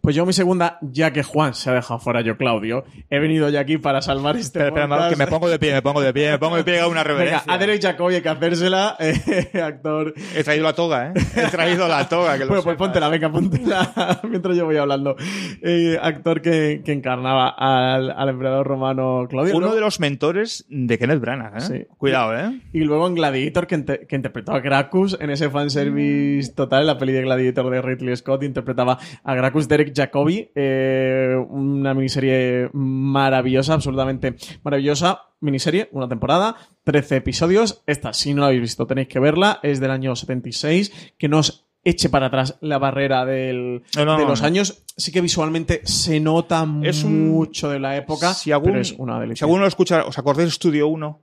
Pues 0.00 0.14
yo 0.14 0.24
mi 0.26 0.32
segunda, 0.32 0.78
ya 0.82 1.12
que 1.12 1.22
Juan 1.22 1.54
se 1.54 1.70
ha 1.70 1.74
dejado 1.74 1.98
fuera 1.98 2.20
yo, 2.20 2.36
Claudio, 2.36 2.84
he 3.10 3.18
venido 3.18 3.48
ya 3.48 3.60
aquí 3.60 3.78
para 3.78 4.00
salvar 4.02 4.36
este 4.36 4.58
Espera, 4.60 4.68
espera, 4.68 4.88
podcast. 4.88 5.10
que 5.10 5.16
me 5.16 5.26
pongo 5.26 5.48
de 5.48 5.58
pie, 5.58 5.72
me 5.72 5.82
pongo 5.82 6.00
de 6.02 6.12
pie, 6.12 6.30
me 6.32 6.38
pongo 6.38 6.56
de 6.56 6.64
pie 6.64 6.80
a 6.80 6.86
una 6.86 7.02
Venga, 7.02 7.14
reverencia. 7.18 7.52
a 7.52 7.58
Derek 7.58 7.82
Jacobi 7.82 8.14
hay 8.16 8.22
que 8.22 8.28
hacérsela, 8.28 8.96
eh, 9.00 9.50
actor. 9.62 10.14
He 10.36 10.44
traído 10.44 10.64
la 10.64 10.74
toga, 10.74 11.08
¿eh? 11.08 11.12
He 11.34 11.46
traído 11.48 11.88
la 11.88 12.08
toga. 12.08 12.34
Que 12.34 12.40
lo 12.40 12.48
Bueno, 12.48 12.62
pues 12.62 12.74
sepas. 12.74 12.76
póntela, 12.76 13.08
venga, 13.08 13.32
póntela 13.32 14.20
mientras 14.28 14.56
yo 14.56 14.64
voy 14.66 14.76
hablando. 14.76 15.16
Eh, 15.62 15.98
actor 16.00 16.40
que, 16.42 16.82
que 16.84 16.92
encarnaba 16.92 17.48
al, 17.48 18.10
al 18.10 18.28
emperador 18.28 18.66
romano 18.66 19.26
Claudio. 19.28 19.56
Uno 19.56 19.74
de 19.74 19.80
los 19.80 19.98
mentores 19.98 20.66
de 20.68 20.98
Kenneth 20.98 21.20
Branagh, 21.20 21.56
¿eh? 21.56 21.60
Sí. 21.60 21.86
Cuidado, 21.96 22.36
¿eh? 22.38 22.60
Y 22.72 22.80
luego 22.80 23.06
en 23.06 23.14
Gladiator, 23.14 23.66
que, 23.66 24.06
que 24.06 24.16
interpretó 24.16 24.52
a 24.52 24.60
Gracchus 24.60 25.16
en 25.20 25.30
ese 25.30 25.48
fanservice 25.50 26.52
total, 26.52 26.82
en 26.82 26.86
la 26.88 26.98
peli 26.98 27.12
de 27.12 27.22
Gladiator 27.22 27.70
de 27.70 27.80
Ridley 27.82 28.16
Scott, 28.16 28.42
interpretaba 28.74 28.98
a 29.22 29.34
Gracus 29.34 29.68
Derek 29.68 29.92
Jacobi, 29.94 30.50
eh, 30.54 31.36
una 31.48 31.94
miniserie 31.94 32.68
maravillosa, 32.72 33.74
absolutamente 33.74 34.36
maravillosa. 34.62 35.22
Miniserie, 35.40 35.88
una 35.92 36.08
temporada, 36.08 36.56
13 36.84 37.16
episodios. 37.16 37.82
Esta, 37.86 38.12
si 38.12 38.32
no 38.32 38.40
la 38.40 38.46
habéis 38.46 38.62
visto, 38.62 38.86
tenéis 38.86 39.08
que 39.08 39.20
verla. 39.20 39.60
Es 39.62 39.78
del 39.78 39.90
año 39.90 40.16
76, 40.16 41.14
que 41.18 41.28
nos 41.28 41.66
eche 41.84 42.08
para 42.08 42.26
atrás 42.26 42.56
la 42.62 42.78
barrera 42.78 43.26
del, 43.26 43.82
de 43.94 44.04
los 44.04 44.42
años. 44.42 44.84
Sí 44.96 45.12
que 45.12 45.20
visualmente 45.20 45.82
se 45.84 46.18
nota 46.18 46.64
mucho 46.64 47.68
de 47.68 47.78
la 47.78 47.96
época, 47.96 48.32
si 48.32 48.50
pero 48.50 48.80
es 48.80 48.92
una 48.92 49.20
delicia. 49.20 49.40
Si 49.40 49.44
alguno 49.44 49.62
lo 49.62 49.68
escucha, 49.68 50.04
¿os 50.06 50.18
acordáis 50.18 50.54
Studio 50.54 50.88
1? 50.88 51.20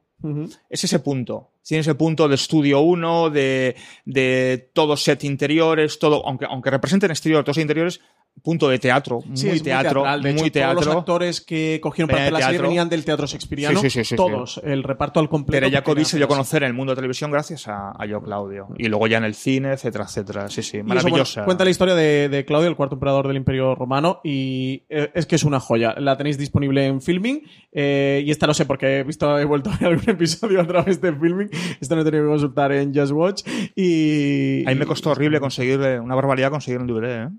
Es 0.70 0.84
ese 0.84 1.00
punto. 1.00 1.50
Tiene 1.64 1.82
ese 1.82 1.96
punto 1.96 2.28
de 2.28 2.36
estudio 2.36 2.82
1, 2.82 3.30
de, 3.30 3.76
de 4.06 4.70
todo 4.74 4.98
set 4.98 5.24
interiores, 5.24 6.00
todo, 6.00 6.26
aunque, 6.26 6.46
aunque 6.46 6.70
representen 6.70 7.12
exterior, 7.12 7.44
todos 7.44 7.58
interiores, 7.58 8.02
punto 8.42 8.70
de 8.70 8.80
teatro, 8.80 9.22
Sí, 9.34 9.48
muy 9.48 9.60
teatro, 9.60 10.02
teatral. 10.02 10.24
De 10.24 10.34
muy 10.34 10.48
hecho, 10.48 10.62
Todos 10.62 10.86
los 10.86 10.96
actores 10.96 11.42
que 11.42 11.80
cogieron 11.82 12.10
para 12.10 12.24
Venían 12.24 12.34
hacer 12.34 12.42
la 12.42 12.52
serie 12.52 12.62
venían 12.62 12.90
del 12.90 13.06
teatro 13.06 13.28
shakespeariano. 13.28 13.80
Sí, 13.82 13.90
sí, 13.90 14.16
todos. 14.16 14.60
El 14.64 14.84
reparto 14.84 15.20
al 15.20 15.30
completo. 15.30 15.66
Porque 15.66 15.76
Jacobi 15.76 16.06
se 16.06 16.18
dio 16.18 16.26
a 16.26 16.30
conocer 16.30 16.64
en 16.64 16.68
el 16.68 16.74
mundo 16.74 16.92
de 16.92 16.96
televisión 16.96 17.32
gracias 17.32 17.68
a, 17.68 17.92
a 17.98 18.06
Yo 18.06 18.22
Claudio. 18.22 18.70
Y 18.78 18.88
luego 18.88 19.08
ya 19.08 19.18
en 19.18 19.26
el 19.26 19.36
cine, 19.36 19.74
etcétera, 19.74 20.06
etcétera. 20.06 20.50
Sí, 20.50 20.64
sí, 20.64 20.78
eso, 20.78 20.88
maravillosa. 20.88 21.42
bueno, 21.42 21.46
cuenta 21.46 21.64
la 21.64 21.70
historia 21.70 21.96
de, 21.96 22.30
de 22.30 22.46
Claudio, 22.46 22.68
el 22.70 22.76
cuarto 22.76 22.96
emperador 22.96 23.28
del 23.28 23.38
Imperio 23.38 23.76
Romano, 23.76 24.22
y 24.24 24.84
eh, 24.90 25.12
es 25.14 25.26
que 25.26 25.36
es 25.36 25.44
una 25.44 25.60
joya. 25.60 25.94
La 25.98 26.18
tenéis 26.18 26.38
disponible 26.38 26.86
en 26.86 27.02
Filming, 27.02 27.44
eh, 27.72 28.24
y 28.26 28.32
esta 28.32 28.48
lo 28.48 28.54
sé 28.54 28.66
porque 28.66 29.00
he 29.00 29.04
visto, 29.04 29.38
he 29.38 29.46
vuelto 29.46 29.70
a 29.70 29.78
ver 29.78 29.90
algún 29.90 30.10
episodio 30.10 30.62
a 30.62 30.68
través 30.68 31.00
de 31.02 31.14
Filming. 31.14 31.50
Esta 31.80 31.96
no 31.96 32.02
he 32.02 32.06
tenido 32.06 32.24
que 32.24 32.30
consultar 32.30 32.72
en 32.72 32.94
Just 32.94 33.12
Watch. 33.12 33.44
Y. 33.76 34.64
A 34.66 34.70
mí 34.72 34.76
me 34.76 34.86
costó 34.86 35.12
horrible 35.12 35.40
conseguir, 35.40 35.80
eh, 35.82 36.00
una 36.00 36.16
barbaridad 36.16 36.50
conseguir 36.50 36.80
un 36.80 36.88
DVD, 36.88 37.26
¿eh? 37.26 37.30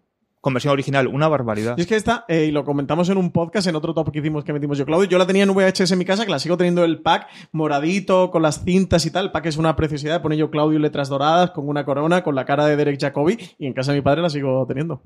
Con 0.43 0.53
versión 0.53 0.73
original, 0.73 1.07
una 1.07 1.29
barbaridad. 1.29 1.79
Y 1.79 1.81
es 1.83 1.87
que 1.87 1.97
esta, 1.97 2.27
eh, 2.29 2.45
y 2.49 2.51
lo 2.51 2.65
comentamos 2.65 3.09
en 3.09 3.17
un 3.17 3.31
podcast, 3.33 3.67
en 3.69 3.77
otro 3.77 3.95
top 3.95 4.11
que 4.13 4.19
hicimos 4.19 4.45
que 4.45 4.53
metimos 4.53 4.77
yo, 4.77 4.85
Claudio, 4.85 5.09
yo 5.09 5.17
la 5.17 5.27
tenía 5.27 5.45
en 5.45 5.55
VHS 5.55 5.93
en 5.93 5.99
mi 5.99 6.05
casa, 6.05 6.25
que 6.27 6.31
la 6.33 6.39
sigo 6.41 6.57
teniendo 6.59 6.85
el 6.85 7.01
pack 7.01 7.29
moradito, 7.53 8.31
con 8.33 8.43
las 8.43 8.65
cintas 8.65 9.07
y 9.07 9.11
tal. 9.11 9.27
El 9.27 9.31
pack 9.31 9.47
es 9.47 9.57
una 9.57 9.77
preciosidad, 9.77 10.21
pone 10.21 10.37
yo 10.37 10.51
Claudio 10.51 10.77
en 10.77 10.83
letras 10.83 11.09
doradas, 11.09 11.53
con 11.53 11.69
una 11.69 11.85
corona, 11.85 12.23
con 12.25 12.35
la 12.35 12.45
cara 12.45 12.67
de 12.67 12.77
Derek 12.77 13.01
Jacobi, 13.01 13.39
y 13.59 13.67
en 13.67 13.73
casa 13.73 13.93
de 13.93 13.99
mi 13.99 14.03
padre 14.03 14.21
la 14.21 14.31
sigo 14.31 14.67
teniendo. 14.67 15.01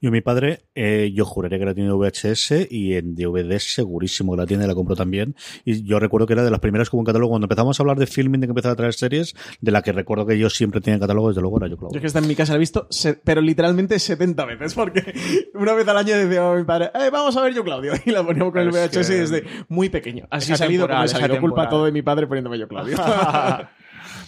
Yo, 0.00 0.10
mi 0.10 0.22
padre, 0.22 0.62
eh, 0.74 1.12
yo 1.14 1.24
juraría 1.26 1.58
que 1.58 1.66
la 1.66 1.74
tiene 1.74 1.90
en 1.90 1.98
VHS 1.98 2.66
y 2.70 2.94
en 2.94 3.14
DVD 3.14 3.58
segurísimo 3.58 4.32
que 4.32 4.38
la 4.38 4.46
tiene, 4.46 4.66
la 4.66 4.74
compró 4.74 4.96
también. 4.96 5.36
Y 5.66 5.84
yo 5.84 5.98
recuerdo 6.00 6.26
que 6.26 6.32
era 6.32 6.42
de 6.44 6.50
las 6.50 6.60
primeras 6.60 6.88
como 6.88 7.00
un 7.00 7.04
catálogo. 7.04 7.30
Cuando 7.30 7.44
empezamos 7.44 7.78
a 7.78 7.82
hablar 7.82 7.98
de 7.98 8.06
filming, 8.06 8.40
de 8.40 8.46
que 8.46 8.52
empezaba 8.52 8.72
a 8.72 8.76
traer 8.76 8.94
series, 8.94 9.34
de 9.60 9.70
la 9.70 9.82
que 9.82 9.92
recuerdo 9.92 10.24
que 10.24 10.38
yo 10.38 10.48
siempre 10.48 10.80
tenía 10.80 10.94
en 10.94 11.00
catálogo, 11.00 11.28
desde 11.28 11.42
luego 11.42 11.58
era 11.58 11.66
yo, 11.66 11.72
Yo 11.74 11.78
Claudio. 11.78 11.96
es 11.98 12.00
que 12.00 12.06
esta 12.06 12.20
en 12.20 12.28
mi 12.28 12.34
casa 12.34 12.52
la 12.54 12.56
he 12.56 12.60
visto, 12.60 12.86
se- 12.90 13.14
pero 13.14 13.42
literalmente 13.42 13.98
70 13.98 14.44
veces, 14.46 14.74
porque 14.78 15.12
una 15.54 15.72
vez 15.72 15.88
al 15.88 15.96
año 15.96 16.16
decía 16.16 16.52
mi 16.52 16.62
padre, 16.62 16.92
eh, 16.94 17.10
vamos 17.10 17.36
a 17.36 17.42
ver 17.42 17.52
yo 17.52 17.64
Claudio, 17.64 17.94
y 18.04 18.12
la 18.12 18.22
poníamos 18.22 18.52
con 18.52 18.62
el 18.62 18.70
VHS 18.70 19.08
desde 19.08 19.44
muy 19.68 19.88
pequeño. 19.88 20.28
Así 20.30 20.52
he 20.52 20.56
salido 20.56 20.88
como 20.88 21.08
salido, 21.08 21.40
culpa 21.40 21.68
todo 21.68 21.86
de 21.86 21.92
mi 21.92 22.02
padre 22.02 22.28
poniéndome 22.28 22.60
yo 22.60 22.68
Claudio. 22.68 22.96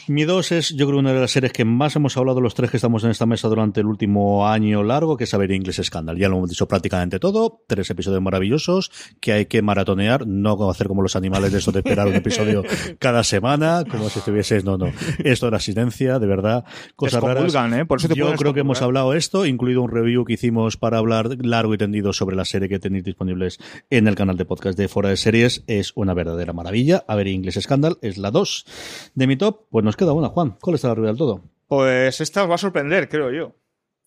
Mi 0.09 0.25
dos 0.25 0.53
es, 0.53 0.71
yo 0.71 0.87
creo, 0.87 0.99
una 0.99 1.13
de 1.13 1.21
las 1.21 1.31
series 1.31 1.53
que 1.53 1.65
más 1.65 1.97
hemos 1.97 2.17
hablado 2.17 2.41
los 2.41 2.55
tres 2.55 2.71
que 2.71 2.77
estamos 2.77 3.05
en 3.05 3.11
esta 3.11 3.27
mesa 3.27 3.49
durante 3.49 3.81
el 3.81 3.87
último 3.87 4.49
año 4.49 4.83
largo, 4.83 5.17
que 5.17 5.25
es 5.25 5.31
saber 5.31 5.53
English 5.53 5.83
Scandal. 5.83 6.19
Ya 6.19 6.29
lo 6.29 6.37
hemos 6.37 6.51
dicho 6.51 6.67
prácticamente 6.67 7.19
todo. 7.19 7.63
Tres 7.67 7.91
episodios 7.91 8.23
maravillosos 8.23 8.91
que 9.21 9.33
hay 9.33 9.47
que 9.47 9.63
maratonear, 9.63 10.27
no 10.27 10.71
hacer 10.71 10.89
como 10.89 11.03
los 11.03 11.17
animales 11.17 11.53
de 11.53 11.59
eso 11.59 11.73
de 11.73 11.81
esperar 11.81 12.09
un 12.09 12.15
episodio 12.15 12.63
cada 12.99 13.25
semana, 13.25 13.85
como 13.89 14.09
si 14.09 14.19
estuvieses, 14.19 14.65
no, 14.65 14.77
no. 14.77 14.93
Esto 15.19 15.49
era 15.49 15.57
asistencia, 15.57 16.19
de 16.19 16.27
verdad. 16.27 16.65
Cosas 16.97 17.23
raras. 17.23 17.55
¿eh? 17.73 17.85
Por 17.85 17.99
eso 17.99 18.09
te 18.09 18.15
Yo 18.15 18.33
creo 18.35 18.55
que 18.55 18.61
hemos 18.61 18.83
hablado 18.83 19.15
esto, 19.15 19.47
incluido 19.47 19.83
un 19.83 19.91
review 19.91 20.25
que 20.25 20.35
hicimos 20.35 20.77
para 20.77 20.99
hablar 20.99 21.29
largo 21.41 21.75
y 21.75 21.79
tendido 21.79 22.13
sobre 22.13 22.37
la 22.37 22.45
serie 22.45 22.69
que 22.69 22.79
tenéis 22.79 23.05
disponibles 23.05 23.59
en 23.91 24.09
el 24.09 24.15
canal 24.15 24.37
de 24.37 24.45
podcast 24.45 24.79
de 24.79 24.89
Fuera 24.89 25.09
de 25.11 25.17
Series. 25.17 25.63
Es 25.67 25.93
una 25.95 26.15
verdadera 26.15 26.53
maravilla. 26.53 27.05
A 27.07 27.15
ver, 27.15 27.29
English 27.29 27.61
Scandal 27.61 27.99
es 28.03 28.19
la 28.19 28.31
2 28.31 28.67
de 29.15 29.27
mi 29.27 29.37
top. 29.37 29.61
Pues 29.71 29.85
nos 29.85 29.97
queda 29.97 30.13
una, 30.13 30.29
Juan. 30.29 30.57
¿Cuál 30.61 30.75
está 30.77 30.91
arriba 30.91 31.07
del 31.09 31.17
todo? 31.17 31.43
Pues 31.69 32.21
esta 32.21 32.43
os 32.43 32.51
va 32.51 32.57
a 32.57 32.59
sorprender, 32.59 33.09
creo 33.09 33.31
yo. 33.31 33.55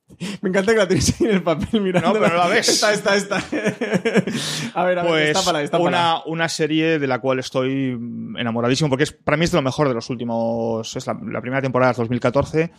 me 0.41 0.49
encanta 0.49 0.73
que 0.73 0.77
la 0.77 0.87
tienes 0.87 1.19
ahí 1.19 1.27
en 1.27 1.35
el 1.35 1.43
papel 1.43 1.81
mirando. 1.81 2.09
No, 2.09 2.13
pero 2.19 2.29
no 2.29 2.35
la 2.37 2.47
ves. 2.47 2.67
Esta, 2.67 2.93
esta, 2.93 3.15
esta. 3.15 3.37
a 4.73 4.83
ver, 4.83 4.99
a 4.99 5.03
ver, 5.03 5.11
Pues 5.11 5.27
destápala, 5.27 5.59
destápala. 5.59 5.89
una, 5.89 6.23
una 6.25 6.49
serie 6.49 6.99
de 6.99 7.07
la 7.07 7.19
cual 7.19 7.39
estoy 7.39 7.97
enamoradísimo, 8.37 8.89
porque 8.89 9.05
es, 9.05 9.13
para 9.13 9.37
mí 9.37 9.45
es 9.45 9.51
de 9.51 9.57
lo 9.57 9.61
mejor 9.61 9.87
de 9.87 9.93
los 9.93 10.09
últimos. 10.09 10.95
Es 10.95 11.07
la, 11.07 11.17
la 11.31 11.41
primera 11.41 11.61
temporada 11.61 11.91
es 11.91 11.97
2014 11.97 12.71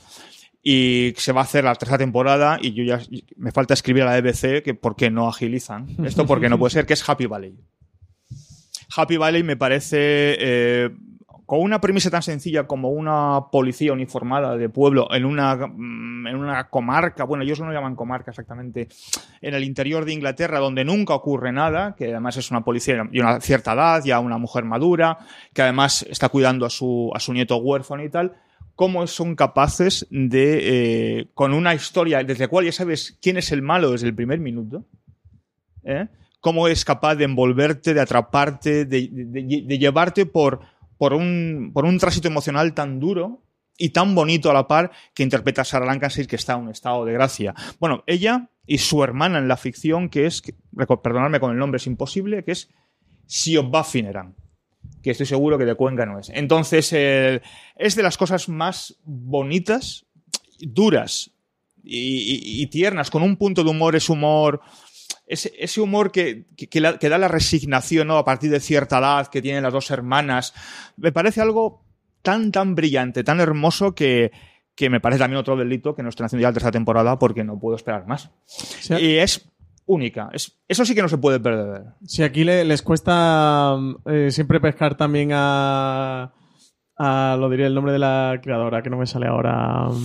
y 0.66 1.12
se 1.18 1.32
va 1.32 1.42
a 1.42 1.44
hacer 1.44 1.64
la 1.64 1.74
tercera 1.74 1.98
temporada 1.98 2.58
y 2.60 2.72
yo 2.72 2.84
ya 2.84 2.98
me 3.36 3.52
falta 3.52 3.74
escribir 3.74 4.02
a 4.02 4.06
la 4.06 4.20
BBC 4.20 4.62
que 4.62 4.72
por 4.74 4.96
qué 4.96 5.10
no 5.10 5.28
agilizan 5.28 5.86
esto 6.06 6.24
porque 6.24 6.48
no 6.48 6.58
puede 6.58 6.70
ser 6.70 6.86
que 6.86 6.94
es 6.94 7.06
Happy 7.06 7.26
Valley 7.26 7.54
Happy 8.96 9.18
Valley 9.18 9.42
me 9.42 9.58
parece 9.58 9.98
eh, 10.00 10.90
con 11.46 11.60
una 11.60 11.80
premisa 11.80 12.10
tan 12.10 12.22
sencilla 12.22 12.66
como 12.66 12.88
una 12.90 13.46
policía 13.52 13.92
uniformada 13.92 14.56
de 14.56 14.68
pueblo 14.68 15.08
en 15.14 15.24
una 15.24 15.54
mm, 15.56 16.26
en 16.26 16.36
una 16.36 16.68
comarca 16.70 17.24
bueno 17.24 17.44
ellos 17.44 17.60
no 17.60 17.66
lo 17.66 17.72
llaman 17.72 17.96
comarca 17.96 18.30
exactamente 18.30 18.88
en 19.42 19.54
el 19.54 19.62
interior 19.64 20.04
de 20.04 20.12
Inglaterra 20.14 20.58
donde 20.58 20.84
nunca 20.84 21.14
ocurre 21.14 21.52
nada 21.52 21.94
que 21.96 22.06
además 22.10 22.36
es 22.38 22.50
una 22.50 22.62
policía 22.64 23.04
de 23.10 23.20
una 23.20 23.40
cierta 23.40 23.74
edad 23.74 24.02
ya 24.04 24.20
una 24.20 24.38
mujer 24.38 24.64
madura 24.64 25.18
que 25.52 25.62
además 25.62 26.04
está 26.08 26.28
cuidando 26.30 26.64
a 26.66 26.70
su 26.70 27.10
a 27.14 27.20
su 27.20 27.32
nieto 27.32 27.56
huérfano 27.58 28.02
y 28.04 28.10
tal 28.10 28.32
cómo 28.76 29.06
son 29.06 29.36
capaces 29.36 30.04
de, 30.10 31.18
eh, 31.20 31.28
con 31.34 31.52
una 31.54 31.74
historia 31.74 32.24
desde 32.24 32.44
la 32.44 32.48
cual 32.48 32.64
ya 32.64 32.72
sabes 32.72 33.16
quién 33.22 33.36
es 33.36 33.52
el 33.52 33.62
malo 33.62 33.92
desde 33.92 34.08
el 34.08 34.14
primer 34.16 34.40
minuto, 34.40 34.84
¿eh? 35.84 36.08
cómo 36.40 36.66
es 36.66 36.84
capaz 36.84 37.14
de 37.14 37.24
envolverte, 37.24 37.94
de 37.94 38.00
atraparte, 38.00 38.84
de, 38.84 39.08
de- 39.12 39.62
de 39.64 39.78
llevarte 39.78 40.26
por, 40.26 40.60
por, 40.98 41.12
un, 41.14 41.70
por 41.74 41.84
un 41.84 41.98
tránsito 41.98 42.28
emocional 42.28 42.74
tan 42.74 43.00
duro 43.00 43.42
y 43.76 43.88
tan 43.90 44.14
bonito 44.14 44.50
a 44.50 44.54
la 44.54 44.68
par 44.68 44.92
que 45.14 45.22
interpreta 45.22 45.62
a 45.62 45.64
Sarah 45.64 45.86
Lancashire, 45.86 46.26
que 46.28 46.36
está 46.36 46.54
en 46.54 46.60
un 46.60 46.70
estado 46.70 47.04
de 47.04 47.12
gracia. 47.12 47.54
Bueno, 47.80 48.04
ella 48.06 48.50
y 48.66 48.78
su 48.78 49.02
hermana 49.02 49.38
en 49.38 49.48
la 49.48 49.56
ficción, 49.56 50.08
que 50.08 50.26
es, 50.26 50.42
perdonadme 51.02 51.40
con 51.40 51.50
el 51.52 51.58
nombre, 51.58 51.76
es 51.78 51.86
imposible, 51.86 52.44
que 52.44 52.52
es 52.52 52.70
Siobha 53.26 53.84
Finneran 53.84 54.34
que 55.02 55.10
estoy 55.10 55.26
seguro 55.26 55.58
que 55.58 55.64
de 55.66 55.74
Cuenca 55.74 56.06
no 56.06 56.18
es. 56.18 56.30
Entonces, 56.30 56.90
es 56.92 57.94
de 57.96 58.02
las 58.02 58.16
cosas 58.16 58.48
más 58.48 58.96
bonitas, 59.04 60.06
duras 60.60 61.30
y- 61.82 62.62
y 62.62 62.66
tiernas, 62.68 63.10
con 63.10 63.22
un 63.22 63.36
punto 63.36 63.62
de 63.64 63.70
humor, 63.70 63.96
es 63.96 64.08
humor 64.08 64.60
ese, 65.26 65.52
ese 65.58 65.80
humor 65.80 66.12
que, 66.12 66.46
que, 66.56 66.68
que 66.68 66.80
la- 66.80 66.98
que 66.98 67.08
da 67.08 67.18
la 67.18 67.28
resignación 67.28 68.08
¿no? 68.08 68.16
a 68.18 68.24
partir 68.24 68.50
de 68.50 68.60
cierta 68.60 68.98
edad 68.98 69.26
que 69.28 69.40
tienen 69.42 69.62
las 69.62 69.72
dos 69.72 69.90
hermanas, 69.90 70.52
me 70.96 71.12
parece 71.12 71.40
algo 71.40 71.82
tan, 72.22 72.52
tan 72.52 72.74
brillante, 72.74 73.24
tan 73.24 73.40
hermoso 73.40 73.94
que, 73.94 74.32
que 74.74 74.90
me 74.90 75.00
parece 75.00 75.20
también 75.20 75.38
otro 75.40 75.56
delito 75.56 75.94
que 75.94 76.02
no 76.02 76.08
estén 76.08 76.26
haciendo 76.26 76.42
ya 76.42 76.48
la 76.48 76.54
tercera 76.54 76.72
temporada 76.72 77.18
porque 77.18 77.44
no 77.44 77.58
puedo 77.58 77.76
esperar 77.76 78.06
más. 78.06 78.30
Sí. 78.46 78.94
Y 78.94 79.16
es 79.18 79.50
única. 79.86 80.30
Es, 80.32 80.58
eso 80.66 80.84
sí 80.84 80.94
que 80.94 81.02
no 81.02 81.08
se 81.08 81.18
puede 81.18 81.40
perder. 81.40 81.82
Si 82.06 82.22
aquí 82.22 82.44
le- 82.44 82.64
les 82.64 82.82
cuesta 82.82 83.76
eh, 84.06 84.28
siempre 84.30 84.60
pescar 84.60 84.96
también 84.96 85.30
a, 85.32 86.32
a. 86.96 87.36
Lo 87.38 87.48
diría 87.50 87.66
el 87.66 87.74
nombre 87.74 87.92
de 87.92 87.98
la 87.98 88.38
creadora, 88.42 88.82
que 88.82 88.90
no 88.90 88.96
me 88.98 89.06
sale 89.06 89.26
ahora. 89.26 89.88
um, 89.88 90.02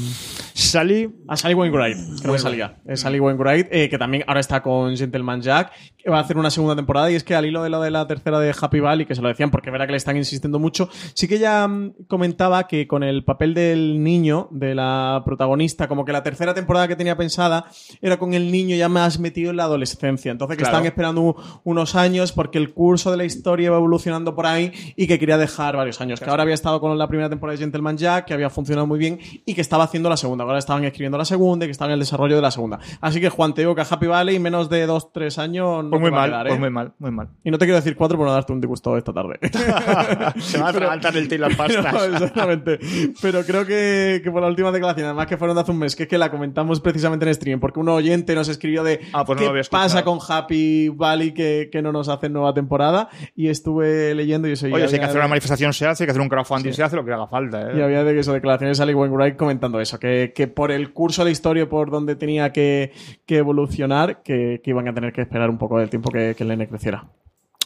Sally. 0.54 1.10
A 1.28 1.38
Sally 1.38 1.54
Wainwright, 1.54 1.96
que 2.22 2.28
no 2.28 2.34
me 2.34 2.40
salía. 2.40 2.78
Es 2.86 3.02
Sally 3.02 3.20
Wainwright, 3.20 3.68
eh, 3.72 3.90
que 3.90 3.98
también 3.98 4.24
ahora 4.28 4.40
está 4.42 4.62
con 4.62 4.96
Gentleman 4.98 5.42
Jack, 5.42 5.72
que 5.98 6.10
va 6.10 6.18
a 6.18 6.22
hacer 6.22 6.38
una 6.38 6.50
segunda 6.52 6.76
temporada. 6.76 7.10
Y 7.12 7.16
es 7.16 7.24
que 7.24 7.34
al 7.36 7.46
hilo 7.46 7.64
de 7.64 7.70
lo 7.70 7.82
de 7.82 7.92
la 7.92 8.06
tercera 8.08 8.40
de 8.40 8.54
Happy 8.60 8.80
Valley, 8.80 9.06
que 9.06 9.16
se 9.16 9.22
lo 9.22 9.30
decían 9.30 9.52
porque 9.52 9.72
verá 9.72 9.86
que 9.86 9.92
le 9.92 9.98
están 9.98 10.18
insistiendo 10.18 10.60
mucho, 10.60 10.90
sí 11.14 11.28
que 11.28 11.36
ella 11.36 11.68
mm, 11.68 11.94
comentaba 12.08 12.68
que 12.68 12.88
con 12.88 13.04
el 13.04 13.24
papel 13.24 13.54
del 13.54 14.04
niño, 14.04 14.48
de 14.52 14.76
la 14.76 15.22
protagonista, 15.26 15.88
como 15.88 16.04
que 16.04 16.12
la 16.12 16.24
tercera 16.24 16.54
temporada 16.54 16.88
que 16.88 16.96
tenía 16.96 17.16
pensada 17.16 17.66
era 18.02 18.18
con 18.18 18.34
el 18.34 18.52
niño 18.52 18.76
ya 18.76 18.90
más 18.90 19.20
metido 19.20 19.52
en 19.52 19.58
la 19.58 19.64
adolescencia. 19.64 20.32
Entonces 20.32 20.58
que 20.58 20.64
Claro. 20.64 20.78
están 20.78 20.88
esperando 20.88 21.36
unos 21.64 21.96
años 21.96 22.32
porque 22.34 22.58
el 22.58 22.74
curso 22.74 23.12
de 23.12 23.18
la 23.18 23.24
historia 23.26 23.72
va 23.72 23.78
evolucionando 23.78 24.36
por 24.36 24.46
ahí 24.46 24.72
y 24.98 25.08
que 25.08 25.18
quería 25.20 25.38
dejar 25.38 25.78
varios 25.78 26.02
años. 26.02 26.20
Que 26.20 26.30
ahora 26.30 26.44
había 26.44 26.56
estado 26.56 26.79
con 26.80 26.98
la 26.98 27.08
primera 27.08 27.30
temporada 27.30 27.58
de 27.58 27.64
Gentleman 27.64 27.98
Jack, 27.98 28.26
que 28.26 28.34
había 28.34 28.50
funcionado 28.50 28.88
muy 28.88 29.00
bien 29.00 29.20
y 29.46 29.54
que 29.54 29.62
estaba 29.62 29.84
haciendo 29.84 30.10
la 30.10 30.18
segunda. 30.18 30.44
Ahora 30.44 30.58
estaban 30.60 30.84
escribiendo 30.84 31.18
la 31.18 31.26
segunda 31.26 31.66
y 31.66 31.68
que 31.68 31.72
estaban 31.72 31.92
en 31.92 31.94
el 31.96 32.00
desarrollo 32.00 32.36
de 32.36 32.42
la 32.42 32.52
segunda. 32.52 32.80
Así 33.02 33.22
que 33.22 33.30
Juan, 33.30 33.54
te 33.54 33.62
digo 33.62 33.76
que 33.76 33.82
a 33.82 33.88
Happy 33.90 34.08
Valley 34.08 34.36
en 34.36 34.42
menos 34.42 34.70
de 34.70 34.86
dos, 34.86 35.12
tres 35.12 35.38
años 35.38 35.84
no 35.84 35.90
Pues 35.92 36.00
te 36.00 36.02
muy 36.02 36.12
va 36.12 36.18
a 36.18 36.22
mal, 36.22 36.30
quedar, 36.30 36.48
¿eh? 36.48 36.50
pues 36.50 36.60
muy 36.60 36.70
mal, 36.70 36.94
muy 37.00 37.12
mal. 37.12 37.30
Y 37.44 37.52
no 37.52 37.58
te 37.58 37.66
quiero 37.66 37.78
decir 37.78 37.96
cuatro 37.96 38.18
por 38.18 38.28
no 38.28 38.34
darte 38.34 38.54
un 38.54 38.62
disgusto 38.62 38.98
esta 38.98 39.14
tarde. 39.14 39.40
Se 40.40 40.60
va 40.60 40.68
a 40.68 40.70
atragantar 40.70 41.16
el 41.16 41.32
y 41.32 41.38
las 41.38 41.56
pastas. 41.58 42.08
Exactamente. 42.12 42.80
Pero 43.22 43.44
creo 43.44 43.66
que, 43.66 44.22
que 44.24 44.32
por 44.32 44.42
la 44.42 44.48
última 44.48 44.72
declaración, 44.72 45.06
además 45.08 45.28
que 45.28 45.38
fueron 45.38 45.56
de 45.56 45.62
hace 45.62 45.72
un 45.72 45.80
mes, 45.80 45.96
que 45.96 46.04
es 46.04 46.10
que 46.10 46.18
la 46.18 46.32
comentamos 46.32 46.80
precisamente 46.80 47.26
en 47.28 47.34
stream, 47.34 47.60
porque 47.60 47.80
un 47.80 47.90
oyente 47.90 48.36
nos 48.36 48.48
escribió 48.50 48.84
de 48.84 49.00
Ah, 49.14 49.26
pues 49.26 49.40
no 49.40 49.54
qué 49.54 49.62
pasa 49.70 50.04
con 50.04 50.20
Happy 50.28 50.90
Valley 50.90 51.34
que, 51.34 51.70
que 51.72 51.82
no 51.82 51.92
nos 51.92 52.10
hacen 52.10 52.34
nueva 52.34 52.54
temporada. 52.54 53.10
Y 53.36 53.50
estuve 53.50 54.14
leyendo 54.16 54.48
y 54.48 54.54
eso 54.54 54.68
Oye, 54.68 54.88
si 54.88 54.96
hay 54.96 55.00
que 55.00 55.06
hacer 55.06 55.18
una 55.18 55.28
manifestación 55.28 55.74
se 55.74 55.86
hace, 55.86 56.04
hay 56.04 56.08
que 56.08 56.12
hacer 56.12 56.22
un 56.22 56.30
crowdfunding 56.30 56.68
se 56.74 56.84
hace, 56.84 56.95
lo 56.95 57.05
que 57.05 57.13
haga 57.13 57.28
falta. 57.28 57.72
¿eh? 57.72 57.78
y 57.78 57.82
había 57.82 58.03
de 58.03 58.20
eso, 58.20 58.34
declaraciones 58.34 58.78
de 58.78 58.82
Sally 58.82 58.93
Wainwright 58.93 59.36
comentando 59.36 59.80
eso, 59.80 59.99
que, 59.99 60.34
que 60.36 60.47
por 60.47 60.72
el 60.72 60.93
curso 60.93 61.22
de 61.22 61.26
la 61.26 61.32
historia, 61.32 61.70
por 61.70 61.91
donde 61.91 62.15
tenía 62.15 62.51
que, 62.51 62.91
que 63.26 63.38
evolucionar, 63.38 64.22
que, 64.24 64.61
que 64.63 64.70
iban 64.70 64.88
a 64.88 64.93
tener 64.93 65.13
que 65.13 65.22
esperar 65.22 65.49
un 65.49 65.57
poco 65.57 65.80
del 65.80 65.89
tiempo 65.89 66.11
que, 66.11 66.36
que 66.36 66.43
el 66.43 66.49
nene 66.49 66.67
creciera. 66.67 67.05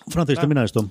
Francis, 0.08 0.40
termina 0.40 0.64
esto. 0.64 0.90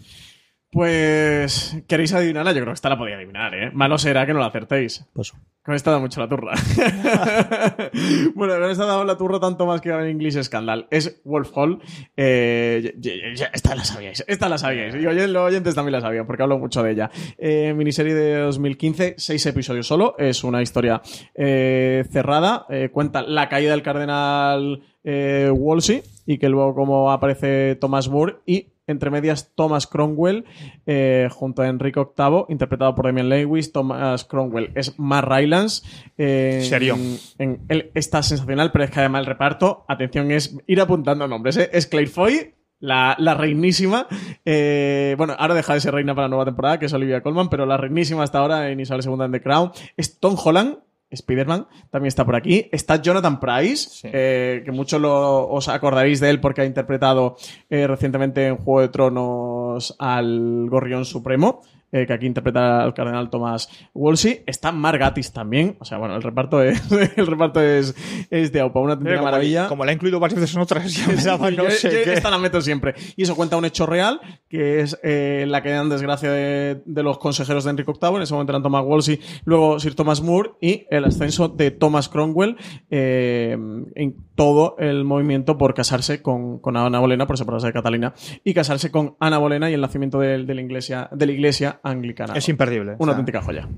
Pues, 0.73 1.77
¿queréis 1.87 2.15
adivinarla? 2.15 2.53
Yo 2.53 2.61
creo 2.63 2.69
que 2.69 2.73
esta 2.73 2.89
la 2.89 2.97
podía 2.97 3.17
adivinar, 3.17 3.55
¿eh? 3.55 3.71
Malo 3.75 3.99
será 3.99 4.25
que 4.25 4.33
no 4.33 4.41
la 4.41 4.47
acertéis. 4.47 5.05
Paso. 5.15 5.37
Con 5.63 5.75
esta 5.75 5.91
da 5.93 5.99
mucho 5.99 6.19
la 6.19 6.29
turra. 6.29 6.55
bueno, 8.35 8.55
con 8.59 8.71
esta 8.71 8.87
da 8.87 9.05
la 9.05 9.17
turra 9.19 9.39
tanto 9.39 9.67
más 9.67 9.83
que 9.83 9.91
en 9.91 10.07
English 10.07 10.43
Scandal. 10.43 10.87
Es 10.91 11.21
Wolf 11.25 11.51
Hall. 11.55 11.79
Eh, 12.17 12.95
ya- 12.99 13.13
ya- 13.13 13.35
ya- 13.35 13.51
esta 13.53 13.75
la 13.75 13.85
sabíais. 13.85 14.25
Esta 14.27 14.49
la 14.49 14.57
sabíais. 14.57 14.95
Y 14.95 15.07
oye, 15.07 15.29
los 15.29 15.43
oyentes 15.43 15.75
también 15.75 15.93
la 15.93 16.01
sabían, 16.01 16.27
porque 16.27 16.43
hablo 16.43 16.59
mucho 16.59 16.83
de 16.83 16.93
ella. 16.93 17.11
Eh, 17.37 17.75
miniserie 17.77 18.15
de 18.15 18.39
2015, 18.39 19.15
seis 19.19 19.45
episodios 19.47 19.87
solo. 19.87 20.15
Es 20.19 20.43
una 20.43 20.63
historia 20.63 21.03
eh, 21.35 22.05
cerrada. 22.11 22.65
Eh, 22.71 22.89
cuenta 22.91 23.21
la 23.23 23.49
caída 23.51 23.73
del 23.73 23.83
cardenal 23.83 24.83
eh, 25.05 25.51
Wolsey 25.55 26.03
y 26.27 26.39
que 26.39 26.49
luego 26.49 26.75
como 26.75 27.11
aparece 27.13 27.77
Thomas 27.77 28.09
Moore 28.09 28.37
y 28.47 28.69
entre 28.87 29.11
medias 29.11 29.53
Thomas 29.55 29.87
Cromwell 29.87 30.45
eh, 30.87 31.29
junto 31.31 31.63
a 31.63 31.69
Enrique 31.69 32.01
VIII 32.01 32.47
interpretado 32.49 32.95
por 32.95 33.07
Damian 33.07 33.29
Lewis 33.29 33.73
Thomas 33.73 34.25
Cromwell 34.25 34.73
es 34.75 34.99
Mark 34.99 35.29
Rylance 35.31 35.87
eh, 36.19 36.63
Serio. 36.69 36.97
en- 37.39 37.61
está 37.95 38.23
sensacional 38.23 38.73
pero 38.73 38.85
es 38.85 38.91
que 38.91 38.99
además 39.01 39.21
el 39.21 39.27
reparto 39.27 39.85
atención 39.89 40.31
es 40.33 40.57
ir 40.67 40.81
apuntando 40.81 41.29
nombres 41.29 41.57
¿eh? 41.59 41.71
es 41.73 41.87
Claire 41.87 42.11
Foy 42.11 42.55
la, 42.81 43.15
la 43.21 43.35
reinísima, 43.35 44.09
eh, 44.45 45.15
bueno, 45.17 45.37
ahora 45.39 45.55
deja 45.55 45.75
de 45.75 45.81
ser 45.81 45.95
reina 45.95 46.17
para 46.17 46.27
la 46.27 46.31
nueva 46.31 46.45
temporada, 46.47 46.81
que 46.81 46.87
es 46.87 46.93
Olivia 46.93 47.23
Colman, 47.23 47.49
pero 47.49 47.65
la 47.65 47.77
reinísima 47.77 48.25
hasta 48.25 48.39
ahora 48.41 48.71
en 48.71 48.81
Isabel 48.81 49.05
II 49.07 49.25
en 49.25 49.31
The 49.31 49.41
Crown 49.41 49.71
es 49.97 50.19
Tom 50.19 50.35
Holland, 50.43 50.79
Spider-Man, 51.15 51.67
también 51.91 52.09
está 52.09 52.25
por 52.25 52.37
aquí. 52.37 52.69
Está 52.73 52.97
Jonathan 53.01 53.39
Price, 53.41 54.09
eh, 54.13 54.63
que 54.65 54.73
muchos 54.73 55.01
lo- 55.01 55.49
os 55.49 55.69
acordaréis 55.69 56.21
de 56.21 56.31
él 56.31 56.41
porque 56.41 56.63
ha 56.63 56.65
interpretado 56.65 57.37
eh, 57.71 57.87
recientemente 57.87 58.47
en 58.47 58.57
Juego 58.57 58.81
de 58.81 58.89
Tronos 58.89 59.95
al 59.99 60.67
Gorrión 60.69 61.05
Supremo. 61.05 61.61
Eh, 61.93 62.07
que 62.07 62.13
aquí 62.13 62.27
interpreta 62.27 62.83
al 62.83 62.95
cardenal 62.95 63.31
Thomas 63.31 63.69
Wolsey. 63.95 64.43
Está 64.47 64.73
Mark 64.73 64.99
Gatiss 64.99 65.33
también. 65.33 65.77
O 65.79 65.85
sea, 65.85 65.99
bueno, 65.99 66.17
el 66.17 66.23
reparto 66.23 66.63
es, 66.63 66.83
el 67.17 67.27
reparto 67.27 67.61
es, 67.61 67.95
es 68.31 68.51
de 68.53 68.61
Aupa, 68.61 68.81
una 68.81 68.97
Mira, 68.97 69.13
auténtica 69.13 69.19
como, 69.21 69.31
maravilla. 69.31 69.69
como 69.69 69.85
la 69.85 69.93
he 69.93 69.95
incluido 69.95 70.19
varias 70.19 70.41
veces 70.41 70.57
en 70.57 70.63
otras, 70.63 70.93
ya 70.95 71.07
me 71.07 71.15
daba 71.23 71.51
no 71.51 71.65
Yo- 71.65 71.71
sé 71.71 71.91
yo 71.91 72.05
qué. 72.05 72.13
Esta 72.15 72.31
la 72.31 72.39
meto 72.39 72.61
siempre. 72.61 72.95
Y 73.17 73.23
eso 73.23 73.37
cuenta 73.37 73.57
un 73.57 73.65
hecho 73.65 73.87
real, 73.87 74.21
que 74.49 74.81
es 74.81 74.99
eh, 75.03 75.45
la 75.47 75.63
caída 75.63 75.83
en 75.83 75.89
desgracia 75.89 76.31
de, 76.33 76.83
de 76.85 77.03
los 77.03 77.19
consejeros 77.19 77.65
de 77.65 77.71
Enrique 77.71 77.93
VIII. 78.01 78.17
En 78.17 78.23
ese 78.23 78.33
momento 78.35 78.53
eran 78.53 78.63
Thomas 78.63 78.85
Wolsey, 78.85 79.21
luego 79.45 79.79
Sir 79.79 79.95
Thomas 79.95 80.21
Moore 80.23 80.53
y 80.61 80.87
el 80.91 81.05
ascenso 81.05 81.49
de 81.49 81.71
Thomas 81.71 82.09
Cromwell 82.09 82.57
eh, 82.91 83.57
en 83.95 84.17
todo 84.35 84.77
el 84.79 85.05
movimiento 85.05 85.59
por 85.59 85.75
casarse 85.75 86.23
con, 86.23 86.59
con 86.59 86.77
Ana 86.77 86.99
Bolena, 86.99 87.27
por 87.27 87.39
separarse 87.39 87.69
de 87.69 87.73
Catalina, 87.73 88.15
y 88.45 88.55
casarse 88.55 88.91
con 88.91 89.17
Ana 89.21 89.39
Bolena 89.39 89.71
y 89.71 89.75
el 89.75 89.81
nacimiento 89.81 90.19
de, 90.19 90.45
de 90.45 90.55
la, 90.55 90.61
iglesia, 90.61 91.09
de 91.13 91.27
la 91.27 91.33
iglesia 91.33 91.81
anglicana. 91.83 92.35
Es 92.35 92.49
imperdible. 92.49 92.93
Una 92.93 92.99
o 92.99 93.05
sea, 93.05 93.13
auténtica 93.13 93.43
joya. 93.43 93.69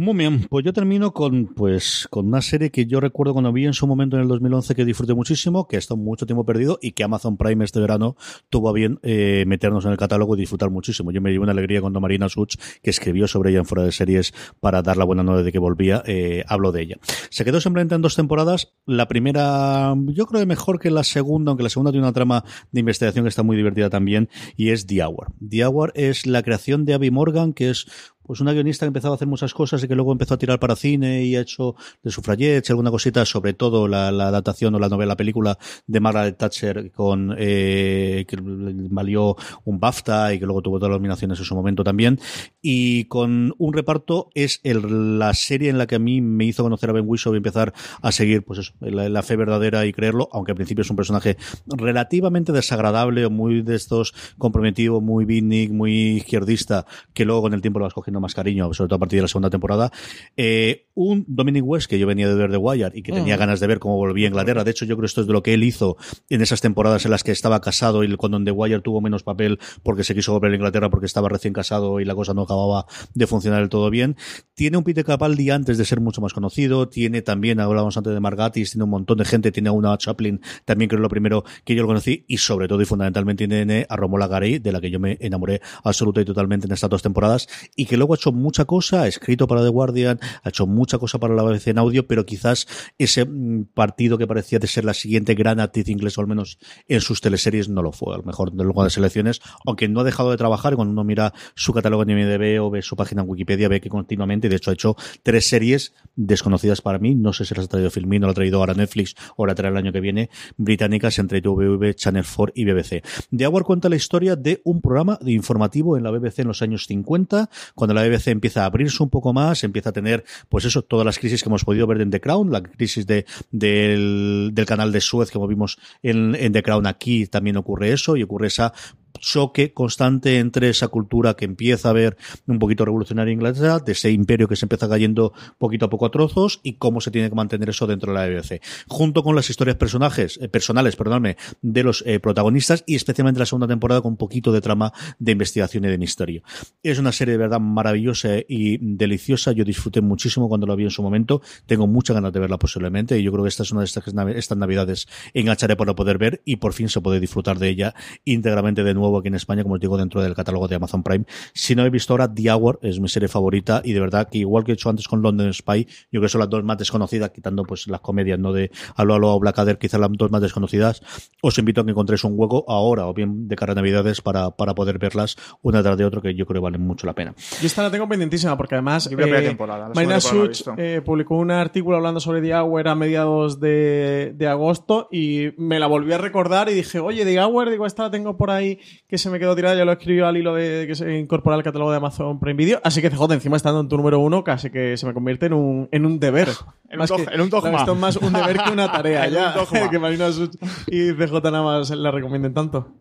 Muy 0.00 0.14
bien, 0.14 0.46
pues 0.48 0.64
yo 0.64 0.72
termino 0.72 1.12
con 1.12 1.46
pues 1.46 2.06
con 2.08 2.28
una 2.28 2.40
serie 2.40 2.70
que 2.70 2.86
yo 2.86 3.00
recuerdo 3.00 3.32
cuando 3.32 3.52
vi 3.52 3.66
en 3.66 3.72
su 3.72 3.84
momento 3.84 4.14
en 4.14 4.22
el 4.22 4.28
2011 4.28 4.76
que 4.76 4.84
disfruté 4.84 5.12
muchísimo, 5.12 5.66
que 5.66 5.74
ha 5.74 5.80
estado 5.80 5.98
mucho 5.98 6.24
tiempo 6.24 6.46
perdido 6.46 6.78
y 6.80 6.92
que 6.92 7.02
Amazon 7.02 7.36
Prime 7.36 7.64
este 7.64 7.80
verano 7.80 8.14
tuvo 8.48 8.68
a 8.68 8.72
bien 8.72 9.00
eh, 9.02 9.42
meternos 9.48 9.84
en 9.86 9.90
el 9.90 9.96
catálogo 9.96 10.36
y 10.36 10.38
disfrutar 10.38 10.70
muchísimo. 10.70 11.10
Yo 11.10 11.20
me 11.20 11.30
llevé 11.32 11.42
una 11.42 11.50
alegría 11.50 11.80
cuando 11.80 12.00
Marina 12.00 12.28
Such, 12.28 12.54
que 12.80 12.90
escribió 12.90 13.26
sobre 13.26 13.50
ella 13.50 13.58
en 13.58 13.64
Fuera 13.64 13.82
de 13.82 13.90
Series 13.90 14.32
para 14.60 14.82
dar 14.82 14.96
la 14.96 15.04
buena 15.04 15.24
nueva 15.24 15.42
de 15.42 15.50
que 15.50 15.58
volvía, 15.58 16.00
eh, 16.06 16.44
habló 16.46 16.70
de 16.70 16.82
ella. 16.82 16.98
Se 17.30 17.44
quedó 17.44 17.60
simplemente 17.60 17.96
en 17.96 18.00
dos 18.00 18.14
temporadas. 18.14 18.74
La 18.86 19.08
primera, 19.08 19.96
yo 20.06 20.26
creo 20.26 20.40
que 20.40 20.46
mejor 20.46 20.78
que 20.78 20.92
la 20.92 21.02
segunda, 21.02 21.50
aunque 21.50 21.64
la 21.64 21.70
segunda 21.70 21.90
tiene 21.90 22.06
una 22.06 22.12
trama 22.12 22.44
de 22.70 22.78
investigación 22.78 23.24
que 23.24 23.30
está 23.30 23.42
muy 23.42 23.56
divertida 23.56 23.90
también, 23.90 24.28
y 24.56 24.68
es 24.68 24.86
The 24.86 25.02
Hour. 25.02 25.32
The 25.44 25.66
Hour 25.66 25.92
es 25.96 26.24
la 26.24 26.44
creación 26.44 26.84
de 26.84 26.94
Abby 26.94 27.10
Morgan, 27.10 27.52
que 27.52 27.70
es 27.70 27.86
pues 28.28 28.40
una 28.40 28.52
guionista 28.52 28.84
que 28.84 28.88
empezaba 28.88 29.14
a 29.14 29.16
hacer 29.16 29.26
muchas 29.26 29.54
cosas 29.54 29.82
y 29.82 29.88
que 29.88 29.94
luego 29.94 30.12
empezó 30.12 30.34
a 30.34 30.38
tirar 30.38 30.60
para 30.60 30.76
cine 30.76 31.24
y 31.24 31.34
ha 31.34 31.40
hecho 31.40 31.76
de 32.02 32.10
sufragettes 32.10 32.68
y 32.68 32.72
alguna 32.72 32.90
cosita, 32.90 33.24
sobre 33.24 33.54
todo 33.54 33.88
la, 33.88 34.08
adaptación 34.08 34.74
o 34.74 34.78
la 34.78 34.90
novela, 34.90 35.12
la 35.12 35.16
película 35.16 35.58
de 35.86 35.98
Margaret 35.98 36.36
Thatcher 36.36 36.92
con 36.92 37.34
eh, 37.38 38.26
que 38.28 38.36
valió 38.42 39.34
un 39.64 39.80
BAFTA 39.80 40.34
y 40.34 40.38
que 40.38 40.44
luego 40.44 40.60
tuvo 40.60 40.78
todas 40.78 40.90
las 40.90 40.98
nominaciones 40.98 41.38
en 41.38 41.44
su 41.46 41.54
momento 41.54 41.82
también. 41.82 42.20
Y 42.60 43.06
con 43.06 43.54
un 43.56 43.72
reparto 43.72 44.28
es 44.34 44.60
el, 44.62 45.18
la 45.18 45.32
serie 45.32 45.70
en 45.70 45.78
la 45.78 45.86
que 45.86 45.94
a 45.94 45.98
mí 45.98 46.20
me 46.20 46.44
hizo 46.44 46.62
conocer 46.62 46.90
a 46.90 46.92
Ben 46.92 47.08
Whishaw 47.08 47.32
y 47.32 47.38
empezar 47.38 47.72
a 48.02 48.12
seguir 48.12 48.44
pues 48.44 48.58
eso, 48.58 48.74
la, 48.80 49.08
la 49.08 49.22
fe 49.22 49.36
verdadera 49.36 49.86
y 49.86 49.94
creerlo, 49.94 50.28
aunque 50.32 50.52
al 50.52 50.56
principio 50.56 50.82
es 50.82 50.90
un 50.90 50.96
personaje 50.96 51.38
relativamente 51.66 52.52
desagradable 52.52 53.24
o 53.24 53.30
muy 53.30 53.62
de 53.62 53.74
estos 53.74 54.12
comprometido, 54.36 55.00
muy 55.00 55.24
beatnik, 55.24 55.70
muy 55.70 56.18
izquierdista, 56.18 56.84
que 57.14 57.24
luego 57.24 57.40
con 57.40 57.54
el 57.54 57.62
tiempo 57.62 57.78
lo 57.78 57.86
vas 57.86 57.94
cogiendo 57.94 58.17
más 58.20 58.34
cariño, 58.34 58.72
sobre 58.74 58.88
todo 58.88 58.96
a 58.96 59.00
partir 59.00 59.18
de 59.18 59.22
la 59.22 59.28
segunda 59.28 59.50
temporada. 59.50 59.90
Eh, 60.36 60.86
un 60.94 61.24
Dominic 61.28 61.64
West 61.64 61.88
que 61.88 61.98
yo 61.98 62.06
venía 62.06 62.28
de 62.28 62.34
ver 62.34 62.50
The 62.50 62.56
Wire 62.56 62.90
y 62.94 63.02
que 63.02 63.12
tenía 63.12 63.36
Mm. 63.36 63.38
ganas 63.38 63.60
de 63.60 63.66
ver 63.66 63.78
cómo 63.78 63.96
volvía 63.96 64.26
a 64.26 64.30
Inglaterra. 64.30 64.64
De 64.64 64.70
hecho, 64.72 64.84
yo 64.84 64.96
creo 64.96 65.02
que 65.02 65.06
esto 65.06 65.20
es 65.20 65.26
de 65.26 65.32
lo 65.32 65.42
que 65.42 65.54
él 65.54 65.62
hizo 65.64 65.96
en 66.28 66.42
esas 66.42 66.60
temporadas 66.60 67.04
en 67.04 67.10
las 67.12 67.22
que 67.22 67.30
estaba 67.32 67.60
casado 67.60 68.02
y 68.04 68.16
cuando 68.16 68.36
en 68.38 68.44
The 68.44 68.50
Wire 68.50 68.80
tuvo 68.80 69.00
menos 69.00 69.22
papel 69.22 69.58
porque 69.82 70.02
se 70.04 70.14
quiso 70.14 70.32
volver 70.32 70.52
a 70.52 70.54
Inglaterra 70.56 70.90
porque 70.90 71.06
estaba 71.06 71.28
recién 71.28 71.52
casado 71.52 72.00
y 72.00 72.04
la 72.04 72.14
cosa 72.14 72.34
no 72.34 72.42
acababa 72.42 72.86
de 73.14 73.26
funcionar 73.26 73.60
del 73.60 73.68
todo 73.68 73.90
bien. 73.90 74.16
Tiene 74.54 74.76
un 74.76 74.84
Peter 74.84 75.04
Capaldi 75.04 75.50
antes 75.50 75.78
de 75.78 75.84
ser 75.84 76.00
mucho 76.00 76.20
más 76.20 76.32
conocido. 76.32 76.88
Tiene 76.88 77.22
también, 77.22 77.60
hablábamos 77.60 77.96
antes 77.96 78.12
de 78.12 78.20
Margatis, 78.20 78.72
tiene 78.72 78.84
un 78.84 78.90
montón 78.90 79.18
de 79.18 79.24
gente. 79.24 79.52
Tiene 79.52 79.68
a 79.68 79.72
una 79.72 79.96
Chaplin 79.98 80.40
también, 80.64 80.90
es 80.92 80.98
lo 80.98 81.08
primero 81.08 81.44
que 81.64 81.74
yo 81.74 81.82
lo 81.82 81.88
conocí. 81.88 82.24
Y 82.26 82.38
sobre 82.38 82.66
todo 82.66 82.82
y 82.82 82.84
fundamentalmente 82.84 83.46
tiene 83.46 83.86
a 83.88 83.96
Romola 83.96 84.26
Garay, 84.26 84.58
de 84.58 84.72
la 84.72 84.80
que 84.80 84.90
yo 84.90 84.98
me 84.98 85.16
enamoré 85.20 85.60
absoluta 85.84 86.20
y 86.20 86.24
totalmente 86.24 86.66
en 86.66 86.72
estas 86.72 86.90
dos 86.90 87.02
temporadas. 87.02 87.46
Y 87.76 87.86
que 87.86 87.96
luego 87.96 88.07
ha 88.14 88.16
hecho 88.16 88.32
mucha 88.32 88.64
cosa, 88.64 89.02
ha 89.02 89.06
escrito 89.06 89.46
para 89.46 89.62
The 89.62 89.68
Guardian, 89.68 90.20
ha 90.42 90.48
hecho 90.48 90.66
mucha 90.66 90.98
cosa 90.98 91.18
para 91.18 91.34
la 91.34 91.42
BBC 91.42 91.68
en 91.68 91.78
audio, 91.78 92.06
pero 92.06 92.26
quizás 92.26 92.66
ese 92.98 93.24
mm, 93.24 93.66
partido 93.74 94.18
que 94.18 94.26
parecía 94.26 94.58
de 94.58 94.66
ser 94.66 94.84
la 94.84 94.94
siguiente 94.94 95.34
gran 95.34 95.60
actriz 95.60 95.88
inglesa, 95.88 96.20
al 96.20 96.26
menos 96.26 96.58
en 96.88 97.00
sus 97.00 97.20
teleseries, 97.20 97.68
no 97.68 97.82
lo 97.82 97.92
fue. 97.92 98.14
A 98.14 98.18
lo 98.18 98.24
mejor 98.24 98.52
luego 98.54 98.84
de 98.84 98.90
selecciones, 98.90 99.40
aunque 99.66 99.88
no 99.88 100.00
ha 100.00 100.04
dejado 100.04 100.30
de 100.30 100.36
trabajar, 100.36 100.76
cuando 100.76 100.92
uno 100.92 101.04
mira 101.04 101.32
su 101.54 101.72
catálogo 101.72 102.02
en 102.02 102.10
IMDb 102.10 102.62
o 102.62 102.70
ve 102.70 102.82
su 102.82 102.96
página 102.96 103.22
en 103.22 103.28
Wikipedia, 103.28 103.68
ve 103.68 103.80
que 103.80 103.88
continuamente, 103.88 104.48
de 104.48 104.56
hecho, 104.56 104.70
ha 104.70 104.74
hecho 104.74 104.96
tres 105.22 105.48
series 105.48 105.94
desconocidas 106.16 106.80
para 106.80 106.98
mí. 106.98 107.14
No 107.14 107.32
sé 107.32 107.44
si 107.44 107.54
las 107.54 107.66
ha 107.66 107.68
traído 107.68 107.90
Filmin, 107.90 108.24
o 108.24 108.26
la 108.26 108.32
ha 108.32 108.34
traído 108.34 108.58
ahora 108.58 108.74
Netflix 108.74 109.14
o 109.36 109.46
la 109.46 109.54
traerá 109.54 109.78
el 109.78 109.84
año 109.84 109.92
que 109.92 110.00
viene, 110.00 110.30
británicas 110.56 111.18
entre 111.18 111.40
WV, 111.40 111.94
Channel 111.94 112.24
4 112.24 112.52
y 112.54 112.64
BBC. 112.64 113.02
The 113.36 113.46
Hour 113.46 113.64
cuenta 113.64 113.88
la 113.88 113.96
historia 113.96 114.36
de 114.36 114.60
un 114.64 114.80
programa 114.80 115.18
de 115.20 115.32
informativo 115.32 115.96
en 115.96 116.02
la 116.02 116.10
BBC 116.10 116.40
en 116.40 116.48
los 116.48 116.62
años 116.62 116.86
50, 116.86 117.50
cuando 117.88 118.02
la 118.02 118.06
BBC 118.06 118.28
empieza 118.28 118.64
a 118.64 118.66
abrirse 118.66 119.02
un 119.02 119.08
poco 119.08 119.32
más, 119.32 119.64
empieza 119.64 119.88
a 119.88 119.92
tener, 119.94 120.22
pues 120.50 120.66
eso, 120.66 120.82
todas 120.82 121.06
las 121.06 121.18
crisis 121.18 121.42
que 121.42 121.48
hemos 121.48 121.64
podido 121.64 121.86
ver 121.86 122.02
en 122.02 122.10
The 122.10 122.20
Crown, 122.20 122.52
la 122.52 122.62
crisis 122.62 123.06
de, 123.06 123.24
del, 123.50 124.52
canal 124.66 124.92
de 124.92 125.00
Suez 125.00 125.30
que 125.30 125.38
vimos 125.48 125.78
en 126.02 126.52
The 126.52 126.62
Crown 126.62 126.86
aquí 126.86 127.26
también 127.26 127.56
ocurre 127.56 127.90
eso 127.92 128.16
y 128.16 128.22
ocurre 128.22 128.48
esa 128.48 128.74
choque 129.18 129.72
constante 129.72 130.38
entre 130.38 130.68
esa 130.68 130.88
cultura 130.88 131.34
que 131.34 131.44
empieza 131.44 131.90
a 131.90 131.92
ver 131.92 132.16
un 132.46 132.58
poquito 132.58 132.84
revolucionaria 132.84 133.32
en 133.32 133.38
Inglaterra, 133.38 133.78
de 133.78 133.92
ese 133.92 134.10
imperio 134.10 134.48
que 134.48 134.56
se 134.56 134.64
empieza 134.64 134.88
cayendo 134.88 135.32
poquito 135.58 135.86
a 135.86 135.90
poco 135.90 136.06
a 136.06 136.10
trozos 136.10 136.60
y 136.62 136.74
cómo 136.74 137.00
se 137.00 137.10
tiene 137.10 137.28
que 137.28 137.34
mantener 137.34 137.68
eso 137.68 137.86
dentro 137.86 138.12
de 138.12 138.18
la 138.18 138.26
BBC. 138.26 138.60
Junto 138.88 139.22
con 139.22 139.34
las 139.34 139.50
historias 139.50 139.76
personajes, 139.76 140.38
eh, 140.40 140.48
personales, 140.48 140.96
perdóname, 140.96 141.36
de 141.62 141.82
los 141.82 142.02
eh, 142.06 142.20
protagonistas 142.20 142.84
y 142.86 142.94
especialmente 142.94 143.40
la 143.40 143.46
segunda 143.46 143.66
temporada 143.66 144.00
con 144.00 144.12
un 144.12 144.16
poquito 144.16 144.52
de 144.52 144.60
trama 144.60 144.92
de 145.18 145.32
investigación 145.32 145.84
y 145.84 145.88
de 145.88 145.98
misterio. 145.98 146.42
Es 146.82 146.98
una 146.98 147.12
serie 147.12 147.32
de 147.32 147.38
verdad 147.38 147.60
maravillosa 147.60 148.30
y 148.48 148.78
deliciosa. 148.78 149.52
Yo 149.52 149.64
disfruté 149.64 150.00
muchísimo 150.00 150.48
cuando 150.48 150.66
la 150.66 150.74
vi 150.74 150.84
en 150.84 150.90
su 150.90 151.02
momento. 151.02 151.42
Tengo 151.66 151.86
muchas 151.86 152.14
ganas 152.14 152.32
de 152.32 152.40
verla 152.40 152.58
posiblemente 152.58 153.18
y 153.18 153.22
yo 153.22 153.32
creo 153.32 153.44
que 153.44 153.48
esta 153.48 153.62
es 153.62 153.72
una 153.72 153.82
de 153.82 153.86
estas, 153.86 154.04
estas 154.34 154.58
navidades 154.58 155.06
engancharé 155.34 155.76
para 155.76 155.94
poder 155.94 156.18
ver 156.18 156.42
y 156.44 156.56
por 156.56 156.72
fin 156.72 156.88
se 156.88 157.00
puede 157.00 157.20
disfrutar 157.20 157.58
de 157.58 157.68
ella 157.68 157.94
íntegramente 158.24 158.84
de 158.84 158.94
nuevo 158.94 159.07
aquí 159.16 159.28
en 159.28 159.36
España, 159.36 159.62
como 159.62 159.76
os 159.76 159.80
digo, 159.80 159.96
dentro 159.96 160.20
del 160.20 160.34
catálogo 160.34 160.68
de 160.68 160.74
Amazon 160.74 161.02
Prime. 161.02 161.24
Si 161.54 161.74
no 161.74 161.86
he 161.86 161.90
visto 161.90 162.12
ahora, 162.12 162.28
The 162.32 162.52
Hour 162.52 162.80
es 162.82 163.00
mi 163.00 163.08
serie 163.08 163.28
favorita 163.28 163.80
y 163.82 163.92
de 163.92 164.00
verdad 164.00 164.28
que 164.28 164.38
igual 164.38 164.64
que 164.64 164.72
he 164.72 164.74
hecho 164.74 164.90
antes 164.90 165.08
con 165.08 165.22
London 165.22 165.52
Spy, 165.54 165.84
yo 165.84 166.20
creo 166.20 166.22
que 166.22 166.28
son 166.28 166.40
las 166.40 166.50
dos 166.50 166.62
más 166.64 166.76
desconocidas, 166.76 167.30
quitando 167.30 167.62
pues 167.64 167.86
las 167.86 168.00
comedias, 168.00 168.38
¿no? 168.38 168.52
De 168.52 168.70
Alo 168.96 169.14
Alo 169.14 169.34
o 169.34 169.40
Blackadder, 169.40 169.78
quizás 169.78 170.00
las 170.00 170.10
dos 170.12 170.30
más 170.30 170.42
desconocidas. 170.42 171.00
Os 171.40 171.58
invito 171.58 171.80
a 171.80 171.84
que 171.84 171.90
encontréis 171.92 172.24
un 172.24 172.34
hueco 172.36 172.64
ahora 172.68 173.06
o 173.06 173.14
bien 173.14 173.48
de 173.48 173.56
cara 173.56 173.72
a 173.72 173.74
Navidades 173.74 174.20
para, 174.20 174.50
para 174.50 174.74
poder 174.74 174.98
verlas 174.98 175.36
una 175.62 175.82
tras 175.82 175.96
de 175.96 176.04
otra, 176.04 176.20
que 176.20 176.34
yo 176.34 176.44
creo 176.46 176.60
que 176.60 176.64
valen 176.64 176.82
mucho 176.82 177.06
la 177.06 177.14
pena. 177.14 177.34
Yo 177.60 177.66
esta 177.66 177.82
la 177.82 177.90
tengo 177.90 178.08
pendientísima 178.08 178.56
porque 178.56 178.74
además 178.74 179.08
eh, 179.10 179.56
Marina 179.94 180.20
Such 180.20 180.62
eh, 180.76 181.00
publicó 181.04 181.36
un 181.36 181.50
artículo 181.50 181.96
hablando 181.96 182.20
sobre 182.20 182.40
The 182.40 182.54
Hour 182.54 182.88
a 182.88 182.94
mediados 182.94 183.60
de, 183.60 184.32
de 184.36 184.46
agosto 184.46 185.08
y 185.10 185.48
me 185.56 185.78
la 185.78 185.86
volví 185.86 186.12
a 186.12 186.18
recordar 186.18 186.68
y 186.68 186.74
dije, 186.74 187.00
oye, 187.00 187.24
The 187.24 187.40
Hour, 187.40 187.70
digo, 187.70 187.86
esta 187.86 188.04
la 188.04 188.10
tengo 188.10 188.36
por 188.36 188.50
ahí 188.50 188.78
que 189.06 189.18
se 189.18 189.30
me 189.30 189.38
quedó 189.38 189.54
tirada, 189.54 189.76
ya 189.76 189.84
lo 189.84 189.92
escribió 189.92 190.26
al 190.26 190.36
hilo 190.36 190.54
de 190.54 190.86
que 190.86 190.94
se 190.94 191.18
incorpora 191.18 191.56
al 191.56 191.62
catálogo 191.62 191.90
de 191.90 191.98
Amazon 191.98 192.40
Prime 192.40 192.56
Video, 192.56 192.80
así 192.84 193.00
que 193.00 193.10
CJ 193.10 193.32
encima 193.34 193.56
estando 193.56 193.80
en 193.80 193.88
tu 193.88 193.96
número 193.96 194.18
uno 194.18 194.42
casi 194.44 194.70
que 194.70 194.96
se 194.96 195.06
me 195.06 195.14
convierte 195.14 195.46
en 195.46 195.52
un, 195.52 195.88
en 195.92 196.04
un 196.06 196.18
deber. 196.18 196.48
En 196.90 196.94
un 196.94 196.98
Más 197.00 197.12
que- 197.12 197.34
en 197.34 197.40
un 197.42 197.50
dogma. 197.50 197.78
Esto 197.80 197.92
es 197.92 197.98
más 197.98 198.16
un 198.16 198.32
deber 198.32 198.56
que 198.56 198.70
una 198.70 198.90
tarea 198.90 199.24
En 199.28 199.34
ya, 199.34 199.54
un 199.82 199.88
que 199.90 199.98
Marina 199.98 200.32
Such 200.32 200.54
y 200.86 201.12
CJ 201.12 201.32
nada 201.44 201.62
más 201.62 201.90
la 201.90 202.10
recomienden 202.10 202.54
tanto. 202.54 202.94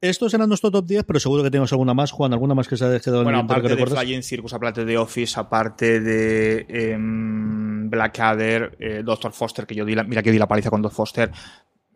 Estos 0.00 0.32
eran 0.32 0.48
nuestro 0.48 0.70
top 0.70 0.86
10, 0.86 1.04
pero 1.04 1.18
seguro 1.18 1.42
que 1.42 1.50
tenemos 1.50 1.72
alguna 1.72 1.92
más, 1.92 2.12
Juan, 2.12 2.32
alguna 2.32 2.54
más 2.54 2.68
que 2.68 2.76
se 2.76 2.84
haya 2.84 3.00
quedado 3.00 3.24
Bueno, 3.24 3.40
en 3.40 3.44
el 3.46 3.50
aparte 3.50 3.68
que 3.68 3.74
de? 3.74 3.86
Flying 3.86 4.22
Circus, 4.22 4.52
aparte 4.54 4.84
de 4.84 4.96
Office, 4.96 5.38
aparte 5.40 6.00
de 6.00 6.66
em, 6.68 7.90
Blackadder, 7.90 8.76
eh, 8.78 9.02
Doctor 9.04 9.32
Foster, 9.32 9.66
que 9.66 9.74
yo 9.74 9.84
di 9.84 9.94
la, 9.96 10.04
mira 10.04 10.22
que 10.22 10.30
di 10.30 10.38
la 10.38 10.46
paliza 10.46 10.70
con 10.70 10.82
Doctor 10.82 10.96
Foster, 10.96 11.32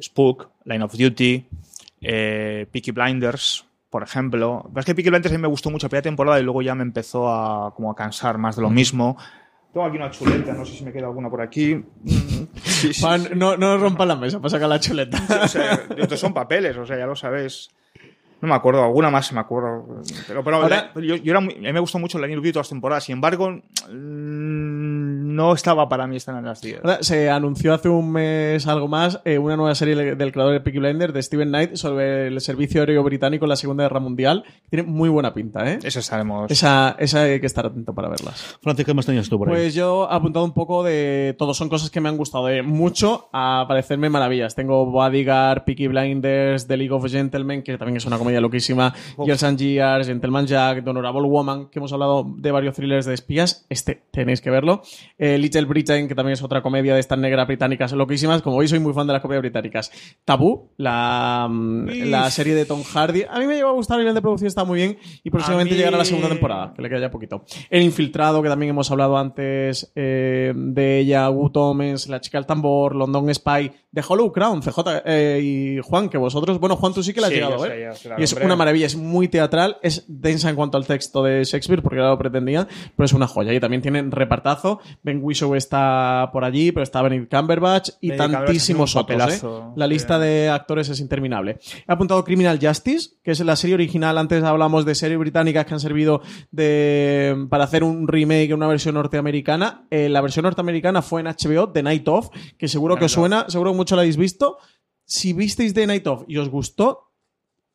Spook, 0.01 0.49
Line 0.65 0.83
of 0.83 0.93
Duty, 0.97 1.47
eh, 2.03 2.67
Peaky 2.71 2.91
Blinders, 2.91 3.67
por 3.91 4.03
ejemplo. 4.03 4.65
Pero 4.69 4.81
es 4.81 4.87
que 4.87 4.95
Peaky 4.95 5.11
Blinders 5.11 5.33
a 5.33 5.37
mí 5.37 5.43
me 5.43 5.49
gustó 5.49 5.71
mucho 5.71 5.87
la 5.87 5.91
primera 5.91 6.03
temporada 6.03 6.41
y 6.41 6.43
luego 6.43 6.63
ya 6.63 6.75
me 6.75 6.83
empezó 6.83 7.29
a, 7.29 7.75
como 7.75 7.91
a 7.91 7.95
cansar 7.95 8.39
más 8.39 8.57
de 8.57 8.63
lo 8.63 8.71
mismo. 8.71 9.17
Tengo 9.73 9.87
aquí 9.87 9.97
una 9.97 10.11
chuleta, 10.11 10.53
no 10.53 10.67
sé 10.67 10.75
si 10.75 10.85
me 10.85 10.93
queda 10.93 11.07
alguna 11.07 11.31
por 11.31 11.41
aquí. 11.41 11.75
Mm, 11.75 12.13
sí, 12.63 12.93
sí, 12.93 13.01
Juan, 13.01 13.23
sí. 13.23 13.29
no, 13.35 13.57
no 13.57 13.79
rompa 13.79 14.05
la 14.05 14.17
mesa 14.17 14.39
para 14.39 14.51
sacar 14.51 14.69
la 14.69 14.79
chuleta. 14.81 15.19
O 15.45 15.49
sea, 15.49 15.87
estos 15.97 16.21
son 16.21 16.35
papeles, 16.35 16.77
o 16.77 16.85
sea, 16.85 16.99
ya 16.99 17.07
lo 17.07 17.17
sabéis. 17.17 17.71
No 18.43 18.49
me 18.49 18.55
acuerdo, 18.55 18.83
alguna 18.83 19.09
más 19.09 19.33
me 19.33 19.39
acuerdo. 19.39 19.87
Pero, 20.27 20.43
pero 20.43 20.57
Ahora- 20.57 20.91
la- 20.95 21.01
yo, 21.01 21.15
yo 21.15 21.31
era 21.31 21.41
muy- 21.41 21.55
a 21.55 21.59
mí 21.61 21.73
me 21.73 21.79
gustó 21.79 22.01
mucho 22.01 22.19
la 22.19 22.27
New 22.27 22.41
todas 22.43 22.57
las 22.57 22.69
temporadas. 22.71 23.05
Sin 23.05 23.13
embargo, 23.15 23.49
mm, 23.53 25.35
no 25.35 25.55
estaba 25.55 25.89
para 25.89 26.07
mí 26.09 26.17
estar 26.17 26.37
en 26.37 26.45
las 26.45 26.61
10. 26.61 26.81
Ahora, 26.83 26.99
Se 27.03 27.31
anunció 27.31 27.73
hace 27.73 27.89
un 27.89 28.11
mes 28.13 28.67
algo 28.67 28.89
más 28.89 29.21
eh, 29.25 29.39
una 29.39 29.57
nueva 29.57 29.75
serie 29.77 29.95
del 30.17 30.33
creador 30.33 30.53
de 30.55 30.61
Peaky 30.61 30.79
Blinders, 30.81 31.15
de 31.15 31.23
Steven 31.23 31.49
Knight, 31.49 31.75
sobre 31.77 32.27
el 32.27 32.41
servicio 32.41 32.81
aéreo 32.83 33.03
británico 33.05 33.45
en 33.45 33.51
la 33.51 33.57
Segunda 33.57 33.85
Guerra 33.85 34.01
Mundial. 34.01 34.45
Tiene 34.71 34.89
muy 34.89 35.09
buena 35.09 35.33
pinta, 35.33 35.71
¿eh? 35.71 35.79
Eso 35.83 36.01
estaremos. 36.01 36.51
Esa, 36.51 36.97
esa 36.99 37.23
hay 37.23 37.39
que 37.41 37.47
estar 37.47 37.65
atento 37.67 37.95
para 37.95 38.09
verlas. 38.09 38.59
Francis, 38.61 38.85
¿qué 38.85 38.93
más 38.95 39.07
tenías 39.07 39.29
tú 39.29 39.39
por 39.39 39.49
ahí? 39.49 39.55
Pues 39.55 39.75
yo 39.75 40.09
he 40.11 40.15
apuntado 40.15 40.45
un 40.45 40.53
poco 40.53 40.83
de 40.83 41.37
todo. 41.39 41.55
Son 41.55 41.69
cosas 41.69 41.91
que 41.91 42.01
me 42.01 42.09
han 42.09 42.17
gustado 42.17 42.47
de 42.47 42.63
mucho 42.63 43.29
a 43.33 43.65
parecerme 43.69 44.11
maravillas. 44.11 44.55
Tengo 44.57 44.87
Bodyguard, 44.87 45.65
Peaky 45.65 45.87
Blinders, 45.87 46.67
The 46.67 46.77
League 46.77 46.93
of 46.93 47.07
Gentlemen, 47.09 47.63
que 47.63 47.79
también 47.79 47.97
es 47.99 48.05
una 48.07 48.19
comedia 48.19 48.32
loquísima, 48.41 48.95
Years 49.25 49.43
and 49.43 49.59
Years, 49.59 50.07
Gentleman 50.07 50.47
Jack, 50.47 50.83
The 50.85 50.91
Honorable 50.91 51.23
Woman, 51.29 51.69
que 51.69 51.79
hemos 51.79 51.93
hablado 51.93 52.25
de 52.37 52.51
varios 52.51 52.75
thrillers 52.75 53.07
de 53.07 53.15
espías. 53.15 53.67
Este 53.69 54.03
tenéis 54.11 54.41
que 54.41 54.51
verlo. 54.51 54.83
Eh, 55.19 55.39
Little 55.39 55.65
Britain, 55.65 56.09
que 56.09 56.15
también 56.15 56.35
es 56.35 56.43
otra 56.43 56.63
comedia 56.63 56.95
de 56.95 57.01
estas 57.01 57.19
negras 57.19 57.47
británicas 57.47 57.93
loquísimas. 57.93 58.43
Como 58.43 58.59
veis, 58.59 58.71
soy 58.71 58.79
muy 58.81 58.93
fan 58.93 59.07
de 59.07 59.13
las 59.15 59.23
comedias 59.23 59.43
británicas. 59.43 59.91
Tabú, 60.25 60.71
la, 60.77 61.47
mm, 61.51 61.89
la 62.11 62.31
serie 62.31 62.55
de 62.55 62.65
Tom 62.65 62.83
Hardy. 62.83 63.25
A 63.29 63.39
mí 63.39 63.47
me 63.47 63.55
llegó 63.55 63.69
a 63.69 63.73
gustar, 63.73 63.97
a 63.97 63.99
nivel 64.01 64.15
de 64.15 64.21
producción 64.23 64.49
está 64.49 64.65
muy 64.65 64.77
bien 64.79 64.99
y 65.23 65.31
próximamente 65.31 65.73
mí- 65.75 65.79
llegará 65.79 65.97
la 65.99 66.05
segunda 66.05 66.29
temporada, 66.29 66.73
que 66.75 66.83
le 66.83 66.89
queda 66.89 67.01
ya 67.01 67.11
poquito. 67.11 67.45
El 67.71 67.83
Infiltrado, 67.83 68.43
que 68.43 68.49
también 68.49 68.71
hemos 68.71 68.91
hablado 68.91 69.17
antes 69.17 69.93
eh, 69.95 70.53
de 70.55 70.99
ella, 70.99 71.29
Wood 71.31 71.57
Omens, 71.57 72.09
La 72.09 72.21
chica 72.21 72.39
del 72.39 72.47
tambor, 72.47 72.95
London 72.95 73.33
Spy, 73.35 73.73
de 73.91 74.05
Hollow 74.09 74.33
Crown, 74.33 74.63
CJ 74.63 75.03
eh, 75.05 75.41
y 75.43 75.79
Juan, 75.83 76.09
que 76.09 76.17
vosotros, 76.19 76.59
bueno, 76.59 76.77
Juan, 76.77 76.95
tú 76.95 77.03
sí 77.03 77.13
que 77.13 77.21
la 77.21 77.27
has 77.27 77.33
Sí, 77.33 77.39
llegado 77.39 77.59
sé, 77.59 77.89
yo 78.03 78.09
la 78.11 78.22
y 78.23 78.25
es 78.25 78.33
una 78.35 78.57
maravilla, 78.57 78.87
es 78.87 78.97
muy 78.97 79.29
teatral, 79.29 79.79
es 79.83 80.05
densa 80.07 80.49
en 80.49 80.57
cuanto 80.57 80.79
al 80.79 80.87
texto 80.87 81.23
de 81.23 81.43
Shakespeare, 81.45 81.83
porque 81.83 81.99
ya 81.99 82.09
lo 82.09 82.19
pretendía, 82.19 82.69
pero 82.97 83.05
es 83.05 83.13
una 83.13 83.27
joya. 83.27 83.53
Y 83.53 83.61
también 83.61 83.83
tienen 83.83 84.11
repartazo. 84.11 84.81
Ben 85.03 85.21
Whishaw 85.23 85.55
está 85.55 86.31
por 86.33 86.45
allí, 86.45 86.73
pero 86.73 86.85
está 86.85 87.03
Benedict 87.03 87.35
Cumberbatch 87.35 87.91
y 88.01 88.11
Benedict 88.11 88.33
tantísimos 88.33 88.97
otros. 88.97 89.43
¿eh? 89.43 89.47
La 89.77 89.87
lista 89.87 90.19
de 90.19 90.49
actores 90.49 90.89
es 90.89 91.01
interminable. 91.01 91.59
He 91.89 91.93
apuntado 91.93 92.25
Criminal 92.25 92.59
Justice, 92.63 93.17
que 93.23 93.33
es 93.33 93.41
la 93.41 93.57
serie 93.57 93.75
original. 93.75 94.19
Antes 94.19 94.43
hablamos 94.45 94.85
de 94.85 94.95
series 94.95 95.19
británicas 95.19 95.67
que 95.67 95.75
han 95.75 95.81
servido 95.81 96.23
de, 96.51 97.47
para 97.51 97.65
hacer 97.65 97.83
un 97.83 98.07
remake, 98.07 98.55
una 98.55 98.69
versión 98.69 98.95
norteamericana. 98.95 99.87
Eh, 99.91 100.09
la 100.09 100.21
versión 100.21 100.45
norteamericana 100.45 101.03
fue 101.03 101.23
en 101.23 101.27
HBO, 101.27 101.71
The 101.71 101.83
Night 101.83 102.07
Of, 102.09 102.31
que 102.57 102.69
seguro 102.69 102.97
que 102.97 103.07
os 103.07 103.13
suena, 103.13 103.47
seguro 103.49 103.73
que 103.73 103.77
mucho 103.77 103.97
la 103.97 104.03
habéis 104.03 104.17
visto. 104.17 104.59
Si 105.05 105.33
visteis 105.33 105.75
The 105.75 105.87
Night 105.87 106.07
Of 106.07 106.25
y 106.29 106.39
os 106.39 106.49
gustó, 106.49 107.13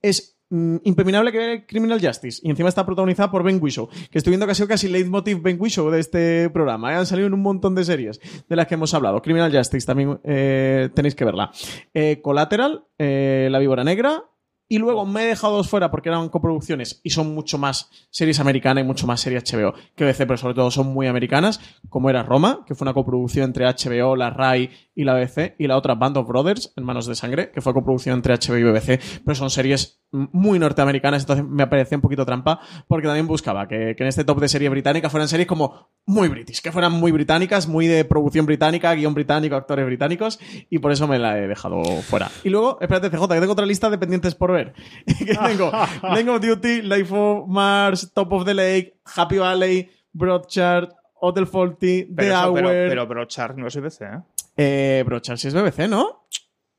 es 0.01 0.36
mm, 0.49 0.77
imperminable 0.83 1.31
que 1.31 1.37
ver 1.37 1.65
Criminal 1.65 1.99
Justice. 1.99 2.41
Y 2.43 2.49
encima 2.49 2.69
está 2.69 2.85
protagonizada 2.85 3.31
por 3.31 3.43
Ben 3.43 3.59
Whishaw, 3.61 3.87
que 4.11 4.17
estoy 4.17 4.31
viendo 4.31 4.45
que 4.45 4.51
ha 4.51 4.55
sido 4.55 4.67
casi 4.67 4.87
leitmotiv 4.87 5.41
Ben 5.41 5.57
Whishaw 5.59 5.89
de 5.89 5.99
este 5.99 6.49
programa. 6.49 6.93
¿eh? 6.93 6.95
Han 6.97 7.05
salido 7.05 7.27
en 7.27 7.33
un 7.33 7.41
montón 7.41 7.75
de 7.75 7.83
series 7.83 8.19
de 8.47 8.55
las 8.55 8.67
que 8.67 8.75
hemos 8.75 8.93
hablado. 8.93 9.21
Criminal 9.21 9.55
Justice 9.55 9.85
también 9.85 10.19
eh, 10.23 10.89
tenéis 10.93 11.15
que 11.15 11.25
verla. 11.25 11.51
Eh, 11.93 12.19
Collateral, 12.21 12.85
eh, 12.97 13.47
La 13.51 13.59
Víbora 13.59 13.83
Negra. 13.83 14.23
Y 14.69 14.79
luego 14.79 15.05
me 15.05 15.23
he 15.23 15.27
dejado 15.27 15.55
dos 15.55 15.69
fuera 15.69 15.89
porque 15.89 16.09
eran 16.09 16.27
coproducciones 16.29 16.99
y 17.03 17.11
son 17.11 17.33
mucho 17.33 17.57
más 17.57 17.89
series 18.09 18.39
americanas 18.39 18.83
y 18.83 18.87
mucho 18.87 19.07
más 19.07 19.21
series 19.21 19.43
HBO 19.51 19.73
que 19.95 20.03
BBC, 20.03 20.19
pero 20.19 20.37
sobre 20.37 20.55
todo 20.55 20.71
son 20.71 20.87
muy 20.87 21.07
americanas, 21.07 21.61
como 21.89 22.09
era 22.09 22.23
Roma, 22.23 22.65
que 22.67 22.75
fue 22.75 22.85
una 22.85 22.93
coproducción 22.93 23.45
entre 23.45 23.65
HBO, 23.65 24.15
la 24.15 24.29
RAI 24.29 24.69
y 24.93 25.03
la 25.03 25.13
BBC, 25.13 25.55
y 25.57 25.67
la 25.67 25.77
otra 25.77 25.95
Band 25.95 26.17
of 26.17 26.27
Brothers, 26.27 26.73
Hermanos 26.75 27.05
de 27.05 27.15
Sangre, 27.15 27.51
que 27.51 27.61
fue 27.61 27.73
coproducción 27.73 28.15
entre 28.15 28.33
HBO 28.33 28.57
y 28.57 28.63
BBC, 28.63 28.99
pero 29.23 29.35
son 29.35 29.49
series 29.49 30.01
muy 30.11 30.57
norteamericanas, 30.57 31.23
entonces 31.23 31.45
me 31.45 31.67
parecía 31.67 31.97
un 31.97 32.01
poquito 32.01 32.25
trampa, 32.25 32.59
porque 32.87 33.07
también 33.07 33.27
buscaba 33.27 33.67
que, 33.67 33.93
que 33.95 34.03
en 34.03 34.07
este 34.07 34.23
top 34.23 34.39
de 34.39 34.47
serie 34.47 34.69
británica 34.69 35.09
fueran 35.09 35.27
series 35.27 35.47
como 35.47 35.89
muy 36.05 36.29
british, 36.29 36.61
que 36.61 36.71
fueran 36.71 36.93
muy 36.93 37.11
británicas, 37.11 37.67
muy 37.67 37.87
de 37.87 38.05
producción 38.05 38.45
británica, 38.45 38.93
guion 38.95 39.13
británico, 39.13 39.55
actores 39.55 39.85
británicos, 39.85 40.39
y 40.69 40.79
por 40.79 40.91
eso 40.91 41.07
me 41.07 41.19
la 41.19 41.37
he 41.37 41.47
dejado 41.47 41.83
fuera. 42.01 42.29
Y 42.43 42.49
luego, 42.49 42.79
espérate, 42.81 43.09
CJ, 43.09 43.27
que 43.27 43.39
tengo 43.39 43.53
otra 43.53 43.65
lista 43.65 43.89
de 43.89 43.97
pendientes 43.97 44.33
por 44.33 44.56
ver. 44.63 44.73
tengo 45.47 45.71
Line 46.13 46.29
of 46.29 46.41
Duty, 46.41 46.81
Life 46.83 47.13
of 47.15 47.47
Mars, 47.47 48.11
Top 48.13 48.31
of 48.33 48.45
the 48.45 48.53
Lake, 48.53 48.93
Happy 49.15 49.37
Valley, 49.37 49.89
Broadchurch, 50.13 50.89
Hotel 51.19 51.47
Faulty, 51.47 52.03
The 52.03 52.13
Pero, 52.15 52.33
eso- 52.33 52.43
Hour. 52.49 52.61
pero, 52.61 52.89
pero 52.89 53.07
Brochard 53.07 53.57
no 53.57 53.67
es 53.67 53.75
BBC, 53.75 54.01
¿eh? 54.01 54.19
Eh, 54.57 55.03
Brochard, 55.05 55.37
si 55.37 55.47
es 55.47 55.53
BBC, 55.53 55.87
¿no? 55.87 56.27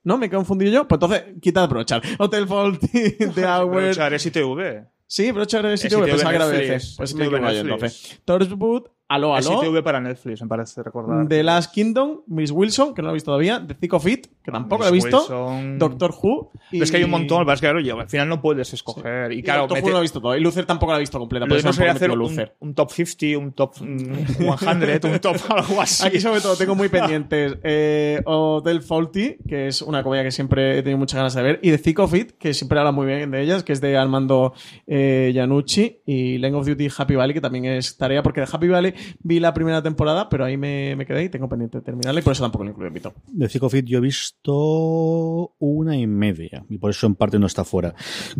¿No? 0.05 0.17
¿Me 0.19 0.27
he 0.27 0.31
confundido 0.31 0.73
yo? 0.73 0.89
Pues 0.89 0.97
entonces, 1.03 1.25
quitad 1.41 1.69
Brochard. 1.69 2.03
Hotel 2.19 2.47
Faulty, 2.47 3.11
The 3.35 3.47
Hour. 3.47 3.71
Brochard 3.71 4.15
es 4.15 4.27
ITV. 4.27 4.87
Sí, 5.07 5.31
8 5.35 5.69
es 5.71 5.81
sitio 5.81 6.05
pensaba 6.05 6.31
que 6.31 6.37
era 6.37 6.47
BBC. 6.47 6.97
Pues 6.99 7.15
me 7.15 7.25
equivoco 7.25 7.51
yo 7.51 7.61
entonces. 7.61 8.21
Torchwood, 8.25 8.89
Aló, 9.09 9.37
Es 9.39 9.47
aló. 9.49 9.63
ITV 9.65 9.83
para 9.83 10.01
Netflix, 10.01 10.43
me 10.43 10.49
parece 10.49 10.83
recordar. 10.83 11.27
The 11.29 11.43
Last 11.43 11.73
Kingdom, 11.73 12.21
Miss 12.27 12.51
Wilson, 12.51 12.95
que 12.95 13.01
no 13.01 13.07
lo 13.09 13.13
he 13.13 13.15
visto 13.15 13.29
todavía, 13.31 13.65
The 13.67 13.75
Thick 13.75 13.95
of 13.95 14.07
It, 14.07 14.27
que 14.45 14.53
tampoco 14.53 14.83
lo 14.83 14.91
he 14.91 14.93
Miss 14.93 15.05
visto, 15.05 15.19
Wilson. 15.21 15.79
Doctor 15.79 16.11
Who. 16.23 16.51
Pero 16.71 16.85
Es 16.85 16.91
que 16.91 16.99
hay 16.99 17.05
un 17.05 17.11
montón, 17.11 17.39
pasa 17.47 17.55
es 17.55 17.61
que 17.63 17.67
claro, 17.67 17.81
yo, 17.81 17.99
al 17.99 18.09
final 18.09 18.29
no 18.29 18.43
puedes 18.43 18.71
escoger. 18.75 19.33
Y 19.33 19.39
Y 19.39 19.43
claro, 19.43 19.63
Doctor 19.63 19.79
mete- 19.79 19.85
Who 19.85 19.89
no 19.89 19.93
lo 19.95 19.99
he 20.01 20.03
visto 20.03 20.21
todo. 20.21 20.37
Y 20.37 20.41
Luther 20.41 20.67
tampoco 20.67 20.93
lo 20.93 20.99
he 20.99 21.01
visto 21.01 21.19
completa. 21.19 21.47
lo 21.47 21.49
Por 21.49 21.57
que 21.63 21.69
eso 21.69 21.83
no 21.85 21.91
hacer 21.91 22.11
un, 22.11 22.19
Luther. 22.19 22.55
un 22.61 22.75
top 22.75 22.91
50, 22.91 23.39
un 23.39 23.53
top 23.53 23.75
mm, 23.81 24.59
100, 24.59 25.01
un 25.13 25.19
top 25.21 25.37
algo 25.49 25.81
así. 25.81 26.07
Aquí 26.07 26.21
sobre 26.21 26.41
todo 26.43 26.55
tengo 26.57 26.75
muy 26.75 26.89
pendientes 26.91 27.57
eh, 27.63 28.21
Hotel 28.27 28.83
Faulty, 28.83 29.37
que 29.49 29.69
es 29.69 29.81
una 29.81 30.03
comedia 30.03 30.25
que 30.25 30.33
siempre 30.33 30.79
he 30.79 30.83
tenido 30.83 30.99
muchas 30.99 31.17
ganas 31.17 31.35
de 31.35 31.43
ver, 31.43 31.61
y 31.63 31.71
The 31.71 31.79
Thick 31.79 31.99
of 32.01 32.15
It, 32.15 32.33
que 32.33 32.53
siempre 32.53 32.79
habla 32.79 32.93
muy 32.93 33.07
bien 33.07 33.31
de 33.31 33.41
ellas, 33.41 33.63
que 33.65 33.73
es 33.73 33.81
de 33.81 33.97
Armando 33.97 34.53
eh, 34.87 35.33
Iannucci, 35.35 36.01
y 36.05 36.37
Length 36.39 36.57
of 36.57 36.67
Duty 36.67 36.89
Happy 36.97 37.15
Valley, 37.15 37.33
que 37.33 37.41
también 37.41 37.65
es 37.65 37.97
tarea, 37.97 38.23
porque 38.23 38.43
de 38.43 38.49
Happy 38.53 38.69
Valley 38.69 38.95
vi 39.21 39.41
la 39.41 39.55
primera 39.55 39.83
temporada, 39.83 40.29
pero 40.29 40.45
ahí 40.45 40.57
me, 40.57 40.97
me 40.97 41.07
quedé 41.07 41.25
y 41.25 41.29
tengo 41.29 41.49
pendiente 41.49 41.79
de 41.79 41.85
terminarla, 41.85 42.21
y 42.21 42.23
por 42.23 42.33
eso 42.33 42.43
tampoco 42.43 42.65
lo 42.65 42.71
incluyo 42.71 42.89
en 42.89 42.95
mi 42.95 43.01
top. 43.01 43.15
De 43.27 43.49
Fit 43.49 43.85
yo 43.85 43.99
he 43.99 44.01
visto 44.01 45.55
una 45.59 45.97
y 45.97 46.07
media 46.07 46.65
y 46.69 46.79
por 46.79 46.91
eso 46.91 47.07
en 47.07 47.15
parte 47.15 47.39
no 47.39 47.47
está 47.47 47.65
fuera. 47.65 47.95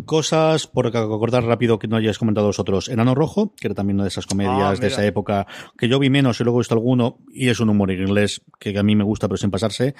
Cosas, 0.05 0.67
por 0.67 0.87
acordar 0.87 1.43
rápido 1.43 1.79
que 1.79 1.87
no 1.87 1.97
hayáis 1.97 2.17
comentado 2.17 2.47
vosotros. 2.47 2.89
Enano 2.89 3.15
Rojo, 3.15 3.53
que 3.55 3.67
era 3.67 3.75
también 3.75 3.95
una 3.95 4.03
de 4.03 4.09
esas 4.09 4.25
comedias 4.25 4.49
Ah, 4.49 4.75
de 4.79 4.87
esa 4.87 5.05
época 5.05 5.47
que 5.77 5.87
yo 5.87 5.99
vi 5.99 6.09
menos 6.09 6.39
y 6.39 6.43
luego 6.43 6.59
he 6.59 6.61
visto 6.61 6.73
alguno 6.73 7.19
y 7.31 7.49
es 7.49 7.59
un 7.59 7.69
humor 7.69 7.91
inglés 7.91 8.41
que 8.59 8.77
a 8.77 8.83
mí 8.83 8.95
me 8.95 9.03
gusta 9.03 9.27
pero 9.27 9.37
sin 9.37 9.51
pasarse. 9.51 9.95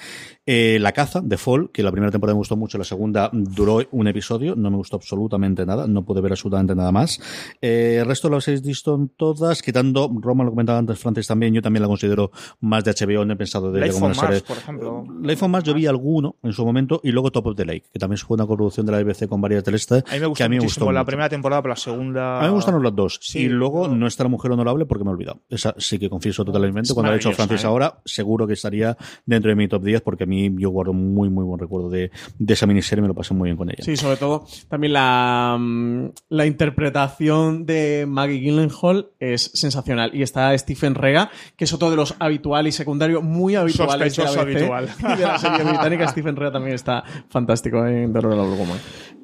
Eh, 0.46 0.78
la 0.80 0.92
Caza, 0.92 1.20
de 1.20 1.36
Fall, 1.36 1.70
que 1.72 1.82
la 1.82 1.92
primera 1.92 2.10
temporada 2.10 2.34
me 2.34 2.38
gustó 2.38 2.56
mucho, 2.56 2.78
la 2.78 2.84
segunda 2.84 3.30
duró 3.32 3.80
un 3.92 4.08
episodio, 4.08 4.56
no 4.56 4.70
me 4.70 4.76
gustó 4.76 4.96
absolutamente 4.96 5.64
nada, 5.66 5.86
no 5.86 6.04
pude 6.04 6.20
ver 6.20 6.32
absolutamente 6.32 6.74
nada 6.74 6.92
más. 6.92 7.20
Eh, 7.60 7.98
el 8.00 8.06
resto 8.06 8.28
lo 8.28 8.36
habéis 8.36 8.62
visto 8.62 8.94
en 8.94 9.08
todas, 9.08 9.62
quitando, 9.62 10.10
Roma 10.20 10.44
lo 10.50 10.54
comentaba 10.54 10.78
antes, 10.78 10.98
Francis 10.98 11.26
también, 11.26 11.54
yo 11.54 11.62
también 11.62 11.82
la 11.82 11.88
considero 11.88 12.30
más 12.60 12.84
de 12.84 12.92
HBO, 12.92 13.24
no 13.24 13.32
he 13.32 13.36
pensado 13.36 13.70
de 13.72 13.78
ella 13.78 13.86
Life 13.86 13.94
como 13.94 14.06
on 14.06 14.12
una 14.12 14.22
Mars, 14.22 14.34
serie. 14.34 14.46
por 14.48 14.56
ejemplo. 14.58 15.04
Life 15.22 15.44
on 15.44 15.50
Mars 15.50 15.64
yo 15.64 15.74
vi 15.74 15.86
alguno 15.86 16.36
en 16.42 16.52
su 16.52 16.64
momento 16.64 17.00
y 17.02 17.10
luego 17.12 17.30
Top 17.30 17.46
of 17.46 17.56
the 17.56 17.64
Lake, 17.64 17.84
que 17.92 17.98
también 17.98 18.18
fue 18.18 18.34
una 18.34 18.46
producción 18.46 18.86
de 18.86 18.92
la 18.92 19.02
BBC 19.02 19.28
con 19.28 19.40
varias 19.40 19.64
del 19.64 19.74
este. 19.76 19.96
A 19.96 20.14
mí 20.14 20.20
me 20.20 20.26
gustó 20.26 20.36
que 20.38 20.44
a 20.44 20.48
mí 20.48 20.56
me 20.56 20.62
gustó 20.64 20.92
la 20.92 21.00
mucho. 21.00 21.06
primera 21.06 21.28
temporada, 21.28 21.62
pero 21.62 21.72
la 21.72 21.76
segunda. 21.76 22.38
A 22.38 22.42
mí 22.42 22.48
me 22.48 22.54
gustaron 22.54 22.82
las 22.82 22.94
dos. 22.94 23.18
Sí, 23.22 23.40
y 23.40 23.48
luego 23.48 23.88
no 23.88 24.06
está 24.06 24.24
la 24.24 24.30
mujer 24.30 24.50
honorable 24.52 24.86
porque 24.86 25.04
me 25.04 25.10
he 25.10 25.14
olvidado. 25.14 25.40
Esa 25.48 25.74
sí 25.78 25.98
que 25.98 26.08
confieso 26.10 26.44
totalmente. 26.44 26.88
Es 26.88 26.94
Cuando 26.94 27.10
lo 27.10 27.14
ha 27.14 27.16
hecho 27.16 27.28
maravillosa, 27.30 27.46
Francis 27.48 27.64
¿eh? 27.64 27.68
ahora, 27.68 28.00
seguro 28.04 28.46
que 28.46 28.54
estaría 28.54 28.96
dentro 29.26 29.48
de 29.50 29.54
mi 29.56 29.68
top 29.68 29.82
10 29.84 30.00
porque 30.02 30.24
a 30.24 30.26
mí 30.26 30.50
yo 30.58 30.70
guardo 30.70 30.92
muy, 30.92 31.28
muy 31.30 31.44
buen 31.44 31.58
recuerdo 31.60 31.88
de, 31.90 32.10
de 32.38 32.52
esa 32.54 32.66
miniserie. 32.66 33.02
Me 33.02 33.08
lo 33.08 33.14
pasé 33.14 33.34
muy 33.34 33.46
bien 33.48 33.56
con 33.56 33.68
ella. 33.70 33.82
Sí, 33.84 33.96
sobre 33.96 34.16
todo 34.16 34.46
también 34.68 34.92
la, 34.92 35.56
mm, 35.58 36.06
la 36.30 36.46
interpretación 36.46 37.66
de 37.66 38.06
Maggie 38.08 38.40
Gyllenhaal 38.40 39.10
es 39.18 39.50
sensacional. 39.54 40.10
Y 40.14 40.22
está 40.22 40.39
Stephen 40.58 40.94
Rea, 40.94 41.30
que 41.56 41.64
es 41.64 41.72
otro 41.72 41.90
de 41.90 41.96
los 41.96 42.14
habituales 42.18 42.74
y 42.74 42.78
secundarios 42.78 43.22
muy 43.22 43.54
habituales 43.56 44.16
de 44.16 44.24
la 44.24 44.30
habitual. 44.40 44.88
y 44.98 45.16
de 45.16 45.22
la 45.26 45.38
serie 45.38 45.64
británica. 45.64 46.08
Stephen 46.10 46.36
Rea 46.36 46.50
también 46.50 46.74
está 46.74 47.02
fantástico 47.28 47.86
en 47.86 48.12
The 48.12 48.20
Royal 48.20 48.46
Blue 48.46 48.56
Woman. 48.56 48.78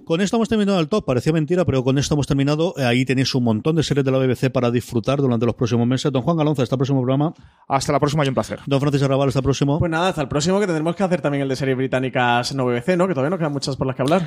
Con 0.04 0.20
esto 0.20 0.36
hemos 0.36 0.48
terminado 0.48 0.78
el 0.78 0.86
top. 0.88 1.04
Parecía 1.04 1.32
mentira, 1.32 1.64
pero 1.64 1.82
con 1.82 1.98
esto 1.98 2.14
hemos 2.14 2.28
terminado. 2.28 2.74
Eh, 2.76 2.84
Ahí 2.84 3.04
tenéis 3.04 3.34
un 3.34 3.42
montón 3.42 3.74
de 3.74 3.82
series 3.82 4.04
de 4.04 4.12
la 4.12 4.18
BBC 4.18 4.50
para 4.52 4.70
disfrutar 4.70 5.18
durante 5.20 5.46
los 5.46 5.56
próximos 5.56 5.84
meses. 5.84 6.12
Don 6.12 6.22
Juan 6.22 6.36
Galonza, 6.36 6.62
hasta 6.62 6.76
el 6.76 6.78
próximo 6.78 7.00
programa. 7.00 7.34
Hasta 7.66 7.90
la 7.92 7.98
próxima 7.98 8.24
y 8.24 8.28
un 8.28 8.34
placer. 8.34 8.60
Don 8.66 8.78
Francis 8.80 9.02
Arrabal, 9.02 9.26
hasta 9.26 9.40
el 9.40 9.44
próximo. 9.44 9.80
Pues 9.80 9.90
nada, 9.90 10.10
hasta 10.10 10.22
el 10.22 10.28
próximo 10.28 10.60
que 10.60 10.66
tendremos 10.66 10.94
que 10.94 11.02
hacer 11.02 11.20
también 11.20 11.42
el 11.42 11.48
de 11.48 11.56
series 11.56 11.76
británicas 11.76 12.54
no 12.54 12.66
BBC, 12.66 12.96
¿no? 12.96 13.08
Que 13.08 13.14
todavía 13.14 13.30
nos 13.30 13.38
quedan 13.40 13.52
muchas 13.52 13.74
por 13.76 13.88
las 13.88 13.96
que 13.96 14.02
hablar. 14.02 14.22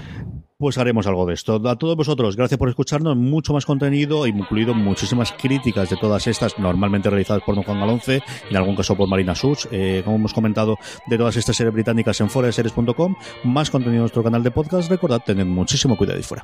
Pues 0.60 0.78
haremos 0.78 1.08
algo 1.08 1.26
de 1.26 1.36
esto. 1.36 1.62
A 1.70 1.78
todos 1.78 1.96
vosotros, 1.96 2.36
gracias 2.36 2.58
por 2.58 2.68
escucharnos. 2.68 3.16
Mucho 3.16 3.54
más 3.54 3.66
contenido, 3.66 4.28
incluido 4.28 4.74
muchísimas 4.74 5.32
críticas 5.32 5.90
de 5.90 5.96
todas 5.96 6.28
estas, 6.28 6.60
normalmente 6.60 7.10
realizadas 7.10 7.44
por 7.44 7.56
don 7.56 7.64
Juan 7.64 7.80
Galonce, 7.80 8.22
en 8.50 8.58
algún 8.58 8.76
caso 8.76 8.98
por 8.98 9.08
Marina 9.08 9.36
Such, 9.36 9.68
eh, 9.72 10.02
como 10.04 10.18
hemos 10.18 10.34
comentado, 10.34 10.76
de 11.08 11.18
todas 11.18 11.38
estas 11.38 11.56
series 11.56 11.74
británicas 11.74 12.20
en 12.20 12.30
foradeseries.com. 12.30 13.16
Más 13.46 13.70
contenido 13.70 14.00
en 14.00 14.02
nuestro 14.02 14.22
canal 14.22 14.44
de 14.44 14.52
podcast. 14.52 14.90
Recordad, 14.90 15.22
tened 15.26 15.46
muchísimo 15.46 15.96
cuidado 15.96 16.20
y 16.20 16.24
fuera. 16.24 16.44